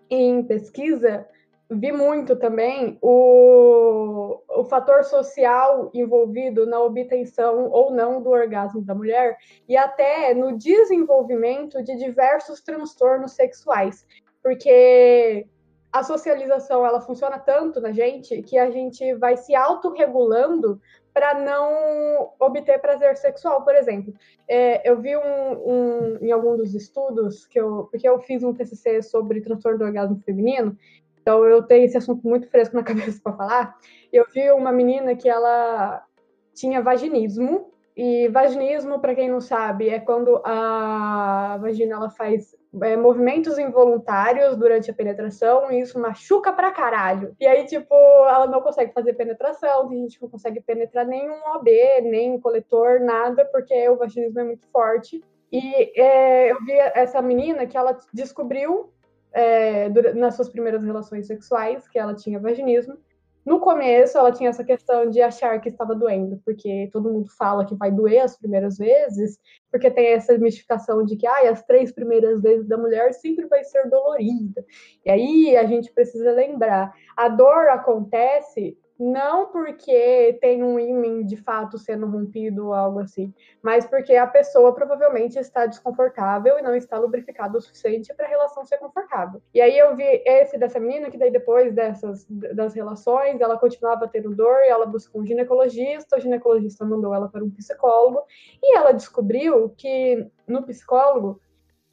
em 0.09 0.43
pesquisa, 0.43 1.25
vi 1.69 1.93
muito 1.93 2.35
também 2.35 2.97
o, 3.01 4.41
o 4.49 4.65
fator 4.65 5.05
social 5.05 5.89
envolvido 5.93 6.65
na 6.65 6.81
obtenção 6.81 7.69
ou 7.69 7.91
não 7.91 8.21
do 8.21 8.29
orgasmo 8.29 8.81
da 8.81 8.93
mulher 8.93 9.37
e 9.69 9.77
até 9.77 10.33
no 10.33 10.57
desenvolvimento 10.57 11.81
de 11.81 11.95
diversos 11.95 12.61
transtornos 12.61 13.31
sexuais 13.31 14.05
porque 14.41 15.47
a 15.91 16.03
socialização 16.03 16.85
ela 16.85 17.01
funciona 17.01 17.37
tanto 17.37 17.81
na 17.81 17.91
gente 17.91 18.41
que 18.43 18.57
a 18.57 18.71
gente 18.71 19.13
vai 19.15 19.35
se 19.35 19.53
autorregulando 19.53 20.79
para 21.13 21.33
não 21.33 22.31
obter 22.39 22.79
prazer 22.79 23.17
sexual, 23.17 23.63
por 23.63 23.75
exemplo. 23.75 24.13
É, 24.47 24.89
eu 24.89 25.01
vi 25.01 25.17
um, 25.17 25.21
um, 25.21 26.17
em 26.21 26.31
algum 26.31 26.55
dos 26.55 26.73
estudos 26.73 27.45
que 27.45 27.59
eu, 27.59 27.89
porque 27.91 28.07
eu 28.07 28.19
fiz 28.19 28.43
um 28.43 28.53
TCC 28.53 29.01
sobre 29.01 29.41
transtorno 29.41 29.79
do 29.79 29.85
orgasmo 29.85 30.21
feminino, 30.21 30.77
então 31.21 31.43
eu 31.45 31.61
tenho 31.63 31.85
esse 31.85 31.97
assunto 31.97 32.25
muito 32.25 32.49
fresco 32.49 32.75
na 32.75 32.83
cabeça 32.83 33.19
para 33.21 33.33
falar. 33.33 33.77
Eu 34.11 34.25
vi 34.33 34.49
uma 34.51 34.71
menina 34.71 35.15
que 35.15 35.27
ela 35.27 36.05
tinha 36.53 36.81
vaginismo 36.81 37.71
e 37.95 38.29
vaginismo, 38.29 38.99
para 38.99 39.13
quem 39.13 39.29
não 39.29 39.41
sabe, 39.41 39.89
é 39.89 39.99
quando 39.99 40.41
a 40.45 41.57
vagina 41.61 41.95
ela 41.95 42.09
faz 42.09 42.55
é, 42.81 42.95
movimentos 42.95 43.57
involuntários 43.57 44.55
durante 44.55 44.89
a 44.89 44.93
penetração 44.93 45.71
e 45.71 45.81
isso 45.81 45.99
machuca 45.99 46.53
pra 46.53 46.71
caralho. 46.71 47.35
E 47.39 47.45
aí, 47.45 47.65
tipo, 47.65 47.93
ela 47.93 48.47
não 48.47 48.61
consegue 48.61 48.93
fazer 48.93 49.13
penetração, 49.13 49.89
a 49.89 49.93
gente 49.93 50.21
não 50.21 50.29
consegue 50.29 50.61
penetrar 50.61 51.05
nenhum 51.05 51.35
OB, 51.55 51.69
nem 52.03 52.39
coletor, 52.39 53.01
nada, 53.01 53.43
porque 53.45 53.89
o 53.89 53.97
vaginismo 53.97 54.39
é 54.39 54.43
muito 54.43 54.67
forte. 54.67 55.21
E 55.51 55.99
é, 55.99 56.51
eu 56.51 56.63
vi 56.63 56.71
essa 56.71 57.21
menina 57.21 57.67
que 57.67 57.75
ela 57.75 57.97
descobriu 58.13 58.93
é, 59.33 59.89
nas 60.13 60.35
suas 60.35 60.49
primeiras 60.49 60.83
relações 60.83 61.27
sexuais 61.27 61.87
que 61.89 61.99
ela 61.99 62.15
tinha 62.15 62.39
vaginismo. 62.39 62.97
No 63.45 63.59
começo, 63.59 64.17
ela 64.17 64.31
tinha 64.31 64.49
essa 64.51 64.63
questão 64.63 65.09
de 65.09 65.19
achar 65.19 65.59
que 65.59 65.69
estava 65.69 65.95
doendo, 65.95 66.39
porque 66.45 66.89
todo 66.91 67.11
mundo 67.11 67.27
fala 67.29 67.65
que 67.65 67.75
vai 67.75 67.91
doer 67.91 68.19
as 68.19 68.37
primeiras 68.37 68.77
vezes, 68.77 69.39
porque 69.71 69.89
tem 69.89 70.07
essa 70.13 70.37
mistificação 70.37 71.03
de 71.03 71.15
que 71.15 71.25
ah, 71.25 71.49
as 71.49 71.63
três 71.63 71.91
primeiras 71.91 72.41
vezes 72.41 72.67
da 72.67 72.77
mulher 72.77 73.13
sempre 73.13 73.47
vai 73.47 73.63
ser 73.63 73.89
dolorida. 73.89 74.63
E 75.03 75.09
aí 75.09 75.57
a 75.57 75.65
gente 75.65 75.91
precisa 75.91 76.31
lembrar: 76.31 76.93
a 77.17 77.27
dor 77.29 77.69
acontece 77.69 78.77
não 79.01 79.47
porque 79.47 80.37
tem 80.39 80.63
um 80.63 80.79
ímã 80.79 81.25
de 81.25 81.35
fato 81.35 81.79
sendo 81.79 82.05
rompido 82.05 82.67
ou 82.67 82.73
algo 82.73 82.99
assim, 82.99 83.33
mas 83.59 83.83
porque 83.83 84.15
a 84.15 84.27
pessoa 84.27 84.75
provavelmente 84.75 85.39
está 85.39 85.65
desconfortável 85.65 86.59
e 86.59 86.61
não 86.61 86.75
está 86.75 86.99
lubrificada 86.99 87.57
o 87.57 87.61
suficiente 87.61 88.13
para 88.13 88.27
a 88.27 88.29
relação 88.29 88.63
ser 88.63 88.77
confortável. 88.77 89.41
E 89.55 89.59
aí 89.59 89.75
eu 89.75 89.95
vi 89.95 90.21
esse 90.23 90.55
dessa 90.55 90.79
menina 90.79 91.09
que 91.09 91.17
daí 91.17 91.31
depois 91.31 91.73
dessas 91.73 92.27
das 92.29 92.75
relações, 92.75 93.41
ela 93.41 93.57
continuava 93.57 94.07
tendo 94.07 94.35
dor 94.35 94.59
e 94.63 94.69
ela 94.69 94.85
buscou 94.85 95.21
um 95.21 95.25
ginecologista, 95.25 96.17
o 96.17 96.21
ginecologista 96.21 96.85
mandou 96.85 97.11
ela 97.11 97.27
para 97.27 97.43
um 97.43 97.49
psicólogo 97.49 98.21
e 98.61 98.77
ela 98.77 98.91
descobriu 98.91 99.73
que 99.75 100.27
no 100.47 100.61
psicólogo 100.61 101.41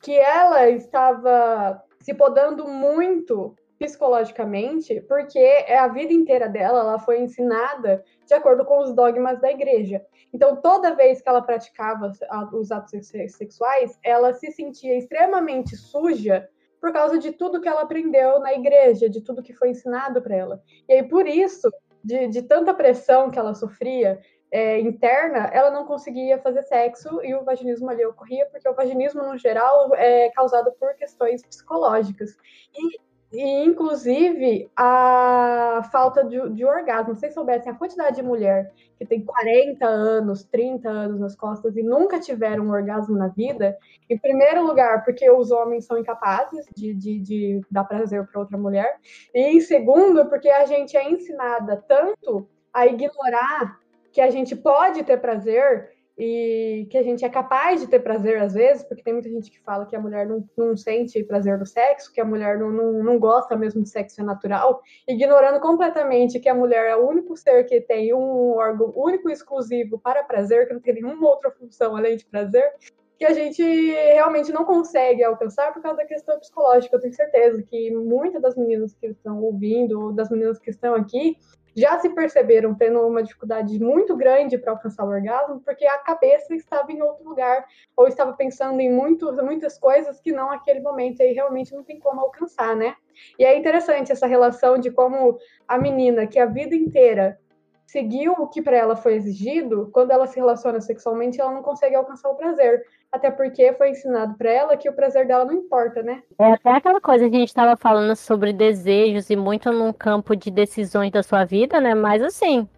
que 0.03 0.13
ela 0.13 0.69
estava 0.69 1.83
se 2.01 2.13
podando 2.13 2.69
muito 2.69 3.57
psicologicamente, 3.79 5.01
porque 5.03 5.39
é 5.39 5.79
a 5.79 5.89
vida 5.89 6.13
inteira 6.13 6.49
dela, 6.49 6.81
ela 6.81 6.99
foi 6.99 7.21
ensinada 7.21 8.05
de 8.27 8.35
acordo 8.35 8.65
com 8.65 8.81
os 8.81 8.93
dogmas 8.93 9.41
da 9.41 9.51
igreja. 9.51 10.05
Então, 10.33 10.57
toda 10.57 10.95
vez 10.95 11.23
que 11.23 11.29
ela 11.29 11.41
praticava 11.41 12.13
os 12.53 12.73
atos 12.73 13.09
sexuais, 13.29 13.99
ela 14.03 14.33
se 14.35 14.51
sentia 14.51 14.97
extremamente 14.97 15.77
suja 15.77 16.49
por 16.81 16.93
causa 16.93 17.19
de 17.19 17.33
tudo 17.33 17.61
que 17.61 17.69
ela 17.69 17.83
aprendeu 17.83 18.41
na 18.41 18.53
igreja, 18.53 19.09
de 19.09 19.21
tudo 19.21 19.43
que 19.43 19.53
foi 19.53 19.71
ensinado 19.71 20.21
para 20.21 20.35
ela. 20.35 20.63
E 20.89 20.95
aí, 20.95 21.03
por 21.03 21.27
isso, 21.27 21.71
de, 22.03 22.29
de 22.29 22.43
tanta 22.43 22.75
pressão 22.75 23.31
que 23.31 23.39
ela 23.39 23.55
sofria, 23.55 24.21
é, 24.51 24.81
interna, 24.81 25.51
ela 25.53 25.71
não 25.71 25.85
conseguia 25.85 26.39
fazer 26.39 26.63
sexo 26.63 27.23
e 27.23 27.35
o 27.35 27.45
vaginismo 27.45 27.91
ali 27.91 28.05
ocorria, 28.05 28.47
porque 28.47 28.69
o 28.69 28.75
vaginismo, 28.75 29.23
no 29.23 29.37
geral, 29.37 29.95
é 29.95 30.31
causado 30.31 30.73
por 30.73 30.95
questões 30.95 31.43
psicológicas. 31.43 32.37
E 32.75 33.08
e, 33.31 33.65
inclusive, 33.65 34.71
a 34.75 35.87
falta 35.93 36.25
de, 36.25 36.51
de 36.51 36.65
orgasmo. 36.65 37.15
Se 37.15 37.21
vocês 37.21 37.35
soubessem 37.35 37.71
a 37.71 37.75
quantidade 37.75 38.17
de 38.17 38.23
mulher 38.23 38.73
que 38.99 39.05
tem 39.05 39.23
40 39.23 39.87
anos, 39.87 40.45
30 40.45 40.89
anos 40.89 41.21
nas 41.21 41.37
costas 41.37 41.77
e 41.77 41.83
nunca 41.83 42.19
tiveram 42.19 42.65
um 42.65 42.71
orgasmo 42.71 43.17
na 43.17 43.29
vida, 43.29 43.77
em 44.09 44.19
primeiro 44.19 44.67
lugar, 44.67 45.05
porque 45.05 45.31
os 45.31 45.51
homens 45.51 45.85
são 45.85 45.99
incapazes 45.99 46.67
de, 46.75 46.95
de, 46.95 47.19
de 47.21 47.61
dar 47.71 47.85
prazer 47.85 48.27
para 48.27 48.41
outra 48.41 48.57
mulher, 48.57 48.97
e 49.35 49.57
em 49.57 49.61
segundo, 49.61 50.27
porque 50.27 50.49
a 50.49 50.65
gente 50.65 50.97
é 50.97 51.09
ensinada 51.09 51.77
tanto 51.87 52.49
a 52.73 52.87
ignorar 52.87 53.79
que 54.11 54.21
a 54.21 54.31
gente 54.31 54.57
pode 54.57 55.05
ter 55.05 55.21
prazer 55.21 55.98
e 56.19 56.89
que 56.91 56.99
a 56.99 57.03
gente 57.03 57.25
é 57.25 57.29
capaz 57.29 57.81
de 57.81 57.87
ter 57.87 58.01
prazer 58.01 58.43
às 58.43 58.55
vezes, 58.55 58.83
porque 58.83 59.05
tem 59.05 59.13
muita 59.13 59.29
gente 59.29 59.51
que 59.51 59.61
fala 59.61 59.87
que 59.87 59.95
a 59.95 60.01
mulher 60.01 60.27
não, 60.27 60.45
não 60.57 60.77
sente 60.77 61.23
prazer 61.23 61.57
do 61.57 61.65
sexo, 61.65 62.13
que 62.13 62.21
a 62.21 62.25
mulher 62.25 62.59
não, 62.59 62.73
não, 62.73 62.93
não 63.05 63.19
gosta 63.21 63.57
mesmo 63.57 63.83
de 63.83 63.89
sexo 63.89 64.25
natural, 64.25 64.83
ignorando 65.07 65.61
completamente 65.61 66.41
que 66.41 66.49
a 66.49 66.55
mulher 66.55 66.87
é 66.87 66.97
o 66.97 67.09
único 67.09 67.37
ser 67.37 67.65
que 67.65 67.81
tem 67.81 68.13
um 68.13 68.57
órgão 68.57 68.93
único 68.97 69.31
e 69.31 69.33
exclusivo 69.33 69.99
para 70.01 70.25
prazer, 70.25 70.67
que 70.67 70.75
não 70.75 70.81
tem 70.81 70.95
nenhuma 70.95 71.29
outra 71.29 71.53
função 71.53 71.97
além 71.97 72.17
de 72.17 72.27
prazer, 72.27 72.69
que 73.17 73.25
a 73.25 73.33
gente 73.33 73.63
realmente 73.63 74.53
não 74.53 74.65
consegue 74.65 75.23
alcançar 75.23 75.73
por 75.73 75.83
causa 75.83 75.99
da 75.99 76.07
questão 76.07 76.39
psicológica. 76.39 76.95
Eu 76.95 77.01
tenho 77.01 77.15
certeza 77.15 77.63
que 77.63 77.91
muitas 77.93 78.41
das 78.41 78.57
meninas 78.57 78.95
que 78.95 79.09
estão 79.09 79.41
ouvindo, 79.43 80.01
ou 80.01 80.13
das 80.13 80.31
meninas 80.31 80.59
que 80.59 80.71
estão 80.71 80.95
aqui, 80.95 81.37
já 81.79 81.99
se 81.99 82.11
perceberam 82.11 82.75
tendo 82.75 83.01
uma 83.07 83.23
dificuldade 83.23 83.79
muito 83.79 84.17
grande 84.17 84.59
para 84.59 84.73
alcançar 84.73 85.05
o 85.05 85.09
orgasmo, 85.09 85.61
porque 85.61 85.87
a 85.87 85.99
cabeça 85.99 86.55
estava 86.55 86.91
em 86.91 87.01
outro 87.03 87.29
lugar, 87.29 87.65
ou 87.97 88.09
estava 88.09 88.33
pensando 88.33 88.81
em 88.81 88.93
muito, 88.93 89.33
muitas 89.45 89.79
coisas 89.79 90.21
que 90.21 90.33
não 90.33 90.49
naquele 90.49 90.81
momento, 90.81 91.23
aí 91.23 91.33
realmente 91.33 91.75
não 91.75 91.85
tem 91.85 91.99
como 91.99 92.21
alcançar, 92.21 92.75
né? 92.75 92.95
E 93.39 93.45
é 93.45 93.57
interessante 93.57 94.13
essa 94.13 94.27
relação 94.27 94.79
de 94.79 94.91
como 94.91 95.39
a 95.67 95.79
menina 95.79 96.27
que 96.27 96.39
a 96.39 96.47
vida 96.47 96.75
inteira 96.75 97.39
seguiu 97.87 98.33
o 98.33 98.47
que 98.47 98.61
para 98.61 98.77
ela 98.77 98.95
foi 98.95 99.15
exigido, 99.15 99.89
quando 99.93 100.11
ela 100.11 100.27
se 100.27 100.37
relaciona 100.37 100.81
sexualmente, 100.81 101.41
ela 101.41 101.53
não 101.53 101.63
consegue 101.63 101.97
alcançar 101.97 102.29
o 102.29 102.35
prazer. 102.35 102.85
Até 103.11 103.31
porque 103.31 103.73
foi 103.73 103.91
ensinado 103.91 104.35
para 104.37 104.51
ela 104.51 104.77
que 104.77 104.89
o 104.89 104.93
prazer 104.93 105.27
dela 105.27 105.45
não 105.45 105.55
importa, 105.55 106.03
né? 106.03 106.23
É 106.39 106.53
até 106.53 106.73
aquela 106.73 107.01
coisa 107.01 107.29
que 107.29 107.37
a 107.37 107.39
gente 107.39 107.49
estava 107.49 107.77
falando 107.77 108.15
sobre 108.15 108.53
desejos 108.53 109.31
e 109.31 109.37
muito 109.37 109.73
num 109.73 109.93
campo 109.93 110.37
de 110.37 110.51
decisões 110.51 111.11
da 111.11 111.23
sua 111.23 111.45
vida, 111.45 111.81
né? 111.81 111.95
Mas 111.95 112.23
assim, 112.23 112.69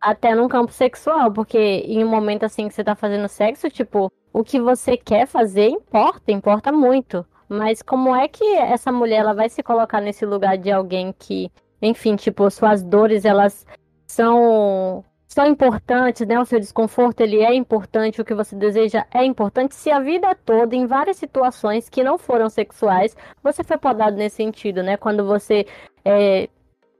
até 0.00 0.34
num 0.34 0.48
campo 0.48 0.72
sexual, 0.72 1.32
porque 1.32 1.58
em 1.58 2.04
um 2.04 2.08
momento 2.08 2.44
assim 2.44 2.68
que 2.68 2.74
você 2.74 2.84
tá 2.84 2.94
fazendo 2.94 3.28
sexo, 3.28 3.68
tipo, 3.68 4.12
o 4.32 4.44
que 4.44 4.60
você 4.60 4.96
quer 4.96 5.26
fazer 5.26 5.68
importa, 5.68 6.30
importa 6.30 6.70
muito. 6.70 7.26
Mas 7.48 7.82
como 7.82 8.14
é 8.14 8.28
que 8.28 8.44
essa 8.44 8.92
mulher 8.92 9.18
ela 9.18 9.34
vai 9.34 9.48
se 9.48 9.60
colocar 9.60 10.00
nesse 10.00 10.24
lugar 10.24 10.56
de 10.56 10.70
alguém 10.70 11.12
que, 11.12 11.50
enfim, 11.82 12.14
tipo, 12.14 12.48
suas 12.48 12.80
dores 12.82 13.24
elas 13.24 13.66
são 14.06 15.04
são 15.30 15.46
importantes, 15.46 16.26
né? 16.26 16.40
O 16.40 16.44
seu 16.44 16.58
desconforto 16.58 17.20
ele 17.20 17.40
é 17.40 17.54
importante, 17.54 18.20
o 18.20 18.24
que 18.24 18.34
você 18.34 18.56
deseja 18.56 19.06
é 19.12 19.24
importante. 19.24 19.76
Se 19.76 19.88
a 19.90 20.00
vida 20.00 20.34
toda, 20.34 20.74
em 20.74 20.86
várias 20.86 21.18
situações 21.18 21.88
que 21.88 22.02
não 22.02 22.18
foram 22.18 22.50
sexuais, 22.50 23.16
você 23.42 23.62
foi 23.62 23.78
podado 23.78 24.16
nesse 24.16 24.36
sentido, 24.36 24.82
né? 24.82 24.96
Quando 24.96 25.24
você 25.24 25.66
é, 26.04 26.48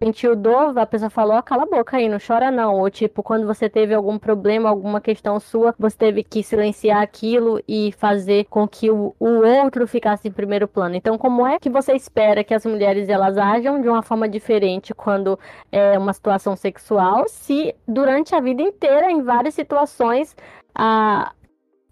sentiu 0.02 0.34
dor, 0.34 0.78
a 0.78 0.86
pessoa 0.86 1.10
falou, 1.10 1.42
cala 1.42 1.64
a 1.64 1.66
boca 1.66 1.98
aí, 1.98 2.08
não 2.08 2.16
chora 2.18 2.50
não. 2.50 2.76
Ou 2.78 2.90
tipo, 2.90 3.22
quando 3.22 3.46
você 3.46 3.68
teve 3.68 3.92
algum 3.92 4.18
problema, 4.18 4.68
alguma 4.70 4.98
questão 4.98 5.38
sua, 5.38 5.74
você 5.78 5.96
teve 5.96 6.24
que 6.24 6.42
silenciar 6.42 7.02
aquilo 7.02 7.62
e 7.68 7.92
fazer 7.92 8.46
com 8.46 8.66
que 8.66 8.90
o, 8.90 9.14
o 9.20 9.28
outro 9.44 9.86
ficasse 9.86 10.28
em 10.28 10.32
primeiro 10.32 10.66
plano. 10.66 10.94
Então, 10.94 11.18
como 11.18 11.46
é 11.46 11.58
que 11.58 11.68
você 11.68 11.92
espera 11.92 12.42
que 12.42 12.54
as 12.54 12.64
mulheres 12.64 13.10
elas 13.10 13.36
ajam 13.36 13.80
de 13.80 13.88
uma 13.88 14.02
forma 14.02 14.26
diferente 14.26 14.94
quando 14.94 15.38
é 15.70 15.98
uma 15.98 16.14
situação 16.14 16.56
sexual, 16.56 17.28
se 17.28 17.74
durante 17.86 18.34
a 18.34 18.40
vida 18.40 18.62
inteira, 18.62 19.10
em 19.10 19.22
várias 19.22 19.52
situações, 19.52 20.34
a, 20.74 21.32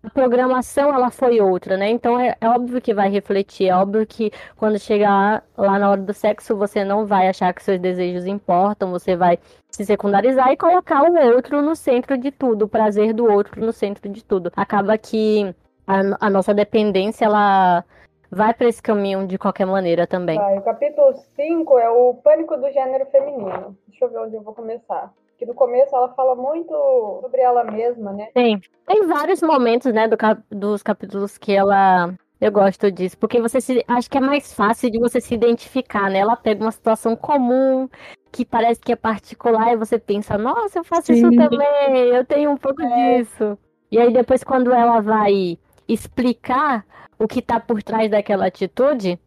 a 0.02 0.10
programação 0.10 0.94
ela 0.94 1.10
foi 1.10 1.40
outra, 1.40 1.76
né? 1.76 1.90
Então 1.90 2.18
é, 2.18 2.36
é, 2.40 2.48
óbvio 2.48 2.80
que 2.80 2.94
vai 2.94 3.10
refletir, 3.10 3.68
é 3.68 3.74
óbvio 3.74 4.06
que 4.06 4.30
quando 4.56 4.78
chegar 4.78 5.44
lá 5.56 5.78
na 5.78 5.90
hora 5.90 6.00
do 6.00 6.12
sexo 6.12 6.56
você 6.56 6.84
não 6.84 7.06
vai 7.06 7.28
achar 7.28 7.52
que 7.52 7.62
seus 7.62 7.80
desejos 7.80 8.26
importam, 8.26 8.90
você 8.90 9.16
vai 9.16 9.38
se 9.70 9.84
secundarizar 9.84 10.50
e 10.50 10.56
colocar 10.56 11.02
o 11.02 11.34
outro 11.34 11.60
no 11.62 11.74
centro 11.74 12.16
de 12.16 12.30
tudo, 12.30 12.64
o 12.64 12.68
prazer 12.68 13.12
do 13.12 13.30
outro 13.30 13.60
no 13.64 13.72
centro 13.72 14.08
de 14.08 14.24
tudo. 14.24 14.52
Acaba 14.56 14.96
que 14.96 15.54
a, 15.86 16.26
a 16.26 16.30
nossa 16.30 16.54
dependência 16.54 17.24
ela 17.24 17.84
vai 18.30 18.54
para 18.54 18.68
esse 18.68 18.82
caminho 18.82 19.26
de 19.26 19.36
qualquer 19.36 19.66
maneira 19.66 20.06
também. 20.06 20.38
Vai, 20.38 20.58
o 20.58 20.62
capítulo 20.62 21.12
5 21.34 21.78
é 21.78 21.90
o 21.90 22.14
pânico 22.14 22.56
do 22.56 22.70
gênero 22.70 23.06
feminino. 23.06 23.76
Deixa 23.88 24.04
eu 24.04 24.10
ver 24.10 24.18
onde 24.18 24.36
eu 24.36 24.42
vou 24.42 24.54
começar 24.54 25.12
que 25.38 25.46
no 25.46 25.54
começo 25.54 25.94
ela 25.94 26.08
fala 26.14 26.34
muito 26.34 26.72
sobre 27.22 27.40
ela 27.40 27.62
mesma, 27.64 28.12
né? 28.12 28.28
Sim. 28.36 28.60
Tem 28.86 29.06
vários 29.06 29.40
momentos, 29.40 29.92
né, 29.92 30.08
do 30.08 30.16
cap 30.16 30.42
dos 30.50 30.82
capítulos 30.82 31.38
que 31.38 31.52
ela. 31.52 32.12
Eu 32.40 32.52
gosto 32.52 32.90
disso, 32.92 33.18
porque 33.18 33.40
você 33.40 33.60
se. 33.60 33.84
Acho 33.88 34.10
que 34.10 34.18
é 34.18 34.20
mais 34.20 34.52
fácil 34.52 34.90
de 34.90 34.98
você 34.98 35.20
se 35.20 35.34
identificar, 35.34 36.10
né? 36.10 36.18
Ela 36.18 36.36
pega 36.36 36.64
uma 36.64 36.70
situação 36.70 37.16
comum, 37.16 37.88
que 38.30 38.44
parece 38.44 38.80
que 38.80 38.92
é 38.92 38.96
particular, 38.96 39.72
e 39.72 39.76
você 39.76 39.98
pensa, 39.98 40.38
nossa, 40.38 40.78
eu 40.78 40.84
faço 40.84 41.06
Sim. 41.06 41.14
isso 41.14 41.30
também, 41.36 42.08
eu 42.14 42.24
tenho 42.24 42.50
um 42.50 42.56
pouco 42.56 42.82
é. 42.82 43.18
disso. 43.22 43.58
E 43.90 43.98
aí 43.98 44.12
depois, 44.12 44.44
quando 44.44 44.72
ela 44.72 45.00
vai 45.00 45.58
explicar 45.88 46.84
o 47.18 47.26
que 47.26 47.42
tá 47.42 47.58
por 47.58 47.82
trás 47.82 48.08
daquela 48.10 48.46
atitude, 48.46 49.18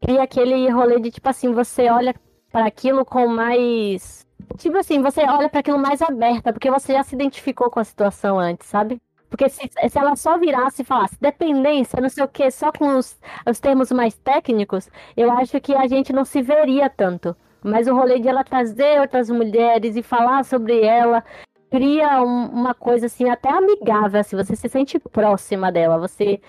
cria 0.00 0.22
aquele 0.22 0.68
rolê 0.68 1.00
de 1.00 1.10
tipo 1.10 1.28
assim, 1.28 1.52
você 1.52 1.90
olha 1.90 2.14
para 2.52 2.66
aquilo 2.66 3.04
com 3.04 3.26
mais 3.26 4.24
Tipo 4.56 4.78
assim, 4.78 5.00
você 5.00 5.22
olha 5.22 5.48
para 5.48 5.60
aquilo 5.60 5.78
mais 5.78 6.02
aberta, 6.02 6.52
porque 6.52 6.70
você 6.70 6.92
já 6.92 7.02
se 7.02 7.14
identificou 7.14 7.70
com 7.70 7.80
a 7.80 7.84
situação 7.84 8.38
antes, 8.38 8.66
sabe? 8.66 9.00
Porque 9.28 9.48
se, 9.48 9.70
se 9.88 9.98
ela 9.98 10.16
só 10.16 10.36
virasse 10.36 10.82
e 10.82 10.84
falasse 10.84 11.16
dependência, 11.20 12.00
não 12.00 12.08
sei 12.08 12.24
o 12.24 12.28
que, 12.28 12.50
só 12.50 12.72
com 12.72 12.98
os, 12.98 13.16
os 13.48 13.60
termos 13.60 13.92
mais 13.92 14.14
técnicos, 14.14 14.90
eu 15.16 15.30
acho 15.30 15.60
que 15.60 15.72
a 15.72 15.86
gente 15.86 16.12
não 16.12 16.24
se 16.24 16.42
veria 16.42 16.90
tanto. 16.90 17.36
Mas 17.62 17.86
o 17.86 17.94
rolê 17.94 18.18
de 18.18 18.28
ela 18.28 18.42
trazer 18.42 19.00
outras 19.00 19.30
mulheres 19.30 19.94
e 19.94 20.02
falar 20.02 20.44
sobre 20.44 20.80
ela 20.82 21.22
cria 21.70 22.20
um, 22.22 22.46
uma 22.46 22.74
coisa 22.74 23.06
assim 23.06 23.30
até 23.30 23.48
amigável, 23.48 24.20
assim, 24.20 24.36
você 24.36 24.56
se 24.56 24.68
sente 24.68 24.98
próxima 24.98 25.70
dela, 25.70 25.98
você 25.98 26.40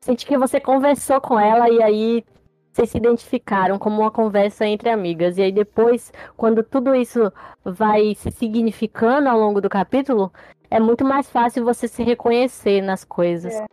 sente 0.00 0.24
que 0.24 0.38
você 0.38 0.58
conversou 0.58 1.20
com 1.20 1.38
ela 1.38 1.68
e 1.68 1.82
aí 1.82 2.24
vocês 2.72 2.90
se 2.90 2.98
identificaram 2.98 3.78
como 3.78 4.00
uma 4.00 4.10
conversa 4.10 4.64
entre 4.66 4.88
amigas. 4.90 5.38
E 5.38 5.42
aí 5.42 5.52
depois, 5.52 6.12
quando 6.36 6.62
tudo 6.62 6.94
isso 6.94 7.32
vai 7.64 8.14
se 8.14 8.30
significando 8.30 9.28
ao 9.28 9.38
longo 9.38 9.60
do 9.60 9.68
capítulo, 9.68 10.32
é 10.70 10.78
muito 10.78 11.04
mais 11.04 11.28
fácil 11.28 11.64
você 11.64 11.88
se 11.88 12.02
reconhecer 12.02 12.80
nas 12.80 13.04
coisas. 13.04 13.54
É. 13.54 13.66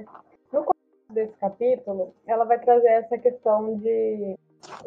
No 0.52 0.64
começo 0.64 1.14
desse 1.14 1.38
capítulo, 1.38 2.14
ela 2.26 2.44
vai 2.44 2.60
trazer 2.60 2.88
essa 2.88 3.18
questão 3.18 3.78
de 3.78 4.36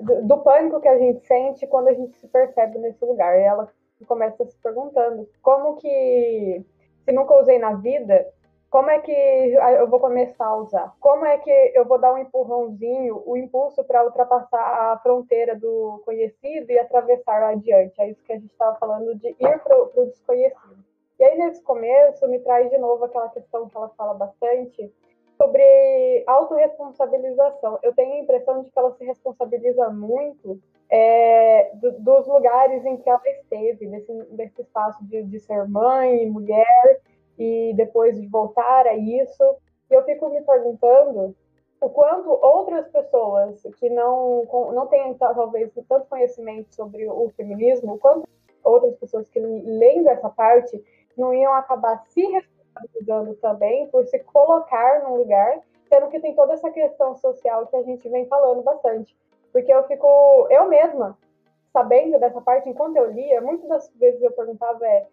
do, 0.01 0.27
do, 0.27 0.39
pânico 0.39 0.81
que 0.81 0.89
a 0.89 0.99
gente 0.99 1.25
sente 1.27 1.67
quando 1.67 1.89
a 1.89 1.95
gente 1.95 2.17
se 2.17 2.27
percebe 2.27 2.79
nesse 2.79 3.05
lugar. 3.05 3.39
E 3.39 3.43
ela 3.43 3.69
começa 4.07 4.45
se 4.45 4.57
perguntando 4.59 5.29
como 5.41 5.77
que 5.77 6.65
se 7.05 7.13
nunca 7.13 7.35
usei 7.41 7.59
na 7.59 7.75
vida, 7.75 8.27
como 8.71 8.89
é 8.89 9.01
que 9.01 9.13
eu 9.13 9.89
vou 9.89 9.99
começar 9.99 10.47
a 10.47 10.57
usar? 10.57 10.95
Como 11.01 11.27
é 11.27 11.37
que 11.39 11.51
eu 11.75 11.85
vou 11.85 11.99
dar 11.99 12.15
um 12.15 12.19
empurrãozinho, 12.19 13.21
o 13.27 13.33
um 13.33 13.37
impulso 13.37 13.83
para 13.83 14.05
ultrapassar 14.05 14.93
a 14.93 14.99
fronteira 14.99 15.57
do 15.57 16.01
conhecido 16.05 16.71
e 16.71 16.79
atravessar 16.79 17.43
adiante? 17.43 18.01
É 18.01 18.11
isso 18.11 18.23
que 18.23 18.33
a 18.33 18.37
gente 18.37 18.53
estava 18.53 18.79
falando 18.79 19.13
de 19.17 19.29
ir 19.29 19.59
para 19.59 19.77
o 19.77 20.07
desconhecido. 20.07 20.85
E 21.19 21.25
aí, 21.25 21.37
nesse 21.37 21.61
começo, 21.63 22.27
me 22.29 22.39
traz 22.39 22.71
de 22.71 22.79
novo 22.79 23.05
aquela 23.05 23.29
questão 23.29 23.69
que 23.69 23.77
ela 23.77 23.89
fala 23.91 24.15
bastante 24.15 24.91
sobre 25.37 26.23
autorresponsabilização. 26.27 27.79
Eu 27.83 27.93
tenho 27.93 28.15
a 28.15 28.19
impressão 28.19 28.63
de 28.63 28.71
que 28.71 28.79
ela 28.79 28.93
se 28.93 29.05
responsabiliza 29.05 29.91
muito 29.91 30.61
é, 30.89 31.73
do, 31.75 31.93
dos 31.99 32.27
lugares 32.27 32.85
em 32.85 32.97
que 32.97 33.11
ela 33.11 33.21
esteve, 33.27 33.87
desse, 33.87 34.13
desse 34.31 34.63
espaço 34.63 35.05
de, 35.07 35.25
de 35.25 35.41
ser 35.41 35.67
mãe, 35.69 36.25
mulher, 36.31 37.01
e 37.41 37.73
depois 37.75 38.21
de 38.21 38.27
voltar 38.27 38.87
a 38.87 38.95
isso. 38.95 39.43
Eu 39.89 40.05
fico 40.05 40.29
me 40.29 40.43
perguntando 40.43 41.35
o 41.81 41.89
quanto 41.89 42.29
outras 42.31 42.87
pessoas 42.89 43.63
que 43.79 43.89
não, 43.89 44.45
não 44.75 44.87
têm 44.87 45.15
talvez 45.15 45.73
tanto 45.89 46.07
conhecimento 46.07 46.75
sobre 46.75 47.09
o 47.09 47.31
feminismo, 47.31 47.95
o 47.95 47.99
quanto 47.99 48.29
outras 48.63 48.95
pessoas 48.97 49.29
que 49.31 49.41
leem 49.41 50.07
essa 50.07 50.29
parte 50.29 50.85
não 51.17 51.33
iam 51.33 51.55
acabar 51.55 52.05
se 52.05 52.21
responsabilizando 52.27 53.35
também 53.37 53.87
por 53.89 54.05
se 54.07 54.19
colocar 54.19 55.03
num 55.03 55.17
lugar, 55.17 55.61
sendo 55.89 56.09
que 56.09 56.21
tem 56.21 56.35
toda 56.35 56.53
essa 56.53 56.71
questão 56.71 57.17
social 57.17 57.67
que 57.67 57.77
a 57.77 57.83
gente 57.83 58.07
vem 58.11 58.27
falando 58.27 58.63
bastante. 58.63 59.17
Porque 59.51 59.73
eu 59.73 59.83
fico, 59.85 60.47
eu 60.51 60.69
mesma, 60.69 61.19
sabendo 61.73 62.19
dessa 62.21 62.41
parte, 62.43 62.69
enquanto 62.69 62.97
eu 62.97 63.11
lia, 63.11 63.41
muitas 63.41 63.69
das 63.69 63.91
vezes 63.97 64.21
eu 64.23 64.31
perguntava 64.33 64.87
é, 64.87 65.07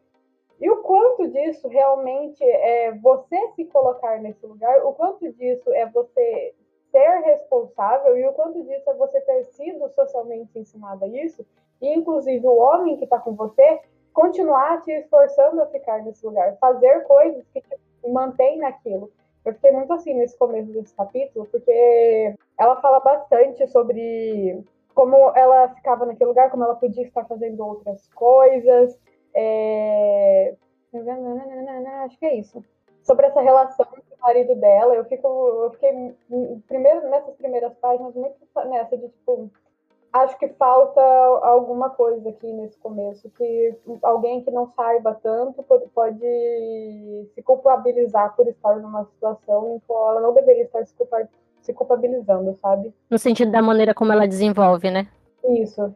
e 0.59 0.69
o 0.69 0.77
quanto 0.77 1.27
disso 1.27 1.67
realmente 1.67 2.43
é 2.43 2.91
você 2.93 3.37
se 3.55 3.65
colocar 3.65 4.19
nesse 4.19 4.45
lugar, 4.45 4.85
o 4.85 4.93
quanto 4.93 5.31
disso 5.33 5.71
é 5.73 5.85
você 5.85 6.53
ser 6.91 7.19
responsável? 7.25 8.17
E 8.17 8.25
o 8.25 8.33
quanto 8.33 8.63
disso 8.63 8.89
é 8.89 8.93
você 8.93 9.21
ter 9.21 9.43
sido 9.45 9.87
socialmente 9.89 10.57
ensinado 10.57 11.05
a 11.05 11.07
isso, 11.07 11.45
e 11.81 11.93
inclusive 11.93 12.45
o 12.47 12.57
homem 12.57 12.97
que 12.97 13.03
está 13.03 13.19
com 13.19 13.35
você 13.35 13.81
continuar 14.13 14.81
te 14.81 14.91
esforçando 14.91 15.61
a 15.61 15.67
ficar 15.67 16.03
nesse 16.03 16.25
lugar, 16.25 16.57
fazer 16.57 17.03
coisas 17.03 17.45
que 17.53 17.61
te 17.61 18.09
mantém 18.09 18.57
naquilo. 18.57 19.11
Eu 19.45 19.53
fiquei 19.53 19.71
muito 19.71 19.93
assim 19.93 20.15
nesse 20.15 20.35
começo 20.37 20.71
desse 20.73 20.93
capítulo, 20.95 21.45
porque 21.45 22.35
ela 22.57 22.81
fala 22.81 22.99
bastante 22.99 23.67
sobre 23.67 24.63
como 24.95 25.31
ela 25.35 25.69
ficava 25.69 26.05
naquele 26.07 26.29
lugar, 26.29 26.49
como 26.49 26.63
ela 26.63 26.75
podia 26.75 27.03
estar 27.03 27.25
fazendo 27.25 27.63
outras 27.63 28.07
coisas, 28.15 28.99
é... 29.36 30.55
Acho 32.03 32.17
que 32.17 32.25
é 32.25 32.36
isso. 32.36 32.63
Sobre 33.03 33.28
essa 33.28 33.41
relação 33.41 33.86
com 33.86 33.97
o 33.97 34.21
marido 34.21 34.55
dela, 34.55 34.93
eu 34.95 35.05
fico, 35.05 35.28
eu 35.28 35.71
fiquei 35.71 36.15
primeiro 36.67 37.09
nessas 37.09 37.36
primeiras 37.36 37.73
páginas 37.75 38.13
muito 38.15 38.36
nessa 38.67 38.97
de 38.97 39.07
tipo, 39.07 39.49
acho 40.11 40.38
que 40.38 40.47
falta 40.49 41.01
alguma 41.01 41.89
coisa 41.89 42.30
aqui 42.30 42.51
nesse 42.51 42.78
começo, 42.80 43.30
que 43.30 43.75
alguém 44.01 44.43
que 44.43 44.51
não 44.51 44.67
saiba 44.75 45.17
tanto 45.21 45.63
pode, 45.63 45.88
pode 45.88 47.30
se 47.34 47.41
culpabilizar 47.43 48.36
por 48.36 48.47
estar 48.47 48.75
numa 48.78 49.05
situação 49.05 49.75
em 49.75 49.80
que 49.80 49.91
ela 49.91 50.21
não 50.21 50.34
deveria 50.34 50.63
estar 50.63 50.86
se, 50.86 50.93
se 51.61 51.73
culpabilizando, 51.73 52.55
sabe? 52.55 52.93
No 53.09 53.17
sentido 53.17 53.51
da 53.51 53.61
maneira 53.61 53.93
como 53.93 54.11
ela 54.11 54.28
desenvolve, 54.28 54.89
né? 54.89 55.07
Isso. 55.45 55.93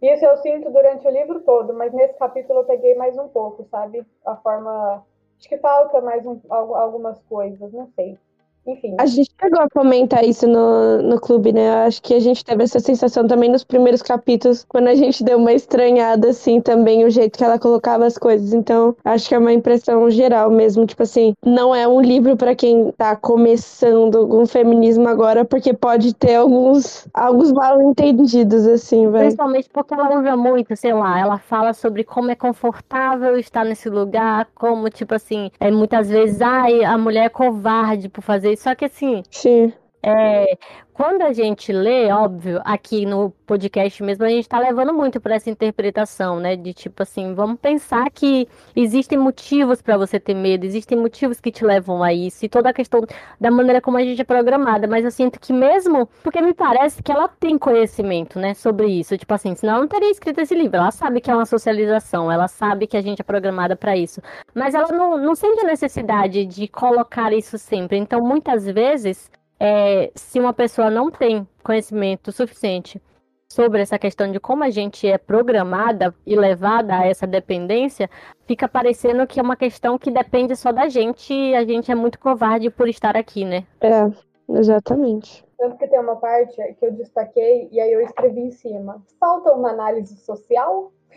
Isso 0.00 0.24
eu 0.24 0.36
sinto 0.38 0.70
durante 0.70 1.06
o 1.06 1.10
livro 1.10 1.40
todo, 1.42 1.74
mas 1.74 1.92
nesse 1.92 2.14
capítulo 2.18 2.60
eu 2.60 2.64
peguei 2.64 2.94
mais 2.94 3.16
um 3.18 3.28
pouco, 3.28 3.64
sabe? 3.64 4.06
A 4.24 4.36
forma. 4.36 5.04
Acho 5.38 5.48
que 5.48 5.58
falta 5.58 6.00
mais 6.00 6.24
um, 6.24 6.40
algumas 6.50 7.20
coisas, 7.24 7.72
não 7.72 7.86
sei. 7.94 8.18
Enfim. 8.66 8.94
A 8.98 9.06
gente 9.06 9.30
chegou 9.40 9.60
a 9.60 9.70
comentar 9.70 10.24
isso 10.24 10.46
no, 10.46 11.00
no 11.02 11.20
clube, 11.20 11.52
né? 11.52 11.84
Acho 11.84 12.02
que 12.02 12.14
a 12.14 12.20
gente 12.20 12.44
teve 12.44 12.64
essa 12.64 12.80
sensação 12.80 13.26
também 13.26 13.50
nos 13.50 13.62
primeiros 13.62 14.02
capítulos, 14.02 14.64
quando 14.68 14.88
a 14.88 14.94
gente 14.94 15.22
deu 15.22 15.38
uma 15.38 15.52
estranhada, 15.52 16.30
assim, 16.30 16.60
também 16.60 17.04
o 17.04 17.10
jeito 17.10 17.38
que 17.38 17.44
ela 17.44 17.58
colocava 17.58 18.04
as 18.04 18.18
coisas. 18.18 18.52
Então, 18.52 18.96
acho 19.04 19.28
que 19.28 19.34
é 19.34 19.38
uma 19.38 19.52
impressão 19.52 20.10
geral 20.10 20.50
mesmo. 20.50 20.84
Tipo 20.86 21.04
assim, 21.04 21.34
não 21.44 21.74
é 21.74 21.86
um 21.86 22.00
livro 22.00 22.36
para 22.36 22.54
quem 22.54 22.90
tá 22.96 23.14
começando 23.14 24.26
com 24.26 24.44
feminismo 24.46 25.08
agora, 25.08 25.44
porque 25.44 25.72
pode 25.72 26.14
ter 26.14 26.36
alguns, 26.36 27.06
alguns 27.14 27.52
mal 27.52 27.80
entendidos, 27.80 28.66
assim, 28.66 29.08
vai. 29.08 29.22
Principalmente 29.22 29.68
porque 29.72 29.94
ela 29.94 30.18
usa 30.18 30.36
muito, 30.36 30.74
sei 30.76 30.92
lá, 30.92 31.20
ela 31.20 31.38
fala 31.38 31.72
sobre 31.72 32.02
como 32.02 32.30
é 32.30 32.34
confortável 32.34 33.38
estar 33.38 33.64
nesse 33.64 33.88
lugar, 33.88 34.48
como, 34.54 34.90
tipo 34.90 35.14
assim, 35.14 35.50
é, 35.60 35.70
muitas 35.70 36.08
vezes, 36.08 36.40
ai, 36.40 36.84
a 36.84 36.98
mulher 36.98 37.26
é 37.26 37.28
covarde 37.28 38.08
por 38.08 38.22
fazer 38.22 38.55
só 38.56 38.74
que 38.74 38.84
assim. 38.86 39.22
Sim. 39.30 39.72
É, 40.02 40.56
quando 40.92 41.22
a 41.22 41.32
gente 41.32 41.72
lê, 41.72 42.10
óbvio, 42.12 42.60
aqui 42.64 43.04
no 43.04 43.30
podcast 43.44 44.02
mesmo, 44.02 44.24
a 44.24 44.28
gente 44.28 44.44
está 44.44 44.58
levando 44.58 44.94
muito 44.94 45.20
para 45.20 45.34
essa 45.34 45.50
interpretação, 45.50 46.40
né? 46.40 46.56
De 46.56 46.72
tipo 46.72 47.02
assim, 47.02 47.34
vamos 47.34 47.58
pensar 47.60 48.08
que 48.10 48.48
existem 48.74 49.18
motivos 49.18 49.82
para 49.82 49.96
você 49.98 50.18
ter 50.18 50.34
medo, 50.34 50.64
existem 50.64 50.96
motivos 50.96 51.40
que 51.40 51.50
te 51.50 51.64
levam 51.64 52.02
a 52.02 52.14
isso, 52.14 52.44
e 52.44 52.48
toda 52.48 52.70
a 52.70 52.72
questão 52.72 53.02
da 53.40 53.50
maneira 53.50 53.80
como 53.80 53.98
a 53.98 54.02
gente 54.02 54.20
é 54.22 54.24
programada. 54.24 54.86
Mas 54.86 55.04
eu 55.04 55.10
sinto 55.10 55.40
que 55.40 55.52
mesmo, 55.52 56.08
porque 56.22 56.40
me 56.40 56.54
parece 56.54 57.02
que 57.02 57.12
ela 57.12 57.28
tem 57.28 57.58
conhecimento, 57.58 58.38
né, 58.38 58.54
sobre 58.54 58.86
isso. 58.86 59.18
Tipo 59.18 59.34
assim, 59.34 59.54
senão 59.54 59.74
ela 59.74 59.82
não 59.82 59.88
teria 59.88 60.10
escrito 60.10 60.40
esse 60.40 60.54
livro. 60.54 60.76
Ela 60.76 60.90
sabe 60.92 61.20
que 61.20 61.30
é 61.30 61.34
uma 61.34 61.46
socialização, 61.46 62.30
ela 62.30 62.48
sabe 62.48 62.86
que 62.86 62.96
a 62.96 63.02
gente 63.02 63.20
é 63.20 63.24
programada 63.24 63.76
para 63.76 63.96
isso. 63.96 64.22
Mas 64.54 64.74
ela 64.74 64.88
não, 64.88 65.18
não 65.18 65.34
sente 65.34 65.60
a 65.60 65.64
necessidade 65.64 66.46
de 66.46 66.68
colocar 66.68 67.32
isso 67.32 67.58
sempre. 67.58 67.98
Então, 67.98 68.20
muitas 68.22 68.64
vezes 68.66 69.30
é, 69.58 70.10
se 70.14 70.38
uma 70.38 70.52
pessoa 70.52 70.90
não 70.90 71.10
tem 71.10 71.48
conhecimento 71.62 72.30
suficiente 72.30 73.00
sobre 73.48 73.80
essa 73.80 73.98
questão 73.98 74.30
de 74.30 74.38
como 74.38 74.62
a 74.64 74.70
gente 74.70 75.08
é 75.08 75.16
programada 75.16 76.14
e 76.26 76.36
levada 76.36 76.98
a 76.98 77.06
essa 77.06 77.26
dependência, 77.26 78.10
fica 78.44 78.68
parecendo 78.68 79.26
que 79.26 79.40
é 79.40 79.42
uma 79.42 79.56
questão 79.56 79.98
que 79.98 80.10
depende 80.10 80.54
só 80.56 80.72
da 80.72 80.88
gente 80.88 81.32
e 81.32 81.54
a 81.54 81.64
gente 81.64 81.90
é 81.90 81.94
muito 81.94 82.18
covarde 82.18 82.70
por 82.70 82.88
estar 82.88 83.16
aqui, 83.16 83.44
né? 83.44 83.64
É, 83.80 84.10
exatamente. 84.58 85.46
Tanto 85.58 85.78
que 85.78 85.88
tem 85.88 85.98
uma 85.98 86.16
parte 86.16 86.56
que 86.74 86.86
eu 86.86 86.92
destaquei 86.92 87.68
e 87.72 87.80
aí 87.80 87.90
eu 87.92 88.02
escrevi 88.02 88.40
em 88.40 88.50
cima. 88.50 89.02
Falta 89.18 89.54
uma 89.54 89.70
análise 89.70 90.16
social? 90.16 90.92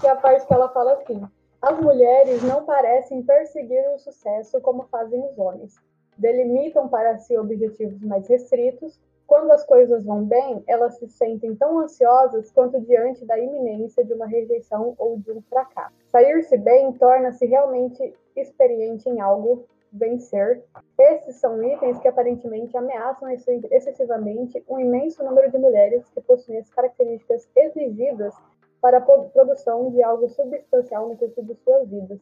que 0.00 0.06
é 0.06 0.10
a 0.10 0.16
parte 0.16 0.46
que 0.46 0.54
ela 0.54 0.68
fala 0.70 0.94
assim. 0.94 1.22
As 1.62 1.78
mulheres 1.78 2.42
não 2.42 2.64
parecem 2.64 3.22
perseguir 3.22 3.84
o 3.94 3.98
sucesso 3.98 4.60
como 4.62 4.88
fazem 4.90 5.22
os 5.22 5.38
homens 5.38 5.74
delimitam 6.20 6.88
para 6.88 7.18
si 7.18 7.36
objetivos 7.36 8.00
mais 8.02 8.28
restritos. 8.28 9.00
Quando 9.26 9.50
as 9.52 9.64
coisas 9.64 10.04
vão 10.04 10.24
bem, 10.24 10.62
elas 10.66 10.98
se 10.98 11.08
sentem 11.08 11.54
tão 11.54 11.78
ansiosas 11.78 12.50
quanto 12.50 12.80
diante 12.80 13.24
da 13.24 13.38
iminência 13.38 14.04
de 14.04 14.12
uma 14.12 14.26
rejeição 14.26 14.94
ou 14.98 15.18
de 15.18 15.30
um 15.32 15.40
fracasso. 15.42 15.94
Sair-se 16.10 16.56
bem 16.56 16.92
torna-se 16.92 17.46
realmente 17.46 18.12
experiente 18.36 19.08
em 19.08 19.20
algo, 19.20 19.64
vencer. 19.92 20.62
Esses 20.98 21.36
são 21.36 21.62
itens 21.62 21.98
que 21.98 22.08
aparentemente 22.08 22.76
ameaçam 22.76 23.28
excessivamente 23.30 24.62
um 24.68 24.78
imenso 24.78 25.22
número 25.24 25.50
de 25.50 25.58
mulheres 25.58 26.08
que 26.10 26.20
possuem 26.20 26.58
as 26.58 26.70
características 26.70 27.48
exigidas 27.56 28.34
para 28.80 28.98
a 28.98 29.00
produção 29.00 29.90
de 29.90 30.02
algo 30.02 30.28
substancial 30.28 31.08
no 31.08 31.16
curso 31.16 31.42
de 31.42 31.54
suas 31.56 31.88
vidas. 31.88 32.18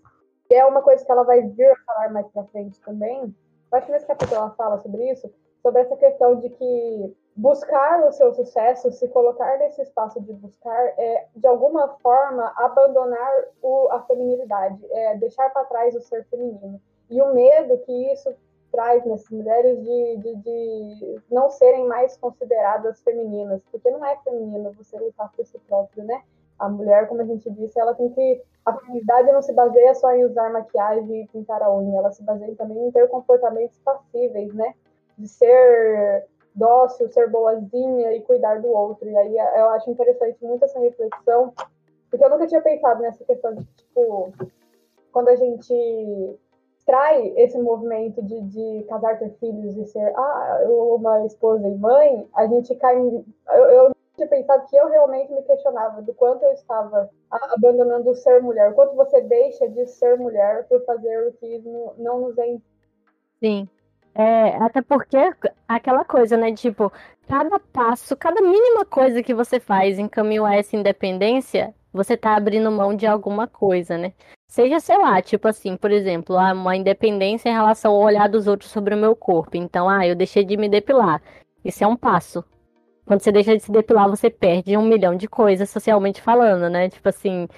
E 0.51 0.55
é 0.55 0.65
uma 0.65 0.83
coisa 0.83 1.05
que 1.05 1.13
ela 1.13 1.25
vai 1.25 1.43
vir 1.43 1.71
a 1.71 1.77
falar 1.87 2.11
mais 2.11 2.27
para 2.29 2.45
frente 2.45 2.81
também, 2.81 3.35
acho 3.73 3.87
que 3.87 3.93
nesse 3.93 4.07
capítulo 4.07 4.37
ela 4.37 4.51
fala 4.51 4.79
sobre 4.79 5.11
isso, 5.11 5.33
sobre 5.63 5.83
essa 5.83 5.97
questão 5.97 6.37
de 6.37 6.49
que 6.51 7.17
buscar 7.37 8.05
o 8.05 8.13
seu 8.13 8.33
sucesso, 8.33 8.91
se 8.91 9.09
colocar 9.09 9.59
nesse 9.59 9.83
espaço 9.83 10.21
de 10.21 10.33
buscar, 10.33 10.95
é 10.99 11.27
de 11.37 11.47
alguma 11.47 11.89
forma 12.03 12.53
abandonar 12.57 13.31
o, 13.63 13.89
a 13.91 14.03
feminilidade, 14.03 14.85
é 14.91 15.17
deixar 15.17 15.51
para 15.51 15.65
trás 15.65 15.95
o 15.95 16.01
ser 16.01 16.25
feminino. 16.25 16.81
E 17.09 17.23
o 17.23 17.33
medo 17.33 17.79
que 17.79 18.13
isso 18.13 18.35
traz 18.71 19.05
nessas 19.05 19.31
mulheres 19.31 19.83
de, 19.83 20.17
de, 20.19 20.37
de, 20.37 21.21
não 21.31 21.49
serem 21.49 21.87
mais 21.87 22.17
consideradas 22.17 23.01
femininas, 23.03 23.63
porque 23.71 23.91
não 23.91 24.05
é 24.05 24.17
feminino 24.19 24.73
você 24.73 24.99
lutar 24.99 25.33
por 25.33 25.47
si 25.47 25.59
próprio, 25.61 26.05
né? 26.05 26.23
A 26.59 26.69
mulher, 26.69 27.09
como 27.09 27.21
a 27.21 27.25
gente 27.25 27.49
disse, 27.51 27.79
ela 27.79 27.95
tem 27.95 28.11
que 28.11 28.43
a 28.69 28.73
feminilidade 28.75 29.33
não 29.33 29.41
se 29.41 29.53
baseia 29.53 29.95
só 29.95 30.13
em 30.13 30.25
usar 30.25 30.53
maquiagem 30.53 31.23
e 31.23 31.29
pintar 31.29 31.63
a 31.63 31.75
unha, 31.75 31.99
ela 31.99 32.11
se 32.11 32.23
baseia 32.23 32.55
também 32.55 32.87
em 32.87 32.91
ter 32.91 33.09
comportamentos 33.09 33.79
passíveis, 33.79 34.53
né? 34.55 34.75
De 35.17 35.27
ser 35.27 36.27
dócil, 36.55 37.11
ser 37.11 37.31
boazinha 37.31 38.13
e 38.13 38.21
cuidar 38.23 38.61
do 38.61 38.69
outro. 38.69 39.09
E 39.09 39.17
aí 39.17 39.37
eu 39.37 39.71
acho 39.71 39.91
interessante 39.91 40.45
muito 40.45 40.65
essa 40.65 40.79
reflexão, 40.81 41.53
porque 42.11 42.25
eu 42.25 42.31
nunca 42.31 42.47
tinha 42.47 42.61
pensado 42.61 43.01
nessa 43.01 43.25
questão 43.25 43.55
de, 43.55 43.65
tipo, 43.65 44.33
quando 45.13 45.29
a 45.29 45.37
gente 45.37 46.39
trai 46.85 47.33
esse 47.37 47.59
movimento 47.59 48.23
de, 48.23 48.41
de 48.43 48.83
casar, 48.89 49.19
ter 49.19 49.31
filhos 49.39 49.77
e 49.77 49.87
ser 49.87 50.13
ah, 50.17 50.63
uma 50.69 51.25
esposa 51.27 51.67
e 51.67 51.75
mãe, 51.75 52.29
a 52.35 52.47
gente 52.47 52.75
cai. 52.77 52.97
Eu, 52.97 53.65
eu 53.65 53.98
tinha 54.19 54.29
pensado 54.29 54.67
que 54.67 54.77
eu 54.77 54.89
realmente 54.89 55.33
me 55.33 55.43
questionava 55.43 56.03
do 56.03 56.13
quanto 56.13 56.43
eu 56.45 56.53
estava 56.53 57.09
abandonando 57.31 58.11
o 58.11 58.15
ser 58.15 58.43
mulher, 58.43 58.71
o 58.71 58.75
quanto 58.75 58.95
você 58.95 59.21
deixa 59.23 59.69
de 59.69 59.87
ser 59.87 60.19
mulher 60.19 60.67
por 60.69 60.85
fazer 60.85 61.29
o 61.29 61.33
que 61.33 61.63
não 61.97 62.21
nos 62.21 62.37
é. 62.37 62.57
Sim. 63.41 63.69
É, 64.15 64.57
até 64.57 64.83
porque 64.83 65.17
aquela 65.69 66.05
coisa, 66.05 66.37
né? 66.37 66.53
Tipo, 66.53 66.93
cada 67.29 67.61
passo, 67.61 68.17
cada 68.17 68.41
mínima 68.41 68.85
coisa 68.85 69.23
que 69.23 69.33
você 69.33 69.61
faz 69.61 69.99
em 69.99 70.09
caminho 70.09 70.45
a 70.45 70.57
essa 70.57 70.75
independência, 70.77 71.73
você 71.93 72.17
tá 72.17 72.35
abrindo 72.35 72.71
mão 72.71 72.95
de 72.97 73.07
alguma 73.07 73.47
coisa, 73.47 73.97
né? 73.97 74.13
Seja, 74.49 74.81
sei 74.81 74.99
lá, 74.99 75.23
tipo 75.23 75.47
assim, 75.47 75.77
por 75.77 75.93
exemplo, 75.93 76.37
ah, 76.37 76.53
uma 76.53 76.75
independência 76.75 77.49
em 77.49 77.53
relação 77.53 77.93
ao 77.93 78.01
olhar 78.01 78.29
dos 78.29 78.49
outros 78.49 78.71
sobre 78.71 78.95
o 78.95 78.99
meu 78.99 79.15
corpo. 79.15 79.57
Então, 79.57 79.89
ah, 79.89 80.05
eu 80.07 80.17
deixei 80.17 80.45
de 80.45 80.57
me 80.57 80.69
depilar. 80.69 81.23
Isso 81.65 81.85
é 81.85 81.87
um 81.87 81.97
passo. 81.97 82.45
Quando 83.09 83.23
você 83.23 83.33
deixa 83.33 83.57
de 83.57 83.63
se 83.63 83.73
depilar, 83.73 84.07
você 84.07 84.29
perde 84.29 84.77
um 84.77 84.87
milhão 84.87 85.17
de 85.17 85.27
coisas 85.27 85.71
socialmente 85.71 86.21
falando, 86.21 86.69
né? 86.69 86.91
Tipo 86.91 87.09
assim. 87.09 87.49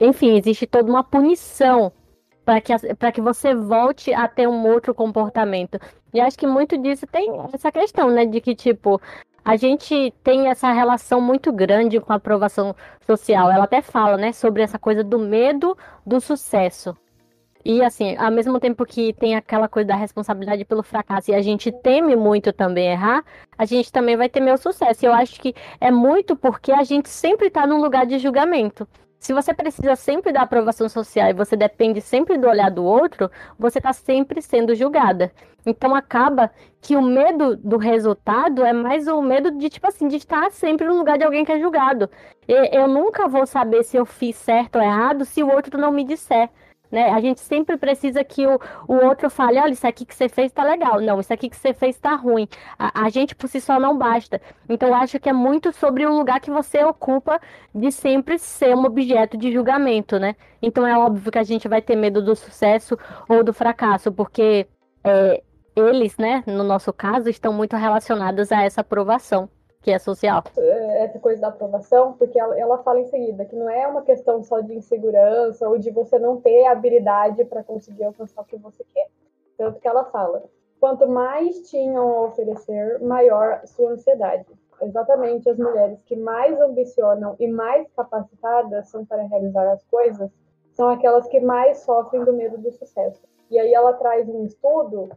Enfim, 0.00 0.36
existe 0.36 0.66
toda 0.66 0.90
uma 0.90 1.04
punição 1.04 1.92
para 2.44 2.60
que, 2.60 2.72
que 3.12 3.20
você 3.20 3.54
volte 3.54 4.12
a 4.12 4.26
ter 4.26 4.48
um 4.48 4.66
outro 4.66 4.92
comportamento. 4.92 5.78
E 6.12 6.20
acho 6.20 6.36
que 6.36 6.48
muito 6.48 6.76
disso 6.76 7.06
tem 7.06 7.30
essa 7.54 7.70
questão, 7.70 8.10
né? 8.10 8.26
De 8.26 8.40
que, 8.40 8.56
tipo, 8.56 9.00
a 9.44 9.54
gente 9.54 10.12
tem 10.24 10.48
essa 10.48 10.72
relação 10.72 11.20
muito 11.20 11.52
grande 11.52 12.00
com 12.00 12.12
a 12.12 12.16
aprovação 12.16 12.74
social. 13.06 13.48
Ela 13.48 13.64
até 13.64 13.80
fala, 13.80 14.16
né, 14.16 14.32
sobre 14.32 14.62
essa 14.62 14.80
coisa 14.80 15.04
do 15.04 15.20
medo 15.20 15.78
do 16.04 16.20
sucesso. 16.20 16.96
E 17.68 17.82
assim, 17.82 18.16
ao 18.16 18.30
mesmo 18.30 18.60
tempo 18.60 18.86
que 18.86 19.12
tem 19.14 19.34
aquela 19.34 19.66
coisa 19.68 19.88
da 19.88 19.96
responsabilidade 19.96 20.64
pelo 20.64 20.84
fracasso 20.84 21.32
e 21.32 21.34
a 21.34 21.42
gente 21.42 21.72
teme 21.72 22.14
muito 22.14 22.52
também 22.52 22.92
errar, 22.92 23.24
a 23.58 23.64
gente 23.64 23.90
também 23.90 24.16
vai 24.16 24.28
temer 24.28 24.54
o 24.54 24.56
sucesso. 24.56 25.04
E 25.04 25.08
eu 25.08 25.12
acho 25.12 25.40
que 25.40 25.52
é 25.80 25.90
muito 25.90 26.36
porque 26.36 26.70
a 26.70 26.84
gente 26.84 27.08
sempre 27.08 27.48
está 27.48 27.66
num 27.66 27.80
lugar 27.80 28.06
de 28.06 28.20
julgamento. 28.20 28.86
Se 29.18 29.32
você 29.32 29.52
precisa 29.52 29.96
sempre 29.96 30.32
da 30.32 30.42
aprovação 30.42 30.88
social 30.88 31.28
e 31.28 31.32
você 31.32 31.56
depende 31.56 32.00
sempre 32.00 32.38
do 32.38 32.46
olhar 32.46 32.70
do 32.70 32.84
outro, 32.84 33.28
você 33.58 33.78
está 33.78 33.92
sempre 33.92 34.40
sendo 34.40 34.72
julgada. 34.72 35.32
Então 35.66 35.92
acaba 35.92 36.52
que 36.80 36.94
o 36.94 37.02
medo 37.02 37.56
do 37.56 37.78
resultado 37.78 38.64
é 38.64 38.72
mais 38.72 39.08
o 39.08 39.20
medo 39.20 39.50
de, 39.50 39.68
tipo 39.68 39.88
assim, 39.88 40.06
de 40.06 40.18
estar 40.18 40.52
sempre 40.52 40.86
no 40.86 40.96
lugar 40.96 41.18
de 41.18 41.24
alguém 41.24 41.44
que 41.44 41.50
é 41.50 41.58
julgado. 41.58 42.08
Eu 42.46 42.86
nunca 42.86 43.26
vou 43.26 43.44
saber 43.44 43.82
se 43.82 43.96
eu 43.96 44.06
fiz 44.06 44.36
certo 44.36 44.76
ou 44.76 44.82
errado 44.82 45.24
se 45.24 45.42
o 45.42 45.50
outro 45.50 45.76
não 45.76 45.90
me 45.90 46.04
disser. 46.04 46.48
Né? 46.90 47.10
A 47.10 47.20
gente 47.20 47.40
sempre 47.40 47.76
precisa 47.76 48.22
que 48.22 48.46
o, 48.46 48.60
o 48.86 48.94
outro 49.04 49.28
fale, 49.28 49.58
olha, 49.58 49.72
isso 49.72 49.86
aqui 49.86 50.04
que 50.04 50.14
você 50.14 50.28
fez 50.28 50.52
tá 50.52 50.64
legal. 50.64 51.00
Não, 51.00 51.20
isso 51.20 51.32
aqui 51.32 51.48
que 51.48 51.56
você 51.56 51.74
fez 51.74 51.98
tá 51.98 52.14
ruim. 52.14 52.48
A, 52.78 53.04
a 53.04 53.08
gente 53.08 53.34
por 53.34 53.48
si 53.48 53.60
só 53.60 53.78
não 53.78 53.96
basta. 53.96 54.40
Então 54.68 54.88
eu 54.88 54.94
acho 54.94 55.18
que 55.18 55.28
é 55.28 55.32
muito 55.32 55.72
sobre 55.72 56.06
o 56.06 56.16
lugar 56.16 56.40
que 56.40 56.50
você 56.50 56.84
ocupa 56.84 57.40
de 57.74 57.90
sempre 57.90 58.38
ser 58.38 58.74
um 58.74 58.84
objeto 58.84 59.36
de 59.36 59.52
julgamento, 59.52 60.18
né? 60.18 60.36
Então 60.62 60.86
é 60.86 60.96
óbvio 60.96 61.32
que 61.32 61.38
a 61.38 61.42
gente 61.42 61.68
vai 61.68 61.82
ter 61.82 61.96
medo 61.96 62.22
do 62.22 62.34
sucesso 62.36 62.96
ou 63.28 63.42
do 63.42 63.52
fracasso, 63.52 64.12
porque 64.12 64.66
é, 65.04 65.42
eles, 65.74 66.16
né, 66.16 66.42
no 66.46 66.64
nosso 66.64 66.92
caso, 66.92 67.28
estão 67.28 67.52
muito 67.52 67.76
relacionados 67.76 68.50
a 68.50 68.62
essa 68.62 68.80
aprovação 68.80 69.48
que 69.86 69.92
é 69.92 70.00
social. 70.00 70.42
É, 70.56 71.04
essa 71.04 71.20
coisa 71.20 71.40
da 71.40 71.46
aprovação, 71.46 72.14
porque 72.14 72.36
ela, 72.40 72.58
ela 72.58 72.78
fala 72.78 72.98
em 72.98 73.06
seguida 73.06 73.44
que 73.44 73.54
não 73.54 73.70
é 73.70 73.86
uma 73.86 74.02
questão 74.02 74.42
só 74.42 74.58
de 74.58 74.74
insegurança 74.74 75.68
ou 75.68 75.78
de 75.78 75.92
você 75.92 76.18
não 76.18 76.40
ter 76.40 76.66
habilidade 76.66 77.44
para 77.44 77.62
conseguir 77.62 78.02
alcançar 78.02 78.40
o 78.42 78.44
que 78.44 78.56
você 78.56 78.84
quer. 78.92 79.06
Tanto 79.56 79.78
que 79.78 79.86
ela 79.86 80.04
fala: 80.06 80.42
quanto 80.80 81.06
mais 81.06 81.70
tinham 81.70 82.02
a 82.02 82.22
oferecer, 82.22 83.00
maior 83.00 83.64
sua 83.64 83.92
ansiedade. 83.92 84.44
exatamente 84.82 85.48
as 85.48 85.56
mulheres 85.56 86.02
que 86.02 86.16
mais 86.16 86.60
ambicionam 86.60 87.36
e 87.38 87.46
mais 87.46 87.88
capacitadas 87.92 88.88
são 88.88 89.04
para 89.04 89.22
realizar 89.22 89.70
as 89.70 89.84
coisas, 89.84 90.28
são 90.72 90.88
aquelas 90.88 91.28
que 91.28 91.38
mais 91.38 91.78
sofrem 91.84 92.24
do 92.24 92.32
medo 92.32 92.58
do 92.58 92.72
sucesso. 92.72 93.22
E 93.48 93.56
aí 93.56 93.72
ela 93.72 93.92
traz 93.92 94.28
um 94.28 94.44
estudo 94.44 95.10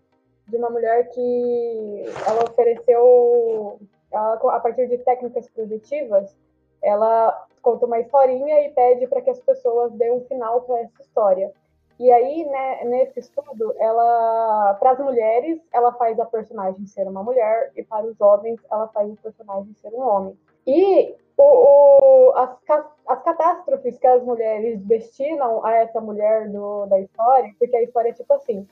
de 0.47 0.57
uma 0.57 0.69
mulher 0.69 1.09
que 1.09 2.03
ela 2.27 2.43
ofereceu, 2.43 3.79
ela, 4.11 4.33
a 4.33 4.59
partir 4.59 4.87
de 4.87 4.97
técnicas 4.99 5.47
projetivas, 5.49 6.35
ela 6.81 7.47
conta 7.61 7.85
uma 7.85 7.99
historinha 7.99 8.65
e 8.65 8.71
pede 8.71 9.07
para 9.07 9.21
que 9.21 9.29
as 9.29 9.39
pessoas 9.39 9.91
dêem 9.93 10.13
um 10.13 10.21
final 10.21 10.61
para 10.61 10.79
essa 10.79 11.01
história. 11.01 11.51
E 11.99 12.09
aí, 12.11 12.45
né, 12.45 12.85
nesse 12.85 13.19
estudo, 13.19 13.75
ela, 13.77 14.73
para 14.75 14.91
as 14.91 14.99
mulheres, 14.99 15.59
ela 15.73 15.91
faz 15.93 16.17
a 16.17 16.25
personagem 16.25 16.87
ser 16.87 17.05
uma 17.05 17.21
mulher 17.21 17.73
e 17.75 17.83
para 17.83 18.05
os 18.05 18.19
homens, 18.21 18.57
ela 18.71 18.87
faz 18.87 19.11
o 19.11 19.17
personagem 19.17 19.73
ser 19.75 19.89
um 19.89 20.01
homem. 20.01 20.37
E 20.65 21.13
o, 21.35 21.43
o, 21.43 22.31
as, 22.37 22.57
as 23.05 23.23
catástrofes 23.23 23.97
que 23.97 24.07
as 24.07 24.23
mulheres 24.23 24.79
destinam 24.83 25.65
a 25.65 25.73
essa 25.73 25.99
mulher 25.99 26.49
do, 26.49 26.85
da 26.85 26.99
história, 27.01 27.53
porque 27.59 27.75
a 27.75 27.83
história 27.83 28.09
é 28.09 28.13
tipo 28.13 28.33
assim: 28.33 28.65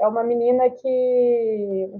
é 0.00 0.08
uma 0.08 0.24
menina 0.24 0.68
que, 0.70 1.90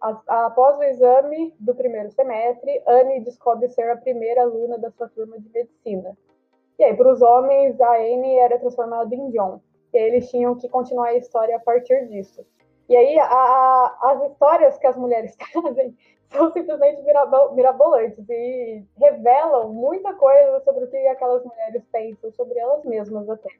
após 0.00 0.78
o 0.78 0.82
exame 0.82 1.54
do 1.58 1.74
primeiro 1.74 2.10
semestre, 2.10 2.82
Anne 2.86 3.20
descobre 3.20 3.68
ser 3.68 3.90
a 3.90 3.96
primeira 3.96 4.42
aluna 4.42 4.78
da 4.78 4.90
sua 4.90 5.08
turma 5.08 5.38
de 5.38 5.48
medicina. 5.50 6.16
E 6.78 6.84
aí, 6.84 6.96
para 6.96 7.12
os 7.12 7.20
homens, 7.20 7.78
a 7.80 7.96
Anne 7.96 8.38
era 8.38 8.58
transformada 8.58 9.14
em 9.14 9.30
John. 9.30 9.60
E 9.92 9.98
aí 9.98 10.04
eles 10.04 10.30
tinham 10.30 10.54
que 10.54 10.68
continuar 10.68 11.08
a 11.08 11.16
história 11.16 11.56
a 11.56 11.60
partir 11.60 12.06
disso. 12.08 12.44
E 12.88 12.96
aí 12.96 13.18
a, 13.18 13.24
a, 13.24 13.98
as 14.02 14.30
histórias 14.30 14.78
que 14.78 14.86
as 14.86 14.96
mulheres 14.96 15.36
trazem 15.52 15.96
são 16.28 16.50
simplesmente 16.52 17.02
mirabolantes 17.02 18.24
e 18.28 18.84
revelam 18.98 19.72
muita 19.72 20.14
coisa 20.14 20.60
sobre 20.60 20.84
o 20.84 20.88
que 20.88 20.96
aquelas 21.08 21.44
mulheres 21.44 21.82
pensam 21.92 22.32
sobre 22.32 22.58
elas 22.58 22.84
mesmas 22.84 23.28
até. 23.28 23.50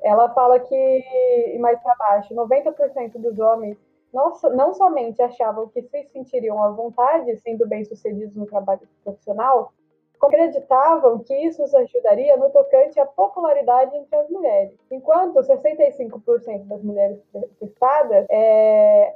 Ela 0.00 0.28
fala 0.32 0.60
que, 0.60 1.56
mais 1.58 1.80
para 1.80 1.94
baixo, 1.96 2.34
90% 2.34 3.12
dos 3.18 3.38
homens 3.38 3.78
não, 4.12 4.32
não 4.54 4.74
somente 4.74 5.20
achavam 5.22 5.68
que 5.68 5.82
se 5.82 6.04
sentiriam 6.04 6.62
à 6.62 6.70
vontade 6.70 7.36
sendo 7.38 7.66
bem-sucedidos 7.66 8.34
no 8.34 8.46
trabalho 8.46 8.80
profissional, 9.04 9.72
acreditavam 10.20 11.20
que 11.20 11.34
isso 11.34 11.62
os 11.62 11.74
ajudaria 11.74 12.36
no 12.36 12.50
tocante 12.50 12.98
à 12.98 13.06
popularidade 13.06 13.96
entre 13.96 14.16
as 14.16 14.28
mulheres. 14.28 14.76
Enquanto 14.90 15.38
65% 15.40 16.66
das 16.66 16.82
mulheres 16.82 17.20
testadas 17.60 18.26
é, 18.28 19.14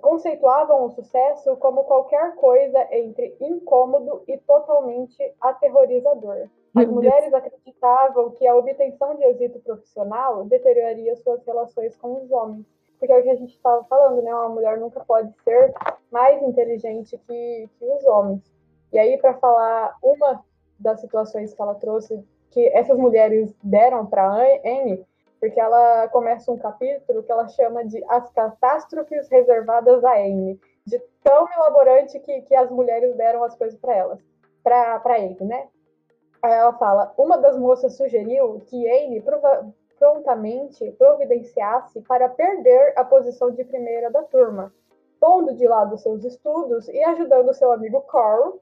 conceituavam 0.00 0.84
o 0.86 0.90
sucesso 0.90 1.56
como 1.56 1.84
qualquer 1.84 2.34
coisa 2.36 2.88
entre 2.90 3.36
incômodo 3.40 4.22
e 4.26 4.36
totalmente 4.38 5.16
aterrorizador. 5.40 6.48
As 6.74 6.86
mulheres 6.88 7.32
acreditavam 7.34 8.30
que 8.30 8.46
a 8.46 8.56
obtenção 8.56 9.14
de 9.14 9.24
êxito 9.24 9.60
profissional 9.60 10.44
deterioraria 10.44 11.14
suas 11.16 11.44
relações 11.44 11.94
com 11.96 12.22
os 12.22 12.30
homens. 12.32 12.64
Porque 13.02 13.12
é 13.12 13.18
o 13.18 13.22
que 13.24 13.30
a 13.30 13.34
gente 13.34 13.56
estava 13.56 13.82
falando, 13.86 14.22
né? 14.22 14.32
Uma 14.32 14.48
mulher 14.48 14.78
nunca 14.78 15.00
pode 15.00 15.34
ser 15.42 15.74
mais 16.08 16.40
inteligente 16.40 17.18
que, 17.26 17.68
que 17.76 17.84
os 17.84 18.04
homens. 18.04 18.40
E 18.92 18.98
aí, 18.98 19.18
para 19.18 19.34
falar 19.34 19.96
uma 20.00 20.44
das 20.78 21.00
situações 21.00 21.52
que 21.52 21.60
ela 21.60 21.74
trouxe, 21.74 22.24
que 22.52 22.64
essas 22.68 22.96
mulheres 22.96 23.52
deram 23.60 24.06
para 24.06 24.24
Anne, 24.24 25.04
porque 25.40 25.58
ela 25.58 26.06
começa 26.10 26.52
um 26.52 26.56
capítulo 26.56 27.24
que 27.24 27.32
ela 27.32 27.48
chama 27.48 27.84
de 27.84 28.04
As 28.08 28.30
Catástrofes 28.30 29.28
Reservadas 29.28 30.04
a 30.04 30.12
Anne, 30.12 30.60
de 30.86 31.00
tão 31.24 31.48
elaborante 31.56 32.20
que, 32.20 32.42
que 32.42 32.54
as 32.54 32.70
mulheres 32.70 33.16
deram 33.16 33.42
as 33.42 33.56
coisas 33.56 33.76
para 33.80 33.96
elas, 33.96 34.20
para 34.62 35.02
Anne, 35.18 35.36
né? 35.40 35.66
Aí 36.40 36.52
ela 36.52 36.74
fala: 36.74 37.12
uma 37.18 37.36
das 37.36 37.58
moças 37.58 37.96
sugeriu 37.96 38.62
que 38.66 38.88
Anne 38.88 39.20
prontamente 40.02 40.90
providenciasse 40.98 42.00
para 42.00 42.28
perder 42.28 42.92
a 42.96 43.04
posição 43.04 43.52
de 43.52 43.62
primeira 43.62 44.10
da 44.10 44.24
turma, 44.24 44.74
pondo 45.20 45.54
de 45.54 45.64
lado 45.68 45.96
seus 45.96 46.24
estudos 46.24 46.88
e 46.88 47.04
ajudando 47.04 47.54
seu 47.54 47.70
amigo 47.70 48.00
Carl 48.00 48.58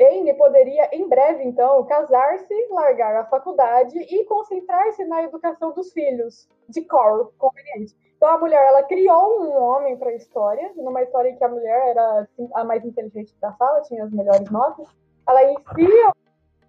Anne 0.00 0.32
poderia, 0.34 0.88
em 0.92 1.08
breve, 1.08 1.42
então, 1.42 1.84
casar-se, 1.84 2.54
largar 2.70 3.16
a 3.16 3.24
faculdade 3.24 3.98
e 3.98 4.24
concentrar-se 4.26 5.04
na 5.04 5.24
educação 5.24 5.72
dos 5.72 5.92
filhos, 5.92 6.48
de 6.68 6.82
Carl, 6.82 7.32
conveniente. 7.36 7.96
Então, 8.16 8.28
a 8.28 8.38
mulher, 8.38 8.64
ela 8.64 8.84
criou 8.84 9.42
um 9.42 9.60
homem 9.60 9.96
para 9.96 10.10
a 10.10 10.14
história, 10.14 10.72
numa 10.76 11.02
história 11.02 11.30
em 11.30 11.36
que 11.36 11.42
a 11.42 11.48
mulher 11.48 11.88
era 11.88 12.20
assim, 12.20 12.48
a 12.54 12.62
mais 12.62 12.84
inteligente 12.84 13.34
da 13.40 13.52
sala, 13.54 13.82
tinha 13.82 14.04
as 14.04 14.12
melhores 14.12 14.48
notas. 14.52 14.86
Ela 15.26 15.50
enfia 15.50 16.12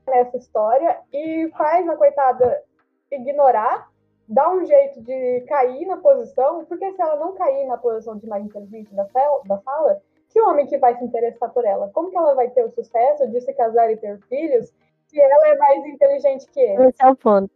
nessa 0.08 0.36
história 0.36 1.00
e 1.14 1.52
faz 1.56 1.88
a 1.88 1.96
coitada 1.96 2.64
ignorar, 3.12 3.90
dá 4.30 4.50
um 4.50 4.64
jeito 4.64 5.02
de 5.02 5.42
cair 5.42 5.86
na 5.88 5.98
posição, 5.98 6.64
porque 6.66 6.92
se 6.94 7.02
ela 7.02 7.16
não 7.16 7.34
cair 7.34 7.66
na 7.66 7.78
posição 7.78 8.16
de 8.16 8.28
mais 8.28 8.46
inteligente 8.46 8.94
da 8.94 9.06
sala, 9.08 10.02
que 10.30 10.40
homem 10.42 10.68
que 10.68 10.78
vai 10.78 10.96
se 10.96 11.04
interessar 11.04 11.50
por 11.50 11.66
ela? 11.66 11.90
Como 11.90 12.12
que 12.12 12.18
ela 12.18 12.36
vai 12.36 12.50
ter 12.52 12.64
o 12.64 12.70
sucesso 12.70 13.28
de 13.28 13.42
se 13.42 13.52
casar 13.54 13.92
e 13.92 13.98
ter 13.98 14.20
filhos 14.30 14.72
se 15.08 15.20
ela 15.20 15.48
é 15.48 15.58
mais 15.58 15.86
inteligente 15.86 16.48
que 16.52 16.60
ele? 16.60 16.90
Esse 16.90 17.04
é 17.04 17.10
o 17.10 17.16
ponto. 17.16 17.52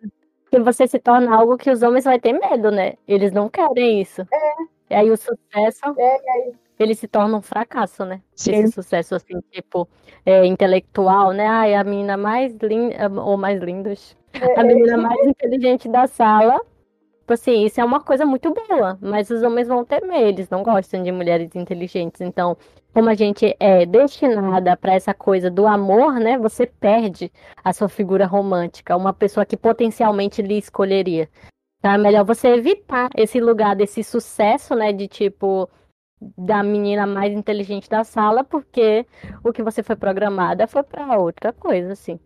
Que 0.49 0.59
você 0.59 0.87
se 0.87 0.99
torna 0.99 1.35
algo 1.35 1.57
que 1.57 1.69
os 1.69 1.83
homens 1.83 2.05
vão 2.05 2.19
ter 2.19 2.33
medo, 2.33 2.71
né? 2.71 2.93
Eles 3.07 3.31
não 3.31 3.47
querem 3.47 4.01
isso. 4.01 4.21
É. 4.21 4.53
E 4.89 4.95
aí 4.95 5.11
o 5.11 5.17
sucesso. 5.17 5.93
É, 5.97 6.17
e 6.17 6.29
aí 6.29 6.53
ele 6.79 6.95
se 6.95 7.07
torna 7.07 7.37
um 7.37 7.41
fracasso, 7.41 8.03
né? 8.05 8.21
Sim. 8.35 8.55
Esse 8.55 8.73
sucesso, 8.73 9.15
assim, 9.15 9.39
tipo, 9.51 9.87
é, 10.25 10.45
intelectual, 10.45 11.31
né? 11.31 11.45
Ai, 11.47 11.75
a 11.75 11.83
menina 11.83 12.17
mais 12.17 12.53
linda, 12.57 13.21
ou 13.21 13.37
mais 13.37 13.61
lindas, 13.61 14.17
é, 14.17 14.22
a 14.55 14.63
menina 14.63 14.93
é. 14.93 14.97
mais 14.97 15.27
inteligente 15.27 15.87
da 15.87 16.07
sala 16.07 16.59
Tipo 17.23 17.33
assim, 17.35 17.65
isso 17.65 17.79
é 17.79 17.85
uma 17.85 18.01
coisa 18.01 18.25
muito 18.25 18.53
boa, 18.53 18.97
mas 19.01 19.29
os 19.29 19.41
homens 19.43 19.69
vão 19.69 19.85
temer, 19.85 20.23
eles 20.23 20.49
não 20.49 20.61
gostam 20.61 21.01
de 21.01 21.09
mulheres 21.09 21.55
inteligentes. 21.55 22.19
Então, 22.19 22.57
como 22.93 23.07
a 23.07 23.13
gente 23.13 23.55
é 23.61 23.85
destinada 23.85 24.75
para 24.75 24.93
essa 24.93 25.13
coisa 25.13 25.49
do 25.49 25.65
amor, 25.65 26.15
né? 26.19 26.37
Você 26.37 26.67
perde 26.67 27.31
a 27.63 27.71
sua 27.71 27.87
figura 27.87 28.25
romântica, 28.25 28.97
uma 28.97 29.13
pessoa 29.13 29.45
que 29.45 29.55
potencialmente 29.55 30.41
lhe 30.41 30.57
escolheria. 30.57 31.29
Então, 31.79 31.93
é 31.93 31.97
melhor 31.97 32.25
você 32.25 32.49
evitar 32.49 33.09
esse 33.15 33.39
lugar 33.39 33.73
desse 33.73 34.03
sucesso, 34.03 34.75
né? 34.75 34.91
De 34.91 35.07
tipo 35.07 35.69
da 36.37 36.61
menina 36.61 37.07
mais 37.07 37.31
inteligente 37.33 37.89
da 37.89 38.03
sala, 38.03 38.43
porque 38.43 39.05
o 39.45 39.53
que 39.53 39.63
você 39.63 39.81
foi 39.81 39.95
programada 39.95 40.67
foi 40.67 40.83
para 40.83 41.17
outra 41.17 41.53
coisa, 41.53 41.93
assim. 41.93 42.19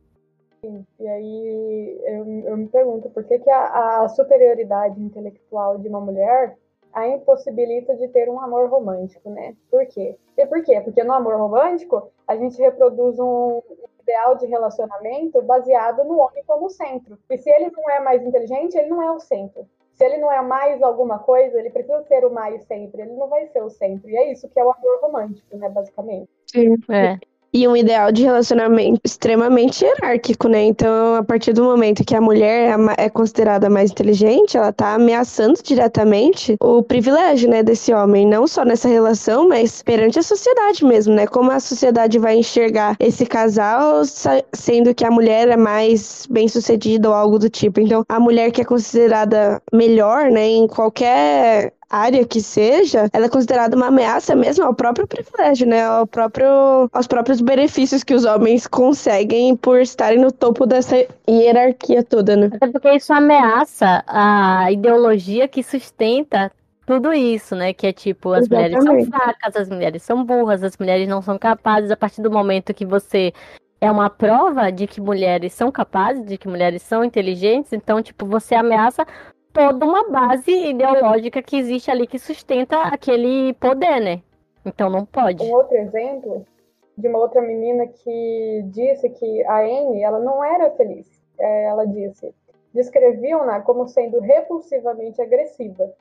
E 0.64 1.08
aí 1.08 2.02
eu, 2.04 2.42
eu 2.50 2.58
me 2.58 2.68
pergunto 2.68 3.10
por 3.10 3.24
que, 3.24 3.40
que 3.40 3.50
a, 3.50 4.02
a, 4.02 4.10
superioridade 4.10 5.00
intelectual 5.00 5.78
de 5.78 5.88
uma 5.88 6.02
mulher 6.02 6.58
a 6.92 7.08
impossibilita 7.08 7.96
de 7.96 8.08
ter 8.08 8.28
um 8.28 8.40
amor 8.42 8.70
romântico, 8.70 9.30
né? 9.30 9.56
Por 9.70 9.86
quê? 9.86 10.18
E 10.36 10.46
por 10.48 10.64
quê? 10.64 10.82
Porque 10.82 11.04
no 11.04 11.14
amor 11.14 11.36
romântico 11.36 12.12
a 12.28 12.36
gente 12.36 12.58
reproduz 12.58 13.20
um 13.20 13.62
ideal 14.02 14.36
de 14.36 14.48
relacionamento 14.48 15.42
baseado 15.42 16.04
no 16.04 16.20
homem 16.20 16.44
como 16.48 16.70
centro. 16.70 17.20
E 17.30 17.38
se 17.38 17.50
ele 17.50 17.70
não 17.70 17.90
é 17.90 18.00
mais 18.00 18.26
inteligente, 18.26 18.78
ele 18.78 18.90
não 18.90 19.02
é 19.02 19.12
o 19.12 19.20
centro. 19.20 19.68
Se 19.94 20.06
ele 20.06 20.18
não 20.18 20.32
é 20.32 20.42
mais 20.42 20.82
alguma 20.82 21.20
coisa, 21.20 21.60
ele 21.60 21.70
precisa 21.70 22.02
ser 22.04 22.24
o 22.26 22.32
mais 22.32 22.64
sempre. 22.64 23.02
Ele 23.02 23.14
não 23.14 23.28
vai 23.28 23.48
ser 23.48 23.62
o 23.64 23.70
centro. 23.70 24.10
E 24.10 24.16
é 24.16 24.32
isso 24.32 24.48
que 24.48 24.60
é 24.60 24.64
o 24.64 24.72
amor 24.72 25.00
romântico, 25.02 25.58
né? 25.58 25.70
Basicamente. 25.70 26.30
Sim, 26.46 26.76
é 26.90 27.20
e 27.53 27.68
um 27.68 27.76
ideal 27.76 28.11
de 28.11 28.24
relacionamento 28.24 29.02
extremamente 29.03 29.84
hierárquico, 29.84 30.48
né? 30.48 30.64
Então, 30.64 31.15
a 31.15 31.24
partir 31.24 31.53
do 31.53 31.64
momento 31.64 32.03
que 32.03 32.15
a 32.15 32.22
mulher 32.22 32.78
é 32.98 33.10
considerada 33.10 33.69
mais 33.69 33.91
inteligente, 33.91 34.57
ela 34.57 34.72
tá 34.72 34.94
ameaçando 34.94 35.60
diretamente 35.64 36.56
o 36.61 36.84
privilégio, 36.84 37.49
né, 37.49 37.64
desse 37.64 37.94
homem, 37.94 38.26
não 38.26 38.48
só 38.48 38.64
nessa 38.64 38.88
relação, 38.88 39.48
mas 39.48 39.82
perante 39.82 40.19
a 40.19 40.24
sociedade 40.24 40.84
mesmo, 40.86 41.14
né? 41.14 41.26
Como 41.26 41.52
a 41.52 41.60
sociedade 41.60 42.19
vai 42.19 42.38
enxergar 42.38 42.95
esse 42.99 43.26
casal, 43.26 44.02
sendo 44.53 44.94
que 44.94 45.06
a 45.06 45.11
mulher 45.11 45.48
é 45.48 45.57
mais 45.57 46.28
bem-sucedida 46.30 47.10
ou 47.10 47.15
algo 47.15 47.40
do 47.40 47.49
tipo. 47.49 47.80
Então, 47.80 48.03
a 48.07 48.19
mulher 48.19 48.52
que 48.52 48.61
é 48.61 48.65
considerada 48.65 49.61
melhor, 49.74 50.30
né, 50.30 50.48
em 50.48 50.68
qualquer 50.68 51.74
área 51.90 52.26
que 52.26 52.42
seja, 52.42 53.10
ela 53.14 53.26
é 53.26 53.30
considerada 53.30 53.76
uma 53.76 53.88
ameaça 53.88 54.36
mesmo 54.36 54.66
ao 54.66 54.74
próprio 54.74 55.08
privilégio, 55.08 55.68
né? 55.68 55.86
Ao 55.86 56.06
próprio, 56.06 56.90
aos 56.92 57.08
próprios 57.08 57.40
benefícios 57.40 58.04
que 58.04 58.14
os 58.14 58.26
homens 58.26 58.68
conseguem 58.68 59.56
por 59.56 59.80
estarem 59.80 60.20
no 60.20 60.32
topo 60.32 60.66
dessa 60.66 60.96
hierarquia 61.30 62.04
toda, 62.04 62.36
né? 62.36 62.50
Até 62.54 62.68
porque 62.68 62.92
isso 62.92 63.14
ameaça 63.14 64.04
a 64.08 64.72
ideologia 64.72 65.48
que 65.48 65.64
sustenta 65.64 66.52
tudo 66.86 67.14
isso, 67.14 67.56
né? 67.56 67.74
Que 67.74 67.88
é 67.88 67.94
tipo, 67.94 68.32
as 68.32 68.46
Exatamente. 68.46 68.76
mulheres 68.76 69.08
são 69.08 69.20
fracas, 69.20 69.56
as 69.56 69.70
mulheres 69.70 70.04
são 70.04 70.24
burras, 70.24 70.64
as 70.64 70.78
mulheres 70.78 71.08
não 71.08 71.22
são 71.22 71.38
capazes. 71.38 71.92
A 71.92 71.98
partir 71.98 72.22
do 72.22 72.32
momento 72.32 72.74
que 72.74 72.86
você 72.86 73.34
é 73.80 73.92
uma 73.92 74.10
prova 74.10 74.72
de 74.72 74.88
que 74.88 75.00
mulheres 75.00 75.54
são 75.54 75.72
capazes, 75.72 76.26
de 76.26 76.38
que 76.38 76.48
mulheres 76.48 76.82
são 76.82 77.04
inteligentes, 77.04 77.74
então, 77.74 78.02
tipo, 78.02 78.26
você 78.26 78.56
ameaça 78.56 79.06
toda 79.58 79.86
uma 79.86 80.08
base 80.08 80.52
ideológica 80.52 81.42
que 81.42 81.58
existe 81.58 81.90
ali 81.90 82.06
que 82.06 82.20
sustenta 82.20 82.80
aquele 82.84 83.54
poder, 83.56 84.00
né? 84.00 84.22
Então 84.64 84.88
não 84.88 85.04
pode. 85.04 85.44
Um 85.44 85.54
outro 85.54 85.76
exemplo 85.76 86.46
de 86.96 87.08
uma 87.08 87.18
outra 87.18 87.42
menina 87.42 87.88
que 87.88 88.62
disse 88.68 89.10
que 89.10 89.44
a 89.46 89.62
Anne, 89.62 90.04
ela 90.04 90.20
não 90.20 90.44
era 90.44 90.70
feliz. 90.72 91.08
É, 91.40 91.66
ela 91.66 91.86
disse, 91.86 92.34
descreviam-na 92.74 93.62
como 93.62 93.88
sendo 93.88 94.20
repulsivamente 94.20 95.22
agressiva. 95.22 95.92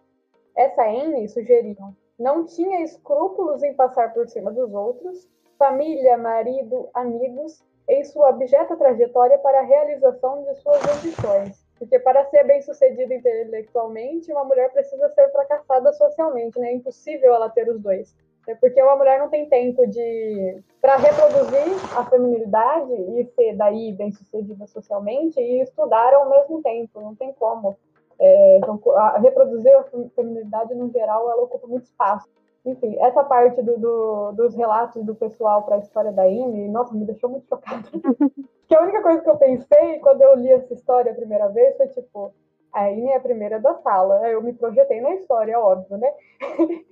Essa 0.54 0.84
Anne, 0.84 1.28
sugeriam, 1.28 1.94
não 2.18 2.44
tinha 2.44 2.82
escrúpulos 2.82 3.62
em 3.62 3.74
passar 3.74 4.12
por 4.12 4.28
cima 4.28 4.50
dos 4.50 4.72
outros, 4.72 5.28
família, 5.58 6.18
marido, 6.18 6.88
amigos, 6.92 7.62
em 7.88 8.04
sua 8.04 8.30
abjeta 8.30 8.76
trajetória 8.76 9.38
para 9.38 9.60
a 9.60 9.64
realização 9.64 10.44
de 10.44 10.54
suas 10.56 10.82
ambições. 10.96 11.65
Porque 11.78 11.98
para 11.98 12.24
ser 12.26 12.44
bem-sucedida 12.44 13.14
intelectualmente, 13.14 14.32
uma 14.32 14.44
mulher 14.44 14.72
precisa 14.72 15.08
ser 15.10 15.30
fracassada 15.30 15.92
socialmente, 15.92 16.58
né? 16.58 16.70
É 16.70 16.74
impossível 16.74 17.34
ela 17.34 17.50
ter 17.50 17.68
os 17.68 17.80
dois. 17.80 18.14
É 18.48 18.54
porque 18.54 18.80
uma 18.80 18.96
mulher 18.96 19.18
não 19.18 19.28
tem 19.28 19.46
tempo 19.46 19.86
de 19.86 20.62
para 20.80 20.96
reproduzir 20.96 21.98
a 21.98 22.04
feminilidade 22.04 22.92
e 22.92 23.24
ser 23.34 23.56
daí 23.56 23.92
bem-sucedida 23.92 24.66
socialmente 24.68 25.40
e 25.40 25.62
estudar 25.62 26.14
ao 26.14 26.30
mesmo 26.30 26.62
tempo, 26.62 27.00
não 27.00 27.14
tem 27.14 27.32
como. 27.32 27.76
É, 28.18 28.58
então, 28.58 28.80
reproduzir 29.20 29.74
a 29.76 29.84
feminilidade 30.14 30.74
no 30.74 30.90
geral, 30.90 31.30
ela 31.30 31.42
ocupa 31.42 31.66
muito 31.66 31.84
espaço. 31.84 32.28
Enfim, 32.66 32.96
essa 32.98 33.22
parte 33.22 33.62
do, 33.62 33.78
do, 33.78 34.32
dos 34.32 34.54
relatos 34.56 35.04
do 35.04 35.14
pessoal 35.14 35.62
para 35.62 35.76
a 35.76 35.78
história 35.78 36.10
da 36.10 36.24
Amy, 36.24 36.68
nossa, 36.68 36.92
me 36.92 37.04
deixou 37.04 37.30
muito 37.30 37.46
chocada. 37.46 37.88
que 38.66 38.74
a 38.74 38.82
única 38.82 39.00
coisa 39.02 39.22
que 39.22 39.30
eu 39.30 39.36
pensei 39.36 40.00
quando 40.00 40.22
eu 40.22 40.34
li 40.34 40.50
essa 40.50 40.74
história 40.74 41.12
a 41.12 41.14
primeira 41.14 41.48
vez 41.48 41.76
foi 41.76 41.86
tipo, 41.86 42.34
a 42.72 42.86
Amy 42.86 43.06
é 43.06 43.16
a 43.16 43.20
primeira 43.20 43.60
da 43.60 43.74
sala. 43.76 44.28
Eu 44.28 44.42
me 44.42 44.52
projetei 44.52 45.00
na 45.00 45.14
história, 45.14 45.58
óbvio, 45.60 45.96
né? 45.96 46.12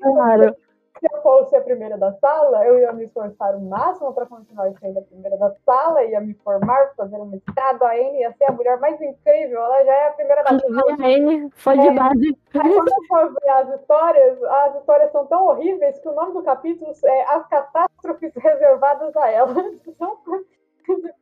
Claro. 0.01 0.57
se 0.99 1.07
eu 1.13 1.23
fosse 1.23 1.57
a 1.57 1.61
primeira 1.61 1.99
da 1.99 2.13
sala, 2.15 2.65
eu 2.65 2.79
ia 2.79 2.93
me 2.93 3.05
esforçar 3.05 3.55
o 3.57 3.61
máximo 3.61 4.13
para 4.15 4.27
continuar 4.27 4.73
sendo 4.81 4.99
a 4.99 5.03
primeira 5.03 5.37
da 5.37 5.53
sala, 5.65 6.05
ia 6.05 6.21
me 6.21 6.35
formar, 6.35 6.95
fazer 6.97 7.17
um 7.17 7.27
mestrado. 7.27 7.83
A 7.83 7.93
Anne 7.93 8.21
ia 8.21 8.33
ser 8.33 8.45
a 8.45 8.53
mulher 8.53 8.79
mais 8.79 9.01
incrível, 9.01 9.61
ela 9.63 9.85
já 9.85 9.93
é 9.93 10.09
a 10.09 10.13
primeira 10.13 10.43
da 10.45 10.59
sala. 10.59 10.83
A 10.93 11.07
Anne 11.07 11.51
foi 11.55 11.79
de 11.79 11.89
É. 11.89 11.93
base. 11.93 12.39
Aí 12.55 12.75
quando 12.75 12.89
eu 12.89 13.05
for 13.09 13.35
ver 13.35 13.49
as 13.51 13.81
histórias, 13.81 14.43
as 14.43 14.77
histórias 14.77 15.13
são 15.13 15.27
tão 15.27 15.47
horríveis 15.47 15.99
que 15.99 16.09
o 16.09 16.15
nome 16.15 16.33
do 16.33 16.43
capítulo 16.43 16.93
é 17.05 17.23
As 17.35 17.47
Catástrofes 17.49 18.33
Reservadas 18.37 19.17
a 19.17 19.31
Ela. 19.31 19.55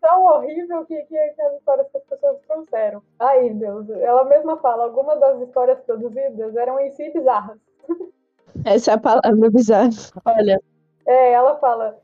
Tão 0.01 0.25
horrível 0.25 0.85
que, 0.87 1.01
que, 1.03 1.17
que 1.17 1.41
as 1.43 1.55
histórias 1.55 1.89
que 1.93 1.97
as 1.99 2.05
pessoas 2.05 2.37
trouxeram. 2.49 3.01
Ai, 3.21 3.49
Deus, 3.51 3.89
ela 3.91 4.25
mesma 4.25 4.57
fala, 4.57 4.83
algumas 4.83 5.21
das 5.21 5.41
histórias 5.41 5.79
produzidas 5.83 6.57
eram 6.57 6.81
em 6.81 6.91
si 6.91 7.09
bizarras. 7.11 7.59
Essa 8.65 8.93
é 8.93 8.95
a 8.95 8.99
palavra 8.99 9.51
bizarra. 9.51 9.91
Olha, 10.25 10.61
É, 11.07 11.33
ela 11.33 11.57
fala. 11.59 11.99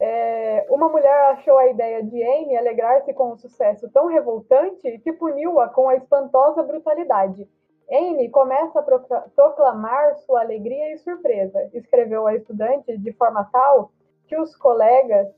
é, 0.00 0.66
uma 0.70 0.88
mulher 0.88 1.32
achou 1.32 1.56
a 1.58 1.68
ideia 1.68 2.02
de 2.02 2.22
Anne 2.22 2.56
alegrar-se 2.56 3.12
com 3.14 3.32
um 3.32 3.36
sucesso 3.36 3.88
tão 3.90 4.06
revoltante 4.06 4.98
que 4.98 5.12
puniu-a 5.12 5.68
com 5.68 5.88
a 5.88 5.96
espantosa 5.96 6.62
brutalidade. 6.62 7.48
Anne 7.90 8.28
começa 8.30 8.80
a 8.80 8.82
procla- 8.82 9.26
proclamar 9.36 10.16
sua 10.18 10.40
alegria 10.40 10.92
e 10.92 10.98
surpresa, 10.98 11.68
escreveu 11.72 12.26
a 12.26 12.34
estudante 12.34 12.96
de 12.96 13.12
forma 13.12 13.48
tal 13.52 13.92
que 14.26 14.36
os 14.38 14.56
colegas 14.56 15.28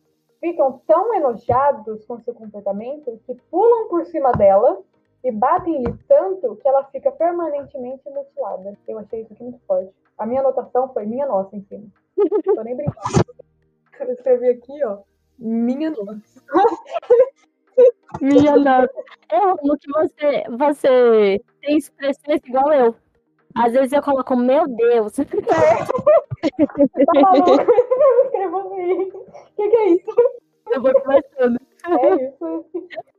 ficam 0.40 0.80
tão 0.86 1.14
enojados 1.14 2.04
com 2.04 2.20
seu 2.20 2.34
comportamento 2.34 3.20
que 3.26 3.34
pulam 3.50 3.88
por 3.88 4.04
cima 4.06 4.30
dela 4.32 4.78
e 5.26 5.32
batem-lhe 5.32 5.92
tanto 6.06 6.54
que 6.54 6.68
ela 6.68 6.84
fica 6.84 7.10
permanentemente 7.10 8.08
mutilada. 8.08 8.78
Eu 8.86 8.98
achei 9.00 9.22
isso 9.22 9.32
aqui 9.32 9.42
muito 9.42 9.58
forte. 9.66 9.92
A 10.16 10.24
minha 10.24 10.40
anotação 10.40 10.88
foi 10.92 11.04
minha 11.04 11.26
nossa 11.26 11.56
em 11.56 11.62
cima. 11.62 11.84
Tô 12.54 12.62
nem 12.62 12.76
brincando. 12.76 13.00
Eu 13.98 14.12
escrevi 14.12 14.50
aqui, 14.50 14.84
ó. 14.84 14.98
Minha 15.36 15.90
nossa. 15.90 16.42
minha 18.22 18.56
nossa. 18.56 18.92
É 19.28 19.40
como 19.56 19.76
que 19.76 19.90
você, 19.90 20.44
você 20.56 21.40
tem 21.60 21.76
expressões 21.76 22.40
igual 22.46 22.72
eu. 22.72 22.94
Às 23.56 23.72
vezes 23.72 23.92
eu 23.92 24.02
coloco, 24.02 24.36
meu 24.36 24.68
Deus. 24.68 25.14
Tá 26.46 27.20
maluco? 27.20 27.50
Eu 27.50 28.24
escrevo 28.26 28.58
assim. 28.58 29.08
O 29.08 29.26
que, 29.56 29.68
que 29.68 29.76
é 29.76 29.88
isso? 29.88 30.10
Eu 30.70 30.82
vou 30.82 30.92
começando. 31.02 31.58
É 31.88 32.14
isso. 32.28 32.66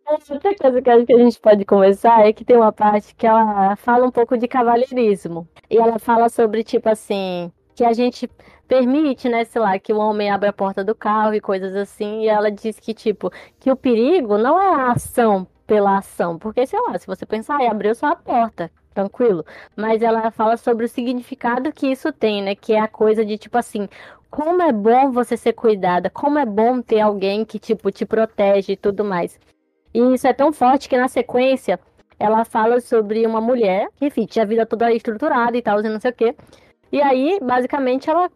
Outra 0.09 0.55
coisa 0.55 0.81
que 0.81 0.89
acho 0.89 1.05
que 1.05 1.13
a 1.13 1.17
gente 1.17 1.39
pode 1.39 1.65
conversar 1.65 2.25
é 2.25 2.31
que 2.31 2.45
tem 2.45 2.55
uma 2.55 2.71
parte 2.71 3.13
que 3.13 3.27
ela 3.27 3.75
fala 3.75 4.05
um 4.07 4.11
pouco 4.11 4.37
de 4.37 4.47
cavalheirismo. 4.47 5.47
E 5.69 5.77
ela 5.77 5.99
fala 5.99 6.29
sobre, 6.29 6.63
tipo 6.63 6.87
assim, 6.87 7.51
que 7.75 7.83
a 7.83 7.91
gente 7.91 8.29
permite, 8.69 9.27
né, 9.27 9.43
sei 9.43 9.61
lá, 9.61 9.77
que 9.77 9.91
o 9.91 9.97
homem 9.97 10.31
abra 10.31 10.49
a 10.49 10.53
porta 10.53 10.81
do 10.83 10.95
carro 10.95 11.33
e 11.33 11.41
coisas 11.41 11.75
assim. 11.75 12.21
E 12.21 12.29
ela 12.29 12.49
diz 12.49 12.79
que, 12.79 12.93
tipo, 12.93 13.29
que 13.59 13.69
o 13.69 13.75
perigo 13.75 14.37
não 14.37 14.61
é 14.61 14.75
a 14.75 14.91
ação 14.93 15.45
pela 15.65 15.97
ação. 15.97 16.37
Porque, 16.39 16.65
sei 16.65 16.79
lá, 16.79 16.97
se 16.97 17.05
você 17.05 17.25
pensar, 17.25 17.59
ah, 17.61 17.69
abriu 17.69 17.93
só 17.93 18.07
a 18.07 18.15
porta, 18.15 18.71
tranquilo. 18.93 19.45
Mas 19.75 20.01
ela 20.01 20.31
fala 20.31 20.55
sobre 20.55 20.85
o 20.85 20.89
significado 20.89 21.71
que 21.73 21.87
isso 21.87 22.13
tem, 22.13 22.41
né? 22.41 22.55
Que 22.55 22.73
é 22.73 22.79
a 22.79 22.87
coisa 22.87 23.25
de, 23.25 23.37
tipo 23.37 23.57
assim, 23.57 23.89
como 24.29 24.61
é 24.61 24.71
bom 24.71 25.11
você 25.11 25.35
ser 25.35 25.51
cuidada, 25.53 26.09
como 26.09 26.39
é 26.39 26.45
bom 26.45 26.81
ter 26.81 27.01
alguém 27.01 27.43
que, 27.43 27.59
tipo, 27.59 27.91
te 27.91 28.05
protege 28.05 28.73
e 28.73 28.77
tudo 28.77 29.03
mais. 29.03 29.37
E 29.93 29.99
isso 30.13 30.27
é 30.27 30.33
tão 30.33 30.51
forte 30.51 30.89
que 30.89 30.97
na 30.97 31.07
sequência 31.07 31.79
ela 32.19 32.43
fala 32.43 32.79
sobre 32.81 33.25
uma 33.25 33.41
mulher 33.41 33.87
que, 33.95 34.05
enfim, 34.05 34.25
tinha 34.25 34.43
a 34.43 34.47
vida 34.47 34.65
toda 34.65 34.91
estruturada 34.91 35.55
e 35.57 35.61
tal, 35.61 35.79
e 35.79 35.89
não 35.89 35.99
sei 35.99 36.11
o 36.11 36.13
quê. 36.13 36.35
E 36.91 37.01
aí, 37.01 37.39
basicamente, 37.41 38.09
ela 38.09 38.29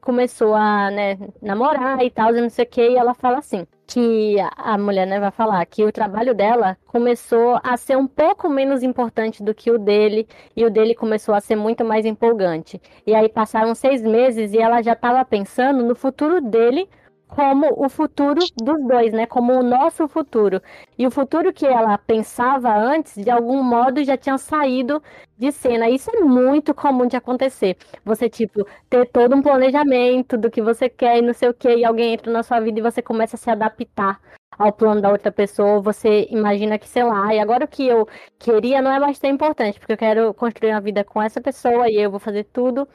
começou 0.00 0.54
a, 0.54 0.90
né, 0.90 1.16
namorar 1.40 2.04
e 2.04 2.10
tal, 2.10 2.34
e 2.34 2.40
não 2.40 2.50
sei 2.50 2.64
o 2.64 2.68
quê, 2.68 2.90
e 2.90 2.96
ela 2.96 3.14
fala 3.14 3.38
assim, 3.38 3.66
que 3.86 4.36
a 4.56 4.76
mulher, 4.76 5.06
né, 5.06 5.20
vai 5.20 5.30
falar 5.30 5.64
que 5.64 5.84
o 5.84 5.92
trabalho 5.92 6.34
dela 6.34 6.76
começou 6.86 7.60
a 7.62 7.76
ser 7.76 7.96
um 7.96 8.06
pouco 8.06 8.48
menos 8.48 8.82
importante 8.82 9.42
do 9.42 9.54
que 9.54 9.70
o 9.70 9.78
dele, 9.78 10.26
e 10.56 10.64
o 10.64 10.70
dele 10.70 10.94
começou 10.94 11.34
a 11.34 11.40
ser 11.40 11.56
muito 11.56 11.84
mais 11.84 12.04
empolgante. 12.04 12.80
E 13.06 13.14
aí 13.14 13.28
passaram 13.28 13.74
seis 13.74 14.02
meses 14.02 14.52
e 14.52 14.58
ela 14.58 14.82
já 14.82 14.94
estava 14.94 15.24
pensando 15.24 15.84
no 15.84 15.94
futuro 15.94 16.40
dele 16.40 16.88
como 17.34 17.66
o 17.82 17.88
futuro 17.88 18.40
dos 18.62 18.86
dois, 18.86 19.10
né? 19.12 19.24
Como 19.26 19.54
o 19.54 19.62
nosso 19.62 20.06
futuro. 20.06 20.60
E 20.98 21.06
o 21.06 21.10
futuro 21.10 21.50
que 21.50 21.64
ela 21.66 21.96
pensava 21.96 22.76
antes, 22.76 23.14
de 23.14 23.30
algum 23.30 23.62
modo, 23.62 24.04
já 24.04 24.18
tinha 24.18 24.36
saído 24.36 25.02
de 25.38 25.50
cena. 25.50 25.88
Isso 25.88 26.10
é 26.14 26.20
muito 26.20 26.74
comum 26.74 27.06
de 27.06 27.16
acontecer. 27.16 27.78
Você, 28.04 28.28
tipo, 28.28 28.66
ter 28.90 29.06
todo 29.10 29.34
um 29.34 29.40
planejamento 29.40 30.36
do 30.36 30.50
que 30.50 30.60
você 30.60 30.90
quer 30.90 31.18
e 31.18 31.22
não 31.22 31.32
sei 31.32 31.48
o 31.48 31.54
quê, 31.54 31.76
e 31.76 31.84
alguém 31.86 32.12
entra 32.12 32.30
na 32.30 32.42
sua 32.42 32.60
vida 32.60 32.78
e 32.80 32.82
você 32.82 33.00
começa 33.00 33.36
a 33.36 33.38
se 33.38 33.50
adaptar 33.50 34.20
ao 34.58 34.70
plano 34.70 35.00
da 35.00 35.10
outra 35.10 35.32
pessoa, 35.32 35.80
você 35.80 36.26
imagina 36.30 36.78
que, 36.78 36.86
sei 36.86 37.02
lá, 37.04 37.34
e 37.34 37.40
agora 37.40 37.64
o 37.64 37.68
que 37.68 37.86
eu 37.86 38.06
queria 38.38 38.82
não 38.82 38.92
é 38.92 39.00
mais 39.00 39.18
tão 39.18 39.30
importante, 39.30 39.78
porque 39.78 39.94
eu 39.94 39.96
quero 39.96 40.34
construir 40.34 40.72
uma 40.72 40.80
vida 40.82 41.02
com 41.02 41.22
essa 41.22 41.40
pessoa 41.40 41.88
e 41.90 41.96
eu 41.96 42.10
vou 42.10 42.20
fazer 42.20 42.44
tudo 42.52 42.86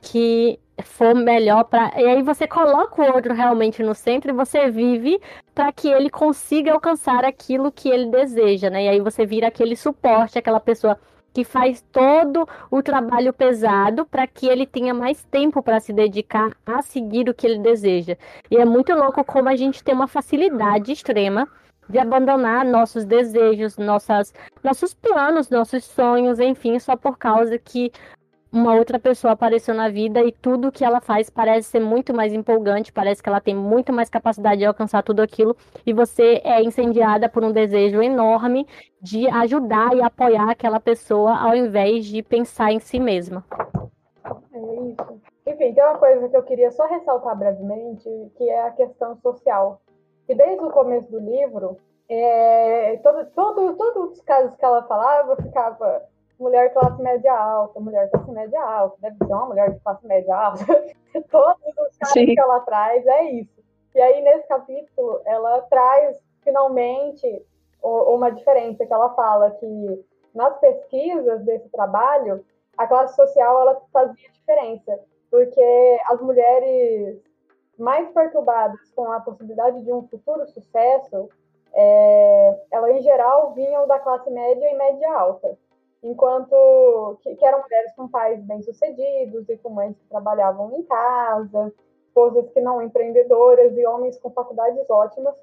que 0.00 0.58
for 0.82 1.14
melhor 1.14 1.64
para 1.64 1.92
e 2.00 2.06
aí 2.06 2.22
você 2.22 2.46
coloca 2.46 3.02
o 3.02 3.14
outro 3.14 3.34
realmente 3.34 3.82
no 3.82 3.94
centro 3.94 4.30
e 4.30 4.34
você 4.34 4.70
vive 4.70 5.20
para 5.54 5.70
que 5.72 5.88
ele 5.88 6.08
consiga 6.08 6.72
alcançar 6.72 7.24
aquilo 7.24 7.70
que 7.70 7.88
ele 7.88 8.06
deseja, 8.06 8.70
né? 8.70 8.84
E 8.84 8.88
aí 8.88 9.00
você 9.00 9.26
vira 9.26 9.48
aquele 9.48 9.76
suporte, 9.76 10.38
aquela 10.38 10.60
pessoa 10.60 10.98
que 11.32 11.44
faz 11.44 11.80
todo 11.92 12.48
o 12.70 12.82
trabalho 12.82 13.32
pesado 13.32 14.04
para 14.04 14.26
que 14.26 14.46
ele 14.46 14.66
tenha 14.66 14.92
mais 14.92 15.22
tempo 15.24 15.62
para 15.62 15.80
se 15.80 15.92
dedicar 15.92 16.50
a 16.66 16.82
seguir 16.82 17.28
o 17.28 17.34
que 17.34 17.46
ele 17.46 17.58
deseja. 17.58 18.16
E 18.50 18.56
é 18.56 18.64
muito 18.64 18.92
louco 18.94 19.24
como 19.24 19.48
a 19.48 19.56
gente 19.56 19.84
tem 19.84 19.94
uma 19.94 20.08
facilidade 20.08 20.92
extrema 20.92 21.48
de 21.88 21.98
abandonar 21.98 22.64
nossos 22.64 23.04
desejos, 23.04 23.76
nossas, 23.76 24.32
nossos 24.62 24.94
planos, 24.94 25.50
nossos 25.50 25.84
sonhos, 25.84 26.38
enfim, 26.38 26.78
só 26.78 26.96
por 26.96 27.18
causa 27.18 27.58
que 27.58 27.92
uma 28.52 28.74
outra 28.74 28.98
pessoa 28.98 29.32
apareceu 29.32 29.74
na 29.74 29.88
vida 29.88 30.22
e 30.24 30.32
tudo 30.32 30.72
que 30.72 30.84
ela 30.84 31.00
faz 31.00 31.30
parece 31.30 31.68
ser 31.68 31.80
muito 31.80 32.12
mais 32.12 32.32
empolgante, 32.32 32.92
parece 32.92 33.22
que 33.22 33.28
ela 33.28 33.40
tem 33.40 33.54
muito 33.54 33.92
mais 33.92 34.10
capacidade 34.10 34.58
de 34.58 34.64
alcançar 34.64 35.02
tudo 35.02 35.20
aquilo 35.20 35.56
e 35.86 35.92
você 35.92 36.40
é 36.44 36.62
incendiada 36.62 37.28
por 37.28 37.44
um 37.44 37.52
desejo 37.52 38.02
enorme 38.02 38.66
de 39.00 39.28
ajudar 39.28 39.94
e 39.96 40.02
apoiar 40.02 40.50
aquela 40.50 40.80
pessoa 40.80 41.36
ao 41.36 41.54
invés 41.54 42.06
de 42.06 42.22
pensar 42.22 42.72
em 42.72 42.80
si 42.80 42.98
mesma. 42.98 43.44
É 44.52 44.58
isso. 44.58 45.20
Enfim, 45.46 45.72
tem 45.72 45.82
uma 45.82 45.98
coisa 45.98 46.28
que 46.28 46.36
eu 46.36 46.42
queria 46.42 46.70
só 46.70 46.86
ressaltar 46.86 47.36
brevemente, 47.36 48.08
que 48.36 48.48
é 48.48 48.66
a 48.66 48.70
questão 48.70 49.16
social. 49.16 49.80
Que 50.26 50.34
desde 50.34 50.62
o 50.64 50.70
começo 50.70 51.10
do 51.10 51.18
livro, 51.18 51.76
é, 52.08 52.96
todo, 53.02 53.26
todo, 53.30 53.76
todos 53.76 54.12
os 54.12 54.20
casos 54.22 54.54
que 54.56 54.64
ela 54.64 54.82
falava, 54.82 55.36
ficava 55.36 56.02
mulher 56.40 56.72
classe 56.72 57.00
média 57.02 57.32
alta, 57.32 57.78
mulher 57.78 58.10
classe 58.10 58.30
média 58.30 58.60
alta, 58.60 58.96
deve 59.00 59.16
ser 59.18 59.32
uma 59.32 59.46
mulher 59.46 59.70
de 59.70 59.80
classe 59.80 60.06
média 60.06 60.34
alta. 60.34 60.64
Todos 61.30 61.62
os 61.66 61.96
casos 61.98 62.14
Sim. 62.14 62.26
que 62.26 62.40
ela 62.40 62.60
traz 62.60 63.06
é 63.06 63.24
isso. 63.24 63.60
E 63.94 64.00
aí, 64.00 64.22
nesse 64.22 64.48
capítulo, 64.48 65.20
ela 65.26 65.62
traz 65.62 66.16
finalmente 66.42 67.44
uma 67.82 68.30
diferença 68.30 68.86
que 68.86 68.92
ela 68.92 69.10
fala 69.14 69.50
que 69.52 70.04
nas 70.34 70.58
pesquisas 70.58 71.42
desse 71.44 71.68
trabalho, 71.70 72.44
a 72.76 72.86
classe 72.86 73.16
social 73.16 73.60
ela 73.60 73.82
fazia 73.92 74.30
diferença, 74.30 74.98
porque 75.30 75.98
as 76.06 76.20
mulheres 76.20 77.20
mais 77.78 78.08
perturbadas 78.10 78.90
com 78.94 79.10
a 79.10 79.20
possibilidade 79.20 79.82
de 79.82 79.92
um 79.92 80.06
futuro 80.06 80.46
sucesso, 80.46 81.28
é, 81.72 82.60
elas 82.70 82.96
em 82.96 83.02
geral 83.02 83.52
vinham 83.54 83.86
da 83.86 83.98
classe 83.98 84.30
média 84.30 84.70
e 84.70 84.74
média 84.74 85.12
alta, 85.12 85.58
enquanto 86.02 87.18
que, 87.22 87.34
que 87.34 87.44
eram 87.44 87.62
mulheres 87.62 87.92
com 87.94 88.08
pais 88.08 88.42
bem-sucedidos 88.44 89.48
e 89.48 89.56
com 89.58 89.70
mães 89.70 89.96
que 89.96 90.08
trabalhavam 90.08 90.72
em 90.76 90.82
casa, 90.82 91.72
esposas 92.06 92.48
que 92.50 92.60
não 92.60 92.82
empreendedoras 92.82 93.76
e 93.76 93.86
homens 93.86 94.18
com 94.18 94.30
faculdades 94.30 94.88
ótimas, 94.88 95.34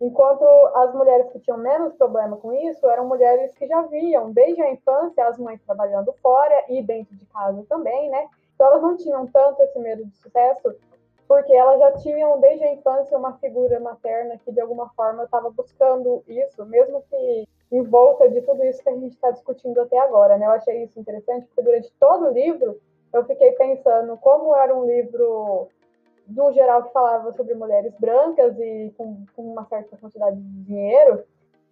enquanto 0.00 0.44
as 0.74 0.94
mulheres 0.94 1.30
que 1.30 1.40
tinham 1.40 1.58
menos 1.58 1.94
problema 1.94 2.36
com 2.36 2.52
isso 2.52 2.86
eram 2.88 3.06
mulheres 3.06 3.54
que 3.54 3.66
já 3.66 3.82
viam 3.82 4.32
desde 4.32 4.60
a 4.62 4.70
infância 4.70 5.26
as 5.26 5.38
mães 5.38 5.60
trabalhando 5.64 6.12
fora 6.22 6.64
e 6.68 6.82
dentro 6.82 7.14
de 7.16 7.24
casa 7.26 7.64
também, 7.68 8.10
né? 8.10 8.28
Então 8.54 8.66
elas 8.66 8.82
não 8.82 8.96
tinham 8.96 9.26
tanto 9.26 9.62
esse 9.62 9.78
medo 9.78 10.04
de 10.04 10.16
sucesso 10.16 10.74
porque 11.26 11.52
elas 11.52 11.78
já 11.78 11.92
tinham 11.92 12.40
desde 12.40 12.64
a 12.64 12.72
infância 12.72 13.18
uma 13.18 13.36
figura 13.38 13.80
materna 13.80 14.38
que 14.38 14.52
de 14.52 14.60
alguma 14.60 14.88
forma 14.90 15.24
estava 15.24 15.50
buscando 15.50 16.22
isso, 16.26 16.64
mesmo 16.66 17.02
que 17.10 17.48
em 17.72 17.82
volta 17.82 18.28
de 18.28 18.40
tudo 18.42 18.64
isso 18.64 18.82
que 18.82 18.88
a 18.88 18.94
gente 18.94 19.12
está 19.12 19.30
discutindo 19.30 19.80
até 19.80 19.98
agora, 19.98 20.38
né? 20.38 20.46
Eu 20.46 20.52
achei 20.52 20.84
isso 20.84 21.00
interessante 21.00 21.46
porque 21.46 21.62
durante 21.62 21.92
todo 21.98 22.26
o 22.26 22.32
livro 22.32 22.80
eu 23.12 23.24
fiquei 23.24 23.52
pensando 23.52 24.16
como 24.18 24.54
era 24.54 24.74
um 24.74 24.86
livro 24.86 25.68
do 26.26 26.52
geral 26.52 26.84
que 26.84 26.92
falava 26.92 27.32
sobre 27.32 27.54
mulheres 27.54 27.94
brancas 27.98 28.58
e 28.58 28.92
com, 28.96 29.24
com 29.34 29.42
uma 29.42 29.64
certa 29.66 29.96
quantidade 29.96 30.36
de 30.36 30.64
dinheiro, 30.64 31.24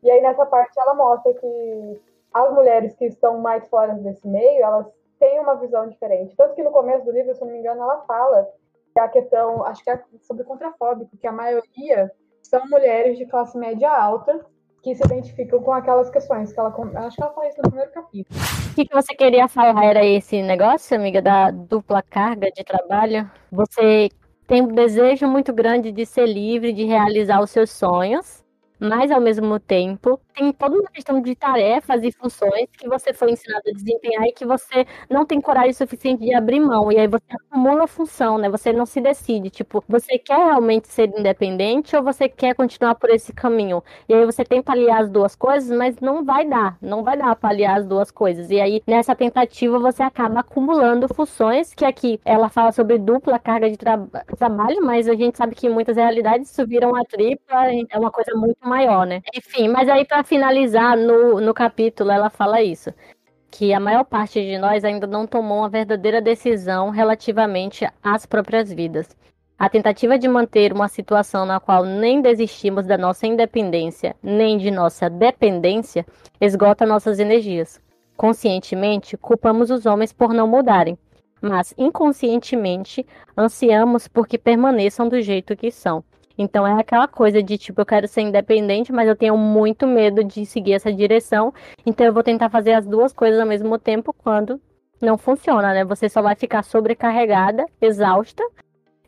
e 0.02 0.10
aí 0.10 0.20
nessa 0.20 0.47
parte 0.47 0.78
ela 0.78 0.94
mostra 0.94 1.32
que 1.35 2.01
as 2.32 2.52
mulheres 2.52 2.94
que 2.94 3.06
estão 3.06 3.39
mais 3.39 3.66
fora 3.68 3.94
desse 3.94 4.26
meio, 4.26 4.62
elas 4.62 4.86
têm 5.18 5.40
uma 5.40 5.55
visão 5.55 5.89
diferente. 5.89 6.36
Tanto 6.36 6.55
que 6.55 6.62
no 6.62 6.72
começo 6.72 7.05
do 7.05 7.12
livro, 7.12 7.35
se 7.35 7.40
não 7.40 7.51
me 7.51 7.59
engano, 7.59 7.82
ela 7.82 8.02
fala 8.02 8.48
que 8.94 9.00
a 9.00 9.08
questão, 9.08 9.64
acho 9.66 9.82
que 9.82 9.90
é 9.90 10.00
sobre 10.22 10.44
contrafóbico, 10.44 11.16
que 11.16 11.26
a 11.26 11.32
maioria 11.32 12.10
são 12.40 12.64
mulheres 12.68 13.18
de 13.18 13.26
classe 13.26 13.58
média 13.58 13.90
alta 13.90 14.46
que 14.82 14.94
se 14.94 15.04
identificam 15.04 15.60
com 15.62 15.72
aquelas 15.72 16.10
questões 16.10 16.52
que 16.52 16.60
ela 16.60 16.68
acho 16.68 17.16
que 17.16 17.22
ela 17.22 17.32
fala 17.32 17.48
isso 17.48 17.56
no 17.56 17.70
primeiro 17.70 17.90
capítulo. 17.90 18.40
O 18.70 18.74
que, 18.74 18.84
que 18.84 18.94
você 18.94 19.14
queria 19.14 19.48
falar 19.48 19.84
era 19.84 20.04
esse 20.04 20.42
negócio, 20.42 20.96
amiga, 20.96 21.20
da 21.20 21.50
dupla 21.50 22.02
carga 22.02 22.50
de 22.52 22.62
trabalho? 22.62 23.28
Você 23.50 24.10
tem 24.46 24.62
um 24.62 24.68
desejo 24.68 25.26
muito 25.26 25.52
grande 25.52 25.90
de 25.90 26.04
ser 26.04 26.26
livre, 26.26 26.72
de 26.72 26.84
realizar 26.84 27.40
os 27.40 27.50
seus 27.50 27.70
sonhos, 27.70 28.44
mas 28.78 29.10
ao 29.10 29.20
mesmo 29.20 29.58
tempo 29.58 30.20
tem 30.35 30.52
toda 30.52 30.77
uma 30.78 30.90
questão 30.90 31.20
de 31.20 31.35
tarefas 31.35 32.02
e 32.02 32.12
funções 32.12 32.66
que 32.77 32.89
você 32.89 33.12
foi 33.12 33.32
ensinado 33.32 33.62
a 33.69 33.73
desempenhar 33.73 34.24
e 34.27 34.32
que 34.32 34.44
você 34.44 34.86
não 35.11 35.24
tem 35.27 35.40
coragem 35.40 35.73
suficiente 35.73 36.24
de 36.24 36.35
abrir 36.35 36.61
mão. 36.61 36.90
E 36.93 36.98
aí 36.98 37.06
você 37.06 37.24
acumula 37.51 37.85
a 37.85 37.86
função, 37.86 38.39
né? 38.39 38.48
Você 38.48 38.73
não 38.73 38.86
se 38.86 39.01
decide. 39.01 39.51
Tipo, 39.51 39.82
você 39.89 40.19
quer 40.19 40.36
realmente 40.39 40.89
ser 40.89 41.09
independente 41.19 41.97
ou 41.97 42.02
você 42.02 42.28
quer 42.28 42.55
continuar 42.55 42.94
por 42.97 43.11
esse 43.11 43.32
caminho? 43.32 43.82
E 44.09 44.15
aí 44.15 44.24
você 44.27 44.44
tenta 44.44 44.73
aliar 44.73 45.02
as 45.02 45.11
duas 45.11 45.35
coisas, 45.36 45.77
mas 45.77 45.97
não 46.01 46.24
vai 46.24 46.44
dar. 46.47 46.77
Não 46.81 47.02
vai 47.02 47.16
dar 47.16 47.35
para 47.36 47.51
aliar 47.51 47.78
as 47.78 47.86
duas 47.86 48.11
coisas. 48.11 48.51
E 48.51 48.61
aí, 48.61 48.82
nessa 48.86 49.15
tentativa, 49.15 49.78
você 49.78 50.02
acaba 50.02 50.40
acumulando 50.40 51.12
funções, 51.15 51.73
que 51.74 51.85
aqui 51.85 52.20
ela 52.24 52.48
fala 52.48 52.73
sobre 52.73 52.98
dupla 52.98 53.39
carga 53.39 53.70
de 53.70 53.77
tra 53.77 53.98
trabalho, 54.39 54.82
mas 54.85 55.09
a 55.09 55.15
gente 55.15 55.36
sabe 55.36 55.55
que 55.55 55.66
em 55.66 55.70
muitas 55.70 55.97
realidades 55.97 56.51
isso 56.51 56.62
uma 56.89 57.05
tripla, 57.05 57.66
é 57.90 57.98
uma 57.98 58.11
coisa 58.11 58.35
muito 58.35 58.59
maior, 58.62 59.06
né? 59.06 59.20
Enfim, 59.35 59.69
mas 59.69 59.89
aí 59.89 60.05
para 60.05 60.23
finalizar, 60.24 60.96
no, 60.96 61.40
no 61.40 61.55
capítulo 61.55 62.10
ela 62.10 62.30
fala 62.30 62.62
isso. 62.62 62.92
Que 63.51 63.72
a 63.72 63.78
maior 63.78 64.05
parte 64.05 64.40
de 64.40 64.59
nós 64.59 64.84
ainda 64.84 65.06
não 65.06 65.26
tomou 65.26 65.59
uma 65.59 65.68
verdadeira 65.68 66.20
decisão 66.20 66.90
relativamente 66.90 67.86
às 68.02 68.26
próprias 68.26 68.72
vidas. 68.72 69.16
A 69.56 69.68
tentativa 69.68 70.18
de 70.18 70.26
manter 70.26 70.72
uma 70.72 70.88
situação 70.88 71.46
na 71.46 71.60
qual 71.60 71.84
nem 71.84 72.20
desistimos 72.20 72.86
da 72.86 72.98
nossa 72.98 73.26
independência, 73.26 74.16
nem 74.20 74.59
de 74.59 74.70
nossa 74.70 75.09
dependência, 75.09 76.05
esgota 76.40 76.84
nossas 76.84 77.20
energias. 77.20 77.80
Conscientemente, 78.16 79.16
culpamos 79.16 79.70
os 79.70 79.86
homens 79.86 80.12
por 80.12 80.34
não 80.34 80.48
mudarem, 80.48 80.98
mas 81.40 81.72
inconscientemente 81.78 83.06
ansiamos 83.36 84.09
por 84.09 84.26
que 84.26 84.38
permaneçam 84.38 85.09
do 85.09 85.20
jeito 85.20 85.56
que 85.56 85.70
são. 85.70 86.02
Então 86.36 86.66
é 86.66 86.73
aquela 86.81 87.06
coisa 87.06 87.43
de 87.43 87.56
tipo, 87.56 87.81
eu 87.81 87.86
quero 87.86 88.09
ser 88.09 88.23
independente, 88.23 88.93
mas 88.93 89.09
eu 89.09 89.15
tenho 89.15 89.36
muito 89.36 89.86
medo 89.86 90.24
de 90.24 90.44
seguir 90.44 90.73
essa 90.73 90.93
direção. 90.93 91.55
Então 91.86 92.05
eu 92.05 92.12
vou 92.12 92.23
tentar 92.23 92.51
fazer 92.51 92.73
as 92.73 92.86
duas 92.86 93.12
coisas 93.12 93.40
ao 93.40 93.47
mesmo 93.47 93.78
tempo 93.78 94.12
quando 94.12 94.61
não 95.01 95.16
funciona, 95.16 95.73
né? 95.73 95.85
Você 95.85 96.09
só 96.09 96.20
vai 96.23 96.35
ficar 96.35 96.62
sobrecarregada, 96.62 97.66
exausta. 97.81 98.43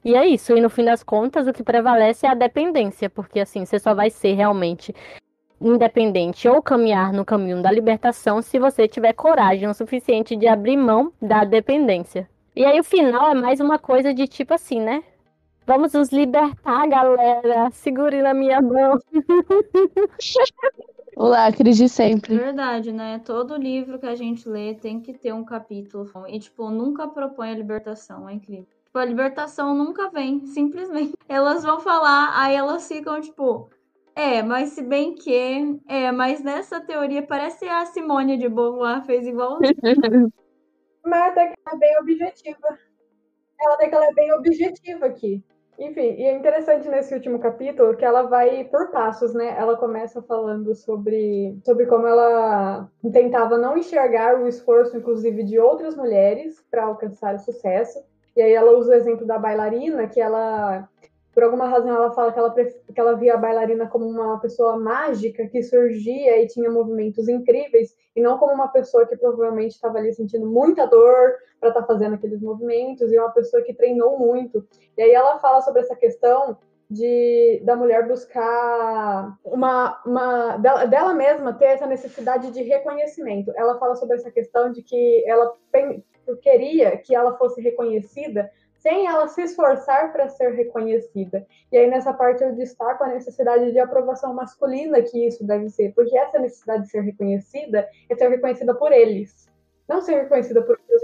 E 0.04 0.14
é 0.14 0.26
isso. 0.26 0.56
E 0.56 0.60
no 0.60 0.70
fim 0.70 0.84
das 0.84 1.02
contas, 1.02 1.48
o 1.48 1.52
que 1.52 1.64
prevalece 1.64 2.26
é 2.26 2.30
a 2.30 2.34
dependência, 2.34 3.10
porque 3.10 3.40
assim, 3.40 3.64
você 3.64 3.78
só 3.78 3.92
vai 3.92 4.08
ser 4.10 4.34
realmente 4.34 4.94
independente 5.60 6.46
ou 6.48 6.62
caminhar 6.62 7.12
no 7.12 7.24
caminho 7.24 7.62
da 7.62 7.72
libertação 7.72 8.42
se 8.42 8.58
você 8.58 8.86
tiver 8.86 9.14
coragem 9.14 9.68
o 9.68 9.74
suficiente 9.74 10.36
de 10.36 10.46
abrir 10.46 10.76
mão 10.76 11.12
da 11.20 11.44
dependência. 11.44 12.28
E 12.54 12.64
aí 12.64 12.78
o 12.78 12.84
final 12.84 13.30
é 13.30 13.34
mais 13.34 13.58
uma 13.58 13.78
coisa 13.78 14.14
de 14.14 14.26
tipo 14.26 14.54
assim, 14.54 14.80
né? 14.80 15.02
Vamos 15.66 15.92
nos 15.94 16.10
libertar, 16.10 16.86
galera. 16.86 17.68
Segure 17.72 18.22
na 18.22 18.32
minha 18.32 18.62
mão. 18.62 19.00
Olá, 21.16 21.50
Cris 21.50 21.76
de 21.76 21.88
sempre. 21.88 22.36
Verdade, 22.36 22.92
né? 22.92 23.20
Todo 23.24 23.56
livro 23.56 23.98
que 23.98 24.06
a 24.06 24.14
gente 24.14 24.48
lê 24.48 24.74
tem 24.74 25.00
que 25.00 25.12
ter 25.12 25.34
um 25.34 25.44
capítulo. 25.44 26.08
E, 26.28 26.38
tipo, 26.38 26.70
nunca 26.70 27.08
propõe 27.08 27.50
a 27.50 27.54
libertação. 27.56 28.28
É 28.28 28.34
incrível. 28.34 28.68
Tipo, 28.84 28.96
a 28.96 29.04
libertação 29.04 29.74
nunca 29.74 30.08
vem, 30.08 30.46
simplesmente. 30.46 31.14
Elas 31.28 31.64
vão 31.64 31.80
falar, 31.80 32.40
aí 32.40 32.54
elas 32.54 32.86
ficam, 32.86 33.20
tipo. 33.20 33.68
É, 34.14 34.44
mas 34.44 34.68
se 34.68 34.82
bem 34.82 35.16
que. 35.16 35.80
É, 35.88 36.12
mas 36.12 36.44
nessa 36.44 36.80
teoria 36.80 37.22
parece 37.26 37.68
a 37.68 37.84
Simone 37.86 38.38
de 38.38 38.48
Beauvoir 38.48 39.04
fez 39.04 39.26
igual. 39.26 39.58
Marta, 41.04 41.46
que 41.48 41.54
ela 41.66 41.74
é 41.74 41.76
bem 41.76 41.98
objetiva. 41.98 42.78
Ela 43.60 43.76
tem 43.78 43.88
que 43.88 43.94
ela 43.96 44.06
é 44.06 44.14
bem 44.14 44.32
objetiva 44.32 45.06
aqui. 45.06 45.42
Enfim, 45.78 46.14
e 46.18 46.24
é 46.24 46.34
interessante 46.34 46.88
nesse 46.88 47.14
último 47.14 47.38
capítulo 47.38 47.96
que 47.96 48.04
ela 48.04 48.22
vai 48.22 48.64
por 48.64 48.90
passos, 48.90 49.34
né? 49.34 49.54
Ela 49.58 49.76
começa 49.76 50.22
falando 50.22 50.74
sobre, 50.74 51.58
sobre 51.64 51.86
como 51.86 52.06
ela 52.06 52.90
tentava 53.12 53.58
não 53.58 53.76
enxergar 53.76 54.40
o 54.40 54.48
esforço, 54.48 54.96
inclusive, 54.96 55.42
de 55.42 55.58
outras 55.58 55.94
mulheres 55.94 56.64
para 56.70 56.84
alcançar 56.84 57.34
o 57.34 57.38
sucesso. 57.38 58.02
E 58.34 58.40
aí 58.40 58.52
ela 58.52 58.76
usa 58.76 58.92
o 58.92 58.94
exemplo 58.94 59.26
da 59.26 59.38
bailarina, 59.38 60.06
que 60.06 60.20
ela 60.20 60.88
por 61.36 61.42
alguma 61.42 61.68
razão 61.68 61.94
ela 61.94 62.10
fala 62.14 62.32
que 62.32 62.38
ela, 62.38 62.54
que 62.54 62.98
ela 62.98 63.12
via 63.14 63.34
a 63.34 63.36
bailarina 63.36 63.86
como 63.86 64.06
uma 64.06 64.40
pessoa 64.40 64.78
mágica 64.78 65.46
que 65.46 65.62
surgia 65.62 66.40
e 66.40 66.46
tinha 66.46 66.70
movimentos 66.70 67.28
incríveis, 67.28 67.94
e 68.16 68.22
não 68.22 68.38
como 68.38 68.54
uma 68.54 68.68
pessoa 68.68 69.04
que 69.04 69.18
provavelmente 69.18 69.72
estava 69.72 69.98
ali 69.98 70.14
sentindo 70.14 70.46
muita 70.46 70.86
dor 70.86 71.34
para 71.60 71.68
estar 71.68 71.82
tá 71.82 71.86
fazendo 71.86 72.14
aqueles 72.14 72.40
movimentos, 72.40 73.12
e 73.12 73.18
uma 73.18 73.30
pessoa 73.32 73.62
que 73.62 73.74
treinou 73.74 74.18
muito. 74.18 74.66
E 74.96 75.02
aí 75.02 75.12
ela 75.12 75.38
fala 75.38 75.60
sobre 75.60 75.82
essa 75.82 75.94
questão 75.94 76.56
de 76.88 77.60
da 77.66 77.76
mulher 77.76 78.08
buscar 78.08 79.36
uma, 79.44 80.00
uma 80.06 80.56
dela, 80.56 80.86
dela 80.86 81.12
mesma 81.12 81.52
ter 81.52 81.66
essa 81.66 81.86
necessidade 81.86 82.50
de 82.50 82.62
reconhecimento. 82.62 83.52
Ela 83.56 83.78
fala 83.78 83.94
sobre 83.96 84.16
essa 84.16 84.30
questão 84.30 84.72
de 84.72 84.82
que 84.82 85.22
ela 85.28 85.54
queria 86.40 86.96
que 86.96 87.14
ela 87.14 87.36
fosse 87.36 87.60
reconhecida 87.60 88.50
sem 88.78 89.06
ela 89.06 89.26
se 89.28 89.42
esforçar 89.42 90.12
para 90.12 90.28
ser 90.28 90.50
reconhecida. 90.52 91.46
E 91.72 91.76
aí, 91.76 91.88
nessa 91.88 92.12
parte, 92.12 92.42
eu 92.42 92.54
destaco 92.54 93.04
a 93.04 93.08
necessidade 93.08 93.72
de 93.72 93.78
aprovação 93.78 94.32
masculina 94.34 95.02
que 95.02 95.26
isso 95.26 95.46
deve 95.46 95.68
ser, 95.70 95.92
porque 95.94 96.16
essa 96.16 96.38
necessidade 96.38 96.84
de 96.84 96.90
ser 96.90 97.00
reconhecida 97.00 97.88
é 98.08 98.16
ser 98.16 98.28
reconhecida 98.28 98.74
por 98.74 98.92
eles, 98.92 99.48
não 99.88 100.00
ser 100.00 100.22
reconhecida 100.22 100.62
por 100.62 100.78
Deus, 100.88 101.02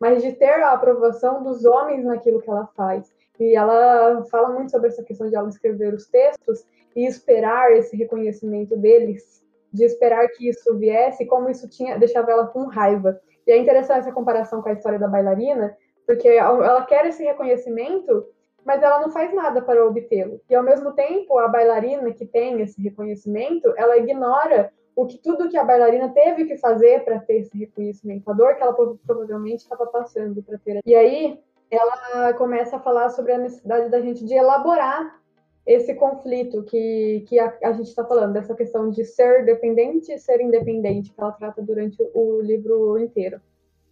mas 0.00 0.22
de 0.22 0.32
ter 0.32 0.62
a 0.62 0.72
aprovação 0.72 1.42
dos 1.42 1.64
homens 1.64 2.04
naquilo 2.04 2.40
que 2.40 2.50
ela 2.50 2.66
faz. 2.76 3.12
E 3.38 3.54
ela 3.54 4.24
fala 4.30 4.50
muito 4.50 4.70
sobre 4.70 4.88
essa 4.88 5.02
questão 5.02 5.28
de 5.28 5.34
ela 5.34 5.48
escrever 5.48 5.94
os 5.94 6.06
textos 6.06 6.64
e 6.94 7.06
esperar 7.06 7.72
esse 7.72 7.96
reconhecimento 7.96 8.76
deles, 8.76 9.44
de 9.72 9.84
esperar 9.84 10.28
que 10.28 10.48
isso 10.48 10.76
viesse, 10.76 11.24
como 11.26 11.48
isso 11.48 11.68
tinha 11.68 11.98
deixava 11.98 12.30
ela 12.30 12.46
com 12.46 12.66
raiva. 12.66 13.20
E 13.46 13.50
é 13.50 13.56
interessante 13.56 14.00
essa 14.00 14.12
comparação 14.12 14.62
com 14.62 14.68
a 14.68 14.72
história 14.72 14.98
da 14.98 15.08
bailarina, 15.08 15.76
porque 16.06 16.28
ela 16.28 16.84
quer 16.84 17.06
esse 17.06 17.22
reconhecimento, 17.22 18.26
mas 18.64 18.82
ela 18.82 19.00
não 19.00 19.10
faz 19.10 19.32
nada 19.34 19.60
para 19.60 19.84
obtê-lo. 19.84 20.40
E 20.48 20.54
ao 20.54 20.62
mesmo 20.62 20.92
tempo, 20.92 21.38
a 21.38 21.48
bailarina 21.48 22.12
que 22.12 22.26
tem 22.26 22.60
esse 22.60 22.80
reconhecimento, 22.80 23.72
ela 23.76 23.96
ignora 23.96 24.72
o 24.94 25.06
que 25.06 25.18
tudo 25.18 25.48
que 25.48 25.56
a 25.56 25.64
bailarina 25.64 26.10
teve 26.10 26.44
que 26.44 26.58
fazer 26.58 27.04
para 27.04 27.18
ter 27.18 27.38
esse 27.38 27.56
reconhecimento, 27.56 28.30
a 28.30 28.34
dor 28.34 28.56
que 28.56 28.62
ela 28.62 28.74
provavelmente 28.74 29.60
estava 29.60 29.86
passando 29.86 30.42
para 30.42 30.58
ter. 30.58 30.80
E 30.84 30.94
aí 30.94 31.40
ela 31.70 32.34
começa 32.34 32.76
a 32.76 32.80
falar 32.80 33.08
sobre 33.08 33.32
a 33.32 33.38
necessidade 33.38 33.90
da 33.90 34.00
gente 34.00 34.24
de 34.24 34.34
elaborar 34.34 35.20
esse 35.64 35.94
conflito 35.94 36.62
que, 36.64 37.24
que 37.26 37.38
a, 37.38 37.56
a 37.62 37.72
gente 37.72 37.86
está 37.86 38.04
falando, 38.04 38.34
dessa 38.34 38.54
questão 38.54 38.90
de 38.90 39.04
ser 39.04 39.44
dependente 39.44 40.12
e 40.12 40.18
ser 40.18 40.40
independente, 40.40 41.12
que 41.12 41.20
ela 41.20 41.32
trata 41.32 41.62
durante 41.62 41.96
o 42.14 42.40
livro 42.42 42.98
inteiro. 42.98 43.40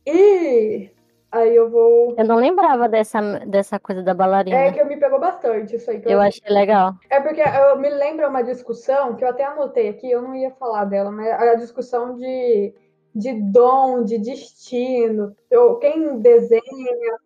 E 0.05 0.91
Aí 1.33 1.55
eu 1.55 1.71
vou. 1.71 2.15
Eu 2.19 2.25
não 2.25 2.37
lembrava 2.37 2.89
dessa, 2.89 3.21
dessa 3.47 3.79
coisa 3.79 4.03
da 4.03 4.13
bailarina. 4.13 4.57
É 4.57 4.73
que 4.73 4.81
eu 4.81 4.87
me 4.87 4.97
pegou 4.97 5.21
bastante 5.21 5.77
isso 5.77 5.91
aí. 5.91 6.01
que 6.01 6.13
Eu 6.13 6.21
achei 6.21 6.53
legal. 6.53 6.95
É 7.09 7.21
porque 7.21 7.41
eu 7.41 7.79
me 7.79 7.89
lembro 7.89 8.29
uma 8.29 8.43
discussão 8.43 9.15
que 9.15 9.23
eu 9.23 9.29
até 9.29 9.45
anotei 9.45 9.89
aqui, 9.89 10.11
eu 10.11 10.23
não 10.23 10.35
ia 10.35 10.51
falar 10.51 10.87
dela, 10.87 11.11
mas 11.13 11.29
a 11.29 11.55
discussão 11.55 12.17
de, 12.17 12.75
de 13.15 13.33
dom, 13.33 14.03
de 14.03 14.19
destino. 14.19 15.37
Eu, 15.49 15.77
quem 15.77 16.19
desenha, 16.19 16.63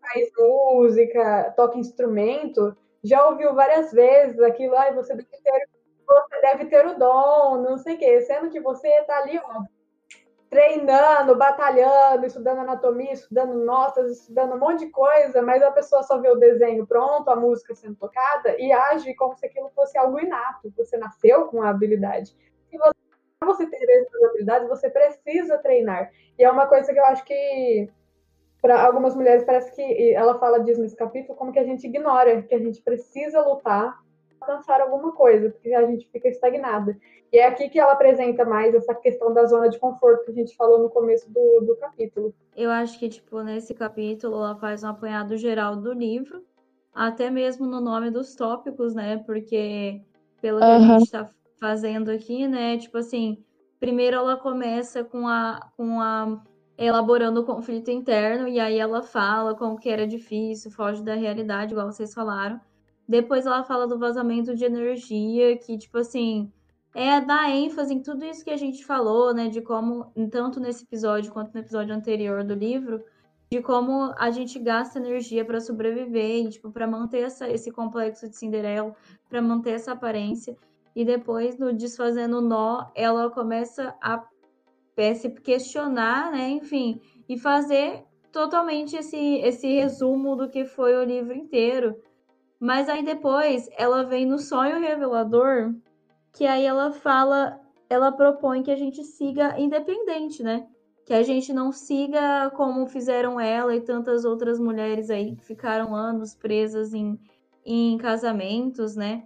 faz 0.03 0.29
música, 0.39 1.55
toca 1.57 1.79
instrumento, 1.79 2.77
já 3.03 3.27
ouviu 3.27 3.55
várias 3.55 3.91
vezes 3.91 4.39
aquilo, 4.41 4.77
ai, 4.77 4.93
você 4.95 5.15
deve 5.15 5.29
ter, 5.43 5.69
você 6.07 6.41
deve 6.43 6.65
ter 6.67 6.87
o 6.87 6.99
dom, 6.99 7.63
não 7.63 7.79
sei 7.79 7.95
o 7.95 7.99
quê, 7.99 8.21
sendo 8.21 8.51
que 8.51 8.61
você 8.61 8.89
está 8.89 9.19
ali, 9.19 9.39
ó, 9.39 9.63
treinando, 10.55 11.35
batalhando, 11.35 12.25
estudando 12.25 12.61
anatomia, 12.61 13.13
estudando 13.13 13.55
notas, 13.65 14.21
estudando 14.21 14.55
um 14.55 14.59
monte 14.61 14.85
de 14.85 14.91
coisa, 14.93 15.43
mas 15.43 15.61
a 15.61 15.73
pessoa 15.73 16.05
só 16.05 16.19
vê 16.19 16.31
o 16.31 16.37
desenho 16.37 16.87
pronto, 16.87 17.29
a 17.29 17.35
música 17.35 17.75
sendo 17.75 17.97
tocada 17.97 18.55
e 18.57 18.73
age 18.73 19.13
como 19.15 19.35
se 19.35 19.45
aquilo 19.45 19.69
fosse 19.71 19.99
algo 19.99 20.21
inato, 20.21 20.73
você 20.77 20.97
nasceu 20.97 21.47
com 21.47 21.61
a 21.61 21.71
habilidade. 21.71 22.37
E 22.71 22.79
você, 22.79 22.95
para 23.41 23.49
você 23.49 23.67
ter 23.67 23.85
essas 23.85 24.23
habilidades, 24.23 24.69
você 24.69 24.89
precisa 24.89 25.59
treinar. 25.59 26.13
E 26.39 26.45
é 26.45 26.49
uma 26.49 26.69
coisa 26.69 26.93
que 26.93 27.01
eu 27.01 27.05
acho 27.07 27.25
que 27.25 27.91
para 28.63 28.81
algumas 28.81 29.17
mulheres 29.17 29.43
parece 29.43 29.75
que 29.75 30.15
ela 30.15 30.39
fala 30.39 30.61
disso 30.61 30.81
nesse 30.81 30.95
capítulo 30.95 31.37
como 31.37 31.51
que 31.51 31.59
a 31.59 31.65
gente 31.65 31.85
ignora, 31.85 32.43
que 32.43 32.55
a 32.55 32.61
gente 32.61 32.81
precisa 32.81 33.41
lutar 33.43 33.99
alcançar 34.45 34.81
alguma 34.81 35.13
coisa, 35.13 35.51
porque 35.51 35.75
a 35.75 35.87
gente 35.87 36.09
fica 36.11 36.29
estagnada. 36.29 36.97
E 37.35 37.39
é 37.39 37.49
aqui 37.49 37.69
que 37.69 37.81
ela 37.81 37.95
apresenta 37.95 38.45
mais 38.45 38.73
essa 38.77 38.95
questão 38.95 39.35
da 39.35 39.45
zona 39.45 39.69
de 39.69 39.77
conforto 39.77 40.25
que 40.25 40.31
a 40.31 40.35
gente 40.35 40.55
falou 40.55 40.79
no 40.79 40.89
começo 40.89 41.29
do, 41.33 41.63
do 41.67 41.75
capítulo. 41.75 42.33
Eu 42.57 42.71
acho 42.71 42.97
que, 42.97 43.09
tipo, 43.09 43.43
nesse 43.43 43.75
capítulo 43.75 44.37
ela 44.37 44.55
faz 44.55 44.85
um 44.85 44.89
apanhado 44.91 45.37
geral 45.37 45.75
do 45.75 45.93
livro, 45.93 46.45
até 46.95 47.31
mesmo 47.31 47.67
no 47.67 47.81
nome 47.81 48.09
dos 48.13 48.37
tópicos, 48.37 48.95
né? 48.95 49.19
Porque, 49.27 50.01
pelo 50.41 50.61
que 50.61 50.65
a 50.65 50.79
gente 50.79 51.11
tá 51.11 51.29
fazendo 51.59 52.09
aqui, 52.09 52.47
né? 52.47 52.79
Tipo 52.79 52.99
assim, 52.99 53.45
primeiro 53.81 54.17
ela 54.17 54.37
começa 54.37 55.03
com 55.03 55.27
a, 55.27 55.59
com 55.77 56.01
a 56.01 56.41
elaborando 56.79 57.41
o 57.41 57.45
conflito 57.45 57.91
interno, 57.91 58.47
e 58.47 58.61
aí 58.61 58.79
ela 58.79 59.03
fala 59.03 59.57
como 59.57 59.77
que 59.77 59.89
era 59.89 60.07
difícil, 60.07 60.71
foge 60.71 61.03
da 61.03 61.17
realidade, 61.17 61.73
igual 61.73 61.91
vocês 61.91 62.15
falaram. 62.15 62.61
Depois 63.09 63.45
ela 63.45 63.65
fala 63.65 63.89
do 63.89 63.99
vazamento 63.99 64.55
de 64.55 64.65
energia, 64.65 65.59
que, 65.59 65.77
tipo 65.77 65.99
assim, 65.99 66.53
é 66.95 67.21
dar 67.21 67.51
ênfase 67.51 67.93
em 67.93 68.01
tudo 68.01 68.25
isso 68.25 68.45
que 68.45 68.51
a 68.51 68.57
gente 68.57 68.85
falou, 68.85 69.35
né? 69.35 69.49
De 69.49 69.61
como, 69.61 70.13
tanto 70.31 70.61
nesse 70.61 70.85
episódio 70.85 71.33
quanto 71.33 71.53
no 71.53 71.61
episódio 71.61 71.95
anterior 71.95 72.45
do 72.45 72.55
livro, 72.55 73.03
de 73.51 73.61
como 73.61 74.15
a 74.17 74.31
gente 74.31 74.59
gasta 74.59 74.99
energia 74.99 75.45
para 75.45 75.61
sobreviver 75.61 76.47
e, 76.47 76.51
tipo, 76.51 76.71
para 76.71 76.87
manter 76.87 77.25
essa, 77.25 77.49
esse 77.49 77.71
complexo 77.71 78.29
de 78.29 78.37
Cinderela, 78.37 78.95
para 79.29 79.43
manter 79.43 79.73
essa 79.73 79.93
aparência. 79.93 80.57
E 80.95 81.05
depois, 81.05 81.59
no 81.59 81.73
Desfazendo 81.73 82.39
o 82.39 82.41
Nó, 82.41 82.87
ela 82.95 83.29
começa 83.29 83.95
a 84.01 84.25
é, 84.97 85.15
se 85.15 85.29
questionar, 85.31 86.31
né? 86.31 86.51
Enfim, 86.51 87.01
e 87.29 87.37
fazer 87.37 88.05
totalmente 88.31 88.97
esse, 88.97 89.17
esse 89.39 89.67
resumo 89.67 90.37
do 90.37 90.49
que 90.49 90.65
foi 90.65 90.95
o 90.95 91.05
livro 91.05 91.35
inteiro. 91.35 91.97
Mas 92.59 92.89
aí 92.89 93.05
depois 93.05 93.69
ela 93.77 94.05
vem 94.05 94.25
no 94.25 94.39
sonho 94.39 94.81
revelador, 94.81 95.75
que 96.35 96.47
aí 96.47 96.67
ela 96.67 96.91
fala, 96.91 97.61
ela 97.89 98.11
propõe 98.11 98.63
que 98.63 98.71
a 98.71 98.77
gente 98.77 99.03
siga 99.05 99.59
independente, 99.59 100.43
né? 100.43 100.67
Que 101.07 101.15
a 101.15 101.23
gente 101.23 101.53
não 101.53 101.71
siga 101.71 102.51
como 102.57 102.87
fizeram 102.87 103.39
ela 103.39 103.75
e 103.75 103.81
tantas 103.81 104.25
outras 104.25 104.59
mulheres 104.59 105.11
aí 105.11 105.37
que 105.37 105.45
ficaram 105.45 105.95
anos 105.95 106.35
presas 106.35 106.93
em, 106.93 107.19
em 107.65 107.97
casamentos, 107.99 108.97
né? 108.97 109.25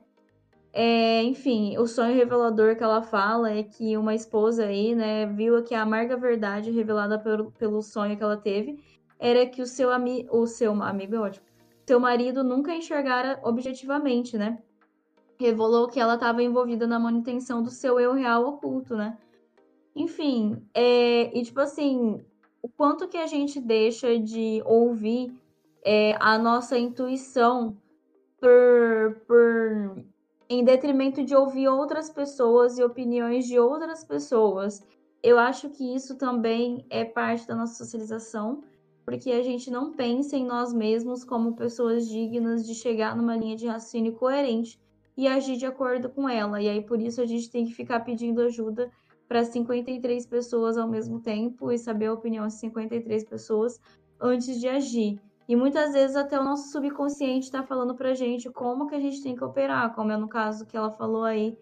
É, 0.70 1.22
enfim, 1.22 1.78
o 1.78 1.86
sonho 1.86 2.14
revelador 2.14 2.76
que 2.76 2.84
ela 2.84 3.00
fala 3.00 3.50
é 3.50 3.62
que 3.62 3.96
uma 3.96 4.14
esposa 4.14 4.66
aí, 4.66 4.94
né, 4.94 5.24
viu 5.26 5.56
aqui 5.56 5.74
a 5.74 5.82
amarga 5.82 6.14
verdade 6.14 6.70
revelada 6.70 7.18
pelo, 7.18 7.50
pelo 7.52 7.82
sonho 7.82 8.16
que 8.18 8.22
ela 8.22 8.36
teve, 8.36 8.78
era 9.18 9.46
que 9.46 9.62
o 9.62 9.66
seu, 9.66 9.90
ami 9.90 10.28
o 10.30 10.46
seu 10.46 10.70
amigo 10.82 11.16
é 11.16 11.20
ótimo, 11.20 11.46
seu 11.86 11.98
marido 11.98 12.44
nunca 12.44 12.74
enxergara 12.74 13.40
objetivamente, 13.42 14.36
né? 14.36 14.58
Revelou 15.38 15.88
que 15.88 16.00
ela 16.00 16.14
estava 16.14 16.42
envolvida 16.42 16.86
na 16.86 16.98
manutenção 16.98 17.62
do 17.62 17.70
seu 17.70 18.00
eu 18.00 18.12
real 18.12 18.44
oculto, 18.44 18.96
né? 18.96 19.16
Enfim, 19.94 20.62
é, 20.74 21.36
e 21.36 21.42
tipo 21.44 21.60
assim, 21.60 22.24
o 22.62 22.68
quanto 22.68 23.08
que 23.08 23.16
a 23.16 23.26
gente 23.26 23.60
deixa 23.60 24.18
de 24.18 24.62
ouvir 24.64 25.32
é, 25.84 26.16
a 26.20 26.38
nossa 26.38 26.78
intuição 26.78 27.76
por, 28.40 29.20
por 29.26 30.04
em 30.48 30.64
detrimento 30.64 31.22
de 31.22 31.34
ouvir 31.34 31.68
outras 31.68 32.08
pessoas 32.08 32.78
e 32.78 32.82
opiniões 32.82 33.46
de 33.46 33.58
outras 33.58 34.02
pessoas. 34.02 34.82
Eu 35.22 35.38
acho 35.38 35.68
que 35.68 35.94
isso 35.94 36.16
também 36.16 36.86
é 36.88 37.04
parte 37.04 37.46
da 37.46 37.54
nossa 37.54 37.74
socialização, 37.74 38.62
porque 39.04 39.30
a 39.32 39.42
gente 39.42 39.70
não 39.70 39.92
pensa 39.92 40.36
em 40.36 40.44
nós 40.44 40.72
mesmos 40.72 41.24
como 41.24 41.54
pessoas 41.54 42.08
dignas 42.08 42.66
de 42.66 42.74
chegar 42.74 43.16
numa 43.16 43.36
linha 43.36 43.56
de 43.56 43.66
raciocínio 43.66 44.14
coerente 44.14 44.80
e 45.18 45.26
agir 45.26 45.56
de 45.56 45.66
acordo 45.66 46.08
com 46.08 46.28
ela. 46.28 46.62
E 46.62 46.68
aí 46.68 46.80
por 46.80 47.02
isso 47.02 47.20
a 47.20 47.26
gente 47.26 47.50
tem 47.50 47.66
que 47.66 47.74
ficar 47.74 48.00
pedindo 48.00 48.40
ajuda 48.40 48.88
para 49.26 49.44
53 49.44 50.24
pessoas 50.26 50.78
ao 50.78 50.88
mesmo 50.88 51.20
tempo 51.20 51.72
e 51.72 51.76
saber 51.76 52.06
a 52.06 52.14
opinião 52.14 52.46
de 52.46 52.54
53 52.54 53.24
pessoas 53.24 53.80
antes 54.20 54.60
de 54.60 54.68
agir. 54.68 55.20
E 55.48 55.56
muitas 55.56 55.92
vezes 55.92 56.14
até 56.14 56.38
o 56.38 56.44
nosso 56.44 56.70
subconsciente 56.70 57.46
está 57.46 57.64
falando 57.64 57.96
pra 57.96 58.14
gente 58.14 58.48
como 58.48 58.86
que 58.86 58.94
a 58.94 59.00
gente 59.00 59.20
tem 59.20 59.34
que 59.34 59.42
operar, 59.42 59.92
como 59.92 60.12
é 60.12 60.16
no 60.16 60.28
caso 60.28 60.64
que 60.64 60.76
ela 60.76 60.92
falou 60.92 61.24
aí 61.24 61.58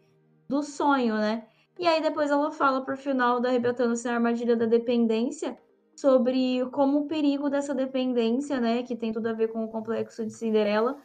do 0.47 0.63
sonho, 0.63 1.15
né? 1.15 1.47
E 1.79 1.87
aí 1.87 2.03
depois 2.03 2.31
ela 2.31 2.51
fala 2.51 2.85
pro 2.85 2.97
final 2.97 3.41
da 3.41 3.49
Arrebentando-se 3.49 4.07
na 4.07 4.15
Armadilha 4.15 4.55
da 4.55 4.67
Dependência 4.67 5.57
sobre 5.95 6.63
como 6.73 6.99
o 6.99 7.07
perigo 7.07 7.49
dessa 7.49 7.75
dependência, 7.75 8.61
né, 8.61 8.83
que 8.83 8.95
tem 8.95 9.13
tudo 9.13 9.29
a 9.29 9.33
ver 9.33 9.49
com 9.49 9.65
o 9.65 9.69
complexo 9.69 10.27
de 10.27 10.33
Cinderela, 10.33 10.99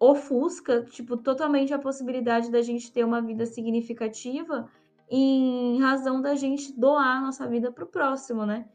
ofusca, 0.00 0.82
tipo, 0.84 1.18
totalmente 1.18 1.74
a 1.74 1.78
possibilidade 1.78 2.50
da 2.50 2.62
gente 2.62 2.90
ter 2.90 3.04
uma 3.04 3.20
vida 3.20 3.44
significativa 3.44 4.66
em 5.10 5.78
razão 5.78 6.22
da 6.22 6.34
gente 6.34 6.72
doar 6.72 7.20
nossa 7.20 7.46
vida 7.46 7.70
pro 7.70 7.86
próximo, 7.86 8.46
né? 8.46 8.66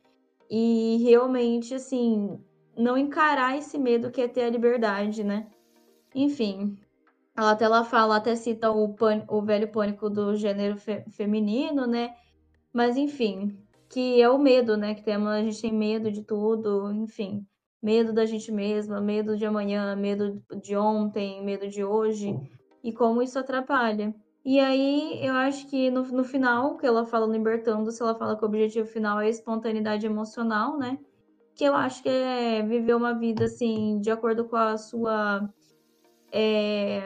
E 0.49 0.97
realmente, 1.03 1.73
assim, 1.73 2.39
não 2.77 2.95
encarar 2.95 3.57
esse 3.57 3.79
medo 3.79 4.11
que 4.11 4.21
é 4.21 4.27
ter 4.27 4.43
a 4.43 4.49
liberdade, 4.49 5.23
né? 5.23 5.47
Enfim, 6.13 6.77
ela 7.35 7.51
até 7.51 7.65
ela 7.65 7.83
fala, 7.83 8.17
até 8.17 8.35
cita 8.35 8.71
o, 8.71 8.95
o 9.27 9.41
velho 9.41 9.71
pânico 9.71 10.09
do 10.09 10.35
gênero 10.35 10.77
fe, 10.77 11.03
feminino, 11.09 11.87
né? 11.87 12.15
Mas 12.71 12.97
enfim, 12.97 13.57
que 13.89 14.21
é 14.21 14.29
o 14.29 14.37
medo, 14.37 14.77
né? 14.77 14.93
Que 14.93 15.03
temos, 15.03 15.29
a 15.29 15.41
gente 15.41 15.61
tem 15.61 15.73
medo 15.73 16.11
de 16.11 16.21
tudo, 16.21 16.91
enfim. 16.93 17.47
Medo 17.81 18.13
da 18.13 18.25
gente 18.25 18.51
mesma, 18.51 18.99
medo 18.99 19.37
de 19.37 19.45
amanhã, 19.45 19.95
medo 19.95 20.41
de 20.61 20.75
ontem, 20.75 21.43
medo 21.43 21.67
de 21.67 21.83
hoje, 21.83 22.35
e 22.83 22.91
como 22.91 23.21
isso 23.21 23.37
atrapalha. 23.37 24.13
E 24.43 24.59
aí, 24.59 25.19
eu 25.25 25.33
acho 25.33 25.67
que 25.67 25.89
no, 25.89 26.03
no 26.03 26.23
final, 26.23 26.77
que 26.77 26.85
ela 26.85 27.05
fala 27.05 27.25
Libertando-se, 27.25 28.01
ela 28.01 28.15
fala 28.15 28.37
que 28.37 28.43
o 28.43 28.47
objetivo 28.47 28.87
final 28.87 29.19
é 29.19 29.25
a 29.25 29.29
espontaneidade 29.29 30.05
emocional, 30.05 30.77
né? 30.77 30.99
que 31.55 31.63
eu 31.63 31.73
acho 31.73 32.03
que 32.03 32.09
é 32.09 32.61
viver 32.61 32.95
uma 32.95 33.13
vida 33.13 33.45
assim, 33.45 33.99
de 34.01 34.11
acordo 34.11 34.45
com 34.45 34.57
a 34.57 34.77
sua 34.77 35.49
é, 36.31 36.97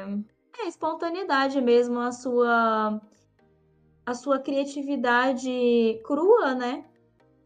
é, 0.59 0.67
espontaneidade 0.67 1.61
mesmo, 1.61 1.99
a 1.99 2.11
sua 2.11 2.99
a 4.05 4.13
sua 4.15 4.39
criatividade 4.39 6.01
crua, 6.03 6.55
né? 6.55 6.83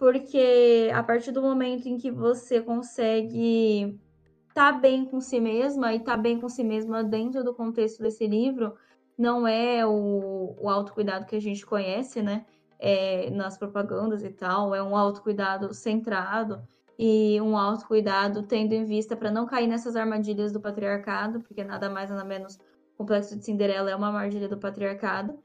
Porque 0.03 0.91
a 0.93 1.01
partir 1.01 1.31
do 1.31 1.41
momento 1.41 1.87
em 1.87 1.97
que 1.97 2.11
você 2.11 2.59
consegue 2.59 3.97
estar 4.49 4.73
tá 4.73 4.77
bem 4.77 5.05
com 5.05 5.21
si 5.21 5.39
mesma 5.39 5.93
e 5.93 5.95
estar 5.95 6.17
tá 6.17 6.21
bem 6.21 6.37
com 6.41 6.49
si 6.49 6.61
mesma 6.61 7.01
dentro 7.01 7.41
do 7.41 7.53
contexto 7.53 8.03
desse 8.03 8.27
livro, 8.27 8.75
não 9.17 9.47
é 9.47 9.87
o, 9.87 10.57
o 10.59 10.69
autocuidado 10.69 11.25
que 11.25 11.37
a 11.37 11.39
gente 11.39 11.65
conhece, 11.65 12.21
né? 12.21 12.45
É, 12.77 13.29
nas 13.29 13.57
propagandas 13.57 14.25
e 14.25 14.29
tal, 14.29 14.75
é 14.75 14.83
um 14.83 14.93
autocuidado 14.93 15.73
centrado, 15.73 16.61
e 16.99 17.39
um 17.39 17.57
autocuidado 17.57 18.43
tendo 18.43 18.73
em 18.73 18.83
vista 18.83 19.15
para 19.15 19.31
não 19.31 19.45
cair 19.45 19.67
nessas 19.67 19.95
armadilhas 19.95 20.51
do 20.51 20.59
patriarcado, 20.59 21.39
porque 21.39 21.63
nada 21.63 21.89
mais 21.89 22.09
nada 22.09 22.25
menos 22.25 22.55
o 22.93 22.97
complexo 22.97 23.37
de 23.37 23.45
Cinderela 23.45 23.89
é 23.89 23.95
uma 23.95 24.07
armadilha 24.07 24.49
do 24.49 24.57
patriarcado. 24.57 25.39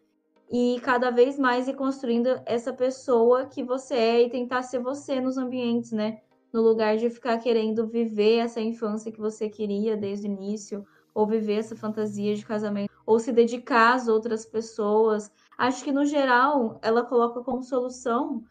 E 0.50 0.80
cada 0.82 1.10
vez 1.10 1.38
mais 1.38 1.68
ir 1.68 1.74
construindo 1.74 2.28
essa 2.46 2.72
pessoa 2.72 3.46
que 3.46 3.62
você 3.62 3.94
é 3.94 4.22
e 4.22 4.30
tentar 4.30 4.62
ser 4.62 4.78
você 4.78 5.20
nos 5.20 5.36
ambientes, 5.36 5.92
né? 5.92 6.20
No 6.52 6.62
lugar 6.62 6.96
de 6.96 7.10
ficar 7.10 7.36
querendo 7.38 7.86
viver 7.86 8.38
essa 8.38 8.60
infância 8.60 9.12
que 9.12 9.20
você 9.20 9.48
queria 9.48 9.96
desde 9.96 10.26
o 10.26 10.32
início, 10.32 10.86
ou 11.14 11.26
viver 11.26 11.58
essa 11.58 11.76
fantasia 11.76 12.34
de 12.34 12.46
casamento, 12.46 12.92
ou 13.04 13.18
se 13.18 13.32
dedicar 13.32 13.94
às 13.94 14.08
outras 14.08 14.46
pessoas. 14.46 15.30
Acho 15.58 15.84
que 15.84 15.92
no 15.92 16.06
geral 16.06 16.78
ela 16.82 17.04
coloca 17.04 17.42
como 17.42 17.62
solução 17.62 18.42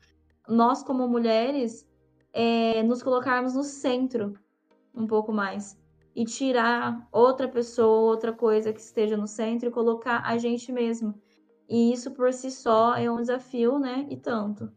nós 0.47 0.81
como 0.81 1.07
mulheres 1.07 1.85
é, 2.31 2.81
nos 2.83 3.03
colocarmos 3.03 3.53
no 3.53 3.63
centro 3.63 4.33
um 4.95 5.05
pouco 5.05 5.31
mais 5.31 5.77
e 6.15 6.25
tirar 6.25 7.07
outra 7.11 7.47
pessoa, 7.47 8.09
outra 8.11 8.33
coisa 8.33 8.73
que 8.73 8.79
esteja 8.79 9.15
no 9.15 9.27
centro 9.27 9.69
e 9.69 9.71
colocar 9.71 10.23
a 10.25 10.37
gente 10.37 10.71
mesmo. 10.71 11.13
E 11.69 11.91
isso 11.91 12.11
por 12.11 12.31
si 12.31 12.49
só 12.49 12.95
é 12.95 13.09
um 13.11 13.17
desafio, 13.17 13.77
né? 13.77 14.05
E 14.09 14.15
tanto. 14.15 14.71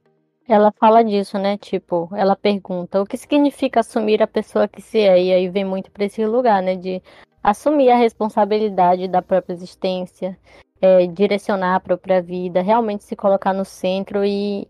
Ela 0.48 0.72
fala 0.72 1.04
disso, 1.04 1.38
né? 1.38 1.56
Tipo, 1.56 2.08
ela 2.12 2.34
pergunta 2.34 3.00
o 3.00 3.06
que 3.06 3.16
significa 3.16 3.80
assumir 3.80 4.20
a 4.22 4.26
pessoa 4.26 4.66
que 4.66 4.82
se 4.82 4.98
é, 4.98 5.22
e 5.22 5.32
aí 5.32 5.48
vem 5.48 5.64
muito 5.64 5.90
para 5.90 6.04
esse 6.04 6.24
lugar, 6.26 6.60
né? 6.62 6.74
De 6.74 7.00
assumir 7.42 7.90
a 7.90 7.96
responsabilidade 7.96 9.06
da 9.06 9.22
própria 9.22 9.54
existência, 9.54 10.36
é, 10.80 11.06
direcionar 11.06 11.76
a 11.76 11.80
própria 11.80 12.20
vida, 12.20 12.62
realmente 12.62 13.04
se 13.04 13.14
colocar 13.14 13.52
no 13.52 13.64
centro 13.64 14.24
e 14.24 14.66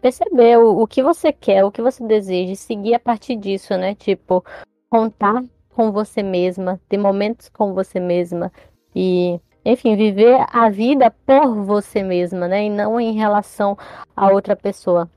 perceber 0.00 0.58
o, 0.58 0.80
o 0.80 0.86
que 0.86 1.02
você 1.02 1.32
quer, 1.32 1.64
o 1.64 1.70
que 1.70 1.82
você 1.82 2.02
deseja, 2.06 2.52
e 2.52 2.56
seguir 2.56 2.94
a 2.94 3.00
partir 3.00 3.36
disso, 3.36 3.76
né? 3.76 3.94
Tipo, 3.94 4.42
contar 4.88 5.44
com 5.74 5.92
você 5.92 6.22
mesma, 6.22 6.80
ter 6.88 6.98
momentos 6.98 7.48
com 7.48 7.74
você 7.74 8.00
mesma 8.00 8.50
e, 8.94 9.40
enfim, 9.64 9.96
viver 9.96 10.44
a 10.52 10.70
vida 10.70 11.10
por 11.26 11.64
você 11.64 12.02
mesma, 12.02 12.48
né? 12.48 12.64
E 12.66 12.70
não 12.70 13.00
em 13.00 13.12
relação 13.12 13.76
a 14.16 14.30
outra 14.30 14.56
pessoa. 14.56 15.08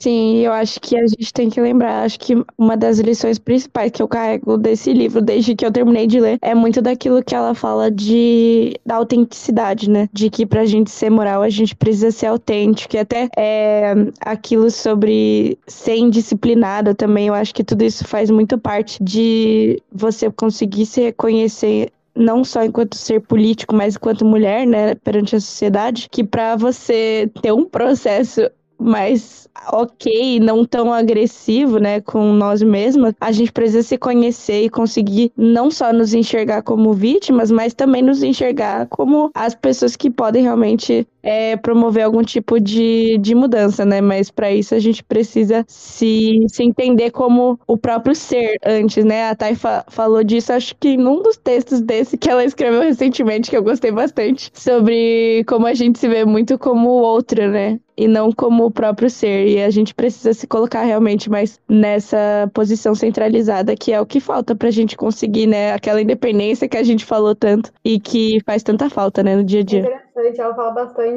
Sim, 0.00 0.38
eu 0.38 0.52
acho 0.52 0.80
que 0.80 0.96
a 0.96 1.06
gente 1.06 1.30
tem 1.30 1.50
que 1.50 1.60
lembrar. 1.60 2.04
Acho 2.04 2.18
que 2.18 2.34
uma 2.56 2.74
das 2.74 2.98
lições 2.98 3.38
principais 3.38 3.90
que 3.90 4.02
eu 4.02 4.08
carrego 4.08 4.56
desse 4.56 4.94
livro, 4.94 5.20
desde 5.20 5.54
que 5.54 5.64
eu 5.64 5.70
terminei 5.70 6.06
de 6.06 6.18
ler, 6.18 6.38
é 6.40 6.54
muito 6.54 6.80
daquilo 6.80 7.22
que 7.22 7.34
ela 7.34 7.54
fala 7.54 7.90
de 7.90 8.72
da 8.84 8.96
autenticidade, 8.96 9.90
né? 9.90 10.08
De 10.10 10.30
que 10.30 10.46
pra 10.46 10.64
gente 10.64 10.90
ser 10.90 11.10
moral, 11.10 11.42
a 11.42 11.50
gente 11.50 11.76
precisa 11.76 12.10
ser 12.10 12.26
autêntico. 12.28 12.96
E 12.96 12.98
até 12.98 13.28
é, 13.36 13.92
aquilo 14.24 14.70
sobre 14.70 15.58
ser 15.66 15.96
indisciplinada 15.96 16.94
também, 16.94 17.26
eu 17.28 17.34
acho 17.34 17.54
que 17.54 17.62
tudo 17.62 17.84
isso 17.84 18.02
faz 18.08 18.30
muito 18.30 18.56
parte 18.56 19.04
de 19.04 19.82
você 19.92 20.30
conseguir 20.30 20.86
se 20.86 21.02
reconhecer 21.02 21.92
não 22.14 22.44
só 22.44 22.64
enquanto 22.64 22.96
ser 22.96 23.20
político, 23.20 23.74
mas 23.74 23.96
enquanto 23.96 24.24
mulher, 24.24 24.66
né, 24.66 24.94
perante 24.94 25.36
a 25.36 25.40
sociedade, 25.40 26.08
que 26.10 26.24
para 26.24 26.56
você 26.56 27.30
ter 27.40 27.52
um 27.52 27.64
processo 27.64 28.50
mais 28.80 29.48
ok, 29.72 30.40
não 30.40 30.64
tão 30.64 30.92
agressivo, 30.92 31.78
né, 31.78 32.00
com 32.00 32.32
nós 32.32 32.62
mesmas, 32.62 33.14
a 33.20 33.30
gente 33.30 33.52
precisa 33.52 33.82
se 33.82 33.98
conhecer 33.98 34.64
e 34.64 34.70
conseguir 34.70 35.30
não 35.36 35.70
só 35.70 35.92
nos 35.92 36.14
enxergar 36.14 36.62
como 36.62 36.94
vítimas, 36.94 37.50
mas 37.50 37.74
também 37.74 38.00
nos 38.00 38.22
enxergar 38.22 38.86
como 38.86 39.30
as 39.34 39.54
pessoas 39.54 39.96
que 39.96 40.10
podem 40.10 40.42
realmente 40.42 41.06
é, 41.22 41.56
promover 41.56 42.04
algum 42.04 42.22
tipo 42.22 42.60
de, 42.60 43.18
de 43.18 43.34
mudança, 43.34 43.84
né? 43.84 44.00
Mas 44.00 44.30
para 44.30 44.50
isso 44.50 44.74
a 44.74 44.78
gente 44.78 45.02
precisa 45.02 45.64
se, 45.68 46.44
se 46.48 46.62
entender 46.62 47.10
como 47.10 47.58
o 47.66 47.76
próprio 47.76 48.14
ser 48.14 48.56
antes, 48.64 49.04
né? 49.04 49.28
A 49.28 49.34
Thay 49.34 49.54
fa 49.54 49.84
falou 49.88 50.22
disso, 50.24 50.52
acho 50.52 50.74
que 50.76 50.96
num 50.96 51.22
dos 51.22 51.36
textos 51.36 51.80
desse 51.80 52.16
que 52.16 52.30
ela 52.30 52.44
escreveu 52.44 52.80
recentemente, 52.82 53.50
que 53.50 53.56
eu 53.56 53.62
gostei 53.62 53.90
bastante, 53.90 54.50
sobre 54.54 55.44
como 55.46 55.66
a 55.66 55.74
gente 55.74 55.98
se 55.98 56.08
vê 56.08 56.24
muito 56.24 56.58
como 56.58 56.88
o 56.90 57.02
outro, 57.02 57.48
né? 57.50 57.78
E 57.96 58.08
não 58.08 58.32
como 58.32 58.64
o 58.64 58.70
próprio 58.70 59.10
ser. 59.10 59.46
E 59.46 59.62
a 59.62 59.68
gente 59.68 59.94
precisa 59.94 60.32
se 60.32 60.46
colocar 60.46 60.82
realmente 60.84 61.28
mais 61.28 61.60
nessa 61.68 62.50
posição 62.54 62.94
centralizada, 62.94 63.76
que 63.76 63.92
é 63.92 64.00
o 64.00 64.06
que 64.06 64.20
falta 64.20 64.54
pra 64.54 64.70
gente 64.70 64.96
conseguir, 64.96 65.46
né? 65.46 65.72
Aquela 65.72 66.00
independência 66.00 66.68
que 66.68 66.78
a 66.78 66.82
gente 66.82 67.04
falou 67.04 67.34
tanto 67.34 67.70
e 67.84 68.00
que 68.00 68.40
faz 68.46 68.62
tanta 68.62 68.88
falta, 68.88 69.22
né, 69.22 69.36
no 69.36 69.44
dia 69.44 69.60
a 69.60 69.64
dia. 69.64 69.86
É 69.86 70.20
interessante, 70.20 70.40
ela 70.40 70.54
fala 70.54 70.70
bastante 70.72 71.09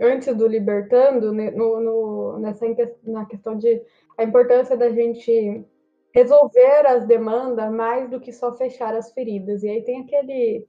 antes 0.00 0.34
do 0.34 0.46
libertando, 0.46 1.32
né, 1.32 1.50
no, 1.50 1.80
no, 1.80 2.38
nessa 2.38 2.66
na 3.04 3.24
questão 3.26 3.56
de 3.56 3.82
a 4.16 4.24
importância 4.24 4.76
da 4.76 4.90
gente 4.90 5.64
resolver 6.14 6.86
as 6.86 7.06
demandas 7.06 7.72
mais 7.72 8.08
do 8.08 8.20
que 8.20 8.32
só 8.32 8.54
fechar 8.56 8.94
as 8.94 9.12
feridas. 9.12 9.62
E 9.62 9.68
aí 9.68 9.82
tem 9.82 10.02
aquele 10.02 10.66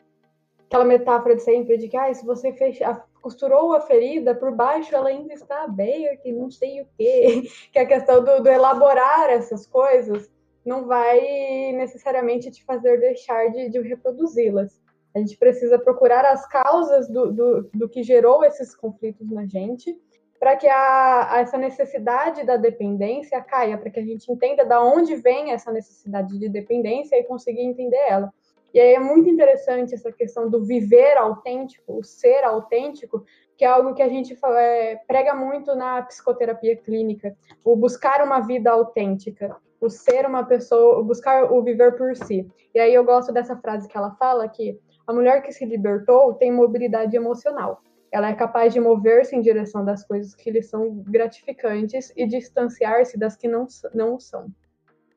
aquela 0.68 0.84
metáfora 0.86 1.36
de 1.36 1.44
sempre 1.44 1.78
de 1.78 1.88
que 1.88 1.96
ah, 1.96 2.12
se 2.14 2.26
você 2.26 2.52
fecha, 2.54 3.04
costurou 3.22 3.74
a 3.74 3.82
ferida, 3.82 4.34
por 4.34 4.52
baixo 4.52 4.96
ela 4.96 5.10
ainda 5.10 5.34
está 5.34 5.64
aberta 5.64 6.28
e 6.28 6.32
não 6.32 6.50
sei 6.50 6.82
o 6.82 6.88
quê. 6.98 7.44
Que 7.72 7.80
é 7.80 7.82
a 7.84 7.88
questão 7.88 8.24
do, 8.24 8.42
do 8.42 8.50
elaborar 8.50 9.30
essas 9.30 9.68
coisas 9.68 10.30
não 10.66 10.88
vai 10.88 11.72
necessariamente 11.74 12.50
te 12.50 12.64
fazer 12.64 13.00
deixar 13.00 13.52
de, 13.52 13.70
de 13.70 13.80
reproduzi-las. 13.82 14.82
A 15.16 15.20
gente 15.20 15.38
precisa 15.38 15.80
procurar 15.80 16.26
as 16.26 16.46
causas 16.46 17.08
do, 17.08 17.32
do, 17.32 17.70
do 17.74 17.90
que 17.90 18.04
gerou 18.04 18.44
esses 18.44 18.76
conflitos 18.76 19.32
na 19.32 19.46
gente, 19.46 19.98
para 20.38 20.58
que 20.58 20.68
a, 20.68 21.38
essa 21.38 21.58
necessidade 21.58 22.46
da 22.46 22.58
dependência 22.58 23.42
caia, 23.42 23.78
para 23.78 23.90
que 23.90 24.00
a 24.00 24.04
gente 24.04 24.30
entenda 24.30 24.66
da 24.66 24.84
onde 24.84 25.16
vem 25.16 25.52
essa 25.52 25.72
necessidade 25.72 26.38
de 26.38 26.50
dependência 26.50 27.16
e 27.16 27.24
consiga 27.24 27.62
entender 27.62 28.04
ela. 28.10 28.32
E 28.74 28.80
aí 28.80 28.94
é 28.94 29.00
muito 29.00 29.30
interessante 29.30 29.96
essa 29.96 30.12
questão 30.12 30.50
do 30.50 30.66
viver 30.66 31.18
autêntico, 31.18 31.98
o 31.98 32.04
ser 32.04 32.44
autêntico, 32.44 33.24
que 33.58 33.64
é 33.64 33.70
algo 33.70 33.94
que 33.94 34.02
a 34.02 34.10
gente 34.10 34.38
é, 34.44 34.98
prega 35.08 35.34
muito 35.34 35.74
na 35.76 36.02
psicoterapia 36.02 36.76
clínica, 36.76 37.34
o 37.64 37.74
buscar 37.78 38.22
uma 38.22 38.42
vida 38.42 38.70
autêntica, 38.70 39.56
o 39.80 39.90
ser 39.90 40.26
uma 40.26 40.44
pessoa, 40.44 41.00
o 41.00 41.06
buscar 41.06 41.50
o 41.54 41.64
viver 41.64 41.96
por 41.96 42.18
si. 42.18 42.46
E 42.74 42.80
aí 42.80 42.94
eu 42.94 43.06
gosto 43.06 43.32
dessa 43.32 43.56
frase 43.56 43.88
que 43.88 43.98
ela 43.98 44.12
fala 44.16 44.50
que 44.50 44.78
a 45.07 45.14
mulher 45.14 45.41
que 45.41 45.52
se 45.52 45.65
libertou 45.65 46.34
tem 46.34 46.52
mobilidade 46.52 47.15
emocional. 47.15 47.82
Ela 48.11 48.30
é 48.30 48.34
capaz 48.34 48.73
de 48.73 48.80
mover-se 48.80 49.36
em 49.36 49.41
direção 49.41 49.84
das 49.84 50.06
coisas 50.06 50.34
que 50.34 50.49
lhe 50.49 50.61
são 50.61 51.03
gratificantes 51.03 52.14
e 52.15 52.26
distanciar-se 52.26 53.18
das 53.18 53.36
que 53.36 53.48
não, 53.48 53.68
não 53.94 54.19
são. 54.19 54.48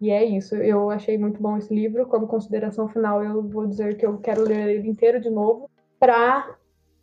E 0.01 0.10
é 0.10 0.24
isso. 0.24 0.56
Eu 0.56 0.90
achei 0.90 1.19
muito 1.19 1.40
bom 1.40 1.56
esse 1.56 1.74
livro. 1.74 2.06
Como 2.06 2.27
consideração 2.27 2.89
final, 2.89 3.23
eu 3.23 3.43
vou 3.43 3.66
dizer 3.66 3.97
que 3.97 4.06
eu 4.06 4.19
quero 4.19 4.43
ler 4.43 4.69
ele 4.69 4.89
inteiro 4.89 5.20
de 5.20 5.31
novo, 5.31 5.70
pra... 5.98 6.56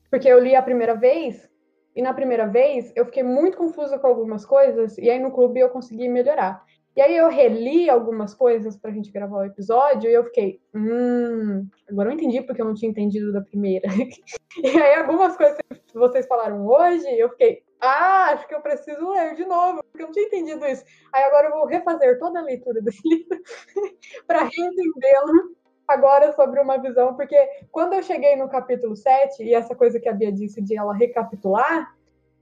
porque 0.10 0.28
eu 0.28 0.40
li 0.40 0.56
a 0.56 0.62
primeira 0.62 0.96
vez 0.96 1.50
e 1.96 2.02
na 2.02 2.14
primeira 2.14 2.46
vez 2.46 2.92
eu 2.96 3.06
fiquei 3.06 3.24
muito 3.24 3.58
confusa 3.58 3.98
com 3.98 4.08
algumas 4.08 4.46
coisas 4.46 4.98
e 4.98 5.10
aí 5.10 5.20
no 5.20 5.32
clube 5.32 5.62
eu 5.62 5.70
consegui 5.70 6.10
melhorar. 6.10 6.65
E 6.96 7.02
aí 7.02 7.18
eu 7.18 7.28
reli 7.30 7.90
algumas 7.90 8.34
coisas 8.34 8.78
pra 8.78 8.92
gente 8.92 9.12
gravar 9.12 9.40
o 9.40 9.46
episódio 9.46 10.10
e 10.10 10.14
eu 10.14 10.24
fiquei, 10.24 10.62
hum, 10.74 11.68
agora 11.90 12.10
eu 12.10 12.14
entendi 12.14 12.42
porque 12.42 12.62
eu 12.62 12.66
não 12.66 12.74
tinha 12.74 12.90
entendido 12.90 13.34
da 13.34 13.42
primeira. 13.42 13.86
e 14.64 14.68
aí 14.68 14.96
algumas 14.96 15.36
coisas 15.36 15.58
que 15.88 15.98
vocês 15.98 16.26
falaram 16.26 16.66
hoje, 16.66 17.06
eu 17.20 17.30
fiquei, 17.32 17.64
ah, 17.82 18.32
acho 18.32 18.48
que 18.48 18.56
eu 18.56 18.62
preciso 18.62 19.10
ler 19.10 19.36
de 19.36 19.46
novo, 19.46 19.84
porque 19.84 20.04
eu 20.04 20.08
não 20.08 20.14
tinha 20.14 20.26
entendido 20.26 20.66
isso. 20.66 20.86
Aí 21.12 21.24
agora 21.26 21.48
eu 21.48 21.52
vou 21.52 21.66
refazer 21.66 22.18
toda 22.18 22.40
a 22.40 22.44
leitura 22.44 22.82
desse 22.82 23.02
livro 23.08 23.42
para 24.26 24.44
reentendê-lo 24.44 25.56
agora 25.86 26.34
sobre 26.34 26.62
uma 26.62 26.78
visão, 26.78 27.14
porque 27.14 27.38
quando 27.72 27.94
eu 27.94 28.04
cheguei 28.04 28.38
no 28.38 28.50
capítulo 28.50 28.96
7, 28.96 29.44
e 29.44 29.54
essa 29.54 29.76
coisa 29.76 30.00
que 30.00 30.10
a 30.10 30.14
Bia 30.14 30.32
disse 30.32 30.62
de 30.62 30.78
ela 30.78 30.94
recapitular, 30.96 31.94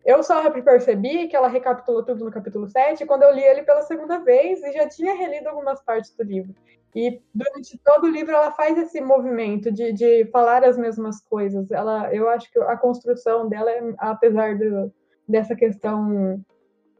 eu 0.05 0.21
só 0.21 0.49
percebi 0.49 1.27
que 1.27 1.35
ela 1.35 1.47
recapitulou 1.47 2.03
tudo 2.03 2.25
no 2.25 2.31
capítulo 2.31 2.67
7 2.67 3.05
quando 3.05 3.23
eu 3.23 3.33
li 3.33 3.43
ele 3.43 3.63
pela 3.63 3.81
segunda 3.83 4.19
vez 4.19 4.61
e 4.61 4.73
já 4.73 4.87
tinha 4.87 5.15
relido 5.15 5.49
algumas 5.49 5.81
partes 5.81 6.15
do 6.15 6.23
livro. 6.23 6.53
E 6.95 7.21
durante 7.33 7.77
todo 7.83 8.05
o 8.05 8.11
livro 8.11 8.33
ela 8.33 8.51
faz 8.51 8.77
esse 8.77 9.01
movimento 9.01 9.71
de, 9.71 9.91
de 9.93 10.25
falar 10.25 10.63
as 10.63 10.77
mesmas 10.77 11.21
coisas. 11.21 11.71
Ela, 11.71 12.13
eu 12.13 12.29
acho 12.29 12.51
que 12.51 12.59
a 12.59 12.77
construção 12.77 13.49
dela, 13.49 13.71
é, 13.71 13.81
apesar 13.97 14.57
do, 14.57 14.93
dessa 15.27 15.55
questão 15.55 16.43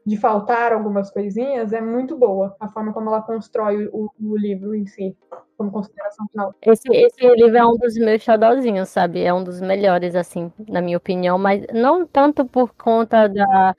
de 0.06 0.16
faltar 0.16 0.72
algumas 0.72 1.10
coisinhas, 1.10 1.72
é 1.72 1.80
muito 1.80 2.16
boa. 2.16 2.54
A 2.60 2.68
forma 2.68 2.92
como 2.92 3.08
ela 3.08 3.22
constrói 3.22 3.86
o, 3.92 4.10
o 4.20 4.36
livro 4.36 4.74
em 4.74 4.86
si 4.86 5.16
como 5.56 5.70
consideração 5.70 6.26
final. 6.28 6.54
Esse, 6.62 6.88
esse 6.92 7.26
livro 7.34 7.56
é 7.56 7.66
um 7.66 7.76
dos 7.76 7.96
meus 7.96 8.22
xodózinhos, 8.22 8.88
sabe? 8.88 9.22
É 9.22 9.32
um 9.32 9.42
dos 9.42 9.60
melhores, 9.60 10.14
assim, 10.14 10.52
na 10.68 10.82
minha 10.82 10.98
opinião, 10.98 11.38
mas 11.38 11.64
não 11.72 12.06
tanto 12.06 12.44
por 12.44 12.74
conta 12.74 13.28
da, 13.28 13.74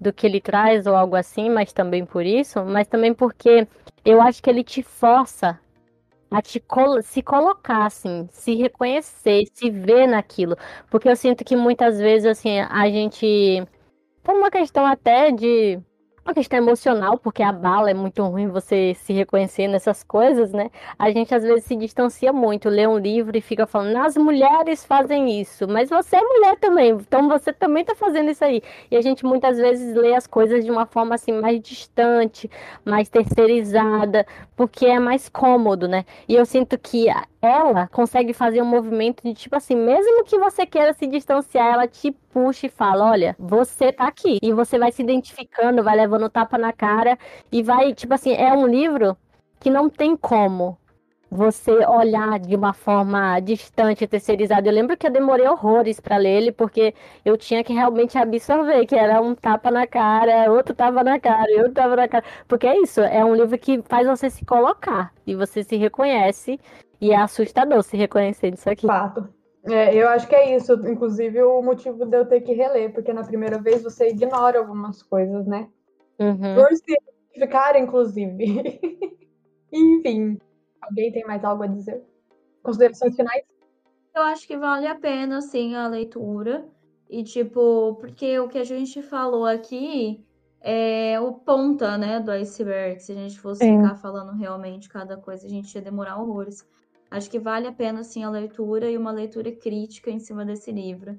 do 0.00 0.12
que 0.12 0.26
ele 0.26 0.40
traz 0.40 0.86
ou 0.86 0.96
algo 0.96 1.14
assim, 1.14 1.50
mas 1.50 1.72
também 1.72 2.04
por 2.04 2.24
isso, 2.24 2.64
mas 2.64 2.88
também 2.88 3.14
porque 3.14 3.68
eu 4.04 4.20
acho 4.20 4.42
que 4.42 4.48
ele 4.48 4.64
te 4.64 4.82
força 4.82 5.58
a 6.30 6.40
te 6.40 6.60
col 6.60 7.02
se 7.02 7.22
colocar, 7.22 7.86
assim, 7.86 8.28
se 8.30 8.54
reconhecer, 8.54 9.44
se 9.52 9.68
ver 9.68 10.06
naquilo. 10.06 10.56
Porque 10.88 11.08
eu 11.08 11.16
sinto 11.16 11.44
que 11.44 11.56
muitas 11.56 11.98
vezes, 11.98 12.26
assim, 12.26 12.60
a 12.60 12.88
gente. 12.88 13.66
Por 14.22 14.34
uma 14.34 14.50
questão 14.50 14.84
até 14.86 15.30
de 15.30 15.80
uma 16.24 16.34
questão 16.34 16.58
emocional, 16.58 17.18
porque 17.18 17.42
a 17.42 17.50
bala 17.50 17.90
é 17.90 17.94
muito 17.94 18.22
ruim 18.22 18.48
você 18.48 18.94
se 18.94 19.12
reconhecer 19.12 19.66
nessas 19.66 20.04
coisas, 20.04 20.52
né? 20.52 20.70
A 20.98 21.10
gente 21.10 21.34
às 21.34 21.42
vezes 21.42 21.64
se 21.64 21.74
distancia 21.74 22.32
muito, 22.32 22.68
lê 22.68 22.86
um 22.86 22.98
livro 22.98 23.36
e 23.36 23.40
fica 23.40 23.66
falando, 23.66 23.96
as 23.96 24.16
mulheres 24.16 24.84
fazem 24.84 25.40
isso, 25.40 25.66
mas 25.66 25.88
você 25.88 26.16
é 26.16 26.20
mulher 26.20 26.56
também, 26.58 26.90
então 26.90 27.28
você 27.28 27.52
também 27.52 27.84
tá 27.84 27.94
fazendo 27.94 28.30
isso 28.30 28.44
aí. 28.44 28.62
E 28.90 28.96
a 28.96 29.00
gente 29.00 29.24
muitas 29.24 29.56
vezes 29.56 29.94
lê 29.94 30.14
as 30.14 30.26
coisas 30.26 30.64
de 30.64 30.70
uma 30.70 30.86
forma 30.86 31.14
assim 31.14 31.32
mais 31.32 31.60
distante, 31.60 32.50
mais 32.84 33.08
terceirizada, 33.08 34.26
porque 34.54 34.86
é 34.86 35.00
mais 35.00 35.28
cômodo, 35.28 35.88
né? 35.88 36.04
E 36.28 36.34
eu 36.34 36.44
sinto 36.44 36.78
que 36.78 37.06
ela 37.40 37.88
consegue 37.88 38.34
fazer 38.34 38.60
um 38.60 38.66
movimento 38.66 39.22
de 39.24 39.32
tipo 39.32 39.56
assim, 39.56 39.74
mesmo 39.74 40.24
que 40.24 40.38
você 40.38 40.66
queira 40.66 40.92
se 40.92 41.06
distanciar, 41.06 41.72
ela 41.72 41.88
te 41.88 42.14
puxa 42.32 42.66
e 42.66 42.70
fala: 42.70 43.10
olha, 43.10 43.36
você 43.38 43.92
tá 43.92 44.06
aqui. 44.06 44.38
E 44.42 44.52
você 44.52 44.78
vai 44.78 44.92
se 44.92 45.02
identificando, 45.02 45.82
vai 45.82 45.96
levando 45.96 46.30
tapa 46.30 46.56
na 46.58 46.72
cara 46.72 47.18
e 47.52 47.62
vai, 47.62 47.94
tipo 47.94 48.14
assim, 48.14 48.32
é 48.34 48.52
um 48.52 48.66
livro 48.66 49.16
que 49.60 49.70
não 49.70 49.90
tem 49.90 50.16
como 50.16 50.78
você 51.30 51.70
olhar 51.86 52.40
de 52.40 52.56
uma 52.56 52.72
forma 52.72 53.38
distante, 53.40 54.06
terceirizada. 54.06 54.68
Eu 54.68 54.72
lembro 54.74 54.96
que 54.96 55.06
eu 55.06 55.12
demorei 55.12 55.46
horrores 55.46 56.00
para 56.00 56.16
ler 56.16 56.30
ele, 56.30 56.52
porque 56.52 56.92
eu 57.24 57.36
tinha 57.36 57.62
que 57.62 57.72
realmente 57.72 58.18
absorver, 58.18 58.84
que 58.86 58.96
era 58.96 59.20
um 59.22 59.34
tapa 59.34 59.70
na 59.70 59.86
cara, 59.86 60.50
outro 60.50 60.74
tapa 60.74 61.04
na 61.04 61.20
cara, 61.20 61.50
outro 61.58 61.74
tapa 61.74 61.94
na 61.94 62.08
cara. 62.08 62.24
Porque 62.48 62.66
é 62.66 62.76
isso, 62.82 63.00
é 63.00 63.24
um 63.24 63.34
livro 63.34 63.56
que 63.58 63.80
faz 63.88 64.06
você 64.06 64.28
se 64.28 64.44
colocar 64.44 65.12
e 65.24 65.34
você 65.36 65.62
se 65.62 65.76
reconhece, 65.76 66.58
e 67.00 67.12
é 67.12 67.16
assustador 67.16 67.82
se 67.82 67.96
reconhecer 67.96 68.50
disso 68.50 68.68
aqui. 68.68 68.86
Fato. 68.86 69.39
É, 69.64 69.94
eu 69.94 70.08
acho 70.08 70.26
que 70.26 70.34
é 70.34 70.56
isso, 70.56 70.72
inclusive 70.88 71.42
o 71.42 71.60
motivo 71.60 72.06
de 72.06 72.16
eu 72.16 72.26
ter 72.26 72.40
que 72.40 72.52
reler, 72.52 72.92
porque 72.92 73.12
na 73.12 73.24
primeira 73.24 73.58
vez 73.58 73.82
você 73.82 74.08
ignora 74.08 74.58
algumas 74.58 75.02
coisas, 75.02 75.46
né? 75.46 75.68
Uhum. 76.18 76.54
Por 76.54 76.68
se 76.74 76.92
identificar, 76.92 77.78
inclusive. 77.78 78.80
Enfim. 79.72 80.38
Alguém 80.80 81.12
tem 81.12 81.24
mais 81.26 81.44
algo 81.44 81.62
a 81.62 81.66
dizer? 81.66 82.02
Considerações 82.62 83.14
finais? 83.14 83.42
Eu 84.14 84.22
acho 84.22 84.46
que 84.46 84.56
vale 84.56 84.86
a 84.86 84.94
pena, 84.94 85.40
sim, 85.40 85.74
a 85.74 85.86
leitura. 85.86 86.66
E, 87.08 87.22
tipo, 87.22 87.96
porque 88.00 88.38
o 88.38 88.48
que 88.48 88.58
a 88.58 88.64
gente 88.64 89.02
falou 89.02 89.44
aqui 89.44 90.24
é 90.60 91.18
o 91.20 91.32
ponta, 91.32 91.96
né, 91.96 92.20
do 92.20 92.30
iceberg. 92.30 93.00
Se 93.00 93.12
a 93.12 93.14
gente 93.14 93.38
fosse 93.40 93.64
Sim. 93.64 93.82
ficar 93.82 93.96
falando 93.96 94.32
realmente 94.32 94.88
cada 94.88 95.16
coisa, 95.16 95.46
a 95.46 95.50
gente 95.50 95.74
ia 95.74 95.82
demorar 95.82 96.20
horrores. 96.20 96.66
Acho 97.10 97.30
que 97.30 97.38
vale 97.38 97.66
a 97.66 97.72
pena, 97.72 98.04
sim, 98.04 98.22
a 98.22 98.30
leitura 98.30 98.88
e 98.90 98.96
uma 98.96 99.10
leitura 99.10 99.50
crítica 99.50 100.10
em 100.10 100.18
cima 100.20 100.44
desse 100.44 100.70
livro. 100.70 101.18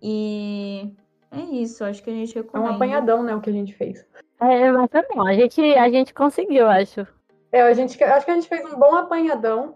E 0.00 0.94
é 1.30 1.40
isso, 1.40 1.84
acho 1.84 2.02
que 2.02 2.10
a 2.10 2.14
gente 2.14 2.36
É 2.36 2.40
um 2.40 2.44
recomenda. 2.44 2.74
apanhadão, 2.74 3.22
né, 3.22 3.34
o 3.34 3.40
que 3.40 3.50
a 3.50 3.52
gente 3.52 3.74
fez. 3.74 4.04
É, 4.40 4.70
mas 4.70 4.88
foi 4.90 5.02
bom. 5.14 5.26
A 5.26 5.34
gente, 5.34 5.60
a 5.60 5.88
gente 5.90 6.14
conseguiu, 6.14 6.68
acho. 6.68 7.06
É, 7.50 7.62
a 7.62 7.72
gente, 7.74 8.02
acho 8.02 8.24
que 8.24 8.30
a 8.30 8.34
gente 8.34 8.48
fez 8.48 8.64
um 8.72 8.78
bom 8.78 8.94
apanhadão. 8.96 9.74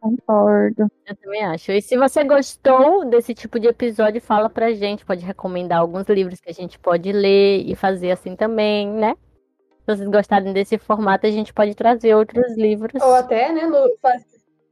Concordo. 0.00 0.90
Eu 1.06 1.16
também 1.16 1.44
acho. 1.44 1.70
E 1.70 1.82
se 1.82 1.96
você 1.96 2.24
gostou 2.24 3.04
desse 3.04 3.34
tipo 3.34 3.60
de 3.60 3.68
episódio, 3.68 4.20
fala 4.20 4.48
pra 4.48 4.72
gente. 4.72 5.04
Pode 5.04 5.24
recomendar 5.24 5.80
alguns 5.80 6.06
livros 6.08 6.40
que 6.40 6.48
a 6.48 6.54
gente 6.54 6.78
pode 6.78 7.12
ler 7.12 7.62
e 7.66 7.74
fazer 7.74 8.10
assim 8.10 8.34
também, 8.34 8.88
né? 8.88 9.14
Se 9.80 9.96
vocês 9.96 10.08
gostarem 10.08 10.52
desse 10.54 10.78
formato, 10.78 11.26
a 11.26 11.30
gente 11.30 11.52
pode 11.52 11.74
trazer 11.74 12.14
outros 12.14 12.56
livros. 12.56 13.00
Ou 13.02 13.14
até, 13.14 13.52
né, 13.52 13.66
no, 13.66 13.76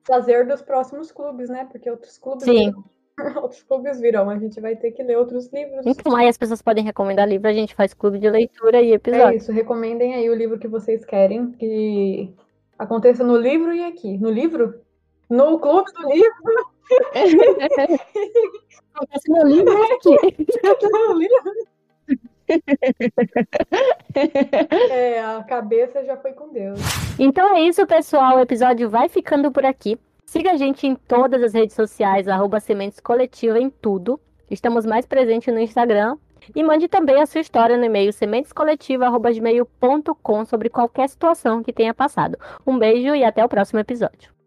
fazer 0.09 0.47
dos 0.47 0.62
próximos 0.62 1.12
clubes, 1.12 1.48
né? 1.48 1.68
Porque 1.70 1.89
outros 1.90 2.18
clubes 2.18 2.44
Sim. 2.44 2.70
virão. 2.70 2.85
Outros 3.43 3.62
clubes 3.64 4.01
virão. 4.01 4.30
A 4.30 4.39
gente 4.39 4.60
vai 4.60 4.76
ter 4.76 4.93
que 4.93 5.02
ler 5.02 5.18
outros 5.18 5.52
livros. 5.52 5.85
Então, 5.85 6.14
aí 6.14 6.28
as 6.28 6.39
pessoas 6.39 6.62
podem 6.62 6.85
recomendar 6.85 7.28
livro, 7.28 7.48
a 7.48 7.52
gente 7.52 7.74
faz 7.74 7.93
clube 7.93 8.18
de 8.18 8.30
leitura 8.30 8.80
e 8.80 8.93
É 8.93 8.94
episódio. 8.94 9.36
isso, 9.36 9.51
recomendem 9.51 10.14
aí 10.14 10.30
o 10.30 10.35
livro 10.35 10.56
que 10.56 10.68
vocês 10.68 11.05
querem 11.05 11.51
que 11.52 12.32
aconteça 12.78 13.24
no 13.24 13.36
livro 13.36 13.74
e 13.74 13.85
aqui. 13.85 14.16
No 14.18 14.30
livro? 14.30 14.80
No 15.28 15.59
clube 15.59 15.90
do 15.93 16.09
livro? 16.10 16.68
Acontece 18.94 19.30
no 19.30 19.47
livro 19.47 19.72
e 19.76 19.93
aqui. 19.93 20.16
No 20.90 21.18
livro. 21.18 21.52
É, 24.91 25.20
a 25.25 25.43
cabeça 25.43 26.05
já 26.05 26.16
foi 26.16 26.33
com 26.33 26.53
Deus. 26.53 26.81
Então 27.19 27.57
é 27.57 27.62
isso, 27.62 27.87
pessoal. 27.87 28.37
O 28.37 28.41
episódio 28.41 28.89
vai 28.89 29.09
ficando 29.09 29.53
por 29.53 29.65
aqui. 29.65 29.99
Siga 30.27 30.53
a 30.53 30.57
gente 30.57 30.87
em 30.87 30.95
todas 30.95 31.43
as 31.43 31.55
redes 31.55 31.75
sociais, 31.75 32.29
arroba 32.29 32.61
Sementes 32.61 33.01
Coletiva 33.01 33.59
em 33.59 33.70
tudo. 33.70 34.20
Estamos 34.51 34.85
mais 34.85 35.07
presentes 35.07 35.53
no 35.53 35.61
Instagram. 35.61 36.16
E 36.55 36.62
mande 36.62 36.89
também 36.89 37.20
a 37.20 37.27
sua 37.27 37.43
história 37.43 37.77
no 37.77 37.85
e-mail 37.85 38.11
sementescoletiva.com 38.12 40.45
sobre 40.47 40.70
qualquer 40.70 41.09
situação 41.09 41.62
que 41.62 41.73
tenha 41.73 41.93
passado. 41.93 42.39
Um 42.66 42.79
beijo 42.79 43.15
e 43.15 43.25
até 43.25 43.45
o 43.45 43.49
próximo 43.49 43.81
episódio. 43.81 44.38